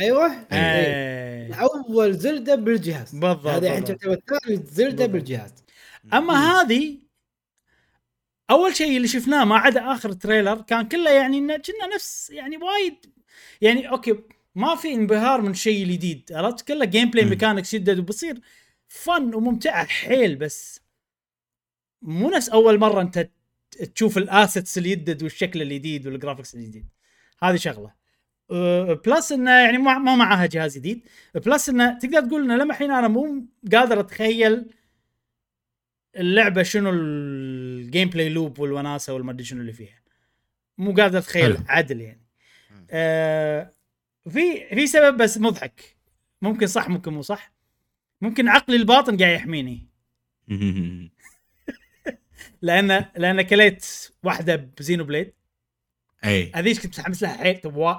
أيوه 0.01 0.33
إيه. 0.53 1.55
اول 1.55 2.13
Zelda 2.15 2.55
بالجهاز 2.55 3.13
بالضبط، 3.13 3.47
هذا 3.47 3.67
الحين 3.67 3.81
بالضبط. 3.85 4.01
تعتبر 4.01 4.39
ثاني 4.45 4.57
Zelda 4.57 4.91
بالضبط. 4.91 5.11
بالجهاز 5.11 5.55
أما 6.13 6.35
هذه 6.61 6.99
أول 8.53 8.77
شيء 8.77 8.97
اللي 8.97 9.09
شفناه 9.09 9.45
ما 9.45 9.57
عدا 9.57 9.93
آخر 9.93 10.13
trailer 10.13 10.61
كان 10.61 10.89
كله 10.89 11.11
يعني 11.11 11.39
إنه 11.39 11.57
كنا 11.57 11.95
نفس 11.95 12.31
يعني 12.31 12.57
وايد 12.57 13.07
يعني 13.61 13.91
okay 13.91 14.19
ما 14.55 14.75
في 14.77 14.93
انبهار 14.95 15.41
من 15.41 15.51
الشيء 15.51 15.83
الجديد 15.85 16.33
عرفت؟ 16.33 16.69
كله 16.69 16.85
gameplay. 16.85 17.25
mechanics 17.25 17.75
يدد 17.75 17.99
وبصير 17.99 18.41
fun 18.89 19.35
وممتعه 19.35 19.87
حيل 19.87 20.37
بس 20.37 20.81
مو 22.03 22.31
نفس 22.31 22.49
أول 22.49 22.79
مرة 22.79 23.01
أنت 23.01 23.29
تشوف 23.95 24.19
ال 24.19 24.27
assets 24.27 24.79
اللي 24.79 24.91
يدد 24.91 25.23
والشكل 25.23 25.63
الجديد 25.63 26.07
وال 26.07 26.16
graphics 26.16 26.55
الجديد 26.55 26.87
هذه 27.43 27.57
شغلة. 27.57 27.93
أه، 28.51 29.01
plus 29.07 29.33
إنه 29.33 29.51
يعني 29.51 29.79
ما 29.79 29.99
ما 29.99 30.17
معاها 30.17 30.47
جهاز 30.47 30.79
جديد. 30.79 31.09
plus 31.35 31.69
إنه 31.69 31.99
تقدر 31.99 32.21
تقول 32.21 32.45
إنه 32.45 32.57
لما 32.57 32.73
الحين 32.73 32.91
أنا 32.91 33.09
مو 33.09 33.47
قادر 33.73 34.01
أتخيل 34.01 34.67
اللعبة 36.17 36.63
شنو 36.63 36.91
ال 36.91 38.09
gameplay 38.09 38.29
loop 38.29 38.59
والوناسة 38.59 39.15
والمدري 39.15 39.45
شنو 39.45 39.61
اللي 39.61 39.73
فيها. 39.73 40.03
مو 40.79 40.93
قادر 40.95 41.19
أتخيل. 41.19 41.59
عدل 41.69 42.01
يعني. 42.01 42.23
آه 42.91 43.73
في 44.31 44.69
في 44.75 44.87
سبب 44.87 45.17
بس 45.17 45.39
مضحك. 45.39 45.97
ممكن 46.43 46.67
صح 46.67 46.89
ممكن 46.89 47.13
مو 47.13 47.23
صح. 47.23 47.53
ممكن 48.21 48.49
عقلي 48.49 48.77
الباطن 48.77 49.17
قاعد 49.17 49.35
يحميني. 49.35 49.87
لأن 52.63 53.05
لأن 53.17 53.43
كليت 53.43 53.87
واحدة 54.23 54.57
ب 54.57 55.05
Xenoblade. 55.05 55.33
أي. 56.25 56.53
هذيك 56.55 56.77
كنت 56.77 56.87
متحمس 56.87 57.23
لها 57.23 57.37
حيل 57.37 57.61
تبوا 57.61 57.95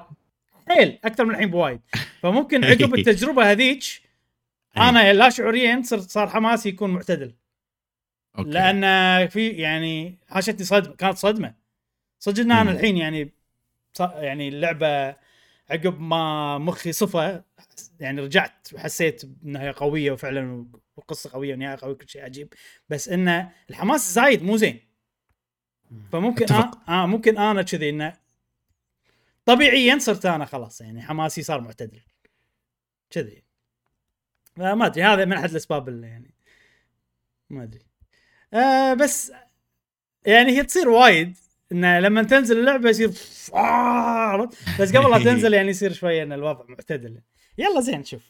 حيل 0.68 1.00
أكثر 1.04 1.26
من 1.26 1.32
الحين 1.32 1.50
بوايد. 1.52 1.82
فممكن 2.22 2.64
عقب 2.66 2.96
التجربة 3.00 3.52
هذيك 3.52 3.84
أنا 4.78 5.14
لا 5.14 5.30
شعوريا 5.30 5.82
صار 5.86 6.00
صار 6.00 6.28
حماسي 6.30 6.70
يكون 6.70 6.90
معتدل. 6.90 7.34
okay. 8.38 8.50
لأن 8.50 9.28
في 9.28 9.50
يعني 9.50 10.20
حاشتني 10.28 10.66
صدمة 10.66 10.96
كانت 10.96 11.18
صدمة. 11.18 11.56
صدق 12.20 12.40
إن 12.42 12.52
أنا. 12.52 12.72
الحين 12.72 12.98
يعني 12.98 13.34
يعني 14.00 14.48
اللعبة 14.48 15.16
عقب 15.70 16.00
ما 16.00 16.58
مخي 16.58 16.92
صفى 16.92 17.44
يعني 18.00 18.22
رجعت 18.22 18.68
وحسيت 18.74 19.24
إنها 19.46 19.72
قوية 19.72 20.12
وفعلا 20.12 20.68
والقصة 20.98 21.30
قوية 21.34 21.54
ونهاية 21.54 21.78
قوية 21.82 21.96
كل 21.96 22.10
شيء 22.10 22.24
عجيب. 22.24 22.54
بس 22.90 23.10
انه 23.10 23.52
الحماس 23.70 24.14
زايد 24.14 24.44
مو 24.44 24.58
زين. 24.58 24.80
فممكن 26.12 26.44
أتفق. 26.44 26.90
آه, 26.90 27.04
آه 27.04 27.06
ممكن 27.06 27.38
أنا 27.38 27.62
كذي 27.62 27.90
انه 27.90 28.14
طبيعيا 29.46 29.98
صرت 29.98 30.26
أنا 30.26 30.46
خلاص 30.46 30.82
يعني 30.82 31.02
حماسي 31.02 31.42
صار 31.42 31.62
معتدل. 31.62 32.02
كذي. 33.10 33.44
ما 34.58 34.86
أدري 34.86 35.04
هذا 35.04 35.26
من 35.26 35.34
أحد 35.34 35.50
الأسباب 35.50 35.90
اللي 35.90 36.08
يعني 36.08 36.34
ما 37.50 37.64
أدري. 37.64 37.86
آه 38.54 38.94
بس 38.94 39.32
يعني 40.26 40.52
هي 40.52 40.64
تصير 40.64 40.90
وايد 40.90 41.38
إنه 41.72 42.00
لما 42.00 42.24
تنزل 42.24 42.60
اللعبة 42.60 42.90
يصير؟ 42.90 43.10
بس 44.80 44.96
قبل 44.96 45.12
لا 45.12 45.24
تنزل 45.24 45.54
يعني 45.54 45.70
يصير 45.70 45.94
شوية 45.94 46.24
ان 46.24 46.32
الوضع 46.34 46.66
معتدل 46.70 47.22
يلا 47.58 47.82
زين 47.82 48.04
شوف 48.04 48.22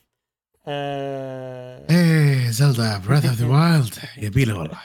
إيه 1.90 2.50
Zelda 2.50 2.98
Breath 3.08 3.30
of 3.30 3.38
the 3.40 3.48
Wild 3.48 3.94
يبيله 4.18 4.58
والله 4.60 4.80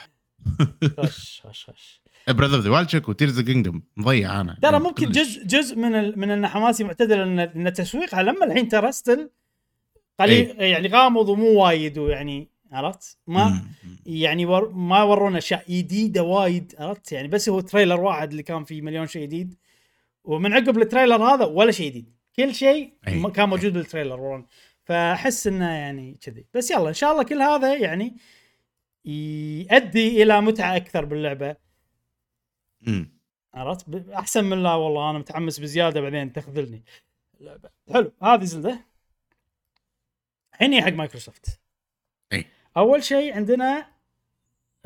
خش 0.98 1.42
خش 1.46 1.70
خش 1.70 2.02
Breath 2.28 2.56
of 2.56 2.64
the 2.64 2.70
Wild 2.70 2.88
شكو 2.88 3.12
Tears 3.12 3.40
Kingdom 3.40 3.82
مضيع 3.96 4.40
أنا 4.40 4.56
ترى 4.62 4.78
ممكن. 4.80 5.10
جزء 5.10 5.44
جزء 5.44 5.76
من. 5.76 6.18
من 6.18 6.30
ان 6.30 6.46
حماسي 6.46 6.84
معتدل 6.84 7.20
ان 7.20 7.38
ان 7.38 7.72
تسويقها 7.72 8.22
لما 8.22 8.44
الحين 8.44 8.68
ترى 8.68 8.92
still 8.92 9.30
قليل 10.20 10.60
يعني 10.60 10.88
غامض 10.88 11.28
ومو 11.28 11.64
وايد 11.64 11.98
ويعني 11.98 12.48
عرفت؟ 12.72 13.18
ما. 13.26 13.62
يعني 14.06 14.46
ور... 14.46 14.68
ما 14.72 15.02
ورونا 15.02 15.38
أشياء 15.38 15.64
جديدة 15.68 16.22
وايد 16.22 16.74
عرفت؟ 16.78 17.12
يعني 17.12 17.28
بس 17.28 17.48
هو 17.48 17.60
trailer 17.60 18.00
واحد 18.00 18.30
اللي 18.30 18.42
كان 18.42 18.64
فيه 18.64 18.82
مليون 18.82 19.06
شيء 19.06 19.22
جديد 19.22 19.54
ومن 20.24 20.52
عقب 20.52 20.78
ال 20.78 20.84
trailer 20.84 21.24
هذا 21.24 21.44
ولا 21.44 21.70
شيء 21.70 21.90
جديد. 21.90 22.14
كل 22.36 22.54
شيء 22.54 22.94
كان 23.34 23.48
موجود 23.48 23.72
بال 23.72 23.83
trailer 23.83 24.20
ورون 24.20 24.46
فأحس 24.84 25.46
إنه 25.46 25.70
يعني 25.70 26.18
كذي. 26.20 26.46
بس 26.54 26.70
يلا 26.70 26.88
إن 26.88 26.94
شاء 26.94 27.12
الله 27.12 27.22
كل 27.22 27.42
هذا 27.42 27.74
يعني 27.74 28.16
يؤدي 29.04 30.22
إلى 30.22 30.40
متعة 30.40 30.76
أكثر 30.76 31.04
باللعبة. 31.04 31.56
عرفت؟ 33.54 34.08
أحسن 34.14 34.44
من 34.44 34.62
لا 34.62 34.74
والله 34.74 35.10
أنا 35.10 35.18
متحمس 35.18 35.58
بزيادة 35.58 36.00
بعدين 36.00 36.32
تخذلني. 36.32 36.84
اللعبه 37.40 37.70
حلو 37.92 38.12
هذه 38.22 38.44
Zelda. 38.44 38.84
هي 40.54 40.82
حق 40.82 40.92
مايكروسوفت. 40.92 41.46
اي 41.48 41.67
أول 42.76 43.04
شيء 43.04 43.34
عندنا 43.36 43.78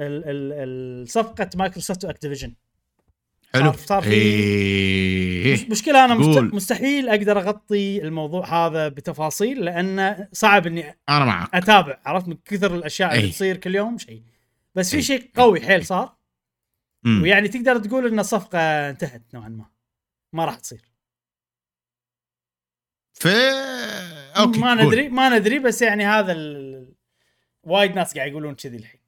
ال 0.01 0.25
ال 0.25 0.53
ال 0.53 1.09
صفقة 1.09 1.51
مايكروسوفت 1.57 2.05
و 2.05 2.09
Activision 2.09 2.55
حلو 3.55 3.73
صار- 3.73 4.03
في- 4.03 4.11
إيه. 4.11 5.53
مش 5.53 5.63
مشكلة 5.71 6.05
أنا. 6.05 6.15
قول. 6.15 6.55
مستحيل 6.55 7.09
أقدر 7.09 7.39
أغطي 7.39 8.03
الموضوع 8.03 8.67
هذا 8.67 8.89
بتفاصيل 8.89 9.65
لأن 9.65 10.27
صعب 10.33 10.67
إني 10.67 10.99
أنا 11.09 11.25
معك 11.25 11.55
أتابع 11.55 12.01
عرفت 12.05 12.29
من 12.29 12.37
كثر 12.45 12.75
الأشياء 12.77 13.15
اللي 13.15 13.25
أي. 13.27 13.31
تصير 13.31 13.57
كل 13.57 13.75
يوم 13.75 13.99
شيء 13.99 14.23
بس 14.75 14.91
في 14.91 14.97
أي. 14.97 15.03
شيء 15.03 15.31
قوي 15.37 15.61
حيل 15.61 15.87
صار 15.87 16.17
مم. 17.03 17.23
ويعني 17.23 17.49
تقدر 17.49 17.79
تقول 17.79 18.07
إن 18.07 18.19
الصفقة 18.19 18.59
انتهت 18.91 19.23
نوعا 19.35 19.49
ما 19.49 19.65
ما 20.33 20.45
راح 20.45 20.55
تصير 20.59 20.81
في 23.15 23.29
أوكي 24.37 24.61
ما 24.61 24.69
قول. 24.79 24.87
ندري 24.87 25.09
ما 25.09 25.39
ندري 25.39 25.59
بس 25.59 25.83
يعني 25.83 26.05
هذا 26.07 26.33
ال... 26.33 26.62
وايد 27.65 27.95
ناس 27.95 28.15
قاعد 28.15 28.31
يقولون 28.31 28.55
كذي 28.55 28.77
الحين 28.77 29.01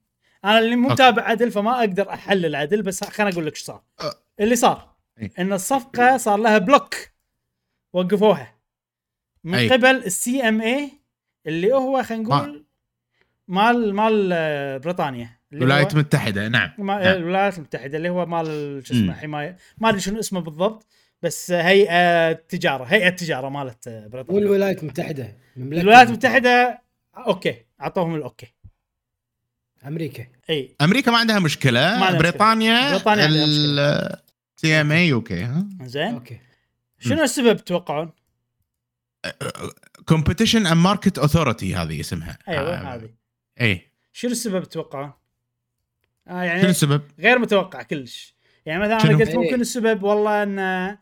أنا 0.45 0.59
اللي 0.59 0.77
مو. 0.77 0.89
متابع 0.89 1.23
عدل 1.23 1.51
فما 1.51 1.79
أقدر 1.79 2.11
أحلل 2.11 2.57
عدل 2.57 2.83
بس 2.83 3.05
خليني 3.05 3.33
أقول 3.33 3.47
لك 3.47 3.53
إيش 3.53 3.63
صار 3.63 3.83
أه. 4.01 4.15
اللي 4.41 4.57
صار 4.57 4.95
إيه. 5.19 5.31
إن 5.39 5.53
الصفقة 5.53 6.17
صار 6.17 6.39
لها 6.39 6.59
بلوك 6.59 6.95
وقفوها 7.93 8.55
من 9.45 9.55
أي. 9.55 9.69
قبل 9.69 9.87
ال 9.87 10.49
CMA 10.49 10.91
اللي 11.47 11.73
هو 11.73 12.03
خلينا 12.03 12.23
نقول 12.23 12.65
مال 13.49 13.95
مال 13.95 14.31
آه، 14.33 14.77
بريطانيا 14.77 15.31
الولايات 15.53 15.93
المتحدة 15.93 16.49
نعم 16.49 16.71
نعم. 16.79 16.99
الولايات 16.99 17.59
المتحدة 17.59 17.97
اللي 17.97 18.09
هو 18.09 18.27
مال 18.27 18.83
شو. 18.87 18.95
اسمه 18.95 19.13
حماية 19.13 19.57
ما 19.79 19.89
أدري 19.89 20.01
شنو 20.01 20.19
اسمه 20.19 20.41
بالضبط 20.41 20.87
بس 21.23 21.51
هيئة 21.51 22.33
تجارة 22.33 22.85
هيئة 22.85 23.09
تجارة 23.09 23.49
مالت 23.49 23.89
آه، 23.89 24.07
بريطانيا 24.07 24.41
والولايات 24.41 24.83
المتحدة 24.83 25.37
الولايات 25.57 26.09
المتحدة 26.09 26.83
okay 27.17 27.65
أعطوهم 27.85 28.15
ال 28.15 28.23
okay 28.23 28.55
أمريكا. 29.87 30.27
إي. 30.51 30.77
أمريكا 30.81 31.11
ما 31.11 31.19
عندها 31.19 31.39
مشكلة. 31.39 31.81
ما 31.81 32.07
عندها 32.07 32.21
بريطانيا 32.21 32.91
بريطانيا 32.91 33.25
عندها 33.25 34.23
CMA 34.57 34.93
okay 34.93 35.43
ها. 35.43 35.69
زين. 35.83 36.15
okay. 36.15 36.41
شنو 36.99 37.23
السبب 37.23 37.57
تتوقعون؟ 37.57 38.13
Competition 40.05 40.67
and 40.67 40.77
Markets 40.77 41.19
Authority 41.19 41.75
هذه 41.75 42.01
اسمها. 42.01 42.39
أيوه 42.49 42.95
هذه؟ 42.95 43.11
إي. 43.61 43.91
شنو 44.13 44.31
السبب 44.31 44.65
تتوقعون؟ 44.65 45.13
آه 46.29 46.31
شنو 46.31 46.43
يعني 46.43 46.71
السبب؟ 46.71 47.03
غير 47.19 47.39
متوقع 47.39 47.83
كلش. 47.83 48.35
يعني 48.67 48.83
مثلا 48.83 48.99
شنو؟ 48.99 49.11
أنا 49.11 49.19
قلت 49.19 49.29
إيه. 49.29 49.39
ممكن 49.39 49.61
السبب 49.61 50.03
والله 50.03 50.43
إن 50.43 50.99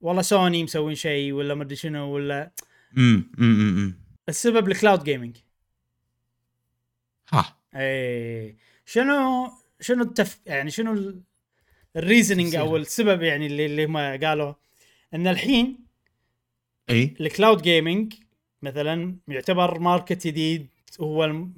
والله 0.00 0.22
سوني 0.22 0.64
مسوين 0.64 0.94
شيء 0.94 1.32
ولا 1.32 1.54
ما 1.54 1.62
أدري 1.62 1.76
شنو 1.76 2.14
ولا 2.14 2.52
امم 2.96 3.32
امم. 3.38 4.02
السبب 4.28 4.68
ال 4.68 4.74
cloud 4.74 5.04
gaming 5.04 5.36
ها. 7.32 7.56
اي 7.74 8.56
شنو 8.86 9.50
شنو 9.80 10.02
التف 10.02 10.40
يعني 10.46 10.70
شنو 10.70 10.92
ال- 10.92 11.20
ال 11.96 12.02
reasoning 12.02 12.56
أو 12.56 12.76
السبب 12.76 13.22
يعني 13.22 13.46
اللي 13.46 13.66
اللي 13.66 13.84
هم 13.84 13.96
قالوا 13.96 14.54
إن 15.14 15.26
الحين 15.26 15.78
إي. 16.90 17.14
ال 17.20 17.27
cloud 17.27 17.62
gaming 17.62 18.14
مثلا 18.62 19.16
يعتبر 19.28 19.78
market 19.78 20.26
جديد 20.26 20.66
هو 21.00 21.24
الم... 21.24 21.52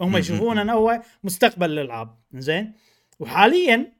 هم 0.00 0.10
مم. 0.10 0.16
يشوفونه 0.16 0.62
إنه 0.62 0.72
هو 0.72 1.02
مستقبل 1.24 1.70
الالعاب 1.70 2.18
زين 2.34 2.72
وحاليا 3.18 3.92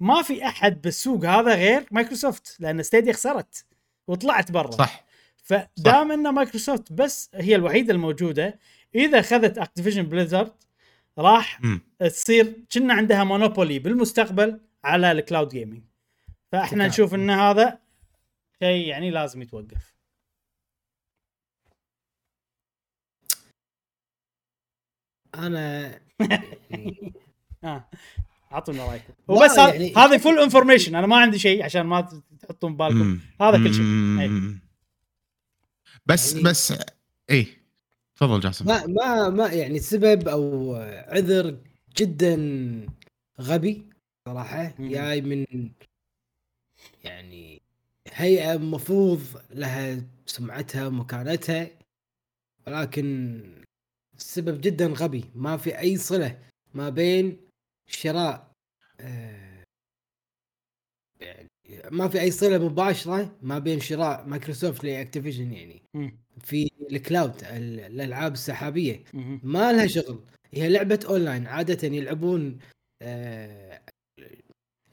ما 0.00 0.22
في 0.22 0.46
أحد 0.46 0.82
بالسوق 0.82 1.24
هذا 1.24 1.54
غير 1.54 1.86
مايكروسوفت 1.90 2.56
لأن 2.60 2.82
ستيديا 2.82 3.12
خسرت 3.12 3.64
وطلعت 4.06 4.50
برا. 4.52 4.70
صح. 4.70 5.04
فدام 5.36 6.12
ان 6.12 6.28
مايكروسوفت 6.34 6.92
بس 6.92 7.30
هي 7.34 7.54
الوحيدة 7.56 7.92
الموجودة 7.94 8.58
إذا 8.94 9.20
أخذت 9.20 9.58
اكتيفيجن 9.58 10.02
بليزرد 10.02 10.52
راح 11.18 11.60
امم 11.64 11.80
تصير 12.00 12.64
كنا 12.72 12.94
عندها 12.94 13.24
monopoly 13.24 13.78
بالمستقبل 13.78 14.60
على 14.84 15.12
ال 15.12 15.18
cloud 15.18 15.48
gaming 15.48 15.82
فإحنا 16.52 16.68
تكامل. 16.68 16.86
نشوف 16.88 17.14
إن 17.14 17.30
هذا 17.30 17.78
شيء 18.62 18.86
يعني 18.88 19.10
لازم 19.10 19.42
يتوقف. 19.42 19.94
أنا 25.34 26.00
آه. 27.64 27.88
أعطونا 28.52 28.86
رأيكم. 28.86 29.12
وبس 29.28 29.50
هذا 29.58 29.72
يعني- 29.74 29.94
هذه 29.96 30.18
full 30.18 30.38
information 30.38 30.94
أنا 30.94 31.06
ما 31.06 31.16
عندي 31.16 31.38
شيء 31.38 31.64
عشان 31.64 31.82
ما 31.82 32.20
تحطون 32.40 32.76
بالكم. 32.76 33.20
هذا 33.40 33.56
كل 33.56 33.74
شيء. 33.74 33.84
أي. 33.84 34.28
مم. 34.28 34.60
بس 36.06 36.32
يعني- 36.32 36.44
بس 36.44 36.74
اي 37.30 37.46
تفضل 38.20 38.40
جاسم. 38.40 38.66
ما 38.66 38.86
ما 38.86 39.28
ما 39.30 39.46
يعني 39.52 39.78
سبب 39.78 40.28
أو 40.28 40.74
عذر 41.08 41.58
جدا 41.96 42.36
غبي 43.40 43.86
صراحة. 44.28 44.74
جاي 44.78 45.20
من 45.20 45.46
يعني 47.04 47.62
هيئة 48.12 48.56
مفروض 48.56 49.20
لها 49.50 50.02
سمعتها 50.26 50.86
ومكانتها 50.86 51.70
ولكن 52.66 53.40
السبب 54.18 54.60
جدا 54.60 54.86
غبي. 54.86 55.24
ما 55.34 55.56
في 55.56 55.78
أي 55.78 55.96
صلة 55.96 56.38
ما 56.74 56.88
بين 56.90 57.38
شراء 57.88 58.52
آه، 59.00 59.64
يعني 61.20 61.49
ما 61.90 62.08
في 62.08 62.20
أي 62.20 62.30
صلة 62.30 62.58
مباشرة 62.58 63.36
ما 63.42 63.58
بين 63.58 63.80
شراء 63.80 64.24
مايكروسوفت 64.26 64.84
لأكتيفيجن 64.84 65.52
يعني. 65.52 65.82
في 66.44 66.70
ال 66.90 66.97
cloud 66.97 67.32
ال- 67.44 67.80
الألعاب 67.80 68.32
السحابية. 68.32 69.02
ما 69.42 69.72
لها 69.72 69.86
شغل 69.86 70.20
هي 70.54 70.68
لعبة 70.68 71.00
أونلاين 71.08 71.46
عادة 71.46 71.88
يلعبون 71.88 72.58
آه، 73.02 73.80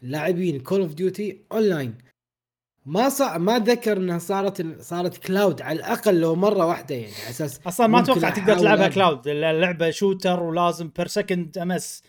لاعبين 0.02 0.60
كول 0.60 0.82
اوف 0.82 0.94
ديوتي 0.94 1.42
أونلاين 1.52 1.96
ما 2.86 3.10
صار 3.10 3.40
ما 3.40 3.58
أتذكر 3.58 3.98
إنها 3.98 4.18
صارت 4.18 4.82
صارت 4.82 5.18
cloud 5.18 5.62
على 5.62 5.80
الأقل 5.80 6.20
لو 6.20 6.36
مرة 6.36 6.66
واحدة 6.66 6.96
يعني 6.96 7.14
على 7.22 7.30
أساس 7.30 7.60
أصلا 7.68 7.88
ما 7.88 8.00
أتوقع 8.00 8.30
تقدر 8.30 8.60
تلعبها. 8.60 8.88
cloud 8.88 9.28
اللعبة 9.28 9.90
shooter 9.90 10.44
ولازم 10.44 10.92
per 10.98 11.08
second 11.08 11.58
ms. 11.58 12.04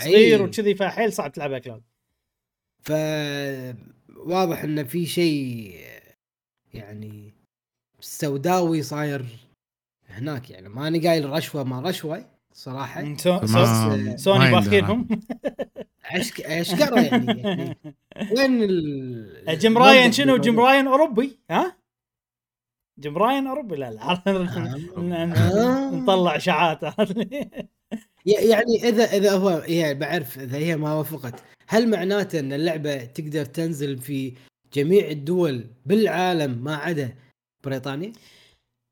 صغير 0.00 0.42
وكذي 0.42 0.74
فحيل 0.74 1.12
صعب 1.12 1.32
تلعبها 1.32 1.58
كلاود 1.58 1.82
ف 2.82 2.92
واضح 4.16 4.62
انه 4.62 4.82
في 4.82 5.06
شيء 5.06 5.74
يعني 6.74 7.34
سوداوي 8.00 8.82
صاير 8.82 9.24
هناك 10.08 10.50
يعني. 10.50 10.68
ماني 10.68 11.08
قايل 11.08 11.30
رشوة 11.30 11.64
ما 11.64 11.80
رشوة 11.80 12.24
صراحة. 12.52 13.00
سوني 14.16 14.44
عندنا. 14.44 14.60
باخينهم 14.60 15.08
عشك 16.04 16.40
اشكره 16.40 17.00
يعني, 17.00 17.40
يعني 17.40 17.76
وين 18.36 18.62
ال 18.62 19.58
جيم 19.58 19.78
راين 19.78 20.12
شنو؟ 20.12 20.36
جيم؟ 20.36 20.60
راين 20.60 20.86
أوروبي؟ 20.86 21.38
ها؟ 21.50 21.76
جيم 23.00 23.18
راين 23.18 23.46
أوروبي؟ 23.46 23.76
لا 23.76 23.90
لا. 23.90 24.02
آه. 24.26 25.90
نطلع 25.94 26.36
اشاعات 26.36 26.82
ي- 28.26 28.30
يعني 28.48 28.88
اذا 28.88 29.04
إذا 29.04 29.32
هو 29.32 29.48
هي 29.48 29.94
بعرف 29.94 30.38
إذا 30.38 30.58
هي 30.58 30.76
ما 30.76 30.94
وافقت. 30.94 31.42
هل 31.72 31.90
معناته 31.90 32.40
أن 32.40 32.52
اللعبة 32.52 33.04
تقدر 33.04 33.44
تنزل 33.44 33.98
في 33.98 34.34
جميع 34.72 35.08
الدول 35.08 35.66
بالعالم 35.86 36.64
ما 36.64 36.76
عدا 36.76 37.14
بريطانيا؟ 37.64 38.12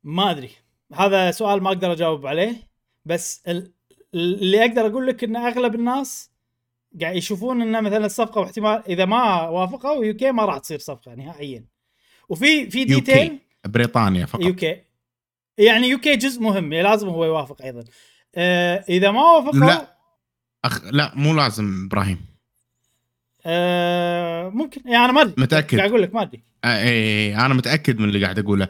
ما 0.04 0.30
أدري. 0.30 0.50
هذا 0.94 1.30
سؤال 1.30 1.62
ما 1.62 1.68
أقدر 1.68 1.92
أجاوب 1.92 2.26
عليه 2.26 2.56
بس 3.04 3.42
ال- 3.48 3.72
اللي 4.14 4.64
أقدر 4.64 4.86
أقول 4.86 5.06
لك 5.06 5.24
إن 5.24 5.36
أغلب 5.36 5.74
الناس 5.74 6.30
قاعد 7.00 7.16
يشوفون 7.16 7.62
ان 7.62 7.84
مثلا 7.84 8.06
الصفقه 8.06 8.40
واحتمال 8.40 8.82
إذا 8.88 9.04
ما 9.04 9.48
وافقوا 9.48 10.04
UK 10.04 10.32
ما 10.32 10.44
راح 10.44 10.58
تصير 10.58 10.78
صفقة 10.78 11.14
نهائيا. 11.14 11.64
وفي 12.28 12.70
في 12.70 12.78
يو 12.78 12.86
ديتيل 12.86 13.28
كي 13.28 13.38
بريطانيا 13.66 14.26
فقط. 14.26 14.42
UK. 14.42 14.82
يعني 15.58 15.88
UK 15.88 16.16
جزء 16.16 16.42
مهم 16.42 16.74
لازم 16.74 17.08
هو 17.08 17.24
يوافق 17.24 17.62
أيضا. 17.62 17.84
آه 18.34 18.84
إذا 18.88 19.10
ما 19.10 19.22
وافقوا 19.22 19.60
لا. 19.60 19.96
أخ... 20.64 20.84
لا 20.84 21.12
مو 21.14 21.34
لازم 21.34 21.84
إبراهيم. 21.86 22.27
آه 23.48 24.48
ممكن. 24.48 24.80
يعني 24.84 25.04
أنا 25.04 25.12
ما 25.12 25.22
أدري. 25.22 25.34
متأكد. 25.38 25.78
قاعد 25.78 25.90
أقول 25.90 26.02
لك 26.02 26.14
ما 26.14 26.22
أدري. 26.22 26.42
اي 26.64 27.36
أنا 27.36 27.54
متأكد 27.54 27.98
من 27.98 28.08
اللي 28.08 28.22
قاعد 28.24 28.38
أقوله. 28.38 28.68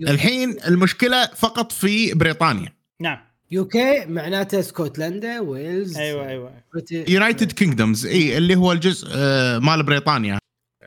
الحين 0.00 0.56
المشكلة 0.66 1.26
فقط 1.26 1.72
في 1.72 2.14
بريطانيا. 2.14 2.72
نعم. 3.00 3.18
UK 3.50 4.04
معناته 4.06 4.58
اسكتلندا 4.60 5.40
ويلز 5.40 5.96
أيوه 5.96 6.28
أيوه. 6.28 6.52
United 6.90 7.52
Kingdom 7.52 8.06
إي 8.06 8.36
اللي 8.38 8.56
هو 8.56 8.72
الجزء 8.72 9.08
آه، 9.14 9.58
مال 9.58 9.82
بريطانيا. 9.82 10.38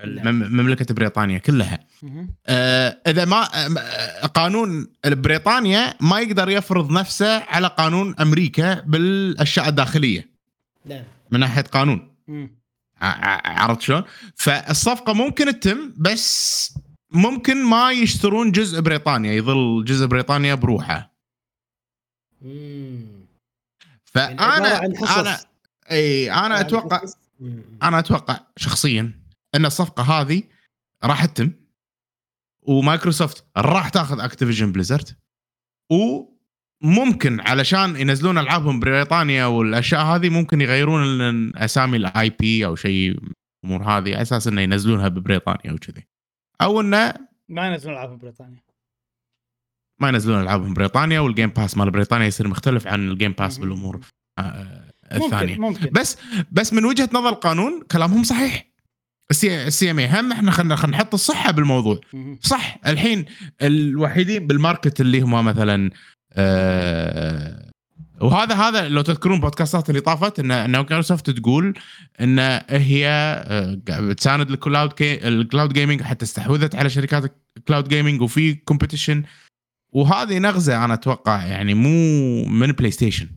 المم- 0.03 0.53
مملكة 0.53 0.93
بريطانيا 0.93 1.37
كلها. 1.37 1.79
آه، 2.47 2.97
إذا 3.07 3.25
ما 3.25 3.47
آه، 3.65 4.25
قانون 4.27 4.87
بريطانيا 5.05 5.93
ما 6.01 6.19
يقدر 6.19 6.49
يفرض 6.49 6.91
نفسه 6.91 7.43
على 7.43 7.67
قانون 7.67 8.15
أمريكا 8.19 8.73
بالأشياء 8.73 9.69
الداخلية. 9.69 10.29
نعم. 10.85 11.03
من 11.31 11.39
ناحية 11.39 11.61
قانون. 11.61 12.15
مم. 12.27 12.60
عرفت 13.01 13.81
شلون؟ 13.81 14.03
فالصفقة 14.35 15.13
ممكن 15.13 15.59
تتم 15.59 15.93
بس 15.97 16.73
ممكن 17.11 17.63
ما 17.63 17.91
يشترون 17.91 18.51
جزء 18.51 18.81
بريطانيا 18.81 19.33
يظل 19.33 19.85
جزء 19.85 20.05
بريطانيا 20.05 20.55
بروحه. 20.55 21.13
يعني 22.41 23.27
فانا 24.05 24.67
عن 24.67 24.97
حصص. 24.97 25.17
أنا 25.17 25.39
إي 25.91 26.31
أنا 26.31 26.39
عن 26.39 26.51
أتوقع. 26.51 27.01
أنا 27.83 27.99
أتوقع 27.99 28.39
شخصيا 28.57 29.21
إن 29.55 29.65
الصفقة 29.65 30.03
هذه 30.03 30.43
راح 31.03 31.25
تتم 31.25 31.51
ومايكروسوفت 32.61 33.45
راح 33.57 33.89
تاخذ 33.89 34.19
اكتيفيجن 34.19 34.71
بليزرد 34.71 35.09
وممكن 36.83 37.39
علشان 37.39 37.95
ينزلون 37.95 38.37
ألعابهم 38.37 38.79
بريطانيا 38.79 39.45
والأشياء 39.45 40.05
هذه 40.05 40.29
ممكن 40.29 40.61
يغيرون 40.61 41.57
أسامي 41.57 41.97
ال 41.97 42.29
IP 42.29 42.65
أو 42.65 42.75
شيء 42.75 43.19
الأمور 43.63 43.83
هذه 43.83 44.13
على 44.13 44.21
أساس 44.21 44.47
إنه 44.47 44.61
ينزلونها 44.61 45.07
ببريطانيا 45.07 45.73
وكذي 45.73 46.07
أو 46.61 46.81
إنه 46.81 47.13
ما 47.49 47.67
ينزلون 47.67 47.93
العاب 47.93 48.19
بريطانيا. 48.19 48.57
ما 50.01 50.09
ينزلون 50.09 50.41
ألعابهم 50.41 50.73
بريطانيا 50.73 51.19
والجيم 51.19 51.49
باس 51.49 51.77
مال 51.77 51.91
بريطانيا 51.91 52.27
يصير 52.27 52.47
مختلف 52.47 52.87
عن 52.87 53.09
الجيم 53.09 53.31
باس. 53.31 53.57
بالأمور 53.57 53.99
آه، 54.39 54.91
الثانية 55.11 55.57
ممكن 55.57 55.61
ممكن. 55.61 55.89
بس 55.91 56.17
بس 56.51 56.73
من 56.73 56.85
وجهة 56.85 57.09
نظر 57.13 57.29
القانون 57.29 57.83
كلامهم 57.91 58.23
صحيح. 58.23 58.71
ال 59.31 59.91
CMA 59.91 60.07
هم 60.07 60.31
إحنا 60.31 60.51
خلينا 60.51 60.75
خلينا 60.75 60.97
نحط 60.97 61.13
الصحة 61.13 61.51
بالموضوع. 61.51 61.99
صح 62.41 62.79
الحين 62.87 63.25
الوحيدين 63.61 64.47
بال 64.47 64.61
market 64.61 65.01
اللي 65.01 65.21
هم 65.21 65.45
مثلا 65.45 65.91
آه 66.33 67.71
وهذا 68.21 68.55
هذا 68.55 68.89
لو 68.89 69.01
تذكرون 69.01 69.39
بودكاستات 69.39 69.89
اللي 69.89 70.01
طافت 70.01 70.39
ان 70.39 70.71
مايكروسوفت 70.71 71.29
تقول 71.29 71.73
إن 72.21 72.39
هي 72.69 73.43
بتساند 73.89 74.51
ال 74.51 74.58
cloud 74.58 74.93
كي 74.93 75.27
ال 75.27 75.35
cloud 75.35 75.73
gaming 75.73 76.01
حتى 76.01 76.25
استحوذت 76.25 76.75
على 76.75 76.89
شركات 76.89 77.35
ال 77.57 77.62
cloud 77.62 77.87
gaming 77.87 78.21
وفي 78.21 78.53
competition 78.53 79.23
وهذه 79.93 80.37
نغزة 80.37 80.85
أنا 80.85 80.93
أتوقع 80.93 81.45
يعني 81.45 81.73
مو 81.73 82.45
من 82.45 82.71
بلاي 82.71 82.91
ستيشن 82.91 83.29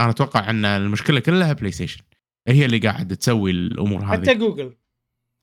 أنا 0.00 0.10
أتوقع 0.10 0.50
إن 0.50 0.64
المشكلة 0.64 1.20
كلها 1.20 1.52
بلاي 1.52 1.72
ستيشن 1.72 2.02
هي 2.48 2.64
اللي 2.64 2.78
قاعد 2.78 3.16
تسوي 3.16 3.50
الأمور 3.50 4.04
حتى 4.04 4.30
هذه 4.30 4.38
جوجل 4.38 4.76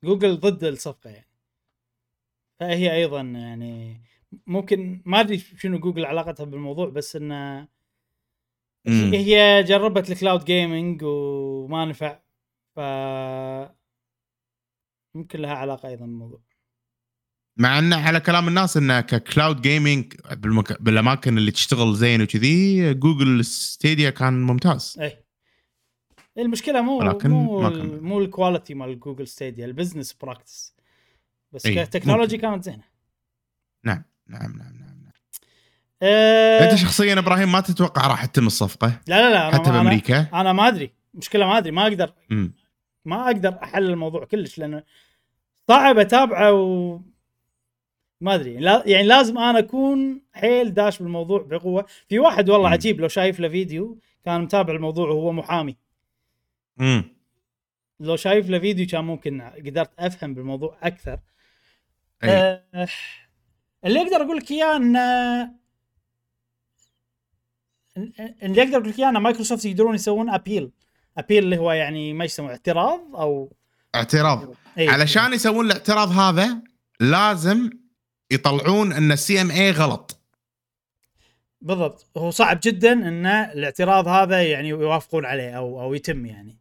جوجل 0.03 0.40
ضد 0.40 0.64
الصفقة 0.64 1.10
يعني. 1.10 1.30
فهي 2.60 2.95
أيضا 2.95 3.22
يعني 3.22 4.02
ممكن 4.47 5.01
ما 5.06 5.19
أدري 5.19 5.38
شنو 5.38 5.80
جوجل 5.80 6.06
علاقتها 6.06 6.43
بالموضوع 6.43 6.89
بس 6.89 7.15
إنه 7.15 7.68
مم. 8.85 9.14
هي 9.14 9.64
جربت 9.64 10.11
ال 10.11 10.17
cloud 10.17 10.45
gaming 10.45 11.03
وما 11.03 11.85
نفع 11.85 12.19
ف 12.76 12.80
ممكن 15.15 15.39
لها 15.39 15.53
علاقة 15.53 15.89
أيضا 15.89 16.06
بالموضوع. 16.06 16.41
مع 17.57 17.80
انه 17.80 18.07
على 18.07 18.19
كلام 18.19 18.47
الناس 18.47 18.77
إنه 18.77 19.01
ك 19.01 19.11
cloud 19.11 19.61
gaming 19.61 20.14
بالمك... 20.31 20.81
بالأماكن 20.81 21.38
اللي 21.38 21.51
تشتغل 21.51 21.95
زين 21.95 22.22
وكذي 22.22 22.93
جوجل 22.93 23.45
ستيديا 23.45 24.10
كان 24.10 24.43
ممتاز. 24.43 24.97
اي 25.01 25.26
المشكلة 26.38 26.81
مو 26.81 26.99
ولكن 26.99 27.30
مو 27.30 27.68
ال-. 27.68 28.03
مو 28.03 28.19
ال 28.19 28.26
quality 28.26 28.73
مال 28.73 28.99
جوجل 28.99 29.27
ستيديا 29.27 29.65
ال 29.65 29.71
business 29.71 30.14
practice 30.14 30.76
بس 31.51 31.65
إي، 31.65 31.85
ك 31.85 31.90
technology 31.90 32.38
كانت 32.38 32.64
زينة. 32.64 32.84
نعم. 33.84 34.03
نعم 34.30 34.41
نعم 34.57 34.73
نعم 34.80 34.99
أه 36.01 36.64
أنت 36.72 36.76
شخصيا 36.76 37.19
إبراهيم 37.19 37.51
ما 37.51 37.61
تتوقع 37.61 38.07
راح 38.07 38.26
تتم 38.26 38.47
الصفقة 38.47 39.01
لا 39.07 39.30
لا 39.30 39.34
لا 39.34 39.51
حتى 39.51 39.69
أنا- 39.69 39.73
بأمريكا 39.73 40.27
أنا 40.34 40.53
ما 40.53 40.68
أدري 40.68 40.91
مشكلة 41.14 41.45
ما 41.47 41.57
أدري 41.57 41.72
ما 41.72 41.84
أقدر 41.88 42.14
مم. 42.30 42.53
ما 43.06 43.26
أقدر 43.26 43.60
أحلل 43.64 43.89
الموضوع 43.89 44.26
كلش 44.26 44.57
لأنه 44.57 44.84
صعب 45.68 45.97
أتابعه 45.97 46.53
و 46.53 46.99
ما 48.22 48.35
أدري 48.35 48.57
لا 48.57 48.84
يعني 48.85 49.07
لازم 49.07 49.38
أنا 49.38 49.60
أكون 49.60 50.22
حيل 50.34 50.73
داش 50.73 50.99
بالموضوع 50.99 51.41
بقوة 51.41 51.85
في 52.10 52.19
واحد 52.19 52.49
والله. 52.49 52.69
عجيب 52.69 52.99
لو 53.01 53.07
شايف 53.07 53.39
له 53.39 53.49
فيديو 53.49 53.99
كان 54.26 54.41
متابع 54.41 54.73
الموضوع 54.73 55.10
وهو 55.10 55.31
محامي 55.31 55.77
مم. 56.77 57.03
لو 57.99 58.15
شايف 58.15 58.49
له 58.49 58.60
فيديو 58.60 58.88
كان 58.88 59.03
ممكن 59.03 59.41
قدرت 59.41 59.91
أفهم 59.99 60.34
بالموضوع 60.34 60.77
أكثر 60.81 61.19
أي. 62.23 62.30
أه 62.30 62.64
اللي 63.85 64.01
أقدر 64.01 64.22
أقول 64.22 64.38
لك 64.38 64.51
إياه 64.51 64.76
ان 64.76 64.95
اللي 68.43 68.64
أقدر 68.64 68.77
أقول 68.77 68.89
لك 68.89 68.99
إياه 68.99 69.10
إن 69.10 69.18
مايكروسوفت 69.18 69.65
يقدرون 69.65 69.95
يسوون 69.95 70.30
appeal. 70.30 70.72
appeal 71.18 71.43
اللي 71.43 71.57
هو 71.57 71.72
يعني 71.72 72.14
ما 72.14 72.26
يسمونه 72.26 72.51
اعتراض 72.51 73.15
أو 73.15 73.53
اعتراض. 73.95 74.53
أي. 74.77 74.89
علشان 74.89 75.34
يسوون 75.34 75.65
الاعتراض 75.65 76.11
هذا 76.11 76.61
لازم 76.99 77.69
يطلعون 78.31 78.93
إن 78.93 79.11
ال 79.11 79.41
CMA 79.41 79.72
غلط. 79.72 80.19
بالضبط. 81.61 82.07
هو 82.18 82.31
صعب 82.31 82.60
جدا 82.64 82.91
إن 82.91 83.26
الاعتراض 83.26 84.07
هذا 84.07 84.43
يعني 84.43 84.69
يوافقون 84.69 85.26
عليه 85.26 85.57
أو 85.57 85.81
أو 85.81 85.93
يتم 85.93 86.26
يعني. 86.26 86.60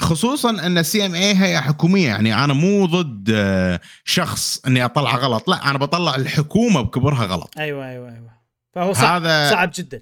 خصوصا 0.00 0.50
أن 0.50 0.78
ال 0.78 1.06
CMA 1.06 1.34
هي 1.34 1.60
حكومية. 1.60 2.06
يعني 2.08 2.44
أنا 2.44 2.54
مو 2.54 2.86
ضد 2.86 3.30
آه، 3.34 3.80
شخص 4.04 4.60
إني 4.66 4.84
أطلع 4.84 5.16
غلط. 5.16 5.48
لا 5.48 5.70
أنا 5.70 5.78
بطلع 5.78 6.14
الحكومة 6.14 6.80
بكبرها 6.80 7.26
غلط. 7.26 7.54
أيوه 7.58 7.88
أيوه 7.88 8.08
أيوه. 8.08 8.30
فهو 8.74 8.92
صعب 8.92 9.22
هذا 9.22 9.50
صعب 9.50 9.70
جدا. 9.74 10.00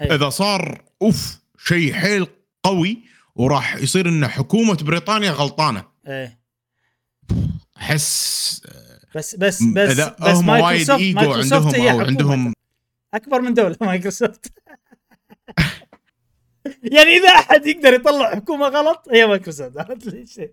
أيوة. 0.00 0.14
إذا 0.14 0.28
صار 0.28 0.82
أوف 1.02 1.38
شيء 1.58 1.92
حيل 1.92 2.26
قوي 2.62 2.98
وراح 3.34 3.76
يصير 3.76 4.08
إن 4.08 4.28
حكومة 4.28 4.74
بريطانيا 4.74 5.30
غلطانة. 5.30 5.84
إيه. 6.06 6.38
أحس 7.76 8.62
بس 9.14 9.34
بس 9.34 9.62
بس 9.62 10.00
بس 10.20 10.36
هم 10.36 10.48
وايد 10.48 10.90
مايكروسوفت 10.90 11.00
إيجو 11.00 11.20
مايكروسوفت 11.20 11.66
عندهم 11.66 11.80
هي 11.80 11.90
أو 11.90 12.00
عندهم 12.00 12.52
أكبر 13.14 13.40
من 13.40 13.54
دولة 13.54 13.76
مايكروسوفت. 13.80 14.52
يعني 16.96 17.10
إذا 17.16 17.28
أحد 17.28 17.66
يقدر 17.66 17.94
يطلع 17.94 18.34
حكومة 18.34 18.66
غلط 18.68 19.08
هي 19.12 19.26
مايكروسوفت 19.26 19.78
عرفت 19.78 20.06
لي 20.06 20.26
شيء 20.26 20.50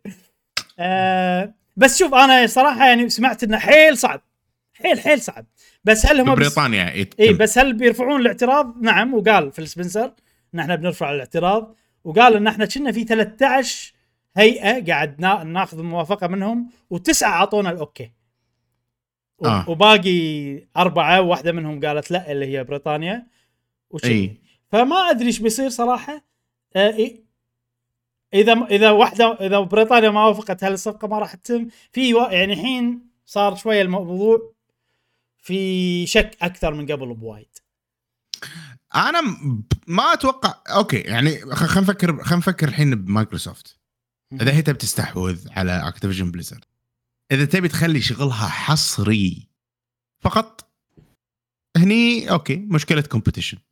آه 0.80 1.54
بس 1.78 2.00
شوف 2.00 2.14
أنا 2.14 2.48
صراحة 2.48 2.86
يعني 2.88 3.10
سمعت 3.10 3.44
إنه 3.44 3.58
حيل 3.60 3.98
صعب 3.98 4.22
حيل 4.74 5.00
حيل 5.00 5.22
صعب 5.22 5.46
بس 5.84 6.06
هل 6.06 6.20
هم 6.22 6.36
بريطانيا. 6.36 6.94
اي 7.20 7.34
بس 7.34 7.58
هل 7.58 7.74
بيرفعون 7.74 8.22
الاعتراض؟ 8.22 8.76
نعم 8.82 9.14
وقال 9.14 9.52
فيل 9.52 9.66
سبنسر 9.66 10.12
إن 10.56 10.60
إحنا 10.60 10.76
بنرفع 10.76 11.12
الاعتراض 11.12 11.76
وقال 12.04 12.36
إن 12.36 12.48
إحنا 12.48 12.66
كنا 12.66 12.92
في 12.92 13.04
13 13.04 13.94
هيئة 14.38 14.86
قاعد 14.86 15.22
نا- 15.22 15.44
ناخذ 15.44 15.80
الموافقه 15.80 16.28
منهم 16.28 16.70
وتسعة 16.90 17.32
أعطونا 17.32 17.70
ال 17.72 17.80
okay 17.80 18.12
آه. 19.46 19.70
وباقي 19.70 20.60
أربعة 20.78 21.22
واحدة 21.22 21.52
منهم 21.52 21.86
قالت 21.86 22.12
لا 22.12 22.32
اللي 22.32 22.46
هي 22.58 22.64
بريطانيا 22.64 23.28
وشي. 23.90 24.08
اي 24.08 24.38
فما 24.72 24.96
أدري 24.96 25.28
إيش 25.28 25.40
بيصير 25.40 25.70
صراحة. 25.70 26.26
آه 26.76 27.12
إذا 28.34 28.54
إذا 28.54 28.92
واحدة 28.92 29.38
إذا 29.42 29.60
بريطانيا 29.60 30.10
ما 30.10 30.26
وافقت 30.26 30.64
هل 30.64 30.74
الصفقه 30.74 31.08
ما 31.08 31.20
راح 31.20 31.36
تتم. 31.36 31.68
في 31.92 32.14
يعني 32.32 32.54
الحين 32.54 33.10
صار 33.26 33.56
شوية 33.56 33.82
الموضوع 33.82 34.54
في 35.38 36.08
شك 36.08 36.38
أكثر 36.42 36.74
من 36.74 36.92
قبل 36.92 37.14
بوايد. 37.14 37.58
أنا 38.96 39.22
ما 39.88 40.14
أتوقع 40.14 40.56
okay 40.68 40.98
يعني 40.98 41.40
خلينا 41.40 41.82
نفكر 41.82 42.24
خلينا 42.24 42.36
نفكر 42.36 42.68
الحين 42.68 42.96
بمايكروسوفت. 42.96 43.80
إذا 44.42 44.54
هي 44.54 44.62
تبي 44.62 44.78
تستحوذ 44.78 45.48
على 45.52 45.88
أكتيفيجن 45.88 46.32
بليزرد. 46.32 46.66
إذا 47.32 47.46
تبي 47.46 47.68
تخلي 47.68 48.02
شغلها 48.02 48.48
حصري 48.48 49.48
فقط 50.20 50.70
هني 51.78 52.32
okay 52.32 52.56
مشكلة 52.56 53.04
competition 53.14 53.69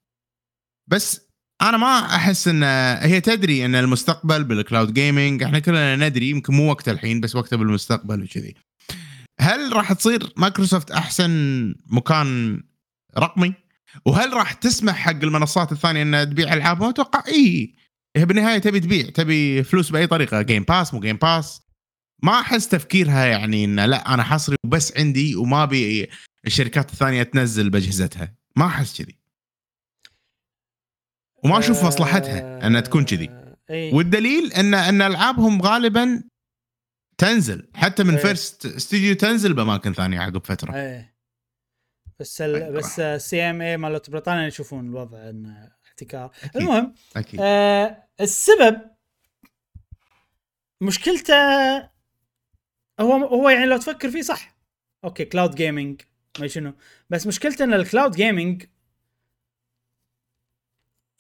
بس 0.88 1.28
أنا 1.62 1.78
ما 1.78 2.16
أحس 2.16 2.48
إن 2.48 2.64
هي 3.02 3.22
تدري 3.22 3.66
إن 3.66 3.76
المستقبل 3.76 4.44
بال 4.44 4.58
cloud 4.58 4.94
gaming 4.94 5.44
إحنا 5.44 5.60
كلنا 5.60 5.96
ندري 5.96 6.30
يمكن 6.30 6.54
مو 6.54 6.70
وقت 6.70 6.90
الحين 6.90 7.22
بس 7.22 7.36
وقته 7.36 7.58
بالمستقبل 7.58 8.24
وكذي. 8.24 8.56
هل 9.40 9.76
راح 9.76 9.94
تصير 9.94 10.34
مايكروسوفت 10.38 10.92
أحسن 10.92 11.76
مكان 11.88 12.62
رقمي؟ 13.18 13.54
وهل 14.06 14.34
راح 14.34 14.54
تسمح 14.54 14.96
حق 14.96 15.24
المنصات 15.24 15.72
الثانية 15.72 16.02
إنها 16.02 16.24
تبيع 16.24 16.54
العابها 16.54 16.90
أتوقع 16.90 17.24
إي. 17.28 17.74
هي 18.18 18.26
بالنهاية 18.26 18.58
تبي 18.58 18.80
تبيع 18.80 19.10
تبي 19.10 19.64
فلوس 19.64 19.90
بأي 19.90 20.08
طريقة 20.08 20.42
Game 20.42 20.64
Pass 20.64 20.94
مو 20.94 21.00
Game 21.00 21.18
Pass 21.18 21.62
ما 22.24 22.40
أحس 22.40 22.68
تفكيرها 22.68 23.26
يعني 23.26 23.66
انه 23.66 23.86
لا 23.86 24.14
أنا 24.14 24.24
حصري 24.24 24.56
وبس 24.66 24.98
عندي 24.98 25.36
وما 25.36 25.64
أبي 25.64 26.10
الشركات 26.46 26.92
الثانية 26.92 27.24
تنزل 27.24 27.70
باجهزتها 27.70 28.34
ما 28.56 28.66
أحس 28.66 29.02
كذي. 29.02 29.27
وما 31.44 31.60
أشوف 31.60 31.84
مصلحتها 31.84 32.68
أنها 32.68 32.82
تكون 32.82 33.06
كذي. 33.06 33.30
إي. 33.70 33.94
والدليل 33.94 34.54
ان 34.54 34.74
أن 34.74 35.02
ألعابهم 35.02 35.62
غالبا 35.62 36.24
تنزل. 37.18 37.70
حتى 37.76 38.04
من. 38.04 38.18
first 38.18 38.66
studio 38.66 39.16
تنزل 39.16 39.54
بأماكن 39.54 39.94
ثانية 39.94 40.20
عقب 40.20 40.46
فترة. 40.46 40.76
إيه 40.76 41.18
بس 42.20 42.42
ال... 42.42 42.56
أيوة. 42.56 42.70
بس 42.70 43.00
ال 43.00 43.42
CMA 43.42 43.78
مالت 43.78 44.10
بريطانيا 44.10 44.48
يشوفون 44.48 44.90
الوضع 44.90 45.30
انه 45.30 45.72
احتكار. 45.88 46.32
أكيد. 46.44 46.62
المهم 46.62 46.94
أكيد. 47.16 47.40
آه 47.44 48.08
السبب 48.22 48.82
مشكلته 50.82 51.34
هو 53.00 53.14
هو 53.14 53.50
يعني 53.50 53.66
لو 53.66 53.78
تفكر 53.78 54.10
فيه 54.10 54.22
صح. 54.22 54.58
okay 55.04 55.26
cloud 55.26 55.56
gaming 55.56 56.02
ما 56.40 56.48
شنو. 56.48 56.74
بس 57.10 57.28
مشكلته 57.28 57.64
إن 57.64 57.74
ال 57.74 57.81
cloud 57.81 58.16
gaming 58.16 58.66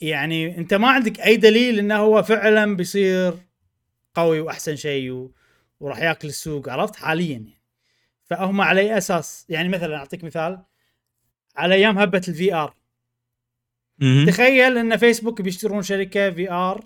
يعني 0.01 0.57
انت 0.57 0.73
ما 0.73 0.89
عندك 0.89 1.19
أي 1.19 1.37
دليل 1.37 1.79
إنه 1.79 1.97
هو 1.97 2.23
فعلا 2.23 2.75
بيصير 2.75 3.33
قوي 4.13 4.39
وأحسن 4.39 4.75
شيء 4.75 5.11
و... 5.11 5.31
وراح 5.79 5.99
يأكل 5.99 6.27
السوق 6.27 6.69
عرفت 6.69 6.95
حاليا 6.95 7.31
يعني 7.33 7.61
فهم 8.23 8.61
على 8.61 8.81
أي 8.81 8.97
أساس 8.97 9.45
يعني 9.49 9.69
مثلا 9.69 9.95
أعطيك 9.95 10.23
مثال 10.23 10.63
على 11.55 11.75
أيام 11.75 11.97
هبة 11.97 12.21
ال 12.27 12.53
VR. 12.53 12.73
تخيل 14.27 14.77
إن 14.77 14.97
فيسبوك 14.97 15.41
بيشترون 15.41 15.81
شركة 15.81 16.31
VR 16.31 16.83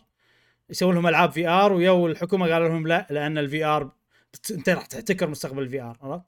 يسوون 0.69 0.95
لهم 0.95 1.07
ألعاب 1.07 1.31
VR 1.31 1.73
ويو 1.73 2.07
الحكومة 2.07 2.53
قالوا 2.53 2.67
لهم 2.69 2.88
لا 2.88 3.07
لأن 3.09 3.38
ال 3.38 3.63
VR 3.63 3.91
أنت 4.51 4.69
راح 4.69 4.85
تحتكر 4.85 5.29
مستقبل 5.29 5.61
ال 5.63 5.81
VR 5.81 5.97
عرفت؟ 6.01 6.25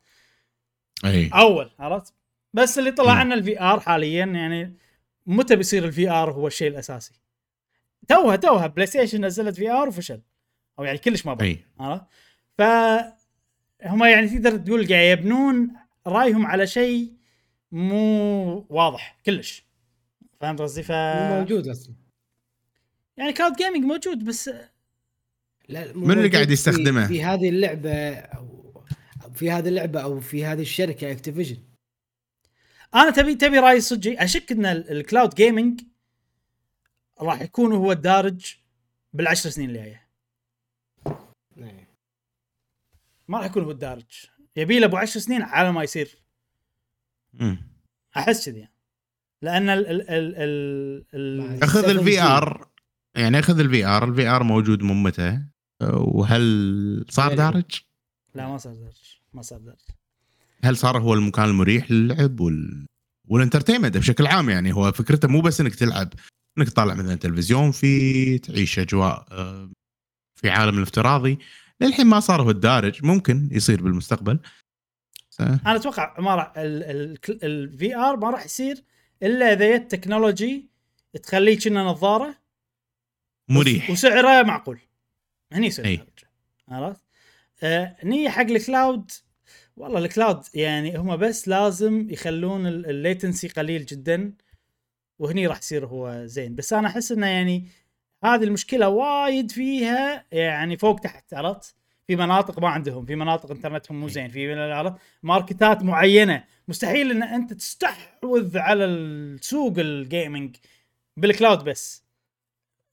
اي 1.05 1.29
أول 1.33 1.71
عرفت؟ 1.79 2.13
بس 2.53 2.79
اللي 2.79 2.91
طلع. 2.91 3.13
عنا 3.13 3.35
ال 3.35 3.61
VR 3.61 3.79
حاليا 3.79 4.25
يعني 4.25 4.77
متى 5.25 5.55
بيصير 5.55 5.85
ال 5.85 6.09
VR 6.09 6.31
هو 6.31 6.47
الشيء 6.47 6.67
الأساسي؟ 6.67 7.13
توها 8.07 8.35
توها 8.35 8.67
بلاي 8.67 8.87
ستيشن 8.87 9.25
نزلت 9.25 9.55
VR 9.55 9.87
وفشل 9.87 10.21
أو 10.79 10.83
يعني 10.83 10.97
كلش 10.97 11.25
ما 11.25 11.33
بقى 11.33 11.45
أي 11.45 11.65
عرفت؟ 11.79 12.03
ف 12.57 12.61
هم 13.85 14.03
يعني 14.03 14.29
تقدر 14.29 14.57
تقول 14.57 14.87
قاعد 14.87 15.19
يبنون 15.19 15.71
رأيهم 16.07 16.45
على 16.45 16.67
شيء 16.67 17.13
مو 17.71 18.65
واضح 18.69 19.19
كلش 19.25 19.65
فهمت 20.41 20.61
قصدي؟ 20.61 20.83
ف 20.83 20.91
مو 20.91 21.39
موجود 21.39 21.67
أصلا 21.67 21.93
يعني 23.17 23.33
cloud 23.33 23.53
gaming 23.53 23.83
موجود 23.83 24.23
بس 24.25 24.49
لا 25.69 25.93
من 25.93 26.11
اللي 26.17 26.29
قاعد 26.29 26.51
يستخدمه؟ 26.51 27.07
في 27.07 27.23
هذه 27.23 27.49
اللعبة 27.49 28.13
أو 28.13 28.63
في 29.33 29.51
هذه 29.51 29.67
اللعبة 29.67 29.99
أو 30.03 30.19
في 30.19 30.45
هذه 30.45 30.61
الشركة 30.61 31.11
اكتيفيجن 31.11 31.57
أنا 32.95 33.11
تبي 33.11 33.35
تبي 33.35 33.59
رأي 33.59 33.81
صدقي 33.81 34.23
أشك 34.23 34.51
إن 34.51 34.65
ال- 34.65 34.91
ال 34.91 34.99
cloud 34.99 35.35
gaming 35.35 35.81
راح 37.21 37.41
يكون 37.41 37.73
هو 37.73 37.91
الدارج 37.91 38.55
بالعشر 39.13 39.49
سنين 39.49 39.69
اللي 39.69 39.79
جاية 39.79 40.03
ما 43.27 43.37
راح 43.37 43.45
يكون 43.45 43.63
هو 43.63 43.71
الدارج. 43.71 44.25
يبي 44.55 44.79
له 44.79 44.85
أبو 44.85 44.97
عشر 44.97 45.19
سنين 45.19 45.41
على 45.41 45.71
ما 45.71 45.83
يصير. 45.83 46.17
أحس 48.17 48.49
كذي. 48.49 48.67
لأن 49.41 49.69
ال 49.69 49.87
ال 49.87 50.09
ال 50.09 50.35
ال, 50.35 51.05
ال 51.13 51.63
أخذ 51.63 51.83
7G. 51.83 51.89
الفي 51.89 52.21
ار 52.21 52.67
يعني 53.15 53.39
أخذ 53.39 53.59
ال 53.59 53.85
VR 53.85 54.09
ال 54.09 54.27
VR 54.27 54.43
موجود 54.43 54.83
من 54.83 55.03
متى. 55.03 55.41
وهل 55.93 57.05
صار 57.09 57.35
دارج؟ 57.35 57.81
لا 58.35 58.47
ما 58.47 58.57
صار 58.57 58.73
دارج. 58.73 59.19
ما 59.33 59.41
صار 59.41 59.59
دارج. 59.59 59.79
هل 60.63 60.77
صار 60.77 60.97
هو 61.01 61.13
المكان 61.13 61.45
المريح 61.45 61.91
للعب 61.91 62.39
وال 62.39 62.85
وال 63.27 63.37
entertainment 63.37 63.97
بشكل 63.97 64.27
عام 64.27 64.49
يعني؟ 64.49 64.73
هو 64.73 64.91
فكرته 64.91 65.27
مو 65.27 65.41
بس 65.41 65.61
إنك 65.61 65.75
تلعب 65.75 66.13
إنك 66.57 66.69
تطالع 66.69 66.93
مثلا 66.93 67.15
تلفزيون 67.15 67.71
فيه 67.71 68.37
تعيش 68.37 68.79
أجواء 68.79 69.25
آه، 69.31 69.69
في 70.41 70.49
عالم 70.49 70.77
الافتراضي. 70.77 71.39
للحين 71.81 72.05
ما 72.07 72.19
صار 72.19 72.41
هو 72.41 72.49
الدارج 72.49 73.05
ممكن 73.05 73.49
يصير 73.51 73.81
بالمستقبل. 73.81 74.39
س- 75.29 75.41
أنا 75.41 75.75
أتوقع 75.75 76.19
ما 76.19 76.35
راح 76.35 76.53
ال 76.57 77.95
VR 77.95 78.17
ما 78.17 78.29
راح 78.29 78.45
يصير 78.45 78.83
إلا 79.23 79.53
إذا 79.53 79.77
جت 79.77 79.91
technology 79.91 80.69
تخليه 81.23 81.59
كنا 81.59 81.83
نظارة. 81.83 82.35
مريح. 83.49 83.89
وسعره 83.89 84.41
معقول. 84.43 84.79
هني 85.53 85.67
يصير. 85.67 86.05
عرفت؟ 86.67 87.01
آه 87.63 87.97
نية 88.03 88.29
حق 88.29 88.41
ال 88.41 88.53
cloud 88.53 89.11
والله 89.77 89.99
ال 89.99 90.06
cloud 90.06 90.41
يعني 90.53 90.97
هم 90.97 91.17
بس 91.17 91.47
لازم 91.47 92.07
يخلون 92.09 92.67
ال- 92.67 92.85
ال 92.89 92.97
latency 92.97 93.47
قليل 93.47 93.85
جدا 93.85 94.33
وهني 95.19 95.47
راح 95.47 95.57
يصير 95.57 95.85
هو 95.85 96.25
زين 96.25 96.55
بس 96.55 96.73
أنا 96.73 96.87
أحس 96.87 97.11
إنه 97.11 97.27
يعني 97.27 97.67
هذه 98.23 98.43
المشكلة 98.43 98.89
وايد 98.89 99.51
فيها 99.51 100.25
يعني 100.31 100.77
فوق 100.77 100.99
تحت 100.99 101.33
عرفت؟ 101.33 101.75
في 102.07 102.15
مناطق 102.15 102.59
ما 102.59 102.69
عندهم 102.69 103.05
في 103.05 103.15
مناطق 103.15 103.51
إنترنتهم 103.51 103.99
مو 103.99 104.07
زين 104.07 104.27
في 104.29 104.53
عرفت؟ 104.73 104.95
ماركتات 105.23 105.83
معينة 105.83 106.43
مستحيل 106.67 107.11
إن 107.11 107.23
أنت 107.23 107.53
تستحوذ 107.53 108.57
على 108.57 108.85
السوق 108.85 109.73
ال 109.79 109.90
gaming 109.90 110.55
بال 111.17 111.30
cloud 111.30 111.63
بس 111.63 112.03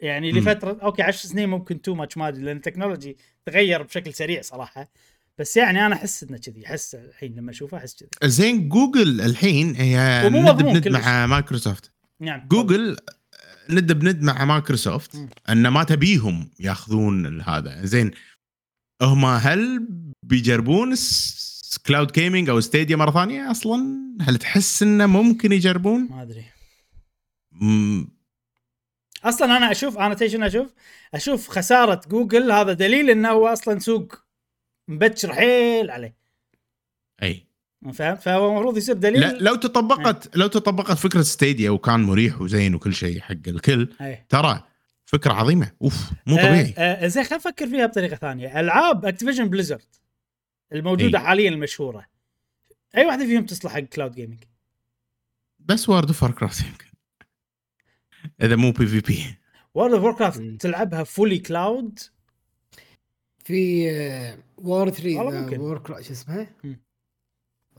يعني. 0.01 0.33
لفترة 0.33 0.79
okay 0.83 1.03
10 1.03 1.29
سنين 1.29 1.49
ممكن 1.49 1.83
too 1.83 1.95
much 1.95 2.17
ما 2.17 2.29
أدري 2.29 2.43
لأن 2.43 2.57
ال 2.57 2.62
technology 2.62 3.17
تغير 3.47 3.83
بشكل 3.83 4.15
سريع 4.15 4.43
صراحة 4.43 4.91
بس 5.41 5.57
يعني 5.57 5.87
أنا 5.87 5.95
أحس 5.95 6.23
إنه 6.23 6.39
كذي 6.39 6.67
أحس 6.67 6.95
الحين 6.95 7.35
لما 7.35 7.51
أشوفه 7.51 7.77
أحس 7.77 7.95
كذي. 7.95 8.09
زين 8.25 8.69
جوجل 8.69 9.21
الحين 9.21 9.75
هي 9.77 10.29
ند 10.29 10.63
بند. 10.63 10.89
مع 10.89 11.27
مايكروسوفت. 11.27 11.93
نعم. 12.21 12.49
جوجل 12.49 12.97
ند 13.71 13.93
بند 13.93 14.23
مع 14.23 14.45
مايكروسوفت. 14.45 15.17
إن 15.49 15.69
ما 15.69 15.85
تبيهم 15.85 16.51
ياخذون 16.61 17.41
هذا. 17.41 17.87
زين 17.87 18.11
هم 19.03 19.25
هل 19.25 19.89
بيجربون 20.23 20.95
cloud 21.87 22.13
gaming 22.13 22.49
أو 22.49 22.61
ستيديا 22.61 22.97
مرة 22.97 23.11
ثانية 23.11 23.51
أصلا؟ 23.51 23.99
هل 24.21 24.37
تحس 24.37 24.83
إنه 24.83 25.07
ممكن 25.07 25.53
يجربون؟ 25.53 26.09
ما 26.11 26.23
أدري. 26.23 26.45
أصلا 29.25 29.57
أنا 29.57 29.71
أشوف 29.71 29.99
أنا 29.99 30.27
شنو 30.27 30.47
أشوف؟ 30.47 30.75
أشوف 31.15 31.49
خسارة 31.49 32.01
جوجل 32.09 32.53
هذا 32.53 32.73
دليل 32.73 33.11
إنه 33.11 33.29
هو 33.29 33.47
أصلا 33.47 33.79
سوق. 33.79 34.30
مبكر 34.91 35.33
حيل 35.33 35.91
عليه. 35.91 36.17
أي. 37.23 37.47
فهمت؟ 37.93 38.21
فهو 38.21 38.51
المفروض 38.51 38.77
يصير 38.77 38.95
دليل. 38.95 39.21
لا 39.21 39.39
لو 39.39 39.55
تطبقت 39.55 40.37
لو 40.37 40.47
تطبقت 40.47 40.99
فكرة 40.99 41.23
Stadia 41.23 41.71
وكان 41.71 42.01
مريح 42.01 42.41
وزين 42.41 42.75
وكل 42.75 42.95
شيء 42.95 43.21
حق 43.21 43.49
الكل 43.49 43.89
أي. 44.01 44.27
ترى 44.29 44.65
فكرة 45.07 45.33
عظيمة. 45.33 45.73
أوف 45.83 46.11
مو 46.27 46.37
آه، 46.37 46.43
طبيعي. 46.43 46.75
آه 46.79 47.07
زين 47.07 47.25
خلينا 47.25 47.37
نفكر 47.37 47.67
فيها 47.67 47.87
بطريقة 47.87 48.17
ثانية. 48.17 48.61
ألعاب 48.61 49.07
Activision 49.07 49.49
Blizzard 49.49 49.95
الموجودة 50.73 51.19
إي. 51.19 51.25
حاليا 51.25 51.49
المشهورة. 51.49 52.07
أي 52.97 53.07
واحدة 53.07 53.25
فيهم 53.25 53.47
تصلح 53.47 53.73
حق 53.73 53.81
cloud 53.81 54.13
gaming 54.13 54.45
بس 55.59 55.89
World 55.89 56.07
of 56.07 56.25
Warcraft 56.25 56.65
يمكن. 56.67 56.91
إذا 58.43 58.57
مو 58.57 58.73
PvP 58.73 59.39
World 59.75 59.93
of 59.93 60.19
Warcraft. 60.19 60.41
تلعبها 60.41 61.05
fully 61.05 61.39
cloud 61.39 61.99
في 63.45 63.91
آه، 63.91 64.39
War 64.59 64.91
3 64.91 65.19
والله 65.19 65.41
ممكن. 65.41 65.61
War 65.61 65.79
Cra- 65.79 66.01
شو 66.01 66.13
اسمها؟ 66.13 66.47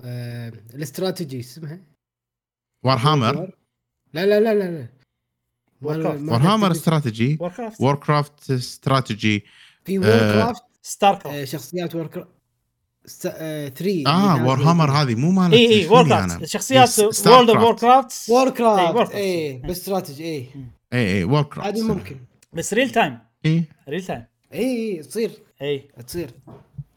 آه، 0.03 0.53
الاستراتيجي 0.73 1.39
اسمها؟ 1.39 1.79
Warhammer 2.83 3.35
لا 4.13 4.25
لا 4.25 4.39
لا 4.39 4.53
لا 4.53 4.71
لا. 4.71 4.87
Warhammer. 5.81 6.71
strategy 6.71 7.37
Warcraft 7.39 7.81
War 7.81 8.23
strategy 8.51 9.43
في 9.85 9.99
War 9.99 10.07
آه، 10.07 10.33
Craft 10.33 10.63
Star 10.81 11.13
آه، 11.15 11.19
Craft 11.19 11.43
شخصيات 11.43 11.95
Warcraft 11.95 12.29
3 13.07 14.03
آه 14.07 14.45
War 14.45 14.57
Hammer 14.63 14.91
هذه. 14.91 15.15
مو 15.15 15.31
مالت 15.31 15.53
اي 15.53 15.73
اي 15.81 15.87
Warcraft 15.87 16.31
أنا. 16.35 16.45
شخصيات 16.45 16.99
World 16.99 17.49
of 17.49 17.59
War 17.63 17.75
Craft. 17.75 18.29
Warcraft 18.29 19.11
Warcraft. 19.11 19.15
اي. 19.15 19.53
باستراتيجي 19.57 20.23
اي 20.25 20.49
اي 20.93 21.17
اي 21.17 21.23
Warcraft 21.23 21.67
هذه 21.67 21.81
ممكن. 21.87 22.17
بس 22.53 22.73
real 22.73 22.89
time 22.89 23.19
اي 23.45 23.63
real 23.89 24.03
time 24.03 24.25
اي 24.53 24.59
اي 24.97 25.03
تصير. 25.03 25.31
اي 25.61 25.89
تصير. 26.07 26.29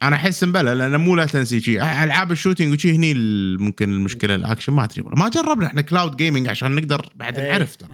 أنا 0.02 0.16
أحس 0.16 0.44
مبلى 0.44 0.74
لأن 0.74 0.96
مو 1.00 1.16
لا 1.16 1.26
تنسي 1.26 1.60
شيء 1.60 1.82
ألعاب 1.82 2.32
ال 2.32 2.37
shooting 2.37 2.72
وشي 2.74 2.92
هني 2.96 3.14
ممكن 3.58 3.92
المشكلة 3.92 4.34
الأكشن 4.34 4.72
ما 4.72 4.84
أدري 4.84 5.02
ما 5.02 5.28
جربنا 5.28 5.66
إحنا 5.66 5.80
cloud 5.82 6.16
gaming 6.16 6.48
عشان 6.48 6.74
نقدر 6.74 7.08
بعد 7.14 7.38
إي، 7.38 7.48
نعرف 7.52 7.76
ترى. 7.76 7.88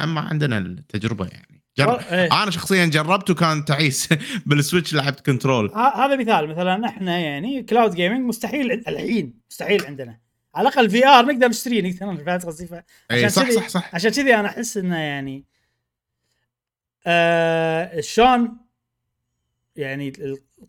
اما 0.00 0.20
عندنا 0.20 0.58
التجربة 0.58 1.26
يعني. 1.26 1.62
جرب. 1.78 1.98
إي. 2.00 2.26
أنا 2.26 2.50
شخصيا 2.50 2.86
جربت 2.86 3.30
وكان 3.30 3.64
تعيس 3.64 4.08
بال 4.46 4.58
Switch 4.58 4.94
لعبت 4.94 5.26
Control 5.26 5.70
ه- 5.74 6.04
هذا 6.06 6.16
مثال 6.16 6.48
مثلا 6.48 6.86
إحنا 6.88 7.18
يعني 7.18 7.62
cloud 7.62 7.94
gaming 7.94 8.20
مستحيل 8.28 8.70
عند- 8.70 8.88
الحين 8.88 9.34
مستحيل 9.50 9.86
عندنا. 9.86 10.18
على 10.54 10.68
الأقل 10.68 10.90
VR 10.90 11.24
نقدر 11.26 11.48
نشتريه 11.48 11.82
نقدر 11.82 12.06
نرفع 12.06 12.36
قصدي 12.48 12.68
عشان 13.10 13.28
صح 13.28 13.42
كذي- 13.42 13.52
صح 13.56 13.68
صح. 13.68 13.94
عشان 13.94 14.10
كذي 14.10 14.34
أنا 14.34 14.48
أحس 14.48 14.76
إنه 14.76 14.96
يعني 14.98 15.44
آه 17.06 18.00
شلون 18.00 18.56
يعني 19.78 20.12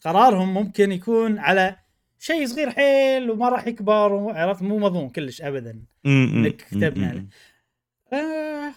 قرارهم 0.02 0.54
ممكن 0.54 0.92
يكون 0.92 1.40
على 1.40 1.80
شيء 2.20 2.48
صغير 2.48 2.70
حيل 2.70 3.32
وما 3.32 3.50
راح 3.50 3.68
يكبر 3.68 4.32
عرفت؟ 4.38 4.62
مو 4.62 4.80
مضمون 4.80 5.10
كلش 5.10 5.42
ابدا 5.42 5.86
إنك 6.06 6.56
كتبنا 6.56 7.08
عليه. 7.10 7.28
آه 8.14 8.74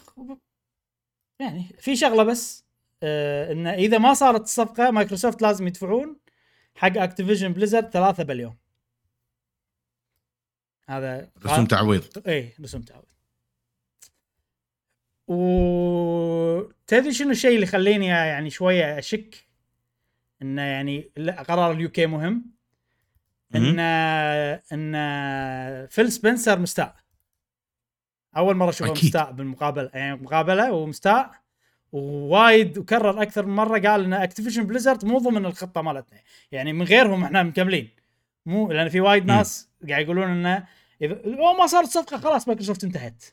يعني 1.38 1.64
في 1.78 1.96
شغلة 1.96 2.22
بس 2.22 2.64
آه 3.02 3.52
انه 3.52 3.74
إذا 3.74 3.98
ما 3.98 4.14
صارت 4.14 4.42
الصفقة 4.42 4.90
مايكروسوفت 4.90 5.42
لازم 5.42 5.66
يدفعون 5.66 6.16
حق 6.74 6.98
Activision 6.98 7.52
Blizzard 7.52 7.90
3 7.90 8.24
بليون. 8.24 8.56
هذا 10.88 11.30
رسوم 11.46 11.66
تعويض. 11.66 12.28
إيه 12.28 12.54
رسوم 12.60 12.82
تعود 12.82 13.04
و 15.28 16.70
تدري 16.86 17.12
شنو 17.12 17.30
الشيء 17.30 17.54
اللي 17.54 17.62
يخليني 17.62 18.06
يعني 18.06 18.50
شوية 18.50 18.98
أشك؟ 18.98 19.49
انه 20.42 20.62
يعني 20.62 21.10
لا 21.16 21.42
قرار 21.42 21.72
ال 21.72 21.88
UK 21.88 22.06
مهم. 22.06 22.44
إن 23.54 23.78
إن 24.72 25.86
فيل 25.86 26.12
سبنسر 26.12 26.58
مستاء. 26.58 26.96
أول 28.36 28.56
مرة 28.56 28.68
أشوفه. 28.68 28.92
مستاء 28.92 29.32
بالمقابله 29.32 29.90
يعني 29.94 30.16
مقابلة 30.16 30.72
ومستاء. 30.72 31.30
ووايد 31.92 32.78
وكرر 32.78 33.22
أكثر 33.22 33.46
من 33.46 33.54
مرة 33.54 33.78
قال 33.78 34.04
إن 34.04 34.12
Activision 34.12 34.66
Blizzard 34.66 35.04
مو 35.04 35.18
ضمن 35.18 35.46
الخطة 35.46 35.82
مالتنا. 35.82 36.18
يعني 36.52 36.72
من 36.72 36.82
غيرهم 36.82 37.24
إحنا 37.24 37.42
مكملين. 37.42 37.88
مو 38.46 38.72
لأن 38.72 38.88
في 38.88 39.00
وايد. 39.00 39.26
ناس 39.26 39.68
قاعد 39.88 40.04
يقولون 40.04 40.28
انه 40.28 40.66
إذا 41.02 41.14
لو 41.14 41.52
ما 41.52 41.66
صارت 41.66 41.88
صفقه 41.88 42.18
خلاص 42.18 42.48
مايكروسوفت 42.48 42.84
انتهت. 42.84 43.24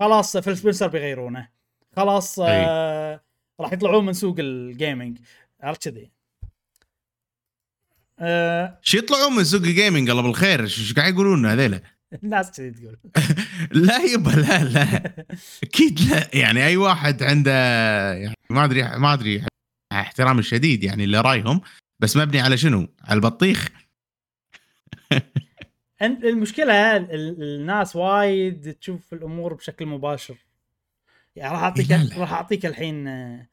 خلاص 0.00 0.36
فيل 0.36 0.56
سبنسر 0.56 0.88
بيغيرونه. 0.88 1.48
خلاص 1.96 2.38
آه 2.42 3.20
راح 3.60 3.72
يطلعون 3.72 4.06
من 4.06 4.12
سوق 4.12 4.36
ال 4.38 4.49
gaming 4.49 5.18
عرفت 5.60 5.88
كذي 5.88 6.10
آه 8.20 8.78
شو 8.82 8.98
يطلعون 8.98 9.36
من 9.36 9.44
سوق 9.44 9.62
ال 9.62 9.69
gaming 9.69 10.10
الله 10.10 10.22
بالخير. 10.22 10.66
شو 10.66 10.94
قاعد 10.94 11.12
يقولون 11.14 11.46
هذيلا؟ 11.46 11.80
الناس 12.24 12.50
كذي 12.50 12.70
تقول. 12.70 12.96
لا 13.86 13.98
يبا 13.98 14.30
لا 14.30 14.64
لا. 14.64 15.12
أكيد 15.62 16.00
لا. 16.00 16.30
يعني 16.34 16.66
أي 16.66 16.76
واحد 16.76 17.22
عنده 17.22 17.52
يعني 18.12 18.34
ما 18.50 18.64
ادري 18.64 18.82
ما 18.82 19.12
أدري 19.12 19.44
احترامي 19.92 20.40
الشديد 20.40 20.84
يعني 20.84 21.04
اللي 21.04 21.20
رايهم 21.20 21.60
بس 22.00 22.16
مبني 22.16 22.40
على 22.40 22.56
شنو؟ 22.56 22.88
على 23.04 23.16
البطيخ؟ 23.16 23.68
المشكلة 26.02 26.96
ال- 26.96 27.10
ال- 27.14 27.42
الناس 27.42 27.96
وايد 27.96 28.74
تشوف 28.80 29.12
الأمور 29.12 29.54
بشكل 29.54 29.86
مباشر. 29.86 30.34
يعني 31.36 31.52
راح 31.54 31.62
اعطيك 31.62 31.90
لا. 31.90 32.08
راح 32.16 32.32
أعطيك 32.32 32.66
الحين 32.66 33.08
آه، 33.08 33.46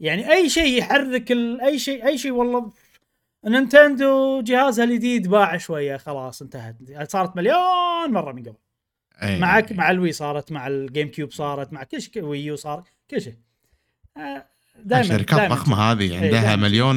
يعني 0.00 0.32
أي 0.32 0.48
شيء 0.50 0.78
يحرك. 0.78 1.32
أي 1.64 1.78
شيء 1.78 2.06
أي 2.06 2.18
شيء 2.18 2.30
والله 2.32 2.72
نينتندو 3.46 4.40
جهازها 4.42 4.84
الجديد 4.84 5.28
باع 5.28 5.56
شوية 5.56 5.96
خلاص 5.96 6.42
انتهت. 6.42 6.76
صارت 7.10 7.36
مليون 7.36 8.10
مرة 8.10 8.32
من 8.32 8.42
قبل. 8.42 8.56
أي. 9.22 9.40
معك 9.40 9.72
مع 9.72 9.90
ال 9.90 9.95
Wii 9.95 10.12
صارت 10.12 10.52
مع 10.52 10.66
ال 10.66 11.08
GameCube 11.08 11.32
صارت 11.32 11.72
مع 11.72 11.82
كل 11.82 12.02
شيء 12.02 12.24
Wii 12.24 12.48
U 12.48 12.56
صار 12.56 12.84
كل 13.10 13.20
شيء. 13.20 13.36
دائما 14.16 15.00
الشركات 15.00 15.50
ضخمة 15.50 15.76
هذه 15.76 16.14
عندها 16.24 16.40
دايماً. 16.42 16.56
مليون 16.56 16.96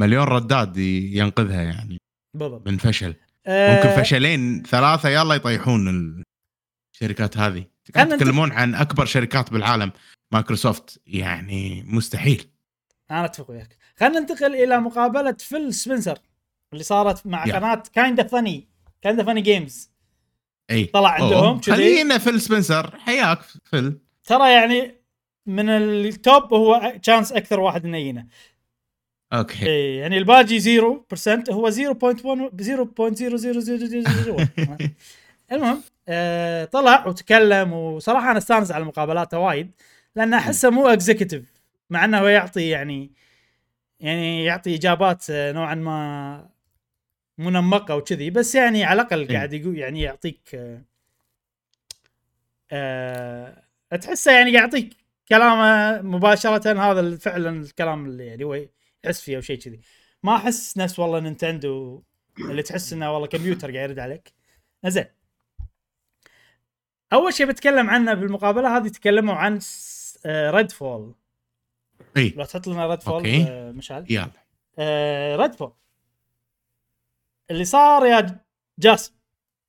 مليون 0.00 0.24
رداد 0.24 0.76
ينقذها 0.76 1.62
يعني. 1.62 1.98
بالضبط. 2.36 2.68
من 2.68 2.76
فشل. 2.76 3.14
آه، 3.46 3.76
ممكن 3.76 4.02
فشلين 4.02 4.62
ثلاثة 4.62 5.08
يلا 5.08 5.34
يطيحون 5.34 6.22
الشركات 6.94 7.38
هذه. 7.38 7.64
تتكلمون 7.84 8.52
عن 8.52 8.74
أكبر 8.74 9.04
شركات 9.04 9.52
بالعالم. 9.52 9.92
مايكروسوفت 10.32 11.00
يعني 11.06 11.84
مستحيل. 11.86 12.44
أنا 13.10 13.24
أتفق 13.24 13.50
وياك. 13.50 13.76
خلينا 14.00 14.20
ننتقل 14.20 14.54
إلى 14.54 14.80
مقابلة 14.80 15.36
فيل 15.38 15.74
سبنسر 15.74 16.18
اللي 16.72 16.84
صارت 16.84 17.26
مع 17.26 17.46
يا. 17.46 17.54
قناة 17.54 17.82
Kinda 17.92 18.26
Funny 18.26 18.68
Kinda 19.02 19.22
Funny 19.22 19.40
Games 19.40 19.90
إي. 20.70 20.84
طلع 20.84 21.10
عندهم. 21.10 21.60
خلينا 21.60 22.18
فيل 22.18 22.40
سبنسر. 22.40 22.98
حياك 22.98 23.38
فيل. 23.64 23.98
ترى 24.24 24.52
يعني 24.52 24.94
من 25.46 25.68
ال 25.70 25.91
top 25.91 26.54
هو 26.54 26.92
chance 27.02 27.32
أكثر 27.32 27.60
واحد 27.60 27.86
نينه 27.86 28.26
okay. 29.32 29.66
إي 29.66 29.96
يعني 29.96 30.18
الباقي 30.18 30.60
0% 30.60 30.64
هو 31.50 31.70
0.1 31.70 31.74
0.00000 31.74 34.46
المهم 35.52 35.82
آه 36.08 36.64
طلع 36.64 37.06
وتكلم 37.06 37.72
وصراحة 37.72 38.30
أنا 38.30 38.38
أستانس 38.38 38.72
على 38.72 38.84
مقابلاته 38.84 39.38
وايد 39.38 39.70
لأن 40.16 40.34
أحسه 40.34 40.70
مو 40.70 40.88
executive 40.88 41.42
مع 41.90 42.04
إنه 42.04 42.18
هو 42.18 42.28
يعطي 42.28 42.68
يعني 42.68 43.10
يعني 44.00 44.44
يعطي 44.44 44.74
إجابات 44.74 45.30
آه، 45.30 45.52
نوعا 45.52 45.74
ما 45.74 46.48
منمقة 47.38 47.96
وكذي 47.96 48.30
بس 48.30 48.54
يعني 48.54 48.84
على 48.84 49.02
الأقل 49.02 49.20
إيه. 49.20 49.36
قاعد 49.36 49.52
يقول 49.52 49.78
يعني 49.78 50.00
يعطيك 50.02 50.54
آه 50.54 50.82
آه 52.72 53.96
تحسه 54.00 54.32
يعني 54.32 54.52
يعطيك 54.52 54.96
كلامه 55.28 56.02
مباشرة 56.02 56.90
هذا 56.90 57.16
فعلا 57.16 57.60
الكلام 57.60 58.06
اللي 58.06 58.26
يعني 58.26 58.44
هو 58.44 58.54
يحس 59.04 59.20
فيه 59.20 59.36
أو 59.36 59.40
شيء 59.40 59.58
كذي. 59.58 59.80
ما 60.22 60.36
أحس 60.36 60.78
نفس 60.78 60.98
والله 60.98 61.20
نينتندو 61.20 62.02
اللي 62.38 62.62
تحس 62.62 62.92
إنه 62.92 63.12
والله 63.12 63.26
كمبيوتر 63.26 63.76
قاعد 63.76 63.90
يرد 63.90 63.98
عليك. 63.98 64.32
زين 64.86 65.04
أول 67.12 67.34
شيء 67.34 67.46
بتكلم 67.46 67.90
عنه 67.90 68.14
بالمقابلة 68.14 68.76
هذه 68.76 68.88
تكلموا 68.88 69.34
عن 69.34 69.60
Redfall 70.26 71.14
اي 72.16 72.34
لو 72.36 72.44
تحط 72.44 72.66
لنا 72.66 72.86
Redfall 72.86 73.14
okay. 73.14 73.44
آه 73.48 73.72
مشعل. 73.72 74.06
يلا. 74.10 75.36
Redfall 75.36 75.72
اللي 77.50 77.64
صار 77.64 78.06
يا 78.06 78.40
جاسم 78.78 79.12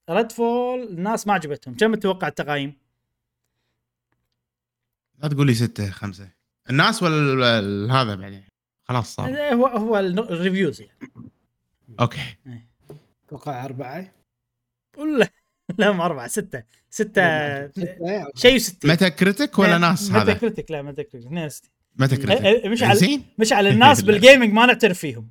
Redfall 0.10 0.84
الناس 0.84 1.28
ما 1.28 1.34
عجبتهم. 1.34 1.78
كم 1.78 1.96
تتوقع 1.96 2.28
التقايم؟ 2.28 2.74
لا 5.20 5.28
تقول 5.28 5.48
لي 5.48 5.54
ستة 5.54 5.92
خمسة. 5.92 6.30
الناس 6.70 7.04
ولا 7.04 7.94
هذا 7.94 8.16
بعدين؟ 8.16 8.44
خلاص 8.84 9.16
صار. 9.16 9.54
هو 9.54 9.68
هو 9.68 10.00
الريفيوز 10.00 10.82
يعني. 10.82 10.98
أوكي. 12.00 12.38
أتوقع 13.26 13.66
أربعة. 13.66 14.14
ولا 14.98 15.30
لا 15.78 15.92
مو 15.92 16.04
أربعة 16.04 16.28
ستة. 16.28 16.64
ستة. 16.90 17.68
ستة. 17.68 18.32
شيء 18.36 18.56
وستين. 18.56 18.92
Metacritic 18.92 19.60
ولا 19.60 19.78
ناس 19.78 20.12
Meta 20.12 20.20
هذا؟ 20.20 20.34
critic 20.34 20.72
لا 20.72 20.82
Metacritic 20.82 21.28
62 21.28 21.72
Metacritic 21.96 22.46
أه، 22.46 22.70
مش 22.70 22.84
على 22.84 23.22
مش 23.38 23.54
على 23.54 23.70
الناس. 23.74 24.02
بال 24.02 24.15
gaming 24.15 24.54
ما 24.54 24.66
نعترف 24.66 25.00
فيهم. 25.00 25.28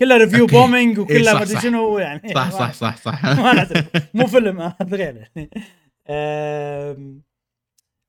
كله 0.00 0.16
ريفيو 0.16 0.40
okay. 0.40 0.54
bombing 0.56 0.96
إيه، 0.98 1.04
وكله 1.04 1.32
ما 1.34 1.42
أدري. 1.42 1.60
شنو 1.60 1.98
يعني 1.98 2.34
صح 2.34 2.50
صح 2.50 2.72
صح 2.82 2.96
صح. 2.96 3.24
ما 3.42 3.52
نعترف. 3.52 3.84
مو 4.14 4.26
فيلم 4.26 4.60
هذا 4.60 4.96
غير 4.96 5.16
يعني. 5.36 5.50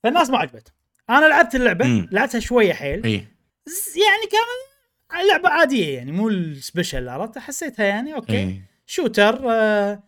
فالناس 0.03 0.29
ما 0.29 0.37
عجبتهم 0.37 0.73
أنا 1.09 1.25
لعبت 1.25 1.55
اللعبة 1.55 1.85
مم. 1.85 2.07
لعبتها 2.11 2.39
شوية 2.39 2.73
حيل. 2.73 3.05
يعني 3.05 4.27
كان 4.31 5.27
لعبة 5.27 5.49
عادية 5.49 5.95
يعني 5.97 6.11
مو 6.11 6.27
ال 6.29 6.39
special 6.39 7.09
عرفت؟ 7.09 7.37
حسيتها 7.37 7.85
يعني 7.85 8.13
okay. 8.13 8.33
إيه. 8.33 8.61
shooter 8.85 9.41
آه 9.51 10.03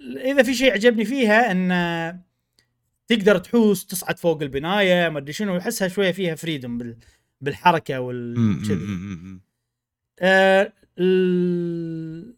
إذا 0.00 0.42
في 0.42 0.54
شيء 0.54 0.72
عجبني 0.72 1.04
فيها 1.04 1.50
إن 1.50 1.70
تقدر 3.08 3.38
تحوس 3.38 3.86
تصعد 3.86 4.18
فوق 4.18 4.42
البناية 4.42 5.08
ما 5.08 5.18
أدري 5.18 5.32
شنو 5.32 5.58
احسها 5.58 5.88
شوية 5.88 6.12
فيها 6.12 6.34
freedom 6.34 6.78
بال 6.78 6.96
بالحركة 7.40 8.00
والكذي 8.00 8.74
مم. 8.74 9.40
آه، 10.20 10.72
ال- 10.98 12.34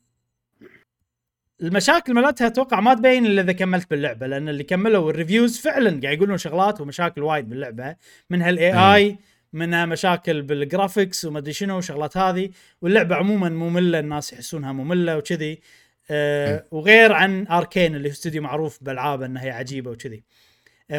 المشاكل 1.63 2.15
مالتها 2.15 2.47
أتوقع 2.47 2.81
ما 2.81 2.95
تبين 2.95 3.27
إلا 3.27 3.43
إذا 3.43 3.53
كملت 3.53 3.91
باللعبة 3.91 4.27
لأن 4.27 4.49
اللي 4.49 4.65
كملوا 4.65 5.11
ال 5.11 5.17
reviews 5.17 5.59
فعلا 5.59 6.01
قاعد 6.01 6.17
يقولون 6.17 6.39
شغلات 6.39 6.81
ومشاكل 6.81 7.23
وايد 7.23 7.49
باللعبة 7.49 7.97
منها 8.31 8.51
ال 8.51 8.73
AI 8.95 9.19
منها 9.53 9.87
مشاكل 9.87 10.43
بال 10.43 10.59
graphics 10.59 11.25
وما 11.25 11.39
أدري 11.39 11.53
شنو 11.53 11.79
وشغلات 11.79 12.17
هذه 12.17 12.51
واللعبة 12.83 13.15
عموما 13.17 13.49
مملة 13.49 13.99
الناس 13.99 14.33
يحسونها 14.33 14.73
مملة 14.73 15.17
وكذي. 15.17 15.61
آه 16.11 16.65
وغير 16.71 17.13
عن 17.13 17.47
اركين 17.47 17.95
اللي 17.95 18.09
هو 18.09 18.13
استوديو 18.13 18.43
معروف 18.43 18.79
بالالعاب 18.85 19.23
إنها 19.23 19.43
هي 19.45 19.51
عجيبة 19.51 19.91
وكذي. 19.91 20.17
آه 20.17 20.23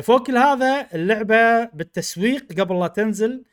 فوق 0.04 0.28
كل 0.28 0.38
هذا 0.38 0.88
اللعبة 0.94 1.66
بالتسويق 1.66 2.60
قبل 2.60 2.80
لا 2.80 2.88
تنزل. 2.88 3.44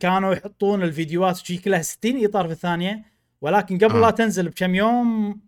كانوا 0.00 0.34
يحطون 0.34 0.82
الفيديوهات 0.82 1.40
وشي 1.40 1.58
كلها 1.58 1.82
60 1.82 2.24
إطار 2.24 2.46
في 2.46 2.52
الثانية 2.52 3.04
ولكن 3.40 3.78
قبل 3.78 3.96
آه. 3.96 4.00
لا 4.00 4.10
تنزل 4.10 4.48
بكم 4.48 4.74
يوم 4.74 5.40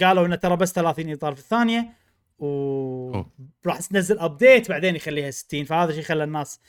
قالوا 0.00 0.26
إنه 0.26 0.36
ترى 0.36 0.56
بس 0.56 0.72
30 0.72 1.12
إطار 1.12 1.34
في 1.34 1.40
الثانية 1.40 1.92
و. 2.38 3.22
راح 3.66 3.80
تنزل 3.80 4.18
ابديت 4.18 4.68
بعدين 4.68 4.96
يخليها 4.96 5.30
60 5.30 5.64
فهذا 5.64 5.92
شيء 5.92 6.02
خلى 6.02 6.24
الناس. 6.24 6.60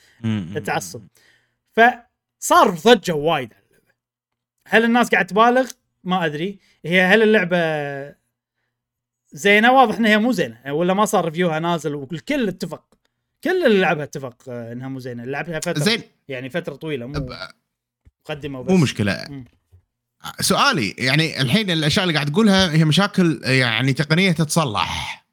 تتعصب 0.55 1.01
فصار 1.71 2.69
ضجة 2.69 3.13
وايد 3.13 3.53
هل 4.67 4.83
الناس 4.83 5.09
قاعد 5.09 5.25
تبالغ؟ 5.25 5.71
ما 6.03 6.25
أدري 6.25 6.59
هي 6.85 7.01
هل 7.01 7.23
اللعبة 7.23 7.57
زينة 9.33 9.71
واضح 9.71 9.97
إنها 9.97 10.17
مو 10.17 10.31
زينة 10.31 10.73
ولا 10.73 10.93
ما 10.93 11.05
صار 11.05 11.25
ريفيوها 11.25 11.59
نازل 11.59 11.95
والكل 11.95 12.47
اتفق 12.47 12.83
كل 13.43 13.65
اللي 13.65 13.79
لعبها 13.79 14.03
اتفق 14.03 14.49
آه، 14.49 14.71
إنها 14.73 14.87
مو 14.87 14.99
زينة 14.99 15.25
لعبها 15.25 15.59
فترة 15.59 15.79
زين 15.79 16.01
يعني 16.27 16.49
فترة 16.49 16.75
طويلة 16.75 17.05
مو 17.05 17.29
مقدمة 18.25 18.59
وبس 18.59 18.71
مو 18.71 18.77
مشكلة 18.77 19.25
مم. 19.29 19.45
سؤالي 20.39 20.95
يعني 20.97 21.41
الحين 21.41 21.71
الأشياء 21.71 22.03
اللي 22.03 22.13
قاعد 22.13 22.31
تقولها 22.31 22.71
هي 22.71 22.85
مشاكل 22.85 23.41
يعني 23.43 23.93
تقنية 23.93 24.31
تتصلح 24.31 25.25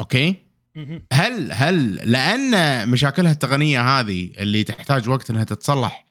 okay. 0.00 0.36
هل 1.12 1.52
هل 1.52 1.94
لأن 1.94 2.88
مشاكلها 2.88 3.32
التقنية 3.32 3.80
هذه 4.00 4.30
اللي 4.38 4.64
تحتاج 4.64 5.08
وقت 5.08 5.30
إنها 5.30 5.44
تتصلح 5.44 6.06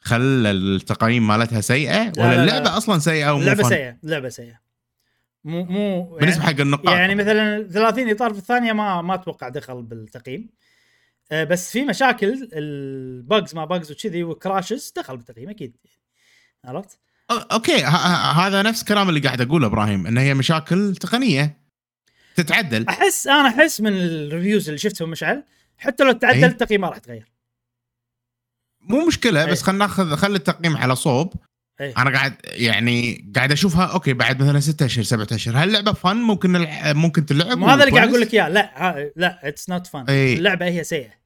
خلى 0.00 0.50
التقييم 0.50 1.26
مالتها 1.26 1.60
سيئة 1.60 2.02
لا، 2.02 2.12
ولا 2.24 2.34
لا. 2.34 2.42
اللعبة 2.42 2.76
أصلا 2.76 2.98
سيئة 2.98 3.30
ومو 3.30 3.40
اللعبة؟ 3.42 3.62
سيئة 3.68 3.96
اللعبة 4.04 4.28
سيئة 4.28 4.67
مو 5.48 5.64
مو 5.64 6.16
بالنسبة 6.16 6.42
حق 6.42 6.60
النقاط 6.60 6.94
يعني 6.94 7.14
مثلا 7.14 7.68
30 7.68 8.10
إطار 8.10 8.32
في 8.32 8.38
الثانية 8.38 8.72
ما 8.72 9.02
ما 9.02 9.14
أتوقع 9.14 9.48
دخل 9.48 9.82
بالتقييم 9.82 10.50
آه، 11.32 11.44
بس 11.44 11.70
في 11.70 11.84
مشاكل 11.84 12.48
ال 12.52 12.72
bugs 12.72 13.54
ما 13.54 13.64
bugs 13.64 13.92
وكذي 13.92 14.24
و 14.24 14.32
crashes 14.32 14.92
دخل 14.96 15.16
بالتقييم 15.16 15.50
أكيد 15.50 15.76
عرفت؟ 16.64 16.98
okay 17.30 17.84
هذا 18.34 18.62
نفس 18.62 18.80
الكلام 18.80 19.08
اللي 19.08 19.20
قاعد 19.20 19.40
أقوله 19.40 19.66
إبراهيم 19.66 20.06
إن 20.06 20.18
هي 20.18 20.34
مشاكل 20.34 20.96
تقنية 20.96 21.60
تتعدل 22.36 22.88
أحس 22.88 23.26
أنا 23.26 23.48
أحس 23.48 23.80
من 23.80 23.92
ال 23.92 24.01
reviews 24.01 24.68
اللي 24.68 24.78
شفتهم 24.78 25.10
مشعل 25.10 25.44
حتى 25.78 26.04
لو 26.04 26.12
تعدل 26.12 26.38
إيه. 26.38 26.46
التقييم 26.46 26.80
ما 26.80 26.88
راح 26.88 26.96
يتغير 26.96 27.32
مو 28.80 29.06
مشكلة 29.06 29.44
بس 29.44 29.58
إيه. 29.58 29.64
خلينا 29.64 29.84
ناخذ 29.86 30.16
خلي 30.16 30.36
التقييم 30.36 30.76
على 30.76 30.96
صوب 30.96 31.32
إيه. 31.80 31.94
أنا 31.98 32.10
قاعد 32.10 32.34
يعني 32.44 33.24
قاعد 33.36 33.52
أشوفها 33.52 33.86
okay 33.86 34.12
بعد 34.12 34.42
مثلا 34.42 34.60
ستة 34.60 34.86
أشهر 34.86 35.04
سبعة 35.04 35.26
أشهر. 35.32 35.56
هل 35.56 35.68
اللعبة 35.68 35.92
fun 35.92 36.16
ممكن 36.16 36.52
نلع... 36.52 36.92
ممكن 36.92 37.26
تلعب 37.26 37.58
مو 37.58 37.66
هذا 37.66 37.84
اللي 37.84 37.96
قاعد؟ 37.96 38.08
أقول 38.08 38.20
لك 38.20 38.34
إياه. 38.34 38.48
لا 38.48 39.12
لا 39.16 39.48
it's 39.48 39.70
not 39.70 39.88
إيه. 40.08 40.36
اللعبة 40.36 40.66
هي 40.66 40.84
سيئة. 40.84 41.18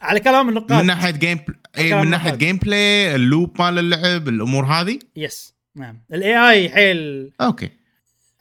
على 0.00 0.20
كلام 0.20 0.48
النقاد 0.48 0.80
من 0.80 0.86
ناحية 0.86 1.10
game. 1.10 1.38
اي 1.78 1.94
من 1.94 2.10
ناحية. 2.10 2.34
gameplay 2.34 2.56
ال 2.56 3.14
loop 3.14 3.62
مال 3.62 3.78
اللعب 3.78 4.28
الأمور 4.28 4.64
هذه؟ 4.64 4.98
yes 5.16 5.54
نعم. 5.74 6.02
ال 6.12 6.50
AI 6.50 6.68
حيل 6.68 7.32
okay. 7.40 7.70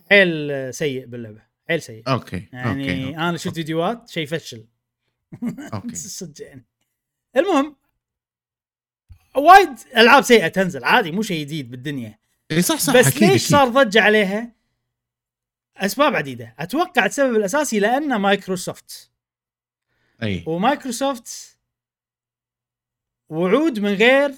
حيل 0.10 0.74
سيء 0.74 1.06
باللعبة. 1.06 1.42
حيل 1.70 1.82
سيء. 1.82 2.04
okay 2.08 2.48
يعني 2.54 2.70
okay 2.70 3.06
okay. 3.06 3.18
أنا 3.18 3.38
شفت 3.38 3.56
فيديوهات 3.56 4.10
شيء 4.10 4.26
فشل 4.26 4.66
okay. 5.74 5.96
صدق 6.20 6.42
يعني 6.42 6.66
المهم 7.38 7.76
وايد 9.38 9.70
ألعاب 9.98 10.24
سيئة 10.24 10.48
تنزل 10.48 10.84
عادي 10.84 11.12
مو 11.12 11.22
شيء 11.22 11.42
جديد 11.42 11.72
بالدنيا. 11.72 12.20
إي 12.52 12.62
صح 12.62 12.80
صح 12.80 12.94
بس 12.94 13.08
أكيد 13.08 13.24
ليش 13.24 13.32
أكيد. 13.32 13.42
صار 13.42 13.70
ضجة 13.70 14.02
عليها؟ 14.02 14.52
أسباب 15.78 16.16
عديدة. 16.16 16.56
أتوقع 16.60 17.06
السبب 17.06 17.36
الأساسي 17.36 17.80
لأن 17.80 18.16
مايكروسوفت. 18.16 19.12
أي. 20.24 20.44
ومايكروسوفت 20.48 21.58
وعود 23.30 23.80
من 23.80 23.94
غير 23.94 24.32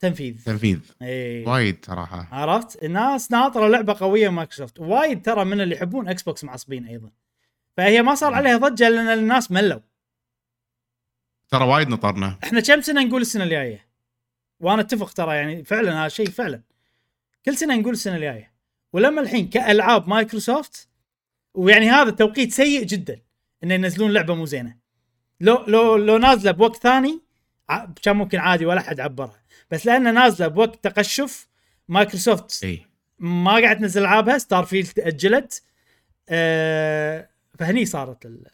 تنفيذ. 0.00 0.44
تنفيذ. 0.44 0.80
إي. 1.02 1.44
وايد 1.44 1.84
صراحة. 1.84 2.28
عرفت؟ 2.32 2.84
الناس 2.84 3.30
ناطرة 3.30 3.68
لعبة 3.68 3.96
قوية 4.00 4.28
من 4.28 4.34
مايكروسوفت. 4.34 4.80
وايد 4.80 5.22
ترى 5.22 5.44
من 5.44 5.60
اللي 5.60 5.74
يحبون 5.74 6.08
إكس 6.08 6.22
بوكس 6.22 6.44
معصبين 6.44 6.86
أيضا. 6.86 7.10
فهي 7.76 8.02
ما 8.02 8.14
صار 8.14 8.34
عليها 8.34 8.56
ضجة 8.56 8.88
لأن 8.88 9.18
الناس 9.18 9.50
ملوا. 9.50 9.80
ترى 11.50 11.64
وايد 11.64 11.88
نطرنا. 11.88 12.38
إحنا 12.44 12.60
كم 12.60 12.80
سنة 12.80 13.02
نقول 13.02 13.20
السنة 13.20 13.44
الجاية؟ 13.44 13.83
وأنا 14.64 14.80
أتفق 14.80 15.12
ترى 15.12 15.36
يعني 15.36 15.64
فعلا 15.64 16.00
هذا 16.00 16.08
شيء 16.08 16.30
فعلا. 16.30 16.62
كل 17.44 17.56
سنة 17.56 17.74
نقول 17.76 17.92
السنة 17.92 18.16
الجاية. 18.16 18.52
ولما 18.92 19.20
الحين 19.20 19.48
كألعاب 19.48 20.08
مايكروسوفت 20.08 20.88
ويعني 21.54 21.90
هذا 21.90 22.08
التوقيت 22.08 22.52
سيء 22.52 22.84
جدا 22.84 23.20
إن 23.64 23.70
ينزلون 23.70 24.12
لعبة 24.12 24.34
مو 24.34 24.46
زينة. 24.46 24.76
لو 25.40 25.64
لو 25.66 25.96
لو 25.96 26.18
نازلة 26.18 26.50
بوقت 26.50 26.76
ثاني 26.76 27.22
كان 28.02 28.16
ممكن 28.16 28.38
عادي 28.38 28.66
ولا 28.66 28.80
حد 28.80 29.00
عبرها. 29.00 29.42
بس 29.70 29.86
لأنها 29.86 30.12
نازلة 30.12 30.48
بوقت 30.48 30.84
تقشف 30.84 31.48
مايكروسوفت 31.88 32.64
إي. 32.64 32.86
ما 33.18 33.52
قاعد 33.52 33.78
تنزل 33.78 34.00
ألعابها 34.00 34.38
Starfield 34.38 34.86
تاجلت 34.86 35.62
آه 36.28 37.28
فهني 37.58 37.84
صارت 37.84 38.26
ال... 38.26 38.46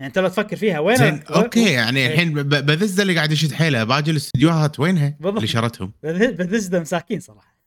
يعني 0.00 0.08
انت 0.08 0.18
لو 0.18 0.28
تفكر 0.28 0.56
فيها 0.56 0.78
وين 0.78 0.96
زين 0.96 1.22
okay 1.22 1.72
يعني 1.72 2.00
إيه. 2.00 2.12
الحين 2.12 2.34
ب- 2.34 2.48
بثزدا 2.66 3.02
اللي 3.02 3.16
قاعد 3.16 3.32
يشد 3.32 3.52
حيله 3.52 3.84
باقي 3.84 4.10
الاستديوهات 4.10 4.80
وينها 4.80 5.08
بالضبط. 5.08 5.34
اللي 5.34 5.46
شرتهم 5.46 5.92
بثزدا 6.38 6.80
مساكين 6.80 7.20
صراحة 7.20 7.58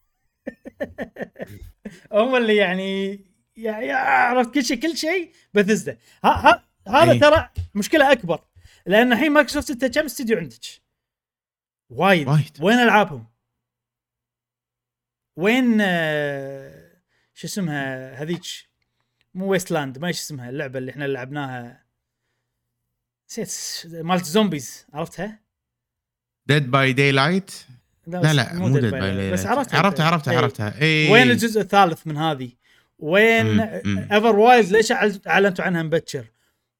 هم 2.13 2.35
اللي 2.35 2.55
يعني 2.55 3.19
يعني 3.57 3.91
عرفت 3.91 4.53
كل 4.53 4.65
شيء 4.65 4.79
كل 4.79 4.97
شيء 4.97 5.31
ها 6.23 6.63
هذا 6.87 7.11
إيه. 7.11 7.19
ترى 7.19 7.49
مشكلة 7.75 8.11
أكبر 8.11 8.43
لأن 8.85 9.13
الحين 9.13 9.31
مايكروسوفت 9.31 9.71
أنت 9.71 9.85
كم 9.85 10.05
استديو 10.05 10.37
عندك؟ 10.37 10.59
وايد 11.89 12.27
وايد. 12.27 12.57
وين 12.61 12.77
ألعابهم؟ 12.79 13.25
وين 15.37 15.77
آه، 15.81 16.91
شو 17.33 17.47
اسمها 17.47 18.13
هذيك 18.23 18.41
مو 19.33 19.45
Wasteland 19.47 19.97
ما 19.99 20.07
إيش 20.07 20.19
اسمها 20.19 20.49
اللعبة 20.49 20.79
اللي 20.79 20.91
إحنا 20.91 21.05
لعبناها 21.05 21.80
نسيت 23.39 23.91
مالت 23.93 24.25
zombies 24.25 24.85
عرفتها؟ 24.93 25.39
Dead 26.47 26.71
by 26.71 26.93
Daylight 26.93 27.51
لا 28.07 28.33
لا 28.33 28.53
مو 28.53 28.69
Dead 28.79 28.89
Dead 28.91 28.93
by 28.93 29.29
Daylight. 29.29 29.33
بس 29.33 29.45
عرفتها 29.45 29.79
عرفتها. 29.79 30.05
عرفتها 30.05 30.31
إيه. 30.31 30.37
عرفتها 30.37 30.81
اي 30.81 31.11
وين 31.11 31.31
الجزء 31.31 31.61
الثالث 31.61 32.07
من 32.07 32.17
هذه؟ 32.17 32.49
وين. 32.99 33.59
Everwild 33.59 34.71
ليش 34.71 34.93
أعل- 34.93 35.27
أعلنتوا 35.27 35.65
عنها 35.65 35.83
مبكر؟ 35.83 36.25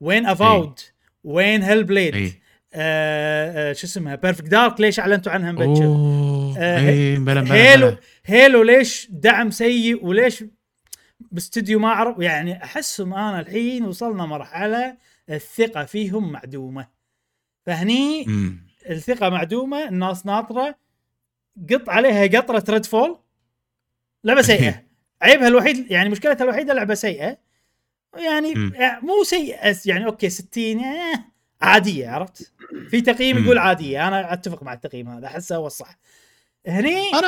وين 0.02 0.26
Avowed؟ 0.26 0.80
وين 1.23 1.64
Hellblade؟ 1.63 2.15
اي 2.15 2.41
آه 2.73 3.69
آه 3.69 3.73
شو 3.73 3.88
اسمها؟ 3.88 4.15
Perfect 4.15 4.47
Dark 4.49 4.81
ليش 4.82 4.99
أعلنتوا 4.99 5.32
عنها 5.32 5.52
مبكر؟ 5.52 5.86
آه، 6.57 7.18
بلا 7.18 7.41
بلا 7.41 7.53
Halo 7.55 7.88
بلا. 7.90 7.98
Halo 8.26 8.63
ليش 8.64 9.07
دعم 9.11 9.52
سيء 9.52 10.06
وليش 10.06 10.44
باستديو 11.32 11.80
ما 11.80 11.88
اعرف 11.88 12.19
يعني 12.19 12.64
أحسهم 12.64 13.14
أنا 13.14 13.40
الحين 13.40 13.86
وصلنا 13.86 14.26
مرحلة 14.26 14.98
الثقة 15.31 15.85
فيهم 15.85 16.31
معدومة 16.31 16.87
فهني 17.65 18.25
مم. 18.25 18.67
الثقة 18.89 19.29
معدومة 19.29 19.87
الناس 19.87 20.25
ناطرة 20.25 20.75
قط 21.71 21.89
عليها 21.89 22.39
قطرة 22.39 22.63
ريد 22.69 22.85
فول 22.85 23.19
لعبة 24.23 24.41
سيئة 24.51 24.83
عيبها 25.21 25.47
الوحيد 25.47 25.91
يعني 25.91 26.09
مشكلتها 26.09 26.43
الوحيدة 26.43 26.73
لعبة 26.73 26.93
سيئة 26.93 27.37
يعني 28.17 28.55
مم. 28.55 28.73
يعني 28.75 29.01
مو 29.01 29.23
سيئة 29.23 29.77
يعني 29.85 30.05
أوكي 30.05 30.29
60 30.29 30.79
آه، 30.79 31.25
عادية 31.61 32.09
عرفت 32.09 32.53
في 32.89 33.01
تقييم. 33.01 33.43
يقول 33.43 33.57
عادية 33.57 34.07
أنا 34.07 34.33
أتفق 34.33 34.63
مع 34.63 34.73
التقييم 34.73 35.09
هذا 35.09 35.27
أحسه 35.27 35.55
هو 35.55 35.67
الصح 35.67 35.97
هني 36.67 37.13
أنا 37.13 37.27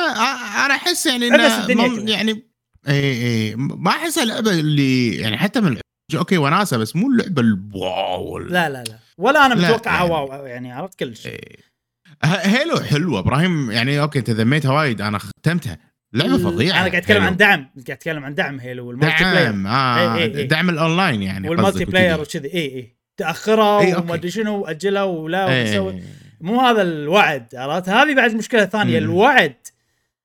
أنا 0.66 0.74
أحس 0.74 1.06
يعني 1.06 1.26
انه. 1.28 2.10
يعني 2.10 2.46
اي 2.88 3.12
اي 3.12 3.54
ما 3.56 3.90
احسها 3.90 4.24
لعبه 4.24 4.50
اللي 4.50 5.16
يعني 5.16 5.38
حتى 5.38 5.60
من 5.60 5.76
أوكي 6.14 6.38
وناسة 6.38 6.76
بس 6.76 6.96
مو 6.96 7.10
اللعبة 7.10 7.42
الواو 7.42 8.38
لا 8.38 8.68
لا 8.68 8.84
لا 8.88 8.98
ولا 9.18 9.46
أنا 9.46 9.54
متوقعها 9.54 9.96
يعني- 9.96 10.10
واو 10.10 10.46
يعني 10.46 10.72
عرفت 10.72 10.98
كلش 10.98 11.26
إيه. 11.26 11.56
Halo 12.24 12.76
حلوة 12.80 13.18
إبراهيم 13.18 13.70
يعني 13.70 14.00
okay 14.00 14.18
أنت 14.18 14.30
ذميتها 14.30 14.72
وايد 14.72 15.00
أنا 15.00 15.18
ختمتها 15.18 15.78
لعبة 16.12 16.38
فظيعة 16.38 16.72
أنا 16.72 16.80
قاعد 16.80 16.94
أتكلم. 16.94 17.22
عن 17.22 17.36
دعم 17.36 17.60
قاعد 17.74 17.90
أتكلم 17.90 18.24
عن 18.24 18.34
دعم 18.34 18.60
Halo 18.60 18.86
وال 18.88 19.24
multiplayer 19.24 19.50
دعم 19.50 19.66
آه 19.66 20.16
إيه، 20.16 20.24
إيه، 20.24 20.36
إيه. 20.36 20.48
دعم 20.48 20.70
الأونلاين 20.70 21.22
يعني 21.22 21.48
وال 21.48 21.84
multiplayer 21.84 22.20
وكذي. 22.20 22.48
اي 22.54 22.76
اي 22.76 22.96
تاخرها 23.16 23.80
إيه، 23.80 23.96
وما. 23.96 24.14
أدري 24.14 24.30
شنو 24.30 24.60
واجلها 24.60 25.02
ولا 25.02 25.48
إيه. 25.52 26.02
مو 26.40 26.60
هذا 26.60 26.82
الوعد 26.82 27.54
عرفت 27.54 27.88
هذه 27.88 28.14
بعد 28.14 28.34
مشكلة 28.34 28.64
ثانية 28.64 29.00
مم. 29.00 29.04
الوعد 29.04 29.54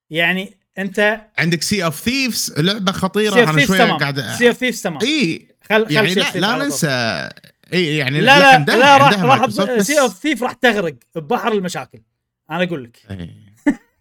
يعني 0.09 0.53
أنت 0.77 1.21
عندك 1.37 1.61
Sea 1.61 1.85
of 1.85 1.99
Thieves 1.99 2.53
لعبة 2.57 2.91
خطيرة 2.91 3.49
أنا 3.49 3.65
شوية 3.65 3.83
قاعد 3.83 4.19
Sea 4.21 4.47
of 4.47 4.57
Thieves 4.57 4.81
تمام 4.81 4.99
اي 5.03 5.48
خل 5.69 5.85
خل 5.85 5.91
يعني 5.93 6.13
لا 6.13 6.31
لا. 6.39 6.57
ننسى. 6.65 7.29
إي 7.73 7.97
يعني 7.97 8.21
لا 8.21 8.39
لا 8.39 8.47
عندها- 8.53 8.77
لا 8.77 8.97
راح 8.97 9.23
راح 9.23 9.49
Sea 9.81 9.99
of 9.99 10.13
Thieves 10.19 10.43
راح 10.43 10.53
تغرق 10.53 10.95
ببحر 11.15 11.51
المشاكل. 11.51 12.01
أنا 12.51 12.63
أقول 12.63 12.83
لك. 12.83 12.97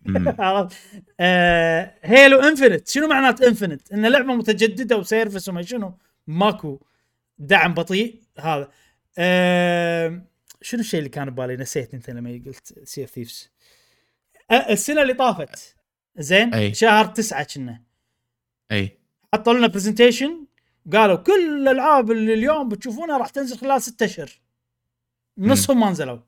عرفت؟ 0.41 0.77
آه 1.21 1.95
Halo 2.03 2.41
Infinite 2.41 2.89
شنو 2.89 3.09
معنات 3.09 3.43
infinite 3.43 3.93
إن 3.93 4.07
لعبة 4.07 4.35
متجددة 4.35 4.97
و 4.97 5.03
service 5.03 5.49
وما 5.49 5.63
شنو. 5.63 5.99
ماكو 6.27 6.81
دعم 7.39 7.75
بطيء. 7.75 8.23
هذا. 8.39 8.69
آه 9.19 10.23
شنو 10.63 10.81
الشيء 10.81 10.99
اللي 10.99 11.11
كان 11.11 11.31
ببالي؟ 11.31 11.57
نسيت 11.57 11.95
أنت 11.95 12.11
لما 12.11 12.43
قلت 12.47 12.75
Sea 12.89 13.01
of 13.03 13.11
Thieves 13.11 13.51
السنة 14.71 15.03
اللي 15.03 15.15
طافت. 15.15 15.77
زين؟ 16.19 16.55
أي. 16.55 16.75
شهر 16.75 17.05
تسعة 17.05 17.47
كنا. 17.55 17.83
إي. 18.73 18.99
حطوا 19.35 19.55
لنا 19.55 19.67
presentation 19.67 20.45
قالوا 20.93 21.17
كل 21.17 21.59
الألعاب 21.63 22.11
اللي 22.11 22.35
اليوم 22.35 22.69
بتشوفونها 22.69 23.19
راح 23.19 23.29
تنزل 23.29 23.59
خلال 23.59 23.83
ستة 23.83 24.05
أشهر. 24.05 24.31
نصهم 25.39 25.81
ما 25.81 25.91
نزلوا. 25.91 26.19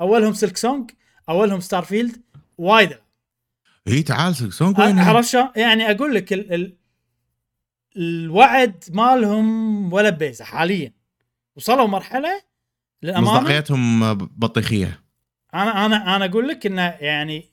أولهم 0.00 0.32
Silksong 0.32 0.90
أولهم 1.28 1.60
Starfield 1.60 2.22
وايد. 2.58 2.98
إي 3.88 4.02
تعال 4.02 4.34
Song 4.34 4.78
وين؟ 4.78 4.98
عرفت؟ 4.98 5.34
يعني 5.56 5.90
أقول 5.90 6.14
لك 6.14 6.32
ال 6.32 6.52
ال 6.52 6.76
الوعد 7.96 8.84
مالهم 8.90 9.92
ولا 9.92 10.10
بيزة 10.10 10.44
حاليا. 10.44 10.92
وصلوا 11.56 11.86
مرحلة 11.86 12.42
للأمانة 13.02 13.40
مصداقيتهم 13.40 14.14
بطيخية. 14.14 15.02
أنا 15.54 15.86
أنا 15.86 16.16
أنا 16.16 16.24
أقول 16.24 16.48
لك 16.48 16.66
إنه 16.66 16.82
يعني 16.82 17.44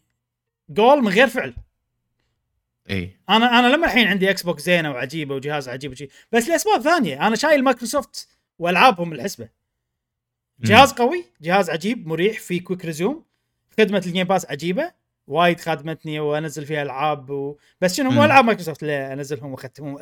قول 0.69 1.01
من 1.01 1.07
غير 1.07 1.27
فعل. 1.27 1.53
إي. 2.89 3.17
أنا 3.29 3.59
أنا 3.59 3.67
لما 3.67 3.85
الحين 3.85 4.07
عندي 4.07 4.29
إكس 4.29 4.43
بوكس 4.43 4.63
زينة 4.63 4.91
وعجيبة 4.91 5.35
وجهاز 5.35 5.69
عجيب 5.69 5.91
وشي 5.91 6.07
بس 6.31 6.49
لأسباب 6.49 6.81
ثانية 6.81 7.27
أنا 7.27 7.35
شايل 7.35 7.63
مايكروسوفت 7.63 8.27
وألعابهم 8.59 9.13
الحسبه 9.13 9.49
جهاز 10.59 10.91
قوي 10.91 11.25
جهاز 11.41 11.69
عجيب 11.69 12.07
مريح 12.07 12.39
في 12.39 12.59
quick 12.59 12.85
resume 12.85 13.25
خدمة 13.79 14.03
ال 14.05 14.10
Game 14.10 14.27
Pass 14.27 14.45
عجيبة 14.45 14.91
وايد 15.27 15.59
خدمتني 15.59 16.19
وأنزل 16.19 16.65
فيها 16.65 16.81
ألعاب 16.81 17.29
و... 17.29 17.57
بس 17.81 17.97
شنو 17.97 18.11
مو. 18.11 18.25
ألعاب 18.25 18.45
مايكروسوفت 18.45 18.83
اللي 18.83 19.13
أنزلهم 19.13 19.51
وأختمهم 19.51 19.97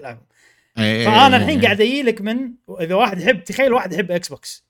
إي، 0.78 1.06
فأنا 1.06 1.38
الحين. 1.38 1.62
قاعد 1.62 1.82
أجي 1.82 2.04
لك 2.04 2.22
من 2.22 2.52
إذا 2.80 2.96
واحد 2.96 3.20
يحب 3.20 3.44
تخيل 3.44 3.74
واحد 3.74 3.94
يحب 3.94 4.12
إكس 4.12 4.30
بوكس 4.30 4.66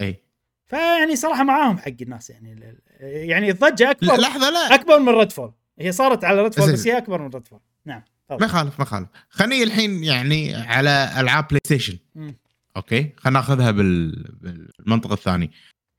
إي. 0.00 0.22
فيعني 0.66 1.16
صراحة 1.16 1.44
معاهم 1.44 1.78
حق 1.78 1.92
الناس 2.02 2.30
يعني 2.30 2.78
يعني 3.00 3.50
الضجة 3.50 3.84
لا 3.84 3.90
اكبر 3.90 4.16
لحظة 4.16 4.50
لا. 4.50 4.74
أكبر 4.74 4.98
من 4.98 5.08
Redfall 5.08 5.52
هي 5.78 5.92
صارت 5.92 6.24
على 6.24 6.42
Redfall. 6.42 6.72
بس 6.72 6.86
هي 6.86 6.98
أكبر 6.98 7.22
من 7.22 7.30
ريد 7.30 7.46
فول 7.48 7.60
نعم 7.84 8.02
ما 8.30 8.36
تفضل. 8.36 8.46
يخالف 8.46 8.78
ما 8.78 8.82
يخالف 8.84 9.08
خليني 9.30 9.62
الحين 9.62 10.04
يعني 10.04 10.54
على 10.54 11.12
ألعاب 11.18 11.48
PlayStation 11.48 11.98
مم. 12.14 12.34
أوكي 12.76 13.12
خلينا 13.16 13.38
ناخذها 13.38 13.70
بال... 13.70 14.22
بالمنطق 14.40 15.12
الثاني 15.12 15.50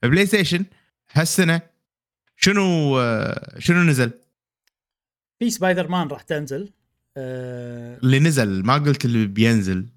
PlayStation 0.03 0.65
هالسنة 1.11 1.61
شنو 2.35 2.99
آه، 2.99 3.59
شنو 3.59 3.83
نزل؟ 3.83 4.11
في 5.39 5.49
سبايدر 5.49 5.87
مان 5.87 6.07
راح 6.07 6.21
تنزل 6.21 6.69
أه 7.17 7.97
اللي 8.03 8.19
نزل 8.19 8.63
ما 8.65 8.73
قلت 8.77 9.05
اللي 9.05 9.27
بينزل 9.27 9.87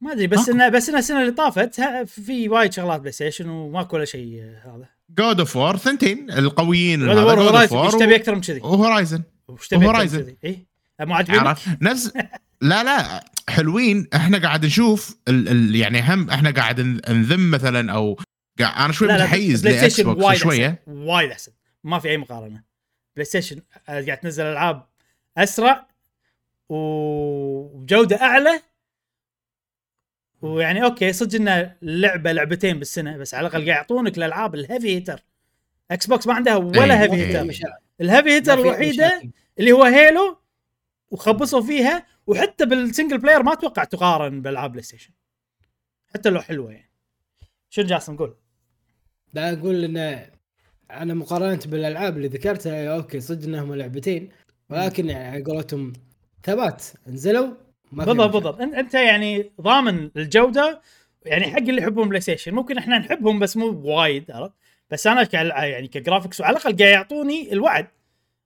ما 0.00 0.12
أدري 0.12 0.26
بس. 0.26 0.48
إنه 0.48 0.68
بس 0.68 0.88
إنه 0.88 0.98
السنة 0.98 1.20
اللي 1.20 1.32
طافت 1.32 1.80
في 2.06 2.48
وايد 2.48 2.72
شغلات 2.72 3.00
PlayStation 3.00 3.48
وماكو 3.48 3.96
ولا 3.96 4.04
شيء 4.04 4.40
آه، 4.42 4.76
هذا 4.76 4.88
God 5.10 5.40
of 5.40 5.56
War 5.56 5.76
ثنتين 5.76 6.30
القويين 6.30 7.06
God 7.06 7.18
of 7.18 7.32
War 7.32 7.52
Horizon، 7.52 7.74
إيش 7.74 7.92
تبي 7.94 8.16
أكثر 8.16 8.34
من 8.34 8.40
كذي؟ 8.40 8.60
و 8.60 8.68
Horizon 8.68 9.22
وش 9.48 9.68
تبي؟ 9.68 10.36
اي 10.44 10.66
مو 11.00 11.14
عاجبينك؟ 11.14 11.46
عرفت؟ 11.46 11.68
نفس 11.82 12.12
لا 12.60 12.84
لا 12.84 13.24
حلوين. 13.48 14.08
إحنا 14.14 14.38
قاعد 14.38 14.66
نشوف 14.66 15.16
ال... 15.28 15.48
ال... 15.48 15.76
يعني 15.76 16.00
هم 16.00 16.30
إحنا 16.30 16.50
قاعد 16.50 16.80
نذم 17.10 17.50
مثلا 17.50 17.92
أو 17.92 18.18
قاعد 18.60 18.84
أنا 18.84 18.92
شوي 18.92 19.08
لا 19.08 19.18
لا 19.18 19.24
متحيز 19.24 19.62
PlayStation 19.62 20.06
وايد 20.06 20.38
شوية. 20.38 20.68
احسن 20.68 20.98
وايد 20.98 21.30
أحسن. 21.30 21.52
ما 21.84 21.98
في 21.98 22.08
أي 22.08 22.16
مقارنة. 22.16 22.62
PlayStation 23.16 23.60
آه، 23.88 24.04
قاعد 24.04 24.18
تنزل 24.18 24.44
ألعاب 24.44 24.86
أسرع 25.38 25.86
وبجوده 26.68 28.22
أعلى 28.22 28.62
ويعني 30.44 30.84
أوكي 30.84 31.12
صدق 31.12 31.40
انه 31.40 31.76
لعبة 31.82 32.32
لعبتين 32.32 32.78
بالسنة 32.78 33.16
بس 33.16 33.34
على 33.34 33.46
الأقل 33.46 33.64
قاعد 33.64 33.66
يعطونك 33.66 34.18
الألعاب 34.18 34.54
ال 34.54 34.61
heavy 34.61 34.96
hitter. 34.96 35.20
Xbox 35.90 36.26
ما 36.26 36.34
عندها 36.34 36.56
ولا 36.56 36.94
إيه، 36.94 37.02
heavy 37.02 37.14
إيه. 37.14 37.42
hitter. 37.42 37.70
ال 38.00 38.05
heavy 38.05 38.30
hitter 38.30 38.60
الوحيدة 38.60 39.06
مشاكل. 39.06 39.30
اللي 39.58 39.72
هو 39.72 39.82
Halo 39.82 40.38
وخبصوا 41.10 41.60
فيها 41.60 42.06
وحتى 42.26 42.66
بال 42.66 42.79
single 42.79 43.18
player 43.18 43.42
ما 43.42 43.52
أتوقع 43.52 43.84
تقارن 43.84 44.42
بالالعاب 44.42 44.70
PlayStation 44.72 45.10
حتى 46.14 46.30
لو 46.30 46.40
حلوة 46.40 46.72
يعني. 46.72 46.90
شنو 47.70 47.86
جاسم 47.86 48.16
قول؟ 48.16 48.36
لا 49.34 49.52
أقول 49.52 49.84
إن 49.84 50.26
أنا 50.90 51.14
مقارنة 51.14 51.60
بالألعاب 51.66 52.16
اللي 52.16 52.28
ذكرتها 52.28 52.96
أوكي 52.96 53.20
صدق 53.20 53.44
إنهم 53.44 53.74
لعبتين 53.74 54.28
ولكن 54.70 55.08
يعني 55.08 55.28
على 55.28 55.42
قولتهم 55.44 55.92
ثبات 56.42 56.84
نزلوا 57.06 57.54
بالضبط. 57.92 58.32
بالضبط. 58.32 58.60
أنت 58.60 58.94
يعني 58.94 59.50
ضامن 59.60 60.10
الجودة 60.16 60.80
يعني 61.26 61.44
حق 61.44 61.58
اللي 61.58 61.82
يحبون 61.82 62.08
PlayStation 62.08 62.54
ممكن 62.54 62.78
إحنا 62.78 62.98
نحبهم 62.98 63.38
بس 63.38 63.56
مو 63.56 63.66
وايد 63.66 64.30
عرفت؟ 64.30 64.54
بس 64.90 65.06
أنا 65.06 65.28
يعني 65.64 65.88
ك 65.88 65.94
graphics 65.94 66.40
وعلى 66.40 66.56
الأقل 66.56 66.76
قاعد 66.76 66.80
يعطوني 66.80 67.52
الوعد. 67.52 67.86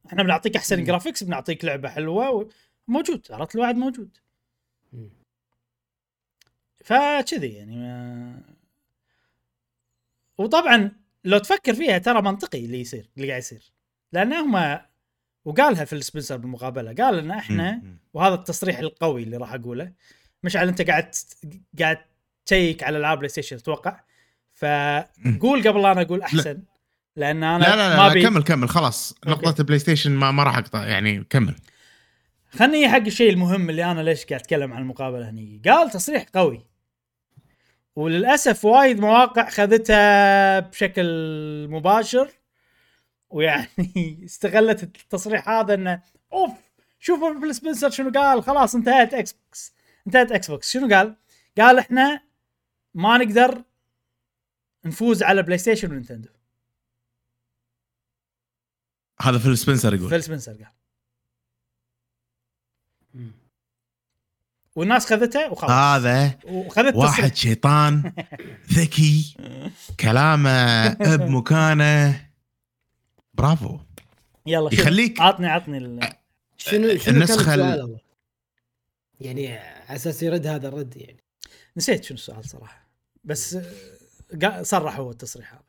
إحنا 0.06 0.23
بنعطيك 0.23 0.56
أحسن. 0.56 0.85
graphics 0.85 1.24
بنعطيك 1.24 1.65
لعبة 1.65 1.89
حلوة 1.89 2.48
موجود 2.89 3.27
عرفت؟ 3.31 3.55
الوعد 3.55 3.77
موجود. 3.77 4.16
فكذي 6.85 7.48
يعني 7.48 7.77
ما... 7.77 8.40
وطبعا 10.39 10.93
لو 11.24 11.39
تفكر 11.39 11.74
فيها 11.74 11.98
ترى 11.98 12.23
منطقي 12.23 12.65
اللي 12.65 12.81
يصير 12.81 13.09
اللي 13.16 13.28
قاعد 13.28 13.43
يصير. 13.43 13.73
لأن 14.12 14.32
هم 14.32 14.78
وقالها 15.49 15.85
فيل 15.85 15.93
سبنسر 15.93 16.36
بالمقابلة 16.37 16.95
قال 16.95 17.19
ان 17.19 17.31
إحنا. 17.31 17.83
وهذا 18.15 18.35
التصريح 18.35 18.79
القوي 18.79 19.23
اللي 19.23 19.37
راح 19.37 19.55
أقوله 19.55 19.93
مشعل 20.43 20.69
أنت 20.69 20.83
قاعد 20.83 21.11
قاعد 21.79 21.99
تشيك 22.47 22.83
على 22.83 22.99
العاب 22.99 23.19
PlayStation 23.19 23.57
أتوقع؟ 23.57 24.01
فقول 24.55 25.69
قبل 25.69 25.83
لا 25.83 25.93
أنا 25.93 26.03
أقول 26.03 26.23
أحسن 26.23 26.62
لأن 27.16 27.45
أنا 27.45 27.65
لا 27.65 27.77
لا 27.77 27.89
لا, 27.89 27.97
ما 27.97 28.09
بي 28.09 28.23
كمل 28.23 28.43
كمل 28.43 28.69
خلاص. 28.69 29.15
نقطة 29.27 29.55
ال 29.61 29.78
PlayStation 29.78 30.11
ما, 30.11 30.31
ما 30.31 30.43
راح 30.43 30.59
أقطع 30.59 30.87
يعني 30.87 31.25
كمل. 31.31 31.55
خلني 32.51 32.89
حق 32.89 32.97
الشيء 33.07 33.31
المهم 33.31 33.70
اللي 33.70 33.85
أنا 33.85 34.01
ليش 34.01 34.25
قاعد 34.25 34.41
أتكلم 34.41 34.73
عن 34.73 34.83
المقابلة 34.83 35.31
هني. 35.31 35.62
قال 35.65 35.91
تصريح 35.91 36.27
قوي. 36.35 36.66
وللأسف 37.97 38.65
وايد 38.65 39.01
مواقع 39.01 39.51
خذتها 39.51 40.61
بشكل 40.61 41.07
مباشر. 41.70 42.29
ويعني 43.31 44.21
استغلت 44.25 44.83
التصريح 44.83 45.49
هذا 45.49 45.75
إنه 45.75 46.03
أوف 46.33 46.53
شوفوا 47.01 47.41
فيل 47.41 47.55
سبنسر 47.55 47.91
شنو 47.91 48.11
قال. 48.11 48.43
خلاص 48.43 48.75
انتهت 48.75 49.15
Xbox 49.15 49.73
انتهت 50.07 50.33
Xbox 50.32 50.73
شنو 50.73 50.95
قال؟ 50.95 51.17
قال 51.59 51.79
إحنا 51.79 52.21
ما 52.95 53.19
نقدر 53.19 53.63
نفوز 54.85 55.23
على 55.23 55.43
PlayStation 55.43 55.59
و 55.59 55.90
Nintendo 55.90 56.28
هذا 59.21 59.39
فيل 59.39 59.59
سبنسر 59.59 59.95
يقول. 59.95 60.09
فيل 60.09 60.23
سبنسر 60.23 60.53
قال. 60.53 60.73
والناس 64.77 65.07
خذتها 65.07 65.49
وخلاص. 65.49 65.71
هذا 65.71 66.39
وخذت 66.45 66.95
واحد 66.97 67.23
تصريح 67.23 67.35
شيطان 67.35 68.13
ذكي 68.79 69.37
كلامه 70.01 70.89
بمكانه. 71.17 72.28
برافو. 73.39 73.78
يلا. 74.47 74.74
يخليك- 74.74 75.20
عطني 75.20 75.47
عطني 75.47 75.78
ال... 75.78 76.01
شنو 76.56 76.89
شنو 76.89 76.98
كان 77.05 77.15
النسخة 77.15 77.55
ال-؟ 77.55 78.01
يعني 79.20 79.59
على 79.59 79.97
أساس 79.97 80.23
يرد 80.23 80.47
هذا 80.47 80.69
الرد 80.69 80.97
يعني. 80.97 81.24
نسيت 81.77 82.05
شنو 82.05 82.15
السؤال 82.19 82.44
صراحة 82.48 82.89
بس 83.24 83.59
قا- 84.44 84.62
صرح 84.62 84.97
هو 84.97 85.10
التصريح 85.10 85.52
هذا. 85.52 85.62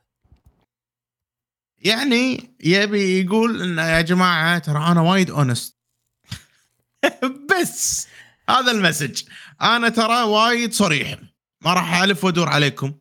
يعني 1.81 2.53
يبي 2.59 3.21
يقول 3.25 3.61
إن 3.61 3.77
يا 3.77 4.01
جماعة 4.01 4.59
ترى 4.59 4.77
أنا 4.91 5.01
وايد 5.01 5.29
اونست 5.29 5.75
بس 7.61 8.07
هذا 8.49 8.71
ال 8.71 8.77
message. 8.77 9.23
أنا 9.61 9.89
ترى 9.89 10.23
وايد 10.23 10.73
صريح. 10.73 11.19
ما 11.61 11.73
راح 11.73 12.01
ألف 12.01 12.23
وأدور 12.23 12.49
عليكم. 12.49 12.93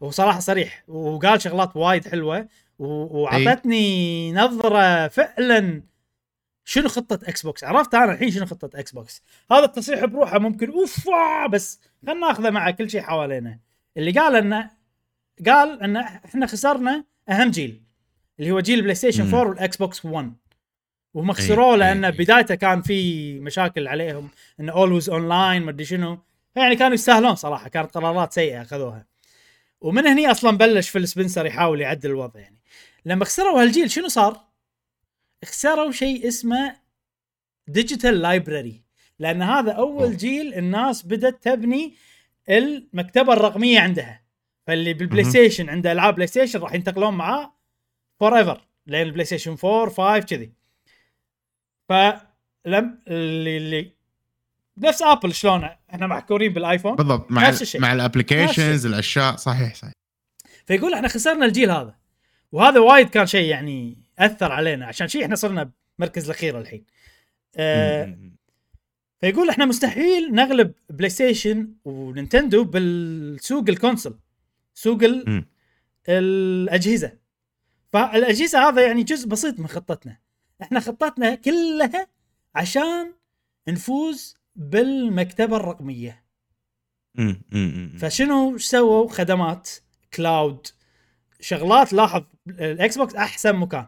وصراحه 0.00 0.40
صريح 0.40 0.84
وقال 0.88 1.42
شغلات 1.42 1.76
وايد 1.76 2.08
حلوة. 2.08 2.48
وعطتني 2.80 4.32
نظرة 4.32 5.08
فعلا 5.08 5.82
شنو 6.64 6.88
خطة 6.88 7.28
Xbox 7.28 7.64
عرفت 7.64 7.94
أنا 7.94 8.12
الحين 8.12 8.30
شنو 8.30 8.46
خطة 8.46 8.70
Xbox 8.80 9.22
هذا 9.52 9.64
التصريح 9.64 10.04
بروحه 10.04 10.38
ممكن 10.38 10.70
اوف 10.70 11.08
بس 11.50 11.80
خلينا 12.06 12.20
ناخذه 12.26 12.50
مع 12.50 12.70
كل 12.70 12.90
شيء 12.90 13.00
حوالينا. 13.00 13.58
اللي 13.96 14.10
قال 14.10 14.36
انه 14.36 14.70
قال 15.46 15.82
إن 15.82 15.96
إحنا 15.96 16.46
خسرنا 16.46 17.04
أهم 17.28 17.50
جيل 17.50 17.82
اللي 18.40 18.50
هو 18.50 18.60
جيل 18.60 18.82
PlayStation 18.82 19.24
مم. 19.26 19.34
4 19.34 19.48
وال 19.48 19.76
Xbox 19.76 20.04
1 20.04 20.32
وهم 21.14 21.32
خسروه 21.32 21.72
إي، 21.72 21.78
لأن. 21.78 22.10
بدايته 22.10 22.54
كان 22.54 22.82
في 22.82 23.40
مشاكل 23.40 23.88
عليهم 23.88 24.28
انه 24.60 24.72
always 24.72 25.10
online 25.10 25.62
ما 25.62 25.70
أدري 25.70 25.84
شنو. 25.84 26.18
يعني 26.56 26.76
كانوا 26.76 26.94
يستاهلون 26.94 27.34
صراحة 27.34 27.68
كانت 27.68 27.94
قرارات 27.94 28.32
سيئة 28.32 28.62
أخذوها. 28.62 29.06
ومن 29.80 30.06
هني 30.06 30.30
أصلا 30.30 30.56
بلش 30.56 30.88
فيل 30.88 31.08
سبنسر 31.08 31.46
يحاول 31.46 31.80
يعدل 31.80 32.10
الوضع 32.10 32.40
يعني. 32.40 32.59
لما 33.04 33.24
خسروا 33.24 33.62
هالجيل 33.62 33.90
شنو 33.90 34.08
صار؟ 34.08 34.44
خسروا 35.44 35.92
شيء 35.92 36.28
اسمه 36.28 36.76
digital 37.68 38.20
library 38.20 38.82
لأن 39.18 39.42
هذا 39.42 39.72
أول. 39.72 40.16
جيل 40.16 40.54
الناس 40.54 41.06
بدأت 41.06 41.42
تبني 41.42 41.94
المكتبة 42.48 43.32
الرقمية 43.32 43.80
عندها. 43.80 44.22
فاللي 44.66 44.94
بال 44.94 45.24
PlayStation 45.24 45.68
عنده 45.68 45.92
ألعاب 45.92 46.14
PlayStation 46.14 46.60
راح 46.60 46.74
ينتقلون 46.74 47.14
معاه 47.14 47.52
forever 48.20 48.66
لين 48.86 49.02
ال 49.02 49.24
PlayStation 49.24 49.56
4 49.64 49.88
5 49.88 50.18
كذي 50.26 50.52
فلم 51.88 52.98
اللي, 53.08 53.56
اللي 53.56 53.92
نفس 54.78 55.02
Apple 55.02 55.34
شلون؟ 55.34 55.64
إحنا 55.64 56.06
محكورين 56.06 56.52
بال 56.52 56.62
iPhone. 56.62 56.96
بالضبط 56.96 57.30
مع 57.30 57.48
نفس 57.48 57.62
الشيء. 57.62 57.80
مع 57.80 57.92
ال 57.92 57.99
applications 57.99 58.86
الأشياء 58.86 59.36
صحيح 59.36 59.74
صحيح. 59.74 59.92
فيقول 60.66 60.94
إحنا 60.94 61.08
خسرنا 61.08 61.46
الجيل 61.46 61.70
هذا. 61.70 61.99
وهذا 62.52 62.80
وايد 62.80 63.08
كان 63.08 63.26
شيء 63.26 63.48
يعني 63.48 63.98
أثر 64.18 64.52
علينا 64.52 64.86
عشان 64.86 65.08
شيء 65.08 65.24
إحنا 65.24 65.34
صرنا 65.34 65.70
بمركز 65.98 66.24
الأخير 66.24 66.58
الحين 66.60 66.84
مم. 67.58 68.36
فيقول 69.20 69.48
إحنا 69.48 69.64
مستحيل 69.64 70.34
نغلب 70.34 70.72
PlayStation 70.90 71.10
و 71.10 71.74
Nintendo 71.84 72.64
بالسوق 72.64 73.64
ال 73.68 73.74
console 73.74 74.18
سوق. 74.74 74.98
الأجهزة 76.08 77.12
فالأجهزة 77.92 78.68
هذا 78.68 78.86
يعني 78.86 79.02
جزء 79.02 79.28
بسيط 79.28 79.60
من 79.60 79.66
خطتنا 79.66 80.18
إحنا 80.62 80.80
خطتنا 80.80 81.34
كلها 81.34 82.06
عشان 82.54 83.14
نفوز 83.68 84.36
بالمكتبة 84.56 85.56
الرقمية. 85.56 86.24
فشنو 87.98 88.58
سووا 88.58 89.08
خدمات 89.08 89.70
cloud 90.14 90.66
شغلات 91.40 91.92
لاحظ 91.92 92.24
ال 92.48 92.98
Xbox 92.98 93.14
أحسن 93.14 93.56
مكان. 93.56 93.86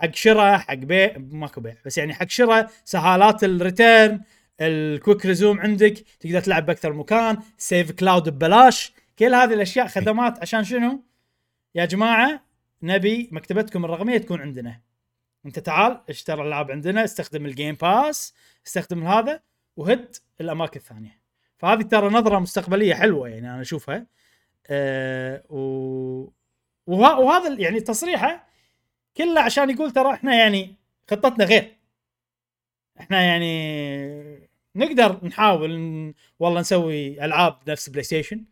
حق 0.00 0.14
شراء 0.14 0.58
حق 0.58 0.74
بيع 0.74 1.16
ماكو 1.18 1.60
بيع 1.60 1.76
بس 1.86 1.98
يعني 1.98 2.14
حق 2.14 2.28
شراء 2.28 2.70
سهالات 2.84 3.44
ال 3.44 3.55
return 3.55 4.20
ال 4.60 4.71
quick 4.71 5.26
resume 5.26 5.60
عندك 5.60 5.94
تقدر 6.20 6.40
تلعب 6.40 6.66
بأكثر 6.66 6.92
مكان 6.92 7.38
save 7.58 7.92
cloud 7.92 8.28
ببلاش 8.28 8.92
كل 9.18 9.34
هذه 9.34 9.54
الأشياء 9.54 9.86
خدمات. 9.86 10.40
عشان 10.40 10.64
شنو؟ 10.64 11.02
يا 11.74 11.84
جماعة 11.84 12.42
نبي 12.82 13.28
مكتبتكم 13.32 13.84
الرقمية 13.84 14.18
تكون 14.18 14.40
عندنا. 14.40 14.80
أنت 15.46 15.58
تعال 15.58 16.00
اشتري 16.08 16.42
الالعاب 16.42 16.70
عندنا 16.70 17.04
استخدم 17.04 17.46
ال 17.46 17.52
Game 17.52 17.74
Pass 17.74 18.34
استخدم 18.66 19.06
هذا 19.06 19.40
وهد 19.76 20.16
الأماكن 20.40 20.80
الثانية. 20.80 21.20
فهذه 21.58 21.82
ترى 21.82 22.08
نظرة 22.08 22.38
مستقبلية 22.38 22.94
حلوة 22.94 23.28
يعني 23.28 23.50
أنا 23.50 23.60
أشوفها. 23.60 24.06
أه 24.66 25.42
و... 25.50 26.35
وه... 26.86 27.18
وهذا 27.20 27.60
يعني 27.60 27.80
تصريحه 27.80 28.46
كله 29.16 29.40
عشان 29.40 29.70
يقول 29.70 29.90
ترى 29.90 30.12
إحنا 30.14 30.34
يعني 30.34 30.74
خطتنا 31.10 31.44
غير 31.44 31.76
إحنا 33.00 33.22
يعني 33.22 34.48
نقدر 34.76 35.24
نحاول 35.26 35.78
ن... 35.78 36.14
والله 36.38 36.60
نسوي 36.60 37.24
ألعاب 37.24 37.58
نفس 37.68 37.88
PlayStation 37.88 38.44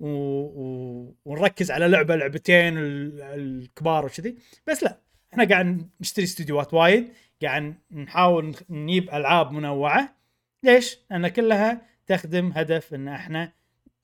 و... 0.00 0.08
و... 0.08 1.14
ونركز 1.24 1.70
على 1.70 1.88
لعبة 1.88 2.16
لعبتين 2.16 2.78
ال... 2.78 3.20
الكبار 3.22 4.04
وكذي 4.06 4.36
بس 4.66 4.82
لا 4.82 4.98
إحنا 5.32 5.44
قاعد 5.44 5.88
نشتري 6.00 6.24
استديوهات 6.24 6.74
وايد 6.74 7.12
قاعد 7.42 7.74
نحاول 7.92 8.56
نجيب 8.70 9.10
ألعاب 9.14 9.52
منوعة 9.52 10.16
ليش؟ 10.62 10.98
لأن 11.10 11.28
كلها 11.28 11.82
تخدم 12.06 12.52
هدف 12.54 12.94
إن 12.94 13.08
إحنا 13.08 13.52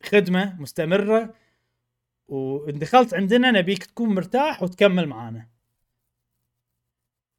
خدمة 0.02 0.56
مستمرة 0.60 1.34
وان 2.28 2.78
دخلت 2.78 3.14
عندنا 3.14 3.50
نبيك 3.50 3.84
تكون 3.84 4.14
مرتاح 4.14 4.62
وتكمل 4.62 5.06
معانا. 5.06 5.48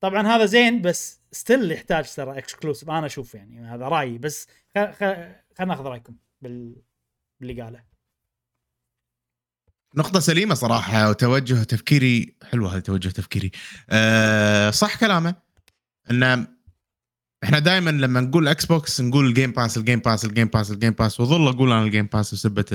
طبعا 0.02 0.28
هذا 0.28 0.46
زين 0.46 0.82
بس 0.82 1.22
still 1.32 1.72
يحتاج 1.72 2.14
ترى 2.14 2.38
exclusive 2.38 2.90
أنا 2.90 3.06
أشوف 3.06 3.36
يعني 3.36 3.68
هذا 3.68 3.88
رأيي 3.88 4.18
بس. 4.18 4.48
خلينا 4.76 5.44
نأخذ 5.60 5.84
رأيكم 5.84 6.16
بال... 6.42 6.76
باللي 7.40 7.62
قاله. 7.62 7.84
نقطة 9.96 10.20
سليمة 10.20 10.56
صراحة 10.56 11.10
وتوجه 11.10 11.64
تفكيري 11.64 12.36
حلو 12.44 12.68
هذا 12.68 12.80
توجه 12.80 13.10
تفكيري 13.10 13.52
أه 13.90 14.70
صح 14.70 15.00
كلامه 15.00 15.36
إن 16.12 16.48
إحنا 17.44 17.60
دائما 17.60 17.90
لما 17.90 18.22
نقول 18.22 18.48
إكس 18.48 18.66
بوكس 18.66 19.02
نقول 19.02 19.26
ال 19.26 19.31
Game 19.31 19.52
Pass 19.52 19.78
الجيم 19.78 20.00
باس 20.00 20.26
الجيم 20.26 20.48
باس 20.48 20.72
الجيم 20.72 20.94
باس 20.94 21.20
وظل 21.20 21.48
أقول 21.48 21.72
أنا 21.72 21.84
الجيم 21.84 22.06
باس 22.06 22.34
وسبة 22.34 22.66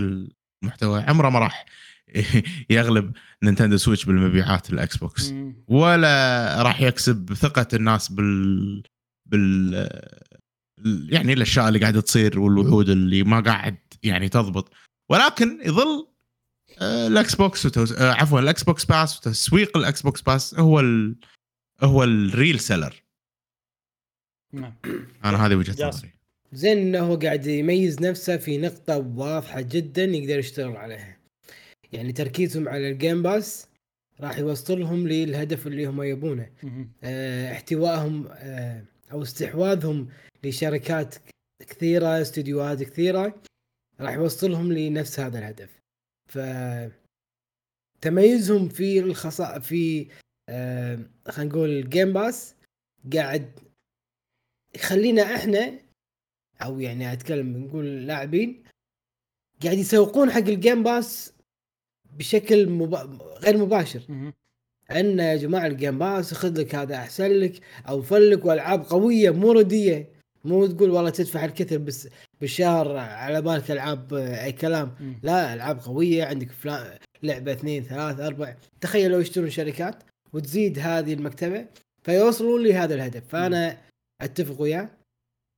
المحتوى 0.62 1.00
عمره 1.02 1.28
ما 1.28 1.38
راح 1.38 1.66
يغلب 2.70 3.12
نينتندو 3.42 3.76
سويتش 3.76 4.04
بالمبيعات 4.04 4.70
الإكس 4.70 4.96
بوكس. 4.96 5.34
ولا 5.68 6.62
راح 6.62 6.80
يكسب 6.80 7.34
ثقة 7.34 7.68
الناس 7.74 8.12
بال 8.12 8.82
بال 9.26 9.88
يعني 10.84 11.32
الأشياء 11.32 11.68
اللي 11.68 11.78
قاعدة 11.78 12.00
تصير 12.00 12.40
والوعود 12.40 12.88
اللي 12.88 13.22
ما 13.22 13.40
قاعد 13.40 13.76
يعني 14.02 14.28
تضبط 14.28 14.72
ولكن 15.10 15.60
يظل 15.64 16.10
آه، 16.78 17.06
الإكس 17.06 17.34
بوكس 17.34 17.66
وتوز... 17.66 17.92
آه، 17.92 18.12
عفوا 18.12 18.40
الإكس 18.40 18.62
بوكس 18.62 18.84
Pass 18.84 19.18
وتسويق 19.18 19.76
الإكس 19.76 20.02
بوكس 20.02 20.20
Pass 20.20 20.54
هو 20.54 20.80
ال... 20.80 21.16
هو 21.80 22.04
ال 22.04 22.15
real 22.15 22.60
seller 22.60 23.02
نعم 24.52 24.74
أنا 25.24 25.46
هذه 25.46 25.54
وجهة. 25.54 25.88
نظري 25.88 26.10
زين 26.52 26.78
إنه 26.78 26.98
هو 26.98 27.16
قاعد 27.16 27.46
يميز 27.46 28.00
نفسه 28.00 28.36
في 28.36 28.58
نقطة 28.58 28.98
واضحة 28.98 29.60
جدا 29.60 30.04
يقدر 30.04 30.38
يشتغل 30.38 30.76
عليها. 30.76 31.19
يعني 31.92 32.12
تركيزهم 32.12 32.68
على 32.68 32.90
ال 32.90 32.97
Game 32.97 33.22
Pass 33.22 33.66
راح 34.20 34.38
يوصلهم 34.38 35.08
للهدف 35.08 35.66
اللي 35.66 35.86
هم 35.86 36.02
يبونه. 36.02 36.50
آه 37.04 37.52
احتوائهم 37.52 38.28
آه 38.32 38.84
أو 39.12 39.22
استحواذهم 39.22 40.08
لشركات 40.44 41.14
كثيرة 41.66 42.20
استديوهات 42.20 42.82
كثيرة 42.82 43.42
راح 44.00 44.14
يوصلهم 44.14 44.72
لنفس 44.72 45.20
هذا 45.20 45.38
الهدف. 45.38 45.70
ف 46.28 46.38
تميزهم 48.00 48.68
في 48.68 48.98
الخصا 49.00 49.58
في 49.58 50.08
آه 50.48 50.98
خلينا 51.28 51.52
نقول 51.52 51.68
ال 51.70 51.79
Game 51.79 52.12
Pass 52.12 52.54
قاعد 53.14 53.50
يخلينا 54.74 55.22
إحنا 55.22 55.78
أو 56.62 56.80
يعني 56.80 57.12
أتكلم 57.12 57.56
نقول 57.56 58.06
لاعبين 58.06 58.64
قاعد 59.62 59.78
يسوقون 59.78 60.30
حق 60.30 60.38
ال 60.38 60.47
Game 60.47 60.82
Pass 60.82 61.32
بشكل 62.18 62.68
مبا... 62.68 63.18
غير 63.38 63.56
مباشر. 63.56 64.32
أن 64.90 65.18
يا 65.18 65.36
جماعة 65.36 65.66
ال 65.66 65.73
Game 65.73 65.98
Pass 65.98 66.34
خذ 66.34 66.60
لك 66.60 66.74
هذا 66.74 66.94
أحسن 66.94 67.30
لك 67.30 67.60
أوفر 67.88 68.02
لك 68.02 68.44
وألعاب 68.44 68.82
قوية 68.82 69.30
مو 69.30 69.52
ردية. 69.52 70.08
مو 70.44 70.66
تقول 70.66 70.90
والله 70.90 71.10
تدفع 71.10 71.44
الكثر 71.44 71.78
بس 71.78 72.08
بالشهر 72.40 72.96
على 72.96 73.42
بالك 73.42 73.70
ألعاب 73.70 74.14
أي 74.14 74.52
كلام. 74.52 74.94
لا 75.22 75.54
ألعاب 75.54 75.80
قوية 75.80 76.24
عندك 76.24 76.50
فلان 76.50 76.98
لعبة 77.22 77.52
اثنين 77.52 77.82
ثلاث 77.82 78.20
أربع. 78.20 78.56
تخيل 78.80 79.10
لو 79.10 79.20
يشترون 79.20 79.50
شركات 79.50 80.02
وتزيد 80.32 80.78
هذه 80.78 81.14
المكتبة 81.14 81.66
فيوصلون 82.02 82.62
لهذا 82.66 82.94
الهدف. 82.94 83.22
فأنا 83.28 83.78
أتفق 84.20 84.60
وياه. 84.60 84.90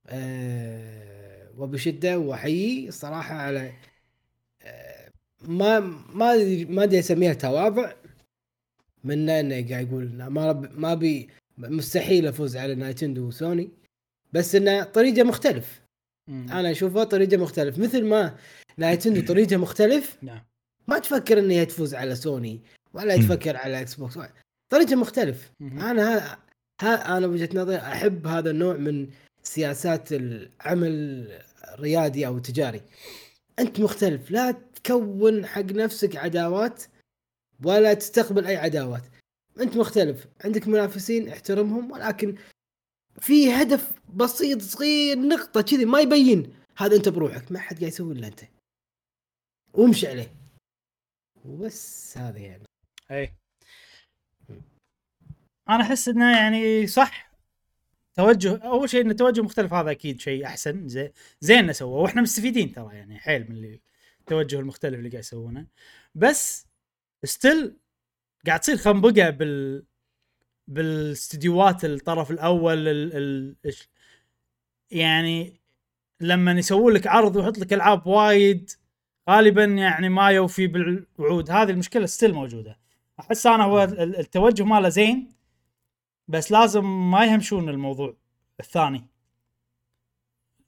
أه 0.07 1.49
وبشدة 1.57 2.19
واحييه 2.19 2.87
الصراحة 2.87 3.35
على 3.35 3.71
ما 5.47 5.79
ما 6.13 6.35
ما 6.69 6.83
أدري 6.83 6.99
اسميها 6.99 7.33
تواضع. 7.33 7.91
منه 9.03 9.39
انه 9.39 9.69
قاعد 9.69 9.87
يقول 9.87 10.23
ما 10.29 10.47
رب- 10.49 10.79
ما 10.79 10.93
بي 10.93 11.29
مستحيل 11.57 12.27
أفوز 12.27 12.57
على 12.57 12.75
نايتندو 12.75 13.27
وسوني. 13.27 13.69
بس 14.33 14.55
إنه 14.55 14.83
طريقة 14.83 15.23
مختلف. 15.23 15.81
مم. 16.29 16.47
أنا 16.51 16.71
اشوفها 16.71 17.03
طريقة 17.03 17.37
مختلف. 17.37 17.79
مثل 17.79 18.05
ما 18.05 18.35
نايتندو 18.77 19.21
طريقة 19.33 19.57
مختلف 19.57 20.17
نعم. 20.21 20.41
ما 20.87 20.99
تفكر 20.99 21.39
ان 21.39 21.51
هي 21.51 21.65
تفوز 21.65 21.95
على 21.95 22.15
سوني 22.15 22.61
ولا. 22.93 23.17
تفكر 23.17 23.57
على 23.57 23.81
إكس 23.81 23.95
بوكس. 23.95 24.19
طريقة 24.69 24.95
مختلف. 24.95 25.51
مم. 25.59 25.79
أنا 25.79 26.17
ها, 26.17 26.37
ها 26.81 27.17
أنا 27.17 27.27
وجهه 27.27 27.49
نظري 27.53 27.77
أحب 27.77 28.27
هذا 28.27 28.49
النوع 28.51 28.77
من 28.77 29.07
سياسات 29.43 30.13
العمل 30.13 31.27
الريادي 31.73 32.27
أو 32.27 32.37
التجاري. 32.37 32.81
أنت 33.59 33.79
مختلف. 33.79 34.31
لا 34.31 34.55
تكون 34.83 35.45
حق 35.45 35.61
نفسك 35.61 36.15
عداوات 36.15 36.83
ولا 37.65 37.93
تستقبل 37.93 38.45
أي 38.47 38.55
عداوات. 38.55 39.03
أنت 39.59 39.77
مختلف 39.77 40.27
عندك 40.45 40.67
منافسين 40.67 41.29
احترمهم 41.29 41.91
ولكن 41.91 42.35
في 43.19 43.53
هدف 43.53 43.93
بسيط 44.13 44.61
صغير 44.61 45.19
نقطة 45.19 45.61
كذي 45.61 45.85
ما 45.85 45.99
يبين. 45.99 46.53
هذا 46.77 46.95
أنت 46.95 47.09
بروحك 47.09 47.51
ما 47.51 47.59
حد 47.59 47.79
قاعد 47.79 47.87
يسوي 47.93 48.13
إلا 48.13 48.27
أنت. 48.27 48.41
وامشي 49.73 50.07
عليه. 50.07 50.33
وبس 51.45 52.17
هذا 52.17 52.39
يعني. 52.39 52.63
أي. 53.11 53.33
أنا 55.69 55.83
أحس 55.83 56.07
إنه 56.07 56.37
يعني 56.37 56.87
صح. 56.87 57.33
توجه 58.15 58.57
أول 58.57 58.89
شيء 58.89 59.01
إن 59.01 59.11
التوجه 59.11 59.41
مختلف 59.41 59.73
هذا 59.73 59.91
أكيد 59.91 60.21
شيء 60.21 60.45
أحسن. 60.45 60.87
زي 60.87 61.11
زين 61.39 61.57
إنه 61.57 61.71
سووه 61.71 62.01
وإحنا 62.01 62.21
مستفيدين 62.21 62.73
ترى 62.73 62.95
يعني 62.95 63.19
حيل 63.19 63.49
من 63.49 63.55
اللي 63.55 63.81
التوجه 64.23 64.59
المختلف 64.59 64.99
اللي 64.99 65.09
قاعد 65.09 65.23
يسوونه. 65.23 65.67
بس 66.15 66.67
ستيل 67.23 67.77
قاعد 68.47 68.59
تصير 68.59 68.77
خنبقة 68.77 69.29
بال 69.29 69.85
بالاستديوهات 70.67 71.85
الطرف 71.85 72.31
الأول 72.31 72.87
ال... 72.87 73.55
ال... 73.65 73.75
يعني 74.91 75.61
لما 76.19 76.51
يسوون 76.51 76.93
لك 76.93 77.07
عرض 77.07 77.35
ويحط 77.35 77.57
لك 77.57 77.73
ألعاب 77.73 78.07
وايد 78.07 78.71
غالبا 79.29 79.63
يعني 79.63 80.09
ما 80.09 80.27
يوفي 80.29 80.67
بالوعود. 80.67 81.51
هذه 81.51 81.69
المشكلة 81.69 82.05
ستيل 82.05 82.33
موجودة. 82.33 82.79
أحس 83.19 83.47
أنا 83.47 83.63
هو 83.63 83.83
ال- 83.83 84.19
التوجه 84.19 84.63
ماله 84.63 84.89
زين 84.89 85.33
بس 86.27 86.51
لازم 86.51 87.11
ما 87.11 87.25
يهمشون 87.25 87.69
الموضوع 87.69 88.17
الثاني. 88.59 89.07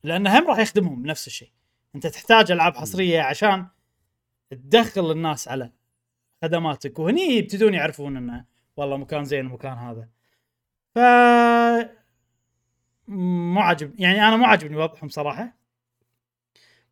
لأن 0.04 0.28
هم 0.28 0.48
راح 0.48 0.60
يخدمهم 0.60 1.06
نفس 1.06 1.28
الشيء. 1.28 1.52
انت 1.96 2.08
تحتاج 2.08 2.52
العاب 2.52 2.76
حصرية 2.76 3.22
عشان 3.22 3.68
تدخل 4.50 5.12
الناس 5.12 5.48
على 5.48 5.72
خدماتك. 6.42 7.00
وهني 7.00 7.22
يبتدون 7.22 7.74
يعرفون 7.74 8.18
إنه 8.18 8.46
والله 8.78 8.98
مكان 8.98 9.26
زين 9.26 9.46
المكان 9.46 9.78
هذا. 9.78 10.10
ف 10.96 11.00
مو 13.08 13.60
عاجب 13.60 14.00
يعني 14.00 14.28
أنا 14.28 14.36
مو 14.38 14.46
عاجبني 14.46 14.78
وضعهم 14.78 15.10
صراحة. 15.10 15.58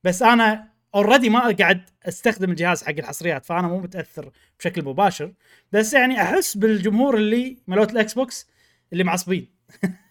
بس 0.03 0.23
أنا 0.23 0.73
already 0.95 1.30
ما 1.30 1.55
قاعد 1.55 1.89
أستخدم 2.03 2.51
الجهاز 2.51 2.84
حق 2.84 2.89
الحصريات 2.89 3.45
فأنا 3.45 3.67
مو 3.67 3.80
متأثر 3.80 4.31
بشكل 4.59 4.85
مباشر. 4.85 5.34
بس 5.71 5.93
يعني 5.93 6.21
أحس 6.21 6.57
بالجمهور 6.57 7.17
اللي 7.17 7.57
مالت 7.67 7.91
الاكس 7.91 8.13
بوكس 8.13 8.49
اللي 8.93 9.03
معصبين. 9.03 9.47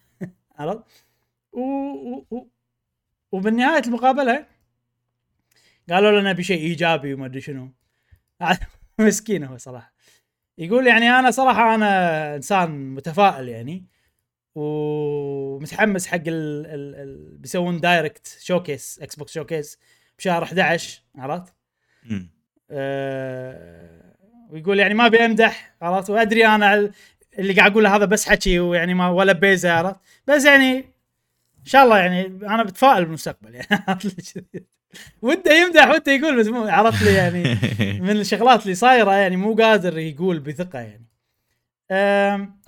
عرفت؟ 0.58 1.06
و... 1.52 1.60
و... 1.60 2.26
و... 2.30 2.46
وبالنهاية 3.32 3.82
المقابلة 3.86 4.51
قالوا 5.90 6.20
لنا 6.20 6.30
نبي 6.30 6.42
شيء 6.42 6.58
إيجابي 6.60 7.14
وما 7.14 7.26
أدري 7.26 7.40
شنو. 7.40 7.72
مسكين 8.98 9.44
هو 9.44 9.56
صراحة. 9.56 9.92
يقول 10.58 10.86
يعني 10.86 11.10
أنا 11.10 11.30
صراحة 11.30 11.74
أنا 11.74 12.36
إنسان 12.36 12.94
متفائل 12.94 13.48
يعني 13.48 13.84
ومتحمس 14.54 16.06
حق 16.06 16.16
ال 16.16 16.66
ال 16.66 16.94
ال 16.94 17.38
بيسوون 17.38 17.80
direct 17.80 18.38
showcase 18.40 18.98
إكس 19.02 19.16
بوكس 19.16 19.32
showcase 19.34 19.78
بشهر 20.18 20.42
11 20.44 21.02
عرفت؟ 21.18 21.54
أه 22.70 24.14
ويقول 24.50 24.78
يعني 24.78 24.94
ما 24.94 25.06
أبي 25.06 25.24
أمدح 25.24 25.74
عرفت؟ 25.82 26.10
وأدري 26.10 26.46
أنا 26.46 26.74
ال- 26.74 26.92
اللي 27.38 27.52
قاعد 27.52 27.70
أقوله 27.70 27.96
هذا 27.96 28.04
بس 28.04 28.28
حكي 28.28 28.60
ويعني 28.60 28.94
ما 28.94 29.08
ولا 29.08 29.32
بيزه 29.32 29.72
عرفت؟ 29.72 30.00
بس 30.26 30.44
يعني 30.44 30.76
إن 31.58 31.64
شاء 31.66 31.84
الله 31.84 31.98
يعني 31.98 32.20
أنا 32.26 32.62
بتفائل 32.62 33.04
بالمستقبل 33.04 33.54
يعني. 33.54 33.68
وده 35.22 35.52
يمدح 35.52 35.90
وده 35.90 36.12
يقول 36.12 36.40
بس 36.40 36.46
مو 36.46 36.62
عرفت 36.62 37.02
لي 37.02 37.14
يعني 37.14 37.42
من 38.04 38.10
الشغلات 38.10 38.62
اللي 38.62 38.74
صايرة 38.74 39.12
يعني 39.12 39.36
مو 39.36 39.54
قادر 39.54 39.98
يقول 39.98 40.40
بثقة 40.40 40.78
يعني. 40.78 41.06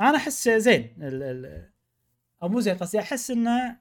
أنا 0.01 0.16
أحس 0.16 0.48
زين 0.48 0.96
ال 1.01 1.22
ال 1.22 1.70
أو 2.42 2.48
مو 2.48 2.60
زين 2.60 2.76
قصدي 2.76 3.01
أحس 3.01 3.30
إنه 3.30 3.76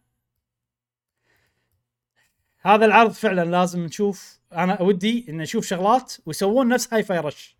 هذا 2.61 2.86
العرض 2.86 3.11
فعلا 3.11 3.52
لازم 3.52 3.86
نشوف. 3.86 4.40
أنا 4.53 4.82
ودي 4.82 5.26
ان 5.30 5.38
نشوف 5.38 5.65
شغلات 5.65 6.14
ويسوون 6.26 6.68
نفس 6.68 6.94
Hi-Fi 6.94 7.20
Rush 7.20 7.57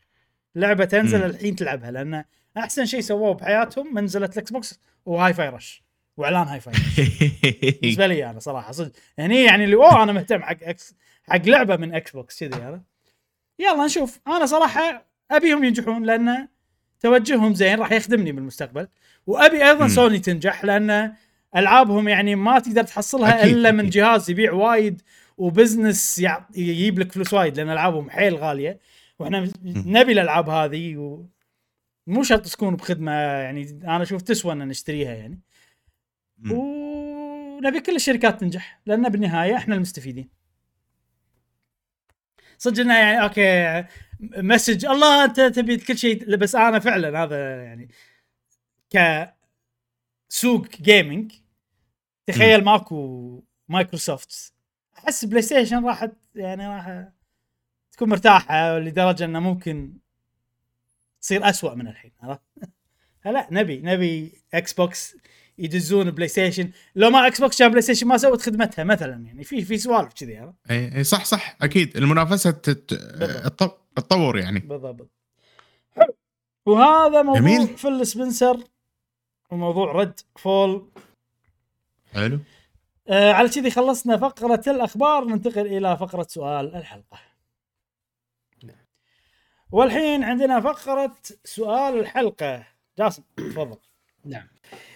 لعبة 0.56 0.86
تنزل. 0.86 1.24
الحين 1.24 1.56
تلعبها 1.56 1.92
لأن 1.92 2.26
أحسن 2.58 2.86
شيء 2.86 3.02
سووه 3.02 3.34
بحياتهم 3.34 3.94
من 3.94 4.04
نزلت 4.04 4.34
الاكس 4.34 4.52
بوكس 4.52 4.80
و 5.06 5.34
Hi-Fi 5.34 5.50
Rush 5.50 5.83
وإعلان 6.18 6.48
هاي 6.48 6.60
فاي 6.60 6.74
رش 6.74 7.00
بالنسبة 7.82 8.08
لي 8.08 8.30
أنا 8.30 8.40
صراحة 8.40 8.72
صدق. 8.72 8.92
يعني 9.18 9.44
يعني 9.44 9.64
اللي 9.64 9.76
اوه 9.76 10.04
أنا 10.04 10.12
مهتم 10.12 10.42
حق 10.44 10.58
إكس 10.64 10.96
حق 11.30 11.42
لعبة 11.46 11.76
من 11.76 11.96
إكس 11.96 12.12
بوكس 12.12 12.40
كذي 12.40 12.62
هذا 12.62 12.82
يلا 13.60 13.86
نشوف. 13.86 14.20
أنا 14.28 14.46
صراحة 14.46 15.06
أبيهم 15.32 15.64
ينجحون 15.64 16.04
لأن 16.04 16.48
توجههم 17.00 17.54
زين 17.54 17.80
راح 17.80 17.92
يخدمني 17.92 18.32
بالمستقبل. 18.32 18.88
وأبي 19.28 19.66
أيضا 19.70 19.84
مم. 19.84 19.88
سوني 19.88 20.20
تنجح 20.20 20.66
لأن 20.66 21.14
ألعابهم 21.56 22.08
يعني 22.08 22.36
ما 22.36 22.60
تقدر 22.60 22.84
تحصلها 22.84 23.44
أكيد، 23.44 23.54
إلا 23.54 23.72
من. 23.72 23.90
جهاز 23.90 24.30
يبيع 24.30 24.52
وايد 24.54 25.02
و 25.38 25.48
business 25.48 26.26
يجيب 26.56 27.00
لك 27.00 27.12
فلوس 27.12 27.34
وايد 27.34 27.58
لأن 27.58 27.70
ألعابهم 27.70 28.10
حيل 28.10 28.36
غالية. 28.36 28.80
وإحنا 29.20 29.50
نبي 29.66 30.12
الألعاب 30.12 30.50
هذه 30.50 30.98
و... 30.98 31.26
مو 32.08 32.24
شرط 32.24 32.46
تكون 32.48 32.76
بخدمة 32.76 33.12
يعني 33.12 33.80
أنا 33.84 34.04
أشوف 34.04 34.22
تسوى 34.22 34.54
ان 34.54 34.68
نشتريها 34.68 35.14
يعني. 35.14 35.40
ونبي 36.52 37.80
كل 37.80 37.96
الشركات 37.96 38.40
تنجح 38.40 38.82
لأن 38.86 39.10
بالنهاية 39.10 39.56
إحنا 39.56 39.76
المستفيدين. 39.76 40.30
صدق 42.58 42.82
إنه 42.82 42.98
يعني 42.98 43.24
okay 43.24 43.86
ما 44.20 44.42
شاء 44.42 44.86
الله 44.86 45.26
أنت 45.26 45.42
تبي 45.42 45.78
كل 45.78 45.98
شيء 45.98 46.36
بس 46.36 46.56
أنا 46.56 46.80
فعلا 46.80 47.24
هذا 47.24 47.64
يعني 47.64 47.90
كسوق 48.90 50.68
gaming 50.68 51.34
تخيل 52.28 52.64
ماكو 52.64 53.44
مايكروسوفت 53.68 54.54
أحس 54.98 55.26
بلاي 55.26 55.42
ستيشن 55.42 55.86
راح 55.86 56.08
يعني 56.36 56.68
راح 56.68 57.10
تكون 57.92 58.10
مرتاحة 58.10 58.80
لدرجة 58.80 59.26
إنه 59.26 59.40
ممكن 59.40 59.98
تصير 61.22 61.50
أسوأ 61.50 61.74
من 61.74 61.88
الحين 61.88 62.12
عرفت؟ 62.22 62.42
لا 63.26 63.48
نبي 63.52 63.82
نبي 63.82 64.42
إكس 64.54 64.74
بوكس 64.74 65.16
يدزون 65.58 66.12
بلاي 66.12 66.28
ستيشن 66.28 66.72
لو 66.96 67.10
ما 67.10 67.28
إكس 67.28 67.42
بوكس 67.42 67.60
كان 67.60 67.70
بلاي 67.70 67.82
ستيشن 67.82 68.08
ما 68.08 68.18
سوت 68.18 68.42
خدمتها 68.42 68.84
مثلا 68.84 69.26
يعني. 69.26 69.44
في 69.44 69.62
في 69.62 69.78
سوالف 69.78 70.14
كذي 70.14 70.38
عرفت؟ 70.38 70.56
اي 70.72 70.96
إي 70.98 71.04
صح 71.04 71.26
صح 71.26 71.58
أكيد. 71.62 71.98
المنافسة 71.98 72.52
تت... 72.52 72.94
بالضبط. 72.94 73.54
تط- 73.64 73.80
تطور 73.96 74.38
يعني. 74.38 74.60
بالضبط. 74.60 75.10
حلو. 75.96 76.16
وهذا 76.66 77.22
موضوع 77.22 77.42
جميل. 77.42 77.78
فيل 77.78 78.08
سبنسر 78.08 78.64
وموضوع 79.52 79.92
Redfall 79.92 80.90
حلو. 82.14 82.40
آه 83.08 83.32
على 83.32 83.50
كذي 83.50 83.72
خلصنا 83.72 84.18
فقرة 84.18 84.64
الأخبار. 84.68 85.26
ننتقل 85.26 85.68
إلى 85.68 85.98
فقرة 85.98 86.28
سؤال 86.30 86.76
الحلقة. 86.76 87.20
والحين 89.72 90.24
عندنا 90.24 90.62
فقرة 90.62 91.16
سؤال 91.44 92.00
الحلقة. 92.00 92.68
جاسم 93.00 93.24
تفضل. 93.38 93.78
نعم. 94.26 94.48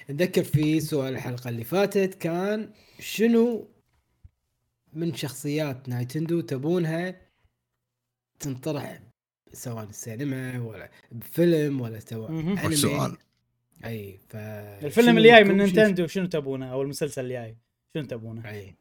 نذكر 0.09 0.43
في 0.43 0.79
سؤال 0.79 1.13
الحلقة 1.13 1.49
اللي 1.49 1.63
فاتت 1.63 2.13
كان 2.15 2.69
شنو 2.99 3.67
من 4.93 5.15
شخصيات 5.15 5.89
نايتندو 5.89 6.41
تبونها 6.41 7.15
تنطرح 8.39 8.99
سواء 9.53 9.83
السينما 9.83 10.59
ولا 10.59 10.89
بفيلم 11.11 11.81
ولا 11.81 11.99
سواء. 11.99 12.69
سؤال 12.75 13.17
أي 13.85 14.19
ف 14.29 14.35
الفيلم 14.35 15.17
اللي 15.17 15.29
جاي 15.29 15.43
من 15.43 15.57
نينتندو 15.57 16.07
شنو 16.07 16.25
تبونه 16.25 16.71
أو 16.71 16.81
المسلسل 16.81 17.21
اللي 17.21 17.33
جاي 17.33 17.57
شنو 17.93 18.05
تبونه 18.05 18.49
أي 18.49 18.75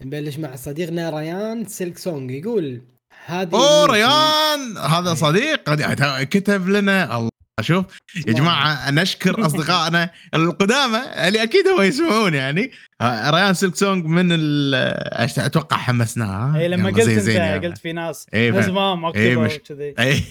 نبلش 0.00 0.38
مع 0.38 0.56
صديقنا 0.56 1.10
ريان 1.10 1.64
Silksong 1.66 2.30
يقول 2.30 2.82
هذه 3.26 3.54
أوه. 3.54 3.86
ريان 3.86 4.76
هذا. 4.78 5.14
صديق 5.14 5.70
قد- 5.70 6.22
كتب 6.22 6.68
لنا 6.68 7.16
الله 7.18 7.30
شوف 7.60 7.84
يا 8.26 8.32
جماعة 8.32 8.90
نشكر 8.90 9.46
أصدقائنا 9.46 10.10
القدامى 10.34 10.98
اللي 11.28 11.42
أكيد 11.42 11.66
هو 11.68 11.82
يسمعون 11.82 12.34
يعني. 12.34 12.70
آه، 13.00 13.30
ريان 13.30 13.54
Silksong 13.54 14.04
من 14.04 14.28
ال- 14.32 15.28
أش- 15.28 15.38
أتوقع 15.38 15.76
حمسناه 15.76 16.58
اي 16.58 16.68
لما 16.68 16.90
قلت 16.90 17.00
زين 17.10 17.40
أنت 17.40 17.60
يلا. 17.62 17.68
قلت 17.68 17.78
في 17.78 17.92
ناس. 17.92 18.26
زمام 18.34 19.04
إي 19.04 19.10
اكتبوا 19.10 19.44
مش- 19.44 19.58
كذي. 19.58 19.94
إي، 19.98 20.22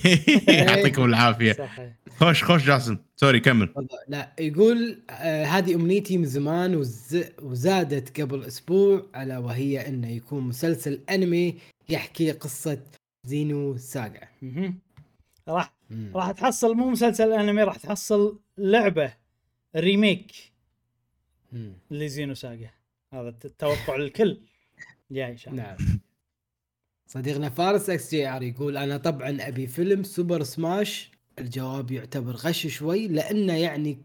يعطيكم 0.48 1.06
العافية. 1.06 1.53
صح 1.53 1.80
خوش 2.19 2.43
خوش 2.43 2.65
جاسم. 2.65 2.98
sorry 3.16 3.40
كمل. 3.39 3.73
لا 4.07 4.31
يقول 4.39 4.99
آه 5.10 5.45
هذه 5.45 5.76
أمنيتي 5.76 6.18
من 6.18 6.26
زمان 6.26 6.76
وز... 6.76 7.18
وزادت 7.41 8.22
قبل 8.22 8.43
أسبوع 8.43 9.06
ألا 9.15 9.38
وهي 9.38 9.88
انه 9.88 10.11
يكون 10.11 10.43
مسلسل 10.43 10.99
أنمي 11.10 11.56
يحكي 11.89 12.31
قصة 12.31 12.77
زينو 13.27 13.77
مهم. 14.41 14.80
راح. 15.48 15.81
راح 16.16 16.32
تحصل 16.32 16.76
مو 16.76 16.90
مسلسل 16.90 17.32
انمي 17.32 17.64
راح 17.64 17.78
تحصل 17.78 18.40
لعبة 18.58 19.14
remake 19.76 20.32
مم. 21.52 21.74
اللي 21.92 22.08
Xenosaga 22.08 22.70
هذا 23.14 23.30
التوقع 23.46 23.96
الكل 23.96 24.42
جاي 25.12 25.32
إن 25.32 25.38
شاء 25.38 25.54
الله. 25.54 25.64
نعم. 25.64 26.00
صديقنا 27.08 27.50
فارس 27.50 27.90
XGR 27.90 28.44
يقول 28.44 28.78
أنا 28.78 28.98
طبعا 28.98 29.38
أبي 29.42 29.68
فيلم 29.68 30.04
Super 30.03 30.44
Smash 30.44 31.12
الجواب 31.40 31.92
يعتبر 31.92 32.36
غش 32.36 32.68
شوي 32.68 33.08
لأنه 33.08 33.54
يعني 33.54 33.98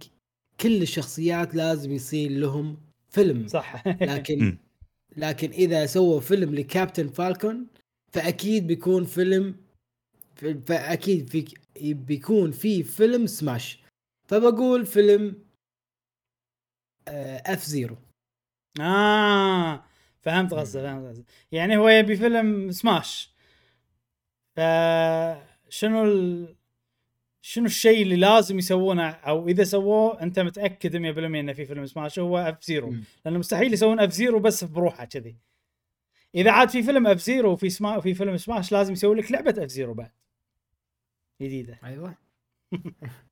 كل 0.60 0.82
الشخصيات 0.82 1.54
لازم 1.54 1.92
يصير 1.92 2.30
لهم 2.30 2.76
فيلم. 3.08 3.46
صح. 3.46 3.86
لكن. 4.12 4.56
لكن 5.16 5.50
إذا 5.50 5.86
سووا 5.86 6.20
فيلم 6.20 6.54
ل 6.54 6.61
Captain 6.61 7.08
Falcon 7.08 7.66
فأكيد 8.12 8.66
بيكون 8.66 9.04
فيلم 9.04 9.54
فأكيد 10.66 11.28
في 11.30 11.54
بيكون 11.82 12.50
في 12.50 12.82
فيلم 12.82 13.26
Smash. 13.26 13.78
فبقول 14.28 14.86
فيلم 14.86 15.46
F-Zero 17.46 17.96
آه 18.80 19.84
فهمت 20.20 20.54
قصده 20.54 20.82
فهمت 20.82 21.08
قصده 21.08 21.24
يعني 21.52 21.76
هو 21.76 21.88
يبي 21.88 22.16
فيلم 22.16 22.70
سماش. 22.70 23.30
فشنو 24.56 26.04
ال... 26.04 26.56
شنو 27.42 27.66
الشيء 27.66 28.02
اللي 28.02 28.16
لازم 28.16 28.58
يسوونه؟ 28.58 29.10
أو 29.10 29.48
إذا 29.48 29.64
سووه 29.64 30.22
أنت 30.22 30.38
متأكد 30.38 30.96
100% 30.96 30.96
إنه 31.18 31.52
في 31.52 31.64
فيلم 31.64 31.86
Smash 31.86 32.18
هو 32.18 32.38
F-Zero. 32.38 32.94
لأنه 33.24 33.38
مستحيل 33.38 33.72
يسوون 33.72 34.00
F-Zero 34.00 34.40
بس 34.40 34.64
بروحه 34.64 35.04
كذي. 35.04 35.36
إذا 36.34 36.50
عاد 36.50 36.68
في 36.70 36.82
فيلم 36.82 37.06
اف 37.06 37.20
زيرو 37.20 37.52
وفي 37.52 37.70
سما 37.70 38.00
في 38.00 38.14
فيلم 38.14 38.36
سماش 38.36 38.72
لازم 38.72 38.92
يسوي 38.92 39.14
لك 39.16 39.32
لعبة 39.32 39.64
F-Zero 39.64 39.94
بعد. 39.94 40.10
جديدة. 41.42 41.78
أيوه. 41.84 42.16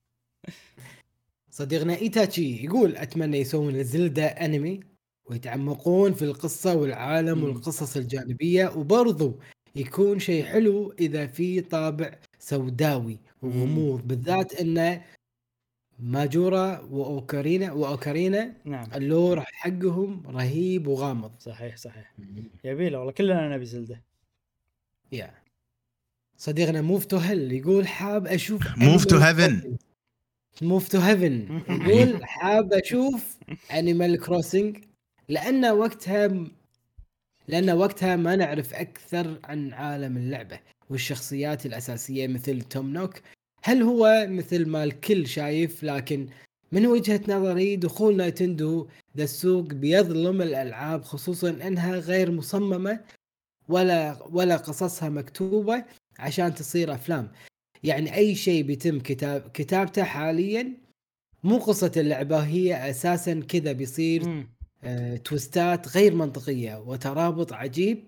صديقنا 1.50 1.94
إيتاتشي 1.96 2.64
يقول 2.64 2.96
أتمنى 2.96 3.38
يسوون 3.38 3.82
Zelda 3.84 4.26
أنمي 4.26 4.80
ويتعمقون 5.26 6.12
في 6.14 6.22
القصة 6.24 6.74
والعالم 6.76 7.38
مم. 7.38 7.44
والقصص 7.44 7.96
الجانبية 7.96 8.68
وبرضو 8.76 9.40
يكون 9.76 10.18
شيء 10.18 10.44
حلو 10.44 10.92
إذا 10.92 11.26
في 11.26 11.60
طابع 11.60 12.18
سوداوي 12.38 13.18
وغموض 13.42 14.06
بالذات 14.08 14.54
انه 14.60 15.04
Majora 15.98 16.80
و 16.80 16.92
Ocarina 16.92 17.72
و 17.72 17.83
Ocarina 17.83 18.56
نعم. 18.64 18.88
ال 18.94 19.03
lore 19.03 19.40
حقهم 19.40 20.22
رهيب 20.26 20.86
وغامض. 20.86 21.32
صحيح 21.40 21.76
صحيح. 21.76 22.14
يبي 22.64 22.88
له 22.88 22.98
والله 22.98 23.12
كلنا 23.12 23.56
نبي 23.56 23.64
Zelda. 23.64 24.02
يا 25.12 25.43
صديقنا 26.38 26.82
Move 26.82 27.04
to 27.04 27.16
hell 27.16 27.52
يقول 27.52 27.88
حاب 27.88 28.26
أشوف 28.26 28.62
Move 28.62 29.04
to 29.04 29.16
heaven. 29.20 29.76
Move 30.62 30.88
to 30.88 30.98
heaven 30.98 31.60
يقول 31.68 32.24
حاب 32.26 32.72
أشوف 32.72 33.36
Animal 33.72 34.18
Crossing 34.20 34.78
لأن 35.28 35.64
وقتها 35.64 36.46
لأن 37.48 37.70
وقتها 37.70 38.16
ما 38.16 38.36
نعرف 38.36 38.74
أكثر 38.74 39.38
عن 39.44 39.72
عالم 39.72 40.16
اللعبة 40.16 40.60
والشخصيات 40.90 41.66
الأساسية 41.66 42.26
مثل 42.26 42.60
Tom 42.62 42.92
Nook 42.92 43.14
هل 43.62 43.82
هو 43.82 44.26
مثل 44.28 44.68
ما 44.68 44.84
الكل 44.84 45.26
شايف؟ 45.26 45.84
لكن 45.84 46.28
من 46.72 46.86
وجهة 46.86 47.20
نظري 47.28 47.76
دخول 47.76 48.16
نايتندو 48.16 48.88
ذا 49.16 49.24
السوق 49.24 49.64
بيظلم 49.64 50.42
الألعاب 50.42 51.02
خصوصا 51.04 51.50
أنها 51.50 51.98
غير 51.98 52.30
مصممة 52.30 53.00
ولا 53.68 54.18
ولا 54.32 54.56
قصصها 54.56 55.08
مكتوبة. 55.08 55.84
عشان 56.18 56.54
تصير 56.54 56.94
أفلام. 56.94 57.32
يعني 57.82 58.14
أي 58.14 58.34
شيء 58.34 58.62
بيتم 58.62 59.00
كتاب 59.00 59.50
كتابته 59.54 60.04
حاليا 60.04 60.72
مو 61.44 61.58
قصة 61.58 61.92
اللعبة 61.96 62.38
هي 62.38 62.90
أساسا 62.90 63.40
كذا 63.48 63.72
بيصير. 63.72 64.46
آه 64.84 65.16
تويستات 65.16 65.96
غير 65.96 66.14
منطقية 66.14 66.76
وترابط 66.80 67.52
عجيب 67.52 68.04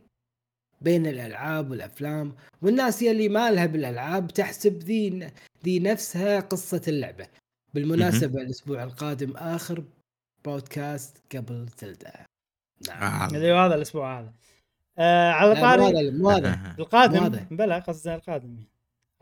بين 0.80 1.06
الألعاب 1.06 1.70
والأفلام. 1.70 2.34
والناس 2.62 3.02
يلي 3.02 3.28
ما 3.28 3.50
لها 3.50 3.66
بالألعاب 3.66 4.28
تحسب 4.28 4.82
ذي 4.82 5.30
ذي 5.64 5.78
نفسها 5.78 6.40
قصة 6.40 6.82
اللعبة. 6.88 7.26
بالمناسبة 7.74 8.42
الأسبوع 8.42 8.82
القادم 8.84 9.36
آخر 9.36 9.84
بودكاست 10.44 11.16
قبل 11.36 11.66
زلدة 11.80 12.12
نعم. 12.88 13.02
آه. 13.02 13.36
اللي 13.36 13.52
هو 13.52 13.58
هذا 13.58 13.74
الأسبوع 13.74 14.20
هذا. 14.20 14.32
آه 14.98 15.31
على 15.32 15.55
لا، 15.55 15.55
مو 15.55 15.60
طاري 15.60 15.82
هذا 15.82 16.10
مو 16.10 16.31
هذا 16.31 16.59
القادم. 16.78 17.47
بلا 17.51 17.78
قصده 17.78 18.14
القادم 18.14 18.56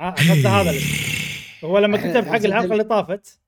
قصده 0.00 0.50
هذا 0.50 0.72
هو 1.64 1.78
لما 1.78 1.96
كتب 1.98 2.24
حق 2.26 2.34
الحلقة 2.34 2.72
اللي 2.72 2.84
طافت 2.84 3.40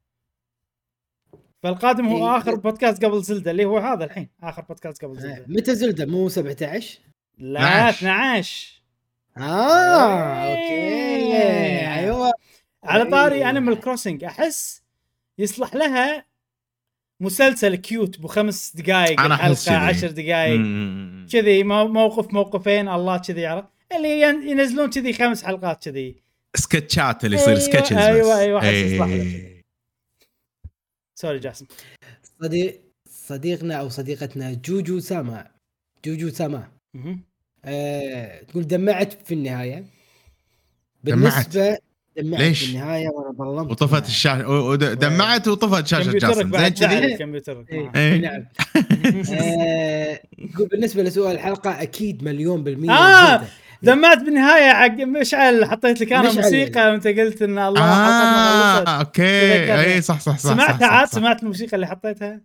فالقادم 1.62 2.06
هو 2.08 2.26
إيه. 2.28 2.36
آخر 2.36 2.54
بودكاست 2.54 3.04
قبل 3.04 3.22
زلدة 3.22 3.50
اللي 3.50 3.64
هو 3.64 3.78
هذا 3.78 4.04
الحين 4.04 4.28
آخر 4.42 4.62
بودكاست 4.62 5.04
قبل 5.04 5.16
آه، 5.16 5.20
زلدة 5.20 5.44
متى 5.48 5.74
زلدة 5.74 6.06
مو 6.06 6.28
17 6.28 6.98
لا 7.38 7.90
12. 7.90 8.06
12 8.06 8.82
آه 9.38 10.50
okay 10.50 10.72
إيه. 10.72 11.94
أيوه 11.98 12.32
على 12.84 13.04
طاري 13.10 13.34
إيه. 13.36 13.50
Animal 13.50 13.80
Crossing 13.80 14.24
أحس 14.24 14.82
يصلح 15.38 15.74
لها 15.74 16.24
مسلسل 17.20 17.74
cute 17.76 18.20
بخمس 18.20 18.76
دقائق 18.76 19.20
أنا 19.20 19.34
الحلقة 19.34 19.64
كذي. 19.66 19.74
عشر 19.74 20.10
دقائق. 20.10 20.60
كذي 21.32 21.62
مو- 21.64 21.88
موقف 21.88 22.34
موقفين 22.34 22.88
الله 22.88 23.18
كذي 23.18 23.46
عرفت 23.46 23.68
اللي 23.96 24.20
ين- 24.20 24.48
ينزلون 24.48 24.90
كذي 24.90 25.12
خمس 25.12 25.44
حلقات 25.44 25.84
كذي 25.84 26.22
سكتشات 26.56 27.24
اللي 27.24 27.36
يصير 27.36 27.48
أيوة، 27.48 27.60
sketches 27.60 27.92
بس. 27.92 27.98
أيوة، 27.98 28.38
أيوة،. 28.40 29.62
sorry 31.14 31.38
جاسم 31.38 31.66
صديق 32.42 32.80
صديقنا 33.10 33.74
أو 33.74 33.88
صديقتنا 33.88 34.54
جوجو 34.64 35.00
ساما 35.00 35.46
جوجو 36.04 36.28
ساما 36.28 36.68
مهم. 36.94 37.20
آه، 37.64 38.42
تقول 38.42 38.66
دمعت 38.66 39.12
في 39.12 39.34
النهاية؟ 39.34 39.84
بالنسبة 41.04 41.40
دمعت 41.60 41.82
ليش؟ 42.16 42.64
في 42.64 42.70
النهايه 42.70 43.08
وأنا 43.08 43.32
ظلمت 43.38 43.70
وطفت 43.70 44.06
الشاشة 44.06 44.48
ودمعت 44.48 45.48
وطفت 45.48 45.86
شاشة 45.86 46.12
جاسم 46.12 46.34
زين 46.34 46.50
بعد 46.50 46.72
كذي 46.72 47.16
كمبيوترك 47.16 47.70
إيه. 47.70 47.92
إيه. 47.96 48.16
نعم 48.20 48.44
آه، 49.40 50.20
بالنسبة 50.70 51.02
لسؤال 51.02 51.34
الحلقة 51.34 51.82
أكيد 51.82 52.24
مليون 52.24 52.64
بالمية 52.64 52.90
آه،. 52.92 53.42
دمعت 53.82 54.18
بالنهاية 54.18 54.72
حق 54.72 55.04
مشعل 55.04 55.64
حطيت 55.64 56.00
لك 56.00 56.12
أنا. 56.12 56.32
موسيقى 56.32 56.90
وأنت 56.90 57.06
قلت 57.06 57.42
إن 57.42 57.58
الله 57.58 57.80
آه 57.80 59.00
okay. 59.00 59.74
اي 59.80 60.00
صح 60.02 60.20
صح 60.20 60.38
صح 60.38 60.52
سمعتها 60.52 60.86
عاد. 60.86 61.08
سمعت 61.08 61.42
الموسيقى 61.42 61.74
اللي 61.74 61.86
حطيتها 61.86 62.40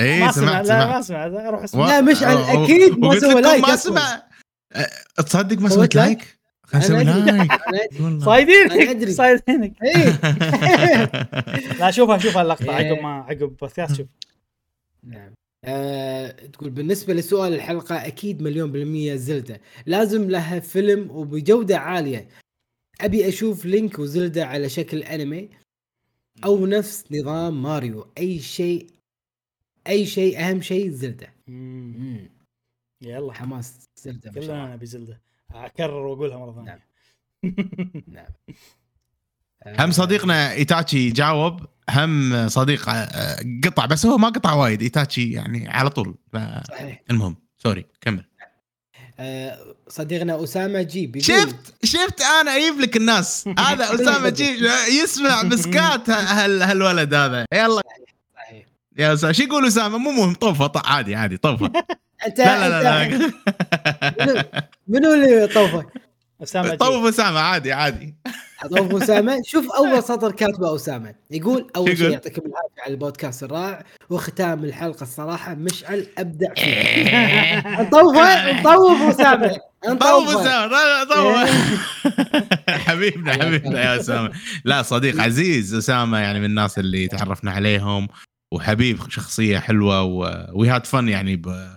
اي 0.00 0.18
سمعت 0.18 0.34
سمعت 0.34 0.66
لا 0.66 0.86
ما 0.86 1.02
سمعت 1.02 1.32
أروح 1.32 1.62
اسمع 1.62 1.86
لا، 1.86 2.00
مشعل 2.00 2.36
أكيد 2.36 2.98
ما 2.98 3.18
سوى 3.20 3.40
like 3.40 3.68
ما. 3.68 3.76
سمع 3.76 4.22
تصدق 5.16 5.58
ما 5.58 5.68
سويت 5.68 5.94
like 5.94 6.41
خلينا 6.72 7.02
نسوي. 7.02 7.48
like 7.72 8.22
صايدينك. 8.24 9.08
صايدينك. 9.10 9.82
إيه. 9.82 10.20
لا 11.80 11.90
شوفها 11.90 12.18
شوفها 12.18 12.42
اللقطة 12.42 12.78
إيه. 12.78 12.86
عقب 12.92 13.02
ما 13.02 13.08
عقب 13.08 13.42
البودكاست 13.42 13.96
شوف. 13.96 14.06
نعم. 15.04 15.34
آه، 15.64 16.30
تقول 16.30 16.70
بالنسبة 16.70 17.14
لسؤال 17.14 17.54
الحلقة 17.54 18.06
أكيد 18.06 18.42
مليون 18.42 18.72
بالمية 18.72 19.14
Zelda. 19.14 19.60
لازم 19.86 20.30
لها 20.30 20.60
فيلم 20.60 21.10
وبجودة 21.10 21.78
عالية. 21.78 22.28
أبي 23.00 23.28
أشوف 23.28 23.64
Link 23.64 23.98
و 23.98 24.06
Zelda 24.06 24.46
على 24.46 24.68
شكل 24.68 25.02
أنمي 25.02 25.48
أو 26.44 26.66
نفس 26.66 27.04
نظام 27.12 27.62
ماريو. 27.62 28.12
أي 28.18 28.38
شيء 28.38 28.86
أي 29.86 30.06
شيء 30.06 30.40
أهم 30.40 30.60
شيء 30.60 30.90
Zelda. 30.90 31.32
يلا. 33.02 33.32
حماس 33.32 33.84
Zelda 34.02 34.30
كلنا 34.30 34.74
نبي 34.74 34.86
Zelda. 34.86 35.20
أكرر 35.54 35.94
وأقولها 36.06 36.38
مرة 36.38 36.52
ثانية. 36.54 36.78
نعم. 38.08 38.26
هم 39.80 39.90
صديقنا 39.92 40.52
إيتاتشي 40.52 41.10
جاوب. 41.10 41.60
هم 41.90 42.48
صديق 42.48 42.88
آه، 42.88 43.36
قطع 43.64 43.86
بس 43.86 44.06
هو 44.06 44.18
ما 44.18 44.28
قطع 44.28 44.52
وايد. 44.52 44.82
إيتاتشي 44.82 45.32
يعني 45.32 45.68
على 45.68 45.90
طول. 45.90 46.14
ف- 46.32 46.36
صحيح. 46.68 47.02
المهم 47.10 47.36
sorry 47.58 47.86
كمل. 48.00 48.24
آه، 49.20 49.58
صديقنا 49.88 50.44
أسامة 50.44 50.82
جيب 50.82 51.18
شفت؟ 51.18 51.74
شفت؟ 51.84 52.20
أنا 52.22 52.56
أجيب 52.56 52.80
لك 52.80 52.96
الناس. 52.96 53.48
هذا 53.58 53.84
أسامة 53.94 54.28
جي 54.28 54.58
يسمع 55.02 55.42
مسكات 55.42 56.10
هال 56.10 56.62
هالولد 56.62 57.14
هذا. 57.14 57.46
يلا. 57.54 57.82
يا 58.98 59.12
اسامه 59.12 59.32
شو 59.32 59.42
يقول 59.42 59.66
اسامه 59.66 59.98
مو 59.98 60.10
مهم 60.10 60.34
طوفه 60.34 60.66
ط- 60.66 60.86
عادي 60.86 61.14
عادي 61.14 61.36
طوفه 61.36 61.66
أنت 62.26 62.38
لا 62.38 62.68
لا 62.68 62.82
لا, 62.82 63.08
لا. 63.08 64.44
منو- 64.88 65.14
اللي 65.14 65.46
طوفه؟ 65.46 65.86
أسامة. 66.42 66.74
طوف 66.74 67.06
اسامه 67.06 67.40
عادي 67.40 67.72
عادي. 67.72 68.14
اضوف 68.64 69.02
اسامه 69.02 69.38
شوف 69.46 69.70
أول 69.72 70.02
سطر 70.02 70.32
كاتبه 70.32 70.74
أسامة. 70.76 71.14
يقول 71.30 71.70
أول 71.76 71.96
شيء؟ 71.98 72.10
يعطيكم 72.10 72.42
العافية 72.46 72.82
على 72.82 72.92
البودكاست 72.94 73.42
الرائع 73.42 73.82
وختام 74.10 74.64
الحلقة 74.64 75.02
الصراحة 75.02 75.54
مشعل 75.54 76.06
أبدع 76.18 76.54
فيه. 76.54 77.82
نطوفه 77.82 78.52
نطوف 78.60 79.02
اسامه 79.02 79.48
طوف 79.84 79.92
نطوفه 79.92 80.40
اسامه 80.42 80.66
لا، 80.66 81.04
لا، 81.04 81.14
طوف 81.14 81.50
حبيبنا 82.68 83.32
حبيبنا 83.32 83.82
يا 83.82 84.00
أسامة. 84.00 84.30
لا 84.64 84.82
صديق 84.82 85.20
عزيز 85.20 85.74
أسامة 85.74 86.18
يعني 86.18 86.38
من 86.40 86.44
الناس 86.44 86.78
اللي 86.78 87.08
تعرفنا 87.08 87.50
عليهم. 87.50 88.08
وحبيب 88.52 89.10
شخصية 89.10 89.58
حلوة 89.58 90.02
we 90.54 90.68
had 90.68 90.86
fun 90.86 91.08
يعني 91.08 91.36
ب 91.36 91.74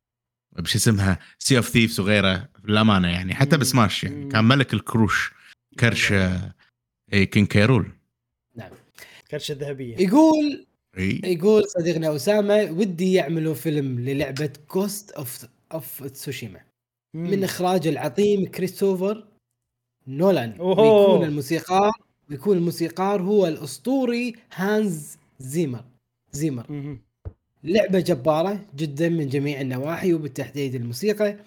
بش 0.60 0.76
اسمها 0.76 1.20
Sea 1.40 1.58
of 1.58 1.70
Thieves 1.70 2.00
وغيره 2.00 2.50
للأمانة 2.64 3.08
يعني 3.08 3.36
حتى. 3.36 3.58
بسماش 3.58 4.04
يعني. 4.04 4.32
كان 4.32 4.44
ملك 4.44 4.74
الكروش 4.74 5.34
كرش 5.80 6.12
آه، 6.12 6.54
اي 7.14 7.26
King 7.26 7.46
K. 7.46 7.59
Rool. 7.59 7.92
كرشة 9.32 9.54
ذهبية. 9.54 9.98
يقول 9.98 10.66
إي. 10.98 11.22
يقول 11.24 11.64
صديقنا 11.68 12.16
أسامة 12.16 12.64
ودي 12.64 13.14
يعملوا 13.14 13.54
فيلم 13.54 14.00
للعبة 14.00 14.54
Ghost 14.68 15.12
of 15.12 15.46
of 15.74 16.04
Tsushima 16.04 16.62
من 17.14 17.44
إخراج 17.44 17.88
العظيم 17.88 18.46
كريستوفر 18.46 19.28
نولان. 20.08 20.62
ويكون 20.62 21.24
الموسيقار 21.24 21.92
ويكون 22.30 22.58
الموسيقار 22.58 23.22
هو 23.22 23.48
الأسطوري 23.48 24.36
هانز 24.54 25.18
زيمر. 25.40 25.84
زيمر 26.36 26.66
مم. 26.72 27.02
لعبة 27.64 28.00
جبارة 28.00 28.60
جدا 28.76 29.10
من 29.10 29.28
جميع 29.28 29.62
النواحي 29.62 30.14
وبالتحديد 30.14 30.76
الموسيقى 30.76 31.38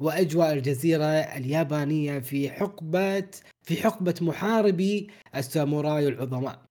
وأجواء 0.00 0.52
الجزيرة 0.52 1.04
اليابانية 1.04 2.18
في 2.18 2.50
حقبة 2.50 3.24
في 3.62 3.82
حقبة 3.82 4.14
محاربي 4.20 5.10
الساموراي 5.36 6.08
العظماء 6.08 6.65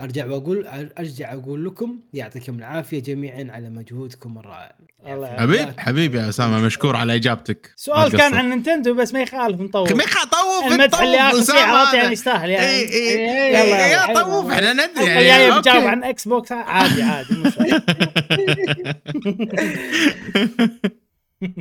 أرجع 0.00 0.26
واقول 0.26 0.66
أرجع 0.98 1.32
أقول 1.32 1.64
لكم 1.64 1.98
يعطيكم 2.14 2.58
العافية 2.58 2.98
جميعا 3.02 3.46
على 3.50 3.70
مجهودكم 3.70 4.38
الرائع. 4.38 4.76
حبيب 5.38 5.80
حبيبي 5.80 6.18
يا 6.18 6.28
أسامة 6.28 6.60
مشكور 6.60 6.96
على 6.96 7.14
إجابتك. 7.14 7.72
سؤال 7.76 8.12
كان. 8.16 8.34
عن 8.34 8.48
Nintendo 8.50 8.94
بس 8.94 9.12
ما 9.12 9.20
يخالف 9.22 9.60
نطول 9.60 9.96
ما 9.96 10.04
يخطوف 10.04 10.72
المدح 10.72 11.00
اللي 11.00 11.16
آخر 11.18 11.42
فيه 11.42 11.52
عرفت 11.60 11.94
يعني 11.94 12.12
يستاهل 12.12 12.50
يعني. 12.50 12.66
اي 12.66 12.80
اي 12.88 13.52
يلا، 13.52 13.62
اي 13.62 13.92
يلا، 13.92 14.08
يا. 14.10 14.22
طوف 14.22 14.50
إحنا 14.52 14.72
ندري 14.72 15.04
يعني. 15.06 15.60
بجاوب 15.60 15.84
عن 15.84 16.04
Xbox 16.04 16.52
عادي 16.52 17.02
عادي. 17.02 17.28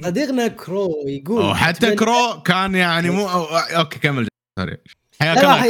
صديقنا 0.04 0.48
كرو 0.48 1.04
يقول 1.08 1.46
وحتى 1.46 1.92
أتمنى- 1.92 2.00
كرو 2.00 2.42
كان 2.46 2.76
يعني 2.76 3.10
مو 3.10 3.28
أو- 3.28 3.76
okay 3.78 4.00
كمل. 4.00 4.28
sorry 4.60 4.78
حياك 5.22 5.38
راح 5.38 5.66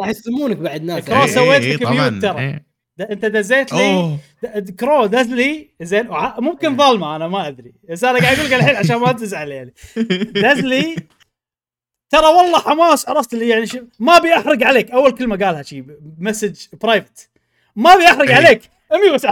راح 0.00 0.08
يسمونك 0.08 0.56
بعد 0.56 0.82
ناس. 0.82 1.04
كرو 1.04 1.20
إيه، 1.22 1.26
سويت 1.26 1.62
إيه، 1.62 1.76
لك 1.76 1.86
mute 1.86 2.12
ترى. 2.22 2.38
إيه. 2.38 2.68
أنت 3.10 3.24
دزيت 3.24 3.72
لي 3.72 4.16
د- 4.42 4.70
كرو 4.80 5.06
دز 5.06 5.26
لي 5.26 5.68
زين 5.82 6.08
وع- 6.08 6.40
ممكن 6.40 6.76
ظلمه 6.76 7.16
أنا 7.16 7.28
ما 7.28 7.48
أدري. 7.48 7.72
بس 7.90 8.04
أنا 8.04 8.18
قاعد 8.18 8.36
أقول 8.38 8.46
لك 8.50 8.54
الحين 8.54 8.76
عشان 8.76 8.96
ما 8.96 9.12
تزعل 9.12 9.48
يعني. 9.52 9.74
دز 10.44 10.60
لي. 10.60 10.96
ترى 12.10 12.26
والله 12.26 12.58
حماس 12.58 13.08
عرفت 13.08 13.34
اللي 13.34 13.48
يعني 13.48 13.66
شو 13.66 13.78
ما 13.98 14.16
أبي 14.16 14.34
أحرق 14.34 14.66
عليك. 14.66 14.90
أول 14.90 15.10
كلمة 15.12 15.36
قالها 15.46 15.62
شي 15.62 15.84
message 16.18 16.56
private 16.82 17.30
ما 17.76 17.94
أبي 17.94 18.04
أحرق 18.06 18.28
إيه. 18.28 18.34
عليك. 18.34 18.62
أمي 18.94 19.10
بس 19.14 19.26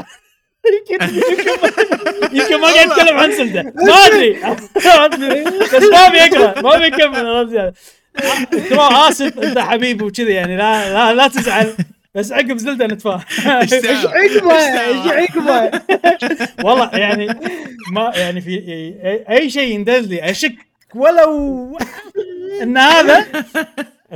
يمكن 2.32 2.60
ما 2.60 2.66
قاعد 2.72 2.86
يتكلم 2.90 3.16
عن 3.18 3.32
Zelda 3.32 3.62
ما 3.62 3.92
أدري. 3.94 4.32
ما 4.86 5.04
أدري. 5.04 5.44
بس 5.44 5.82
ما 5.92 5.98
أبي 6.06 6.18
أقرأ. 6.20 6.62
ما 6.62 6.76
أبي 6.76 6.86
أكمل 6.86 7.26
كرو 8.68 8.80
آسف 8.82 9.38
أنت 9.38 9.58
حبيبي 9.58 10.04
وكذا 10.04 10.30
يعني 10.30 10.56
لا 10.56 10.92
لا 10.92 11.14
لا 11.14 11.28
تزعل 11.28 11.72
بس 12.14 12.32
عقب 12.32 12.56
Zelda 12.56 12.86
نتفاهم 12.86 13.20
إيش 13.46 13.72
إيش؟ 13.72 13.84
عقبه 14.06 14.52
إيش 14.54 15.12
إيش؟ 15.12 15.30
عقبه 15.30 15.80
والله 16.64 16.90
يعني 16.96 17.26
ما 17.92 18.12
يعني 18.16 18.40
في 18.40 18.58
أي- 19.02 19.30
أي 19.30 19.50
شيء 19.50 19.74
يندز 19.74 20.06
لي 20.06 20.30
أشك 20.30 20.54
ولو 20.94 21.78
إن 22.62 22.76
هذا 22.78 23.26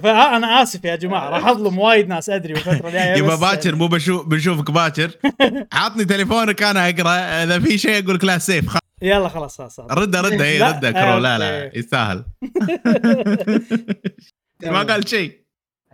فانا 0.03 0.63
آسف 0.63 0.85
يا 0.85 0.97
جماعة 0.97 1.29
راح 1.31 1.47
أظلم 1.47 1.79
وايد 1.79 2.09
ناس 2.09 2.31
أدري 2.31 2.53
بالفترة 2.53 2.89
الجاية 2.89 3.17
يبا 3.19 3.35
باكر 3.37 3.75
مو 3.75 3.87
بشوف 3.87 4.27
بنشوفك 4.27 4.71
باكر 4.71 5.11
عطني 5.73 6.05
تليفونك 6.05 6.63
أنا 6.63 6.89
أقرأ 6.89 7.11
إذا 7.45 7.59
في 7.61 7.79
شيء 7.79 8.05
أقول 8.05 8.15
لك 8.15 8.25
لا 8.25 8.39
سيف 8.39 8.69
خ- 8.69 8.79
يلا 9.03 9.29
خلاص 9.29 9.59
خلاص 9.59 9.81
خلاص. 9.81 9.91
رده 9.99 10.21
رده 10.21 10.45
اي 10.45 10.63
رده 10.63 10.91
كرو 10.93 11.19
لا. 11.19 11.39
لا 11.39 11.79
يستاهل 11.79 12.25
ما 14.65 14.83
قال 14.83 15.09
شيء 15.09 15.41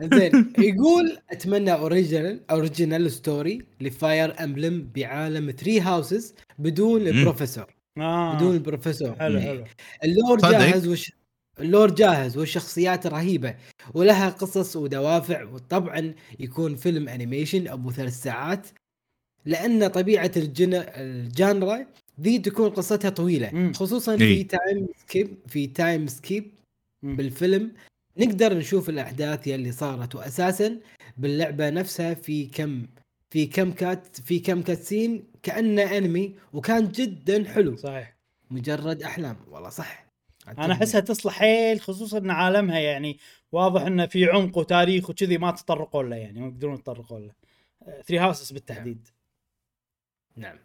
زين 0.02 0.52
يقول 0.58 1.18
أتمنى 1.30 1.72
original 1.72 2.40
original 2.50 3.10
story 3.12 3.62
ل 3.80 3.93
Fire 3.93 4.44
Emblem 4.44 4.90
بعالم 4.96 5.50
Three 5.50 5.80
Houses 5.80 6.34
بدون. 6.58 7.06
البروفيسور 7.06 7.66
آه. 7.98 8.34
بدون 8.34 8.54
البروفيسور 8.54 9.14
حلو 9.18 9.38
مم. 9.38 9.46
حلو 9.46 9.64
ال 10.04 10.10
lore. 10.10 10.38
جاهز 10.40 10.88
وش 10.88 11.12
ال 11.60 11.66
lore 11.66 11.90
جاهز 11.90 12.36
والشخصيات 12.36 13.06
رهيبة 13.06 13.54
ولها 13.94 14.28
قصص 14.28 14.76
ودوافع 14.76 15.44
وطبعا 15.44 16.14
يكون 16.40 16.76
فيلم 16.76 17.08
animation 17.08 17.68
أبو 17.68 17.90
ثلاث 17.90 18.22
ساعات 18.22 18.66
لأن 19.44 19.86
طبيعة 19.86 20.30
ال 20.36 20.41
gen... 20.41 20.74
ال 20.74 20.93
genre 20.93 21.86
ذي 22.20 22.38
تكون 22.38 22.70
قصتها 22.70 23.10
طويلة 23.10 23.50
مم. 23.52 23.72
خصوصا 23.72 24.16
في. 24.16 24.44
time 24.44 24.88
skip 25.06 25.36
في 25.46 25.66
time 25.66 26.06
skip 26.06 26.50
مم. 27.02 27.16
بالفيلم 27.16 27.72
نقدر 28.18 28.58
نشوف 28.58 28.88
الأحداث 28.88 29.46
يلي 29.46 29.72
صارت 29.72 30.14
واساسا 30.14 30.80
باللعبة 31.16 31.70
نفسها 31.70 32.14
في 32.14 32.46
كم 32.46 32.86
في 33.30 33.46
كم 33.46 33.72
cut 33.72 34.16
في 34.20 34.38
كم 34.38 34.62
cutscene 34.62 35.24
كأنه 35.42 35.98
انمي 35.98 36.34
وكان 36.52 36.88
جدا 36.92 37.44
حلو 37.44 37.76
صحيح 37.76 38.16
مجرد 38.50 39.02
أحلام 39.02 39.36
والله 39.50 39.68
صح 39.68 40.05
أنا 40.48 40.72
أحسها 40.72 41.00
تصلح 41.00 41.32
حيل 41.32 41.80
خصوصا 41.80 42.18
إن 42.18 42.30
عالمها 42.30 42.78
يعني 42.78 43.18
واضح 43.52 43.82
إنه 43.82 44.06
في 44.06 44.24
عمق 44.24 44.58
وتاريخ 44.58 45.10
وكذي 45.10 45.38
ما 45.38 45.50
تطرقوا 45.50 46.02
له 46.02 46.16
يعني 46.16 46.40
ما 46.40 46.46
يقدرون 46.46 46.74
يتطرقوا 46.74 47.20
له. 47.20 47.32
Three 48.06 48.18
Houses 48.18 48.52
بالتحديد. 48.52 49.08
نعم. 50.36 50.58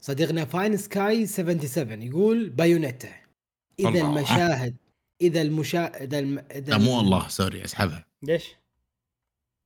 صديقنا 0.00 0.44
Fine 0.44 0.76
Sky 0.76 1.26
77 1.26 2.02
يقول 2.02 2.50
Bayonetta 2.50 3.12
إذا 3.80 3.88
الله. 3.88 4.08
المشاهد 4.08 4.76
إذا 5.20 5.42
المشا 5.42 6.04
إذا 6.04 6.18
الم... 6.18 6.38
إذا 6.38 6.70
لا 6.70 6.78
مو 6.78 7.00
الله 7.00 7.28
sorry 7.28 7.64
أسحبها. 7.64 8.04
ليش؟ 8.22 8.44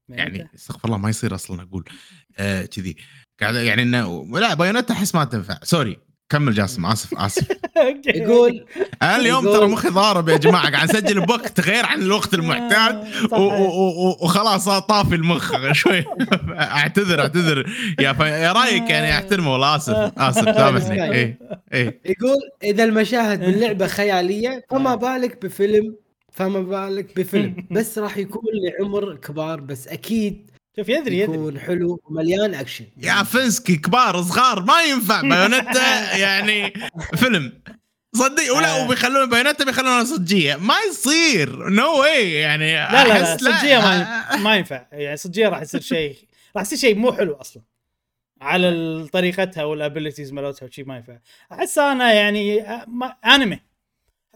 يعني 0.08 0.48
استغفر 0.54 0.88
الله 0.88 0.98
ما 0.98 1.10
يصير 1.10 1.34
أصلا 1.34 1.62
أقول. 1.62 1.84
آه، 2.38 2.64
كذي. 2.64 2.96
قاعد 3.40 3.54
يعني 3.54 3.82
انه 3.82 4.38
لا 4.38 4.54
Bayonetta 4.54 4.94
أحس 4.94 5.14
ما 5.14 5.24
تنفع. 5.24 5.58
sorry. 5.62 5.98
كمل 6.28 6.52
جاسم 6.54 6.86
آسف 6.86 7.14
آسف. 7.18 7.46
يقول 8.06 8.64
أنا 9.02 9.16
اليوم 9.16 9.44
ترى 9.44 9.66
مخي 9.66 9.88
ضارب 9.88 10.28
يا 10.28 10.36
جماعة 10.36 10.70
قاعد 10.70 10.90
أسجل 10.90 11.20
بوقت 11.26 11.60
غير 11.60 11.86
عن 11.86 12.02
الوقت 12.02 12.34
المعتاد 12.34 13.04
آه، 13.32 13.40
و- 13.40 14.08
وخلاص 14.24 14.68
طافي 14.68 15.14
المخ 15.14 15.52
شوي. 15.72 16.04
أعتذر 16.52 17.20
أعتذر. 17.20 17.70
يا 18.00 18.52
رأيك 18.52 18.90
يعني 18.90 19.10
احترمه 19.12 19.52
والله 19.52 19.76
آسف 19.76 19.94
آسف. 20.18 20.44
سامحني. 20.44 21.12
إيه 21.12 21.38
إيه. 21.72 22.00
يقول 22.04 22.36
إذا 22.62 22.84
المشاهد 22.84 23.40
باللعبة 23.40 23.86
خيالية 23.86 24.64
فما 24.70 24.94
بالك 24.94 25.42
بفيلم 25.46 25.94
فما 26.32 26.60
بالك 26.60 27.16
بفيلم. 27.16 27.56
بس 27.70 27.98
راح 27.98 28.16
يكون 28.18 28.42
لعمر 28.54 29.14
كبار 29.16 29.60
بس 29.60 29.88
أكيد 29.88 30.50
شوف 30.76 30.88
يدري 30.88 31.18
يدري. 31.18 31.34
يكون 31.34 31.60
حلو 31.60 32.00
ومليان 32.04 32.54
اكشن 32.54 32.84
يا 32.96 33.22
Fine 33.22 33.53
Sky 33.53 33.76
كبار 33.76 34.22
صغار 34.22 34.62
ما 34.62 34.82
ينفع 34.82 35.20
Bayonetta 35.20 36.16
يعني 36.24 36.72
فيلم. 37.16 37.52
صدق 38.14 38.56
ولا 38.56 38.80
آه. 38.80 38.84
وبيخلون 38.84 39.30
Bayonetta 39.30 39.64
بيخلونها 39.64 40.04
صجية. 40.04 40.56
ما 40.56 40.74
يصير. 40.90 41.68
no 41.68 42.00
way 42.00 42.32
يعني 42.34 42.72
لا 42.74 43.08
لا 43.08 43.18
لا 43.18 43.36
صجية 43.36 43.78
ما 43.78 44.36
ما 44.44 44.56
ينفع. 44.56 44.86
يعني 44.92 45.16
صجية 45.16 45.48
راح 45.48 45.62
يصير 45.62 45.80
شيء 45.80 46.16
راح 46.56 46.62
يصير 46.62 46.78
شيء 46.78 46.94
مو 46.94 47.12
حلو 47.12 47.34
أصلا. 47.34 47.62
على 48.40 49.06
طريقتها 49.12 49.64
وال 49.64 49.77
abilities 49.77 50.32
مالتها 50.32 50.66
وشي 50.66 50.82
ما 50.82 50.96
ينفع. 50.96 51.18
أحس 51.52 51.78
أنا 51.78 52.12
يعني 52.12 52.62
انمي 53.26 53.60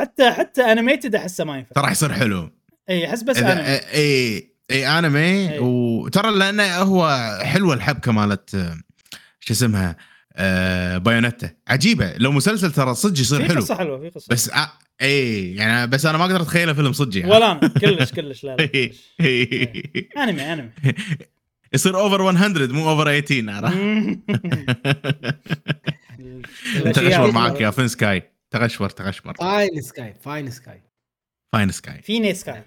حتى 0.00 0.30
حتى 0.30 0.62
animated 0.62 1.14
أحسه 1.14 1.44
ما 1.44 1.58
ينفع. 1.58 1.80
راح 1.80 1.90
يصير 1.90 2.12
حلو. 2.12 2.50
اي 2.90 3.06
أحس 3.08 3.22
بس 3.22 3.36
انمي 3.38 3.62
اي 3.94 4.47
اي 4.70 4.86
أنمي. 4.98 5.18
إيه. 5.20 5.60
وترى 5.60 6.30
لأنه 6.38 6.76
هو 6.76 7.38
حلوة 7.42 7.74
الحبكة 7.74 8.12
مالت 8.12 8.50
شو 9.40 9.52
اسمها 9.54 9.96
آه 10.36 10.98
Bayonetta. 10.98 11.50
عجيبة. 11.68 12.16
لو 12.16 12.32
مسلسل 12.32 12.72
ترى 12.72 12.94
صدق 12.94 13.20
يصير 13.20 13.42
في 13.42 13.48
حلو. 13.48 13.60
قصة 13.60 13.74
حلوة 13.74 13.98
في 14.00 14.08
قصة. 14.08 14.26
بس 14.30 14.50
آه 14.50 14.72
اي 15.02 15.54
يعني 15.54 15.86
بس 15.86 16.06
أنا 16.06 16.18
ما 16.18 16.24
أقدر 16.24 16.42
اتخيله 16.42 16.72
فيلم 16.72 16.92
صدق 16.92 17.18
يعني. 17.18 17.30
ولا 17.32 17.52
أنا. 17.52 17.68
كلش 17.68 18.12
كلش. 18.12 18.44
لا, 18.44 18.56
لا 18.56 18.68
إيه. 18.74 18.88
كلش. 18.88 19.00
إيه. 19.20 20.08
أنمي 20.16 20.52
أنمي. 20.52 20.70
يصير 21.74 21.96
over 21.96 22.32
100 22.32 22.48
مو 22.72 22.90
over 22.90 23.20
18 23.20 24.18
عرفت 26.76 26.94
تغشور 26.94 27.30
معك 27.32 27.60
يا 27.60 27.70
فين 27.70 27.88
سكاي. 27.88 28.22
تغشور 28.50 28.90
تغشور. 28.90 29.34
Fine 29.34 29.80
Sky 29.82 30.14
Fine 30.24 30.50
Sky 30.50 30.82
Fine 31.52 31.70
Sky 31.70 32.02
فيني 32.02 32.34
Sky. 32.34 32.62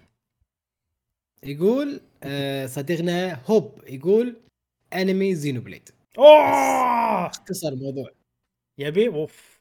يقول 1.43 2.01
آه، 2.23 2.65
صديقنا 2.65 3.41
هوب 3.45 3.81
يقول 3.87 4.35
انمي 4.93 5.35
Xenoblade 5.35 5.89
أوه! 6.17 7.25
اختصر 7.27 7.67
الموضوع. 7.67 8.09
يبي 8.77 9.07
أوف. 9.07 9.59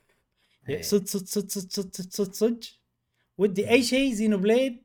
إيه. 0.69 0.83
صد 0.83 1.07
صد 1.09 1.27
صد 1.27 1.51
صد 1.51 1.71
صد 1.71 1.95
صد 1.97 2.13
صد 2.13 2.33
صد 2.35 2.65
ودي 3.39 3.69
أي 3.69 3.75
إيه. 3.75 3.83
شيء 3.83 4.13
Xenoblade 4.13 4.83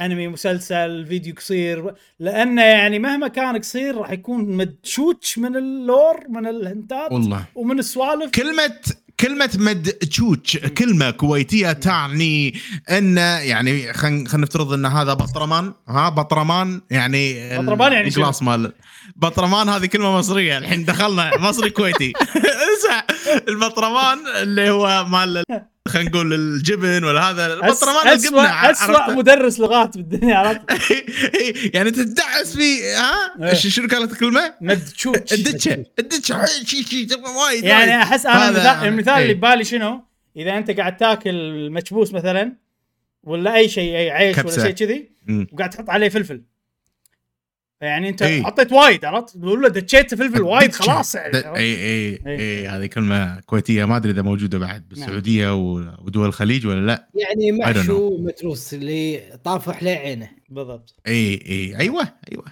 انمي 0.00 0.28
مسلسل 0.28 1.06
فيديو 1.06 1.34
قصير. 1.34 1.94
لأنه 2.18 2.62
يعني 2.62 2.98
مهما 2.98 3.28
كان 3.28 3.58
قصير 3.58 3.96
راح 3.96 4.10
يكون 4.10 4.44
مدشوش 4.56 5.38
من 5.38 5.56
اللور 5.56 6.28
من 6.28 6.46
الهنتات 6.46 7.12
والله. 7.12 7.44
ومن 7.54 7.78
السوالف. 7.78 8.30
كلمة 8.30 8.80
كلمة 9.20 9.46
كلمة 9.46 9.50
مدشوش 9.56 10.56
كلمة 10.56 11.10
كويتية 11.10 11.72
تعني 11.72 12.54
إن 12.90 13.16
يعني 13.16 13.92
خلينا 13.92 14.36
نفترض 14.36 14.72
إن 14.72 14.86
هذا 14.86 15.14
بطرمان 15.14 15.72
ها 15.88 16.08
بطرمان 16.08 16.80
يعني 16.90 17.58
بطرمان 17.58 17.92
يعني؟ 17.92 18.08
الجلاس 18.08 18.42
مال 18.42 18.72
بطرمان 19.16 19.68
هذه 19.68 19.86
كلمة 19.86 20.18
مصرية 20.18 20.58
الحين 20.58 20.84
دخلنا 20.84 21.38
مصري 21.38 21.70
كويتي 21.70 22.12
اسمع 22.78 23.04
البطرمان 23.48 24.18
اللي 24.42 24.70
هو 24.70 25.04
مال 25.08 25.38
ال- 25.38 25.73
خلينا 25.88 26.10
نقول 26.10 26.32
الجبن 26.34 27.04
ولا 27.04 27.30
هذا 27.30 27.48
أس- 27.48 27.64
البطرمان 27.64 28.08
اسوء؟ 28.08 29.14
مدرس 29.16 29.60
لغات 29.60 29.96
بالدنيا 29.96 30.36
عرفت 30.36 30.60
يعني 31.74 31.90
تدعس 31.90 32.56
فيه 32.56 32.98
ها 33.00 33.48
إيه. 33.48 33.54
شنو 33.54 33.88
كانت 33.88 34.12
الدتشة 35.32 35.84
الدتشة 35.98 36.44
شي 36.46 36.82
شي 36.82 37.06
وايد 37.36 37.64
يعني. 37.64 38.02
أحس 38.02 38.26
أنا 38.26 38.48
هذا- 38.48 38.88
المثال, 38.88 39.12
إيه. 39.14 39.22
اللي 39.22 39.34
ببالي 39.34 39.64
شنو؟ 39.64 40.04
إذا 40.36 40.58
أنت 40.58 40.70
قاعد 40.70 40.96
تاكل 40.96 41.70
مكبوس 41.70 42.12
مثلا 42.14 42.56
ولا 43.22 43.54
أي 43.54 43.68
شيء 43.68 43.96
أي 43.96 44.10
عيش. 44.10 44.38
ولا 44.38 44.50
شيء 44.50 44.70
كذي. 44.70 45.10
وقاعد 45.52 45.70
تحط 45.70 45.90
عليه 45.90 46.08
فلفل 46.08 46.42
يعني 47.84 48.08
انت 48.08 48.22
إيه. 48.22 48.42
حطيت 48.42 48.72
وايد 48.72 49.04
عرفت؟ 49.04 49.38
تقول 49.38 49.62
له 49.62 49.68
دشيت 49.68 50.14
فلفل 50.14 50.42
وايد 50.42 50.72
خلاص 50.72 51.14
يعني 51.14 51.36
اي؟ 51.36 51.56
اي 51.56 51.74
إيه. 51.74 52.20
اي 52.26 52.68
هذه 52.68 52.86
كلمة 52.86 53.40
كويتية 53.40 53.84
ما 53.84 53.96
أدري 53.96 54.12
إذا 54.12 54.22
موجودة 54.22 54.58
بعد 54.58 54.88
بالسعوديه 54.88 55.54
و- 55.54 55.94
ودول 56.04 56.26
الخليج 56.26 56.66
ولا 56.66 56.86
لا 56.86 57.08
يعني 57.14 57.52
محشو 57.52 58.18
متروس 58.18 58.74
اللي 58.74 59.22
طافح 59.44 59.82
له 59.82 59.90
عينه 59.90 60.30
بالضبط 60.48 60.94
اي 61.06 61.34
اي 61.34 61.76
أيوه 61.78 62.08
أيوه 62.32 62.44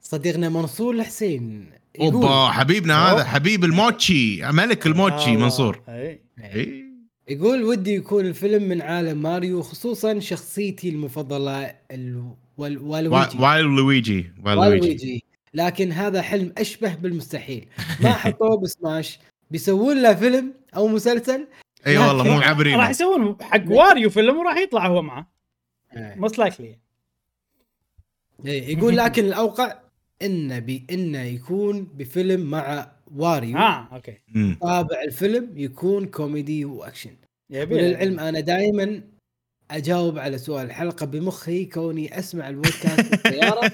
صديقنا 0.00 0.48
منصور 0.48 0.94
الحسين 0.94 1.70
يقول 1.94 2.14
أوبا 2.14 2.48
حبيبنا 2.48 2.94
أوه. 2.94 3.12
هذا 3.20 3.24
حبيب 3.24 3.64
الموتشي 3.64 4.52
ملك 4.52 4.86
الموتشي 4.86 5.30
آه، 5.30 5.36
منصور 5.36 5.82
إيه. 5.88 6.22
اي 6.38 6.84
يقول 7.28 7.62
ودي 7.64 7.94
يكون 7.94 8.26
الفيلم 8.26 8.68
من 8.68 8.82
عالم 8.82 9.22
ماريو 9.22 9.62
خصوصا 9.62 10.18
شخصيتي 10.18 10.88
المفضلة 10.88 11.74
ال... 11.90 12.34
والويجي. 12.60 13.38
وايل 13.38 13.64
لويجي 13.64 14.32
وايل 14.44 14.56
لويجي. 14.56 14.86
والويجي. 14.86 15.24
لكن 15.54 15.92
هذا 15.92 16.22
حلم 16.22 16.52
أشبه 16.58 16.94
بالمستحيل. 16.94 17.68
ما 18.00 18.12
حطوه 18.12 18.60
بسماش. 18.60 19.18
بيسوون 19.50 20.02
له 20.02 20.14
فيلم 20.14 20.54
أو 20.76 20.88
مسلسل. 20.88 21.46
إي 21.86 21.98
والله 21.98 22.24
مو 22.24 22.38
راح 22.38 22.46
معبرين 22.46 22.80
يسوون 22.80 23.36
حق 23.40 23.62
Wario 23.68 24.10
فيلم 24.10 24.38
وراح 24.38 24.56
يطلع 24.56 24.86
هو 24.86 25.02
معه. 25.02 25.32
most 25.96 26.38
likely 26.38 26.78
إيه، 28.46 28.78
يقول 28.78 28.96
لكن 28.96 29.24
الأوقع 29.24 29.78
إنه 30.22 30.58
بي 30.58 30.86
إنه 30.90 31.22
يكون 31.22 31.84
بفيلم 31.84 32.40
مع 32.40 32.92
Wario. 33.16 33.58
آه 33.58 33.88
okay. 33.92 34.18
طابع 34.60 35.02
الفيلم 35.02 35.52
يكون 35.56 36.06
كوميدي 36.06 36.64
وأكشن. 36.64 37.16
وللعلم 37.50 38.20
أنا 38.20 38.40
دائما 38.40 39.02
أجاوب 39.70 40.18
على 40.18 40.38
سؤال 40.38 40.66
الحلقة 40.66 41.06
بمخي 41.06 41.64
كوني 41.64 42.18
أسمع 42.18 42.48
البودكاست 42.48 43.00
في 43.00 43.14
السيارة 43.14 43.72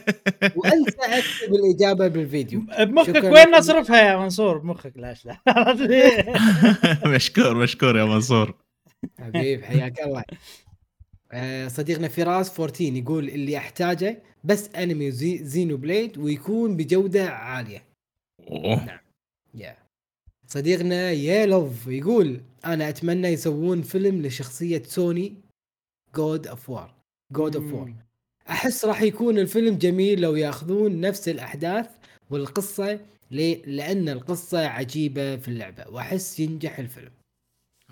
وأنسى 0.56 0.96
أكتب 1.00 1.54
الإجابة 1.54 2.08
بالفيديو. 2.08 2.60
بمخك 2.78 3.24
وين 3.24 3.32
لكم. 3.32 3.54
نصرفها 3.54 3.96
يا 4.10 4.16
منصور؟ 4.16 4.58
بمخك 4.58 4.92
لاش 4.96 5.26
لا. 5.26 5.36
مشكور 7.14 7.54
مشكور 7.54 7.96
يا 7.98 8.04
منصور. 8.04 8.54
حبيب 9.20 9.62
حياك 9.64 10.00
الله. 10.00 10.22
آه، 11.32 11.68
صديقنا 11.68 12.08
فراس 12.08 12.60
14 12.60 12.84
يقول 12.96 13.28
اللي 13.28 13.56
أحتاجه 13.56 14.22
بس 14.44 14.68
أنمي 14.76 15.10
زي 15.10 15.38
Xenoblade 15.44 16.18
ويكون 16.18 16.76
بجودة 16.76 17.28
عالية. 17.30 17.82
أوه. 18.50 19.00
yeah. 19.54 19.76
صديقنا 20.46 21.10
يلوف 21.10 21.86
يقول 21.86 22.40
أنا 22.64 22.88
أتمنى 22.88 23.28
يسوون 23.28 23.82
فيلم 23.82 24.22
لشخصية 24.22 24.82
Sony 24.86 25.34
God 26.14 26.46
of 26.46 26.70
War 26.70 26.94
God 27.32 27.56
of 27.56 27.72
War 27.72 27.94
أحس 28.50 28.84
راح 28.84 29.02
يكون 29.02 29.38
الفيلم 29.38 29.78
جميل 29.78 30.20
لو 30.20 30.36
ياخذون 30.36 31.00
نفس 31.00 31.28
الأحداث 31.28 31.90
والقصة 32.30 33.00
ليه؟ 33.30 33.66
لأن 33.66 34.08
القصة 34.08 34.66
عجيبة 34.66 35.36
في 35.36 35.48
اللعبة 35.48 35.84
وأحس 35.88 36.40
ينجح 36.40 36.78
الفيلم. 36.78 37.12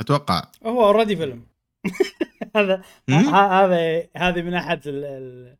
أتوقع. 0.00 0.42
هو 0.66 0.84
اوريدي 0.84 1.16
فيلم. 1.16 1.46
هذا 2.56 2.82
هذا 3.10 4.06
هذه 4.16 4.42
من 4.42 4.54
أحد 4.54 4.88
ال- 4.88 5.04
ال- 5.04 5.56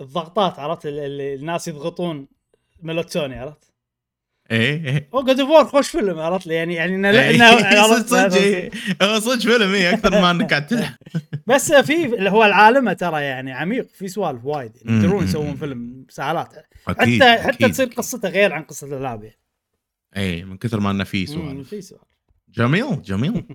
الضغطات 0.00 0.58
عرفت؟ 0.58 0.86
ال- 0.86 0.98
ال- 0.98 1.20
الناس 1.40 1.68
يضغطون 1.68 2.28
ميلوتوني 2.82 3.34
عرفت؟ 3.38 3.73
إيه 4.50 4.84
إيه 4.88 5.08
هو 5.14 5.22
جود 5.24 5.40
اوف 5.40 5.76
خش 5.76 5.88
فيلم 5.88 6.18
عرفت 6.18 6.46
لي 6.46 6.54
يعني 6.54 6.74
يعني 6.74 7.02
إنه- 7.02 7.16
إيه،؟ 7.16 7.82
صدق 7.96 8.06
صدق 8.06 8.36
إيه. 8.36 8.70
هو 9.02 9.20
صدق 9.20 9.38
فيلم 9.42 9.74
إيه 9.74 9.94
أكثر 9.94 10.10
ما 10.10 10.30
إنك 10.30 10.50
قاعد 10.50 10.66
تلعب 10.66 10.92
بس 11.46 11.72
في 11.72 12.04
اللي 12.04 12.30
هو 12.30 12.44
العالم 12.44 12.92
ترى 12.92 13.22
يعني 13.22 13.52
عميق 13.52 13.88
في 13.94 14.08
سوالف 14.08 14.44
وايد 14.44 14.72
يقدرون 14.76 15.24
يسوون. 15.24 15.56
فيلم 15.56 16.06
ساعات 16.08 16.48
حتى 16.86 17.38
حتى. 17.38 17.68
تصير 17.68 17.86
قصته 17.86 18.28
غير 18.28 18.52
عن 18.52 18.62
قصة 18.62 18.86
الألعاب 18.86 19.24
يعني 19.24 19.38
إيه 20.16 20.44
من 20.44 20.56
كثر 20.56 20.80
ما 20.80 20.90
إنه 20.90 21.04
في 21.04 21.26
سؤال 21.26 21.64
في 21.64 21.80
سؤال 21.80 22.00
جميل 22.54 23.02
جميل 23.02 23.44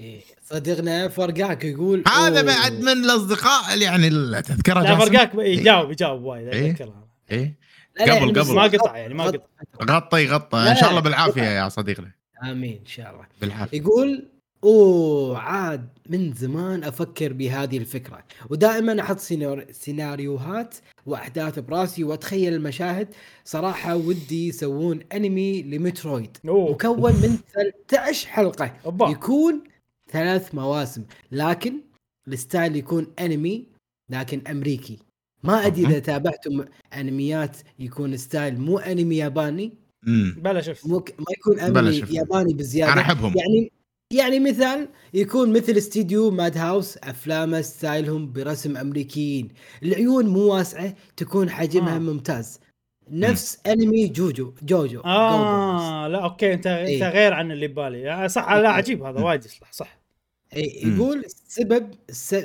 إيه. 0.00 0.20
صديقنا 0.44 1.08
فرقاك 1.08 1.64
يقول 1.64 2.04
هذا. 2.08 2.42
بعد 2.42 2.72
من 2.72 2.88
الأصدقاء 2.88 3.74
اللي 3.74 3.84
يعني 3.84 4.10
تذكره 4.42 4.80
لا؟ 4.80 4.96
فرقاك 4.96 5.30
يجاوب 5.34 5.90
يجاوب 5.90 6.22
وايد 6.22 6.48
إيه. 6.48 6.70
اتذكرها 6.70 7.08
إيه 7.30 7.58
قبل- 8.00 8.08
يعني 8.08 8.20
قبل. 8.20 8.32
بس 8.40 8.48
ما 8.48 8.62
قطع 8.62 8.96
يعني 8.96 9.14
ما 9.14 9.24
قطع. 9.24 9.38
غطى. 9.82 10.22
يغطى 10.24 10.56
لا، 10.58 10.70
إن 10.70 10.76
شاء 10.76 10.90
الله 10.90 11.00
بالعافية. 11.00 11.42
يا 11.42 11.68
صديقنا 11.68 12.10
آمين 12.42 12.78
إن 12.80 12.86
شاء 12.86 13.10
الله. 13.10 13.26
بالعافية. 13.40 13.78
يقول 13.78 14.28
أوه 14.64 15.38
عاد 15.38 15.88
من 16.08 16.32
زمان 16.32 16.84
أفكر 16.84 17.32
بهذه 17.32 17.78
الفكرة. 17.78 18.24
ودائما 18.50 19.00
أحط 19.02 19.18
سينار- 19.18 19.64
سيناريوهات 19.72 20.74
وأحداث 21.06 21.58
براسي 21.58 22.04
وأتخيل 22.04 22.54
المشاهد. 22.54 23.08
صراحة 23.44 23.96
ودي 23.96 24.48
يسوون 24.48 25.00
أنمي 25.12 25.62
ل 25.62 25.70
Metroid. 25.70 26.36
أوه. 26.48 26.70
مكون 26.72 27.12
من 27.12 27.38
13 27.54 28.28
حلقة. 28.28 28.74
أوبا. 28.86 29.08
يكون 29.08 29.64
ثلاث 30.12 30.54
مواسم 30.54 31.04
لكن 31.32 31.74
ال 32.28 32.36
style 32.36 32.76
يكون 32.76 33.06
أنمي 33.20 33.66
لكن 34.10 34.42
أمريكي. 34.50 34.98
ما 35.42 35.66
أدري 35.66 35.86
إذا 35.86 35.98
تابعتم 35.98 36.64
أنميات 36.94 37.56
يكون 37.78 38.16
style 38.16 38.60
مو 38.60 38.78
أنمي 38.78 39.16
ياباني. 39.16 39.72
امم 40.06 40.36
بلى 40.38 40.60
شفت. 40.60 40.86
مو 40.86 41.04
ما 41.18 41.24
يكون 41.38 41.60
أنمي. 41.60 42.04
ياباني 42.10 42.54
بزيادة. 42.54 42.92
أنا 42.92 43.00
أحبهم. 43.00 43.34
يعني 43.36 43.72
يعني 44.12 44.40
مثال 44.40 44.88
يكون 45.14 45.52
مثل 45.52 45.72
استديو 45.72 46.30
Madhouse 46.30 46.98
أفلامه 46.98 47.60
style 47.60 48.11
هم 48.11 48.32
برسم 48.32 48.76
أمريكيين. 48.76 49.48
العيون 49.82 50.26
مو 50.26 50.40
واسعة 50.40 50.94
تكون 51.16 51.50
حجمها 51.50 51.96
آه. 51.96 51.98
ممتاز. 51.98 52.60
نفس 53.10 53.58
أنمي 53.66 54.08
JoJo 54.08 54.54
JoJo 54.62 55.00
آه 55.00 56.08
لا 56.08 56.24
okay 56.24 56.52
انت 56.52 56.66
أنت 56.66 56.88
إيه. 56.88 57.08
غير 57.08 57.32
عن 57.32 57.52
اللي 57.52 57.68
ببالي. 57.68 58.10
آه، 58.12 58.26
صح 58.26 58.52
لا 58.52 58.68
عجيب 58.68 59.02
هذا 59.02 59.20
وايد 59.20 59.44
يصلح 59.44 59.72
صح. 59.72 59.86
مم. 59.86 59.99
يقول 60.56 61.24
سبب 61.48 61.90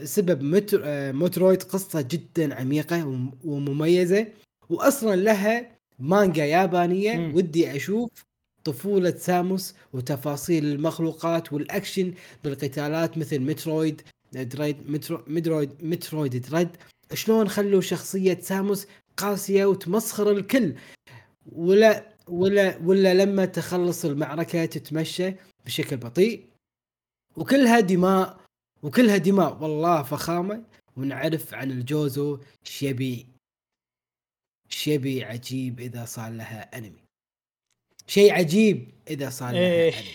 سبب 0.03 0.41
متر 0.43 0.81
آه، 0.85 1.11
Metroid 1.11 1.63
قصة 1.63 2.01
جدا 2.01 2.55
عميقة 2.55 3.07
وم- 3.07 3.31
ومميزة 3.43 4.27
واصلا 4.69 5.15
لها 5.15 5.71
مانجا 5.99 6.45
يابانية 6.45 7.13
مم. 7.17 7.35
ودي 7.35 7.75
أشوف 7.75 8.09
طفولة 8.63 9.11
ساموس 9.17 9.73
وتفاصيل 9.93 10.65
المخلوقات 10.65 11.53
والأكشن 11.53 12.13
بالقتالات 12.43 13.17
مثل 13.17 13.39
مترويد 13.39 14.01
دريد 14.33 14.89
مترو 14.89 15.21
مترويد 15.27 15.69
مترويد 15.81 16.41
دريد. 16.51 16.69
شلون 17.13 17.49
خلوا 17.49 17.81
شخصية 17.81 18.37
ساموس 18.41 18.87
قاسية 19.17 19.65
وتمسخر 19.65 20.31
الكل؟ 20.31 20.73
ولا 21.51 22.07
ولا 22.27 22.77
ولا 22.85 23.13
لما 23.13 23.45
تخلص 23.45 24.05
المعركة 24.05 24.65
تتمشى 24.65 25.33
بشكل 25.65 25.97
بطيء. 25.97 26.43
وكلها 27.37 27.79
دماء 27.79 28.37
وكلها 28.83 29.17
دماء 29.17 29.63
والله 29.63 30.03
فخامة 30.03 30.63
ونعرف 30.97 31.53
عن 31.53 31.71
الجوزو 31.71 32.39
شيبي 32.63 33.27
شي 34.69 35.23
عجيب 35.23 35.79
إذا 35.79 36.05
صار 36.05 36.31
لها 36.31 36.77
أنمي. 36.77 37.03
شيء 38.07 38.33
عجيب 38.33 38.91
إذا 39.09 39.29
صار 39.29 39.51
لها 39.51 39.59
إيه. 39.59 39.93
أنمي. 39.93 40.09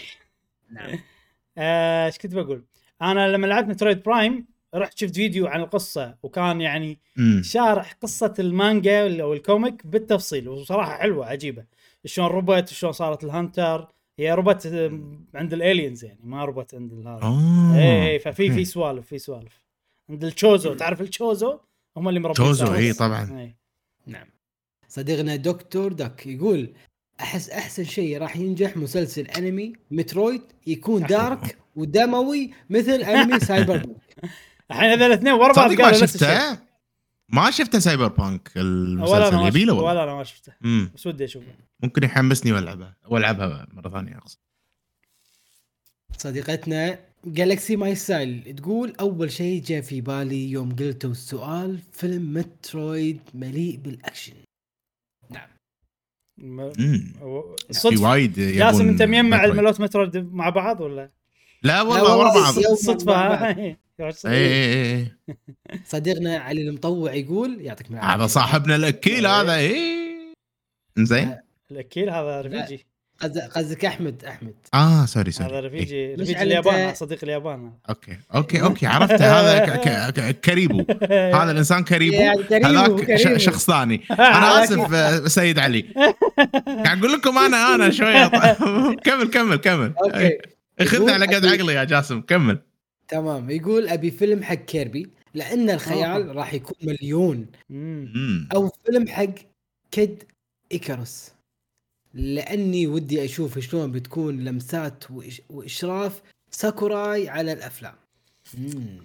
نعم. 0.71 0.99
آه، 1.59 2.07
إيش 2.07 2.19
كنت 2.19 2.35
بقول؟ 2.35 2.65
أنا 3.03 3.29
لما 3.29 3.47
لعبت 3.47 3.69
Metroid 3.69 4.03
Prime 4.03 4.47
رحت 4.75 4.99
شفت 4.99 5.15
فيديو 5.15 5.47
عن 5.47 5.61
القصة 5.61 6.19
وكان 6.23 6.61
يعني 6.61 7.01
شارح 7.43 7.93
قصة 7.93 8.35
المانجا 8.39 9.23
أو 9.23 9.33
ال 9.33 9.42
comic 9.42 9.87
بالتفصيل 9.87 10.49
وصراحة 10.49 10.99
حلوة 10.99 11.27
عجيبة. 11.27 11.65
شلون 12.05 12.27
ربط 12.29 12.69
شلون 12.69 12.93
صارت 12.93 13.25
ال 13.25 13.34
hunter 13.34 13.89
هي 14.21 14.35
ربط 14.35 14.67
آه، 14.67 15.01
عند 15.35 15.53
ال 15.53 15.60
aliens 15.60 16.05
يعني 16.05 16.21
ما 16.25 16.45
ربط 16.45 16.75
عند 16.75 16.93
هذا. 16.93 17.21
آه. 17.23 17.77
إيه 17.77 18.19
ففي 18.19 18.43
okay. 18.43 18.55
في 18.55 18.65
سوالف 18.65 19.07
في 19.07 19.19
سوالف. 19.19 19.65
عند 20.11 20.25
التشوزو 20.25 20.75
تعرف 20.75 21.01
التشوزو 21.01 21.59
هم 21.97 22.09
اللي 22.09 22.21
مربين 22.21 22.35
Chozo. 22.35 22.75
اي 22.75 22.93
طبعا. 22.93 23.41
إي. 23.41 23.57
نعم. 24.07 24.27
صديقنا 24.89 25.37
دكتور 25.37 25.93
دك 25.93 26.27
يقول 26.27 26.73
أحس 27.21 27.51
أحسن 27.51 27.85
شيء 27.85 28.19
راح 28.19 28.37
ينجح 28.37 28.77
مسلسل 28.77 29.27
أنمي 29.27 29.73
Metroid 29.91 30.43
يكون 30.67 31.03
dark 31.03 31.59
ودموي 31.77 32.51
مثل 32.71 33.03
أنمي 33.03 33.41
Cyberpunk 33.51 34.33
الحين 34.71 34.91
هذول 34.91 35.03
الاثنين 35.03 35.33
ورا 35.33 35.53
بعض 35.53 35.73
ما 35.73 35.93
شفته؟ 35.93 36.59
ما 37.29 37.51
شفته 37.51 37.79
Cyberpunk 37.79 38.53
ولا 38.57 38.63
المسلسل 38.63 39.23
أنا 39.23 39.37
ما 39.37 39.49
يبي 39.49 39.65
له 39.65 39.73
شفته 39.73 39.85
والله 39.85 39.91
ولا 39.91 40.05
أنا 40.05 40.15
ما 40.15 40.25
شفته. 40.25 40.53
بس 40.95 41.07
ودي 41.07 41.25
أشوفه. 41.25 41.70
ممكن 41.83 42.03
يحمسني 42.05 42.53
والعبها 42.53 42.97
وألعبها 43.09 43.67
مرة 43.73 43.91
ثانية 43.91 44.17
أقصد 44.19 44.39
صديقتنا 46.19 46.99
Galaxy 47.25 47.77
My 47.77 47.95
Style 47.95 48.55
تقول 48.57 48.93
أول 49.01 49.33
شيء 49.33 49.63
جاء 49.63 49.81
في 49.81 50.01
بالي 50.01 50.51
يوم 50.51 50.77
قلتوا 50.77 51.11
السؤال 51.11 51.79
فيلم 51.93 52.35
Metroid 52.35 53.21
مليء 53.35 53.77
بالأكشن 53.77 54.33
م- 56.39 56.73
مم. 56.79 57.13
و- 57.23 57.57
في 57.67 57.73
صدفه 57.73 58.03
وايد 58.11 58.39
يبون 58.39 58.59
جاسم 58.59 58.89
أنت 58.89 59.03
مجمع 59.03 59.21
Metroid. 59.37 59.51
الملوت 59.51 59.81
مترو 59.81 60.11
مع 60.15 60.49
بعض 60.51 60.81
ولا 60.81 61.11
لا 61.63 61.83
والله 61.83 62.17
ورا 62.17 62.35
بعض 62.35 62.55
صدفه 62.75 63.07
مع 63.13 63.35
ها؟ 63.35 63.53
بعض. 63.53 63.59
إي. 63.59 63.77
اي 64.27 64.37
اي 64.37 64.97
اي 64.97 65.13
صديقنا 65.87 66.39
علي 66.39 66.63
المطوع 66.69 67.15
يقول 67.15 67.61
يعطيك 67.61 67.91
العافية 67.91 68.15
هذا 68.15 68.27
صاحبنا 68.27 68.77
الأكيل 68.77 69.27
هذا 69.27 69.57
اي 69.57 70.35
زين 70.99 71.37
الأكيل 71.73 72.11
هذا 72.11 72.41
رفيجي. 72.41 72.87
قصد- 73.21 73.39
قصدك 73.39 73.85
أحمد 73.85 74.25
أحمد. 74.25 74.55
آه 74.75 75.07
sorry 75.07 75.31
sorry 75.31 75.51
هذا 75.51 75.59
إيه. 75.59 75.67
رفيجي 75.67 76.13
مش 76.15 76.21
رفيجي 76.21 76.43
اليابان 76.43 76.95
صديق 76.95 77.19
اليابان. 77.23 77.73
okay 77.89 78.19
okay 78.35 78.63
okay 78.63 78.87
عرفته. 78.87 79.41
هذا 79.41 79.59
ك- 79.59 79.81
ك- 79.81 80.21
ك- 80.21 80.41
كريبو 80.41 80.85
هذا 81.37 81.51
الإنسان 81.51 81.85
كريبو 81.85 82.17
هذاك. 82.17 83.17
ش- 83.17 83.45
شخص 83.45 83.67
ثاني. 83.67 84.05
أنا 84.11 84.65
آسف 84.65 84.93
آه، 84.95 85.27
سيد 85.29 85.59
علي. 85.59 85.83
قاعد 86.67 86.99
أقول 86.99 87.13
لكم 87.13 87.39
أنا 87.39 87.75
أنا 87.75 87.91
شوية 87.91 88.27
كمل 88.95 89.29
كمل 89.31 89.57
كمل. 89.57 89.93
okay. 90.05 90.39
خذنا 90.85 91.13
على 91.13 91.27
قد 91.27 91.47
عقلي 91.47 91.75
يا 91.75 91.85
جاسم 91.85 92.21
كمل. 92.21 92.59
تمام. 93.09 93.51
يقول 93.51 93.89
أبي 93.89 94.11
فيلم 94.11 94.43
حق 94.43 94.55
Kirby 94.55 95.11
لأن 95.35 95.71
الخيال 95.71 96.37
راح 96.37 96.55
يكون 96.55 96.77
مليون. 96.83 97.47
أو 98.55 98.71
فيلم 98.87 99.09
حق 99.09 99.27
Kid 99.91 100.23
Icarus. 100.73 101.29
لأني 102.15 102.87
ودي 102.87 103.25
أشوف 103.25 103.59
شلون 103.59 103.93
بتكون 103.93 104.45
لمسات 104.45 105.05
وإش- 105.05 105.41
وإشراف 105.51 106.23
ساكوراي 106.51 107.29
على 107.29 107.53
الأفلام. 107.53 107.95
مم. 108.59 109.01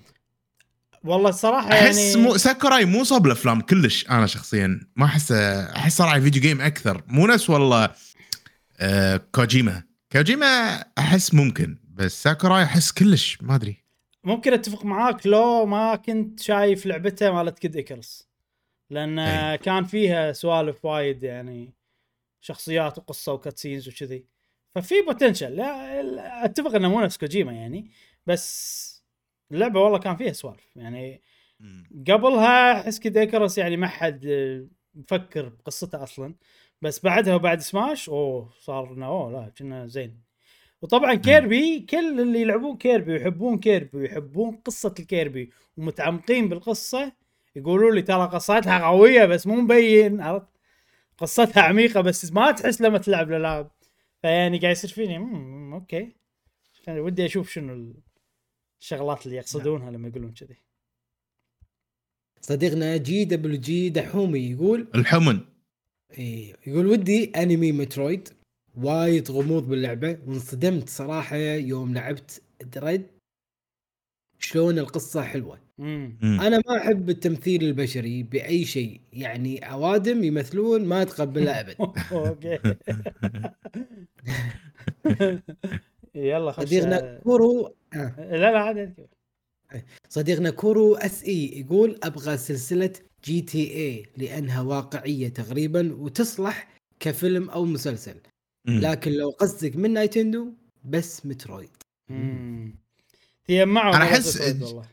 والله 1.04 1.30
الصراحة 1.30 1.70
أحس 1.74 1.98
يعني 2.16 2.24
مو 2.28 2.38
ساكوراي 2.38 2.86
مو 2.86 3.04
صوب 3.04 3.26
الأفلام 3.26 3.62
كلش 3.62 4.10
أنا 4.10 4.28
شخصيا. 4.28 4.80
ما 4.96 5.06
أحس 5.06 5.32
أحس 5.32 5.98
صراحة 5.98 6.20
video 6.20 6.42
game 6.42 6.62
أكثر. 6.62 7.04
مو 7.08 7.28
نفس 7.28 7.50
والله 7.50 7.90
آه 8.80 9.22
كوجيما. 9.32 9.84
كوجيما 10.12 10.46
أحس 10.98 11.34
ممكن 11.34 11.78
بس 11.94 12.24
ساكوراي 12.24 12.64
أحس 12.64 12.92
كلش 12.92 13.38
ما 13.42 13.56
أدري. 13.56 13.84
ممكن 14.24 14.54
أتفق 14.54 14.86
معاك 14.86 15.28
لو 15.28 15.66
ما 15.66 15.96
كنت 15.96 16.40
شايف 16.40 16.86
لعبته 16.86 17.32
مالت 17.32 17.60
Kid 17.60 17.76
Icarus 17.76 18.28
لأن 18.90 19.20
أي. 19.20 19.58
كان 19.58 19.84
فيها 19.84 20.32
سوالف 20.34 20.86
وايد 20.86 21.24
يعني. 21.24 21.74
شخصيات 22.46 22.98
وقصة 22.98 23.34
و 23.34 23.39
cutscenes 23.39 23.88
وكذي. 23.88 24.26
ففي 24.76 25.02
potential 25.02 25.56
لا 25.56 26.46
أتفق 26.46 26.76
إنه 26.76 26.90
مو 26.90 27.02
نفس 27.02 27.18
كوجيما 27.18 27.52
يعني 27.52 27.92
بس 28.26 28.86
اللعبه 29.52 29.80
والله 29.80 30.00
كان 30.00 30.16
فيها 30.16 30.34
سوالف. 30.34 30.76
يعني 30.76 31.22
قبلها 32.08 32.82
أحس 32.82 33.06
Icarus 33.06 33.58
يعني 33.58 33.78
ما 33.78 33.88
حد 33.88 34.26
مفكر 34.96 35.50
بقصته 35.50 36.04
أصلا. 36.04 36.36
بس 36.82 37.00
بعدها 37.04 37.36
وبعد 37.36 37.60
سماش 37.60 38.10
أوه 38.10 38.50
صار 38.60 39.06
أوه 39.06 39.32
لا 39.32 39.52
كنا 39.58 39.86
زين. 39.86 40.22
وطبعا 40.82 41.14
Kirby 41.14 41.80
كل 41.80 42.22
اللي 42.22 42.42
يلعبون 42.42 42.78
Kirby 42.78 43.14
ويحبون 43.14 43.60
Kirby 43.60 43.98
ويحبون 43.98 44.56
قصة 44.56 44.96
ال 45.00 45.08
Kirby 45.08 45.52
ومتعمقين 45.78 46.50
بالقصة 46.50 47.12
يقولوا 47.56 47.92
لي 47.92 48.02
ترى 48.02 48.28
قصتها 48.28 48.88
قوية 48.88 49.26
بس 49.26 49.48
مو 49.48 49.56
مبين 49.56 50.22
عرفت؟ 50.22 50.55
قصتها 51.18 51.62
عميقة 51.62 52.02
بس 52.02 52.32
ما 52.32 52.52
تحس 52.52 52.82
لما 52.82 52.98
تلعب 52.98 53.30
الألعاب. 53.30 53.72
فيعني 54.22 54.60
قاعد 54.60 54.72
يصير 54.72 54.90
فيني 54.90 55.20
مم 55.20 55.74
okay. 55.74 56.16
يعني 56.88 57.00
ودي 57.00 57.26
أشوف 57.26 57.50
شنو 57.50 57.94
الشغلات 58.82 59.26
اللي 59.26 59.38
يقصدونها 59.38 59.92
لما 59.92 60.08
يقولون 60.08 60.34
كذي. 60.34 60.58
صديقنا 62.42 62.98
GWG 62.98 63.90
دحومي 63.90 64.40
يقول 64.40 64.88
الحمن. 64.96 65.40
إيه 66.18 66.56
يقول 66.68 66.88
ودي 66.88 67.32
أنمي 67.36 67.72
Metroid 67.72 68.30
وايد 68.76 69.32
غموض 69.32 69.68
باللعبة 69.68 70.20
وانصدمت 70.28 70.90
صراحة 70.90 71.36
يوم 71.36 71.94
لعبت 71.94 72.42
Dread 72.62 73.08
شلون 74.46 74.80
القصة 74.80 75.22
حلوة. 75.22 75.60
امم 75.80 76.18
مم. 76.22 76.42
أنا 76.42 76.62
ما 76.68 76.78
أحب 76.78 77.10
التمثيل 77.10 77.64
البشري 77.64 78.24
بأي 78.24 78.66
شيء. 78.66 79.02
يعني 79.14 79.72
أوادم 79.72 80.24
يمثلون 80.24 80.86
ما 80.86 81.02
اتقبلها 81.02 81.60
أبد. 81.62 81.76
okay. 82.12 82.60
يلا 86.16 86.52
خش. 86.52 86.64
صديقنا 86.64 87.20
كورو 87.24 87.76
آه. 87.94 88.16
لا 88.18 88.52
لا 88.52 88.60
عادي 88.60 88.90
صديقنا 90.10 90.50
كورو 90.50 90.96
SA 90.96 91.60
يقول 91.60 92.00
أبغى 92.04 92.38
سلسلة 92.38 92.94
GTA 93.24 94.06
لأنها 94.18 94.62
واقعية 94.62 95.28
تقريبا 95.28 95.94
وتصلح 95.94 96.68
كفيلم 97.00 97.50
أو 97.50 97.66
مسلسل. 97.66 98.16
مم. 98.68 98.80
لكن 98.80 99.12
لو 99.12 99.30
قصدك 99.30 99.76
من 99.76 99.94
Nintendo 99.94 100.54
بس 100.84 101.26
Metroid. 101.26 101.70
مم. 102.10 102.85
تجمعوا 103.48 103.98
مرات 103.98 104.10
أحس- 104.24 104.28
الفويد 104.42 104.62
والله. 104.64 104.86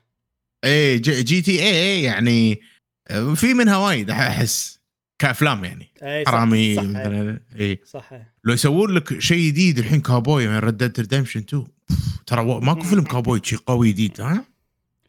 إيه 0.65 0.97
G, 0.97 1.23
GTA 1.23 2.03
يعني 2.03 2.61
آه، 3.09 3.35
في 3.35 3.55
منها 3.55 3.77
وايد 3.77 4.11
أحس 4.11 4.79
كأفلام 5.19 5.65
يعني. 5.65 5.89
اي 6.03 6.25
صح 6.25 6.31
حرامي 6.31 6.75
صح 6.77 6.83
مثلا 6.83 7.41
اي 7.61 7.81
صح 7.87 8.13
لو 8.45 8.55
يسوون 8.55 8.91
لك 8.95 9.19
شيء 9.21 9.47
جديد 9.47 9.79
الحين 9.79 10.01
كابوي 10.01 10.49
من 10.49 10.59
Red 10.59 10.77
Dead 10.77 11.01
Redemption 11.01 11.41
2 11.41 11.67
بف، 11.91 12.23
ترى 12.27 12.45
ماكو 12.61 12.81
فيلم 12.83 13.05
كابوي 13.05 13.41
شيء 13.45 13.59
قوي 13.59 13.93
جديد 13.93 14.21
ها؟ 14.21 14.45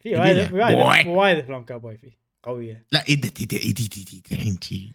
في. 0.04 0.16
وايد 0.16 0.52
وايد. 0.54 1.08
وايد 1.08 1.38
أفلام 1.38 1.64
كابوي 1.64 1.98
فيه 1.98 2.12
قوية. 2.44 2.86
لا 2.92 3.04
جديد 3.10 3.34
جديد 3.34 3.60
جديد 3.60 3.90
جديد 3.90 4.28
الحين 4.32 4.58
شي. 4.62 4.94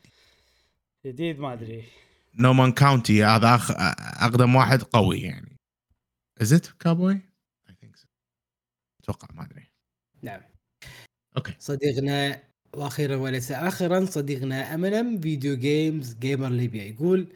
جديد 1.06 1.38
ما 1.38 1.52
أدري. 1.52 1.84
No 2.34 2.52
Man 2.52 2.72
Country 2.72 3.24
هذا. 3.24 3.60
أقدم 4.20 4.54
واحد 4.54 4.82
قوي 4.82 5.20
يعني. 5.20 5.56
is 6.42 6.58
it 6.58 6.74
cowboy؟ 6.80 7.20
أتوقع 9.08 9.28
ما 9.34 9.44
أدري. 9.44 9.70
نعم. 10.22 10.40
okay. 11.36 11.54
صديقنا 11.58 12.42
وأخيرا 12.74 13.16
وليس 13.16 13.52
اخرا 13.52 14.04
صديقنا 14.04 14.74
امنم 14.74 15.20
video 15.20 15.56
games 15.56 16.14
gamer 16.14 16.48
ليبيا 16.48 16.84
يقول 16.84 17.26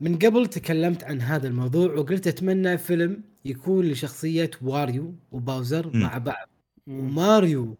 من 0.00 0.18
قبل 0.18 0.46
تكلمت 0.46 1.04
عن 1.04 1.20
هذا 1.20 1.48
الموضوع 1.48 1.94
وقلت 1.94 2.26
أتمنى 2.26 2.78
فيلم 2.78 3.22
يكون 3.44 3.84
لشخصية 3.86 4.50
Wario 4.62 5.14
و 5.32 5.40
Bowser 5.40 5.86
مم. 5.94 6.02
مع 6.02 6.18
بعض. 6.18 6.48
وماريو 6.86 7.76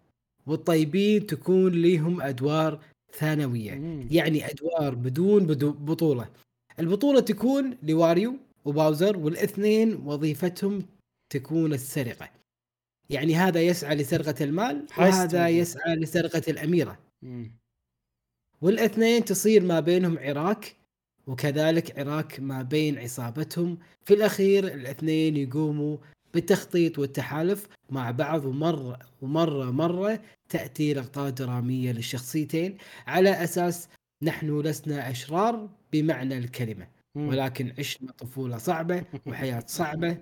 والطيبين 0.46 1.26
تكون 1.26 1.72
ليهم 1.72 2.20
أدوار 2.20 2.80
ثانوية. 3.12 3.74
مم. 3.74 4.08
يعني 4.10 4.50
أدوار 4.50 4.94
بدون 4.94 5.46
بدو 5.46 5.72
بطولة. 5.72 6.30
البطولة 6.78 7.20
تكون 7.20 7.76
لواريو 7.82 8.36
وباوزر 8.64 9.16
والإثنين 9.18 9.94
وظيفتهم 9.94 10.86
تكون 11.32 11.72
السرقة. 11.72 12.43
يعني 13.10 13.34
هذا 13.36 13.62
يسعى 13.62 13.94
لسرقة 13.94 14.44
المال 14.44 14.86
وهذا. 14.98 15.48
يسعى 15.48 15.96
لسرقة 15.96 16.42
الأميرة. 16.48 16.98
والأثنين 18.62 19.24
تصير 19.24 19.62
ما 19.64 19.80
بينهم 19.80 20.18
عراك 20.18 20.76
وكذلك 21.26 21.98
عراك 21.98 22.40
ما 22.40 22.62
بين 22.62 22.98
عصابتهم 22.98 23.78
في 24.04 24.14
الأخير 24.14 24.66
الأثنين 24.66 25.36
يقوموا 25.36 25.96
بالتخطيط 26.34 26.98
والتحالف 26.98 27.66
مع 27.90 28.10
بعض 28.10 28.44
ومرة 28.44 28.98
ومرة 29.22 29.70
مرة 29.70 30.20
تأتي 30.48 30.94
لقطات 30.94 31.32
درامية 31.42 31.92
للشخصيتين 31.92 32.78
على 33.06 33.30
أساس 33.44 33.88
نحن 34.22 34.60
لسنا 34.60 35.10
أشرار 35.10 35.68
بمعنى 35.92 36.38
الكلمة. 36.38 36.88
ولكن 37.28 37.72
عشنا 37.78 38.12
طفولة 38.12 38.58
صعبة 38.58 39.04
وحياة 39.26 39.64
صعبة 39.66 40.18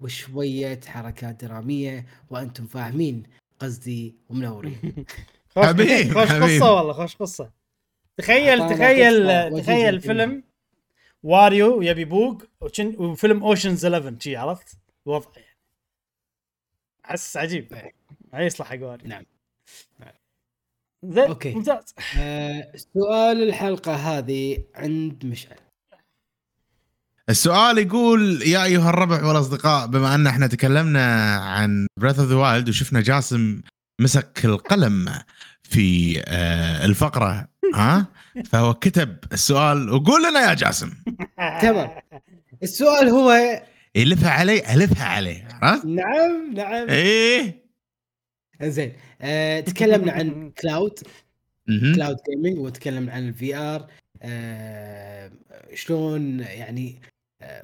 وشوية 0.00 0.80
حركات 0.86 1.44
درامية 1.44 2.06
وأنتم 2.30 2.66
فاهمين 2.66 3.22
قصدي 3.60 4.16
ومنورين 4.28 5.06
خوش 5.54 5.66
حبيب، 5.66 6.14
خوش 6.14 6.28
حبيب. 6.28 6.42
قصة 6.42 6.72
والله 6.74 6.92
خوش 6.92 7.16
قصة 7.16 7.50
تخيل 8.16 8.58
تخيل 8.70 9.62
تخيل. 9.62 10.00
فيلم 10.00 10.42
واريو 11.22 11.82
يبي 11.82 12.04
بوق 12.04 12.42
وشن 12.60 12.96
وفيلم 12.98 13.42
اوشنز 13.44 13.84
11 13.86 14.16
شي 14.20 14.36
عرفت؟ 14.36 14.78
وضع 15.06 15.30
يعني 15.36 15.58
أحس 17.04 17.36
عجيب 17.36 17.74
هاي 18.32 18.46
يصلح 18.46 18.72
اقواري 18.72 19.08
نعم. 19.08 19.24
زين 21.04 21.24
أوكي. 21.24 21.54
ممتاز 21.54 21.94
آه، 22.18 22.72
سؤال 22.76 23.42
الحلقة 23.42 23.94
هذه 23.94 24.64
عند 24.74 25.26
مشعل 25.26 25.58
السؤال 27.28 27.78
يقول 27.78 28.42
يا 28.42 28.64
أيها 28.64 28.90
الربع 28.90 29.24
والأصدقاء 29.24 29.86
بما 29.86 30.14
أن 30.14 30.26
إحنا 30.26 30.46
تكلمنا 30.46 31.34
عن 31.36 31.86
بريث 32.00 32.18
اوف 32.18 32.28
ذا 32.28 32.34
وايلد 32.34 32.68
وشفنا 32.68 33.00
جاسم 33.00 33.60
مسك 34.00 34.44
القلم 34.44 35.08
في 35.62 36.20
آه، 36.26 36.84
الفقرة 36.84 37.48
ها؟ 37.74 38.06
فهو 38.50 38.74
كتب 38.74 39.16
السؤال 39.32 39.90
وقول 39.90 40.22
لنا 40.22 40.40
يا 40.40 40.54
جاسم. 40.54 40.90
تمام. 41.62 41.90
السؤال 42.62 43.08
هو 43.08 43.60
يلفها 43.94 44.30
علي 44.30 44.74
الفها 44.74 45.06
عليه 45.06 45.48
عرفت؟ 45.62 45.84
نعم 45.84 46.54
نعم. 46.54 46.88
إيه. 46.88 47.64
زين. 48.62 48.92
آه، 49.20 49.60
تكلمنا 49.60 50.12
عن 50.12 50.50
cloud. 50.50 50.98
Cloud 51.94 52.16
gaming 52.30 52.58
وتكلمنا 52.58 53.12
عن 53.12 53.28
ال 53.28 53.56
VR 53.56 53.86
شلون 55.74 56.40
يعني 56.40 57.00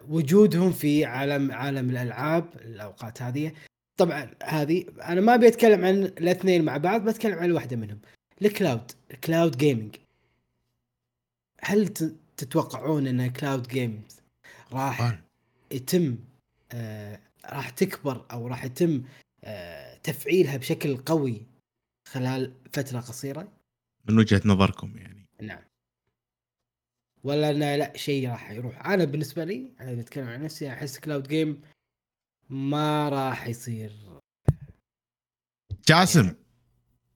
وجودهم 0.08 0.72
في 0.72 1.04
عالم 1.04 1.52
عالم 1.52 1.90
الألعاب 1.90 2.48
الأوقات 2.54 3.22
هذه. 3.22 3.52
طبعا 3.96 4.30
هذه 4.42 4.84
أنا 5.02 5.20
ما 5.20 5.34
أبي 5.34 5.48
أتكلم 5.48 5.84
عن 5.84 5.94
الاثنين 6.04 6.64
مع 6.64 6.76
بعض 6.76 7.04
بتكلم 7.04 7.38
عن 7.38 7.52
واحدة 7.52 7.76
منهم 7.76 7.98
ال 8.42 8.50
cloud 8.50 8.90
cloud 9.24 9.56
gaming 9.56 9.96
هل 11.60 11.88
تتوقعون 12.36 13.06
إن 13.06 13.30
cloud 13.30 13.68
games 13.68 14.20
راح. 14.72 15.18
يتم 15.70 16.18
آه 16.72 17.20
راح 17.44 17.70
تكبر 17.70 18.26
أو 18.32 18.46
راح 18.46 18.64
يتم 18.64 19.02
آه 19.44 19.96
تفعيلها 19.96 20.56
بشكل 20.56 20.96
قوي 20.96 21.46
خلال 22.08 22.52
فترة 22.72 23.00
قصيرة؟ 23.00 23.48
من 24.08 24.18
وجهة 24.18 24.42
نظركم 24.44 24.98
يعني. 24.98 25.26
نعم. 25.42 25.62
ولا 27.24 27.50
إنه 27.50 27.76
لا 27.76 27.96
شيء 27.96 28.30
راح 28.30 28.50
يروح. 28.50 28.86
أنا 28.86 29.04
بالنسبة 29.04 29.44
لي 29.44 29.72
أنا 29.80 29.94
بتكلم 29.94 30.28
عن 30.28 30.42
نفسي 30.42 30.72
أحس 30.72 30.98
cloud 30.98 31.28
game 31.28 31.60
ما 32.50 33.08
راح 33.08 33.46
يصير. 33.46 33.92
جاسم 35.88 36.34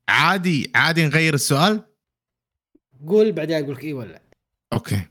عادي 0.08 0.72
عادي 0.74 1.06
نغير 1.06 1.34
السؤال؟ 1.34 1.84
قول 3.06 3.32
بعدين 3.32 3.62
أقول 3.62 3.74
لك 3.74 3.84
إي 3.84 3.92
ولا 3.92 4.12
لا. 4.12 4.22
Okay. 4.72 5.06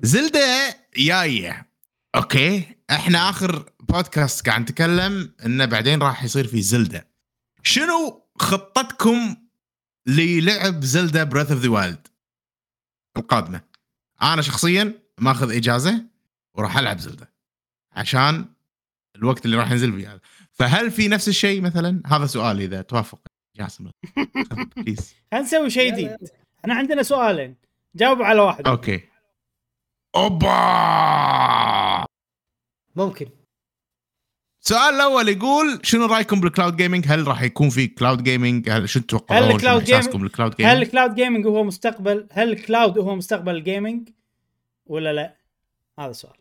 زلدة 0.00 0.76
جاية. 0.96 1.68
Okay. 2.14 2.76
إحنا 2.90 3.30
آخر 3.30 3.72
بودكاست 3.80 4.46
قاعد 4.46 4.60
نتكلم 4.60 5.34
إنه 5.46 5.64
بعدين 5.64 6.02
راح 6.02 6.24
يصير 6.24 6.46
في 6.46 6.62
زلدة. 6.62 7.08
شنو 7.62 8.28
خطتكم 8.38 9.36
للعب 10.06 10.84
زلدة 10.84 11.24
Breath 11.24 11.50
of 11.50 11.60
the 11.60 11.68
Wild 11.68 12.08
القادمة؟ 13.16 13.75
أنا 14.22 14.42
شخصيا 14.42 14.94
ماخذ 15.18 15.56
إجازة 15.56 16.04
وراح 16.54 16.78
ألعب 16.78 16.98
زلدة 16.98 17.32
عشان 17.92 18.44
الوقت 19.16 19.44
اللي 19.44 19.56
راح 19.56 19.70
ينزل 19.70 19.92
فيه 19.92 20.12
هذا 20.12 20.20
فهل 20.52 20.90
في 20.90 21.08
نفس 21.08 21.28
الشيء 21.28 21.60
مثلا؟ 21.60 22.02
هذا 22.06 22.26
سؤال 22.26 22.60
إذا 22.60 22.82
توافق. 22.82 23.20
جاسم 23.56 23.90
please 24.76 25.14
خلينا 25.32 25.46
نسوي 25.46 25.70
شيء 25.70 25.92
جديد. 25.92 26.16
إحنا 26.60 26.74
عندنا 26.74 27.02
سؤالين. 27.02 27.56
جاوب 27.94 28.22
على 28.22 28.40
واحد. 28.40 28.66
Okay. 28.66 29.00
أوبا! 30.16 32.06
ممكن. 32.96 33.26
السؤال 34.66 34.94
الأول 34.94 35.28
يقول 35.28 35.80
شنو 35.82 36.06
رأيكم 36.06 36.40
بال 36.40 36.50
cloud 36.50 36.76
gaming؟ 36.76 37.04
هل 37.08 37.26
راح 37.26 37.42
يكون 37.42 37.70
في 37.70 37.86
cloud 37.86 38.22
gaming؟ 38.22 38.70
هل 38.70 38.88
شنو 38.88 39.02
تتوقعون؟ 39.02 39.42
هل 39.42 39.50
ال 39.50 39.57
cloud 39.57 39.90
إحساسكم 39.90 40.18
بال 40.18 40.28
cloud 40.28 40.52
هل 40.52 40.56
gaming؟ 40.56 40.82
ال 40.82 40.87
cloud 40.87 41.14
gaming 41.14 41.46
هو 41.46 41.64
مستقبل 41.64 42.26
هل 42.32 42.52
ال 42.52 42.60
cloud 42.60 42.98
هو 42.98 43.16
مستقبل 43.16 43.54
ال 43.54 43.62
gaming 43.62 44.08
ولا 44.86 45.12
لا؟ 45.12 45.36
هذا 45.98 46.10
السؤال 46.10 46.36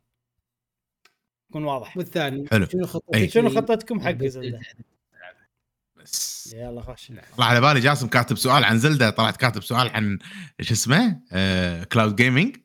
يكون 1.50 1.64
واضح 1.64 1.98
والثاني 1.98 2.48
حلو. 2.52 2.66
شنو 2.66 2.86
خطتك 2.86 3.16
أي. 3.16 3.30
شنو 3.30 3.50
خطتكم 3.50 4.00
حق 4.00 4.24
زلدة؟ 4.24 4.60
بس 5.96 6.54
يلا 6.58 6.82
خش 6.82 7.12
طلع 7.38 7.46
على 7.46 7.62
بالي 7.62 7.80
جاسم 7.80 8.08
كاتب 8.08 8.38
سؤال 8.38 8.64
عن 8.64 8.80
زلدة 8.80 9.10
طلعت 9.10 9.38
كاتب 9.38 9.64
سؤال 9.64 9.90
عن 9.90 10.20
شو 10.62 10.74
اسمه؟ 10.74 11.22
آه 11.32 11.84
cloud 11.84 12.16
gaming 12.16 12.56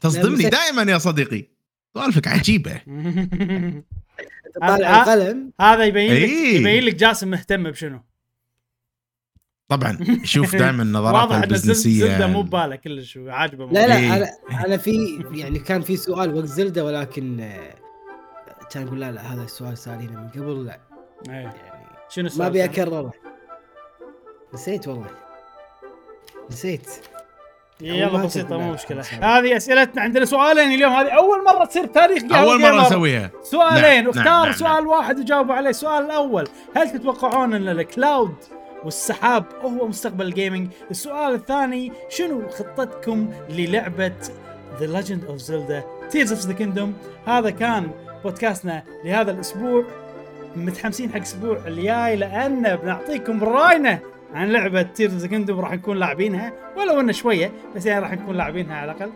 تصدمني 0.00 0.48
دائما 0.48 0.92
يا 0.92 0.98
صديقي 0.98 1.48
سوالفك 1.94 2.28
عجيبة 2.28 2.80
طالع 4.60 5.02
هذا- 5.02 5.14
القلم 5.14 5.52
هذا 5.60 5.84
يبين 5.84 6.12
لك 6.12 6.18
إيه. 6.30 6.60
يبين 6.60 6.84
لك 6.84 6.94
جاسم 6.94 7.28
مهتم 7.28 7.70
بشنو 7.70 8.00
طبعا 9.68 9.98
يشوف 10.22 10.56
دائما 10.62 10.84
نظراته 10.84 11.18
واضح 11.18 11.34
ان 11.36 11.42
زلدة 11.42 11.56
البزنسية 11.56 12.26
مو 12.26 12.42
بباله 12.42 12.76
كلش 12.76 13.18
عاجبه 13.26 13.66
لا 13.66 13.86
لا 13.86 13.96
إيه. 13.96 14.16
أنا 14.16 14.26
أنا 14.66 14.76
في 14.76 15.24
يعني 15.32 15.58
كان 15.58 15.80
في 15.80 15.96
سؤال 15.96 16.34
وقت 16.34 16.44
زلدة 16.44 16.84
ولكن 16.84 17.40
آه، 17.40 17.74
كان 18.70 18.86
يقول 18.86 19.00
لا 19.00 19.12
لا 19.12 19.20
هذا 19.34 19.42
السؤال 19.42 19.78
سالينا 19.78 20.20
من 20.20 20.28
قبل 20.28 20.64
لا 20.66 20.80
إيه. 21.28 21.34
يعني 21.34 21.86
شنو 22.08 22.22
ما 22.24 22.28
السؤال 22.30 22.46
أبي 22.48 22.64
الثاني؟ 22.64 22.82
أكرره 22.88 23.12
نسيت 24.54 24.88
والله 24.88 25.10
نسيت 26.50 26.90
يلا 27.84 28.18
بسيطة 28.18 28.58
مو 28.58 28.72
مشكلة. 28.72 29.00
هذه 29.00 29.56
أسئلتنا 29.56 30.02
عندنا 30.02 30.24
سؤالين 30.24 30.72
اليوم. 30.72 30.92
هذه 30.92 31.08
أول 31.08 31.44
مرة 31.44 31.64
تصير 31.64 31.86
تاريخ 31.86 32.22
قهوة 32.22 32.52
أول 32.52 32.58
جيمر. 32.58 32.80
نسويها. 32.80 33.30
سؤالين. 33.42 33.82
نعم، 33.82 34.06
واختار 34.06 34.24
نعم، 34.24 34.44
نعم، 34.44 34.52
سؤال 34.52 34.86
واحد 34.86 35.18
وجاوبوا 35.18 35.54
عليه. 35.54 35.70
السؤال 35.70 36.04
الأول 36.04 36.48
هل 36.76 36.90
تتوقعون 36.90 37.54
أن 37.54 37.68
الكلاود 37.68 38.34
والسحاب 38.84 39.44
هو 39.62 39.88
مستقبل 39.88 40.26
ال 40.26 40.32
gaming 40.32 40.68
السؤال 40.90 41.34
الثاني 41.34 41.92
شنو 42.08 42.48
خطتكم 42.48 43.30
للعبة 43.48 44.12
The 44.80 44.86
Legend 44.86 45.30
of 45.30 45.40
Zelda 45.40 45.82
Tears 46.12 46.30
of 46.30 46.48
the 46.48 46.54
Kingdom 46.62 46.88
هذا 47.28 47.50
كان 47.50 47.90
بودكاستنا 48.24 48.82
لهذا 49.04 49.30
الأسبوع. 49.30 49.84
متحمسين 50.56 51.10
حق 51.10 51.16
الأسبوع 51.16 51.58
الجاي 51.66 52.16
لأن 52.16 52.76
بنعطيكم 52.76 53.44
رأينا. 53.44 53.98
عن 54.34 54.52
لعبة 54.52 54.82
Tears 54.82 55.10
of 55.10 55.24
the 55.26 55.30
Kingdom 55.30 55.50
راح 55.50 55.72
نكون 55.72 55.96
لاعبينها 55.96 56.52
ولو 56.76 57.00
إنه 57.00 57.12
شوية 57.12 57.52
بس 57.76 57.86
يعني 57.86 58.00
راح 58.00 58.12
نكون 58.12 58.36
لاعبينها 58.36 58.76
على 58.76 58.92
الأقل. 58.92 59.10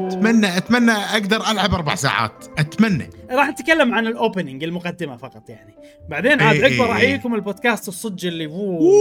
و- 0.00 0.08
اتمنى 0.08 0.56
أتمنى 0.56 0.92
أقدر 0.92 1.36
ألعب 1.50 1.74
أربع 1.74 1.94
ساعات. 1.94 2.44
أتمنى. 2.58 3.10
راح 3.30 3.48
نتكلم 3.48 3.94
عن 3.94 4.06
ال 4.06 4.13
opening 4.13 4.64
المقدمة 4.64 5.16
فقط 5.16 5.48
يعني. 5.50 5.74
بعدين 6.08 6.42
عاد 6.42 6.56
إيه 6.56 6.82
راح. 6.82 7.00
يجيكم 7.02 7.34
البودكاست 7.34 7.88
الصج 7.88 8.26
اللي 8.26 8.46
وو 8.46 8.92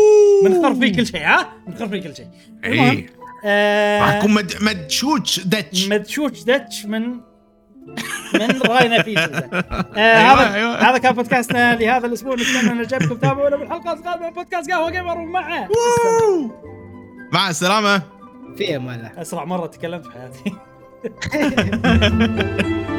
بنختار 0.46 0.74
فيه 0.76 0.94
كل 0.96 1.06
شيء 1.08 1.22
ها؟ 1.26 1.50
بنختار 1.68 1.88
فيه 1.90 2.02
كل 2.02 2.16
شيء. 2.16 2.28
إي. 2.66 2.80
راح 2.80 3.06
آه 3.46 4.20
اكون 4.20 4.34
مد... 4.34 4.54
مدشوش 4.62 5.40
دتش. 5.40 5.88
مدشوش 5.88 6.44
دتش 6.44 6.86
من 6.86 7.16
من 8.34 8.62
راينا 8.62 9.02
في. 9.04 9.18
آه 9.20 9.98
أيوة، 9.98 10.34
هذا 10.34 10.56
أيوة. 10.56 10.76
هذا 10.76 10.98
كان 10.98 11.14
بودكاستنا 11.14 11.76
لهذا 11.76 12.08
الأسبوع 12.08 12.36
نتمنى 12.36 12.72
أن 12.72 12.80
عجبكم 12.80 13.16
تابعونا 13.16 13.56
بالحلقة 13.56 13.94
القادمه 13.94 14.28
من 14.28 14.34
بودكاست 14.34 14.72
قهوة 14.72 14.90
جيمر 14.90 15.18
ومعه. 15.18 15.68
مع 17.34 17.50
السلامة. 17.50 18.02
في 18.58 18.76
أمان 18.76 19.00
الله. 19.00 19.22
أسرع 19.22 19.46
مرة 19.46 19.66
تكلمت 19.66 20.06
في 20.06 20.12
حياتي. 20.12 20.54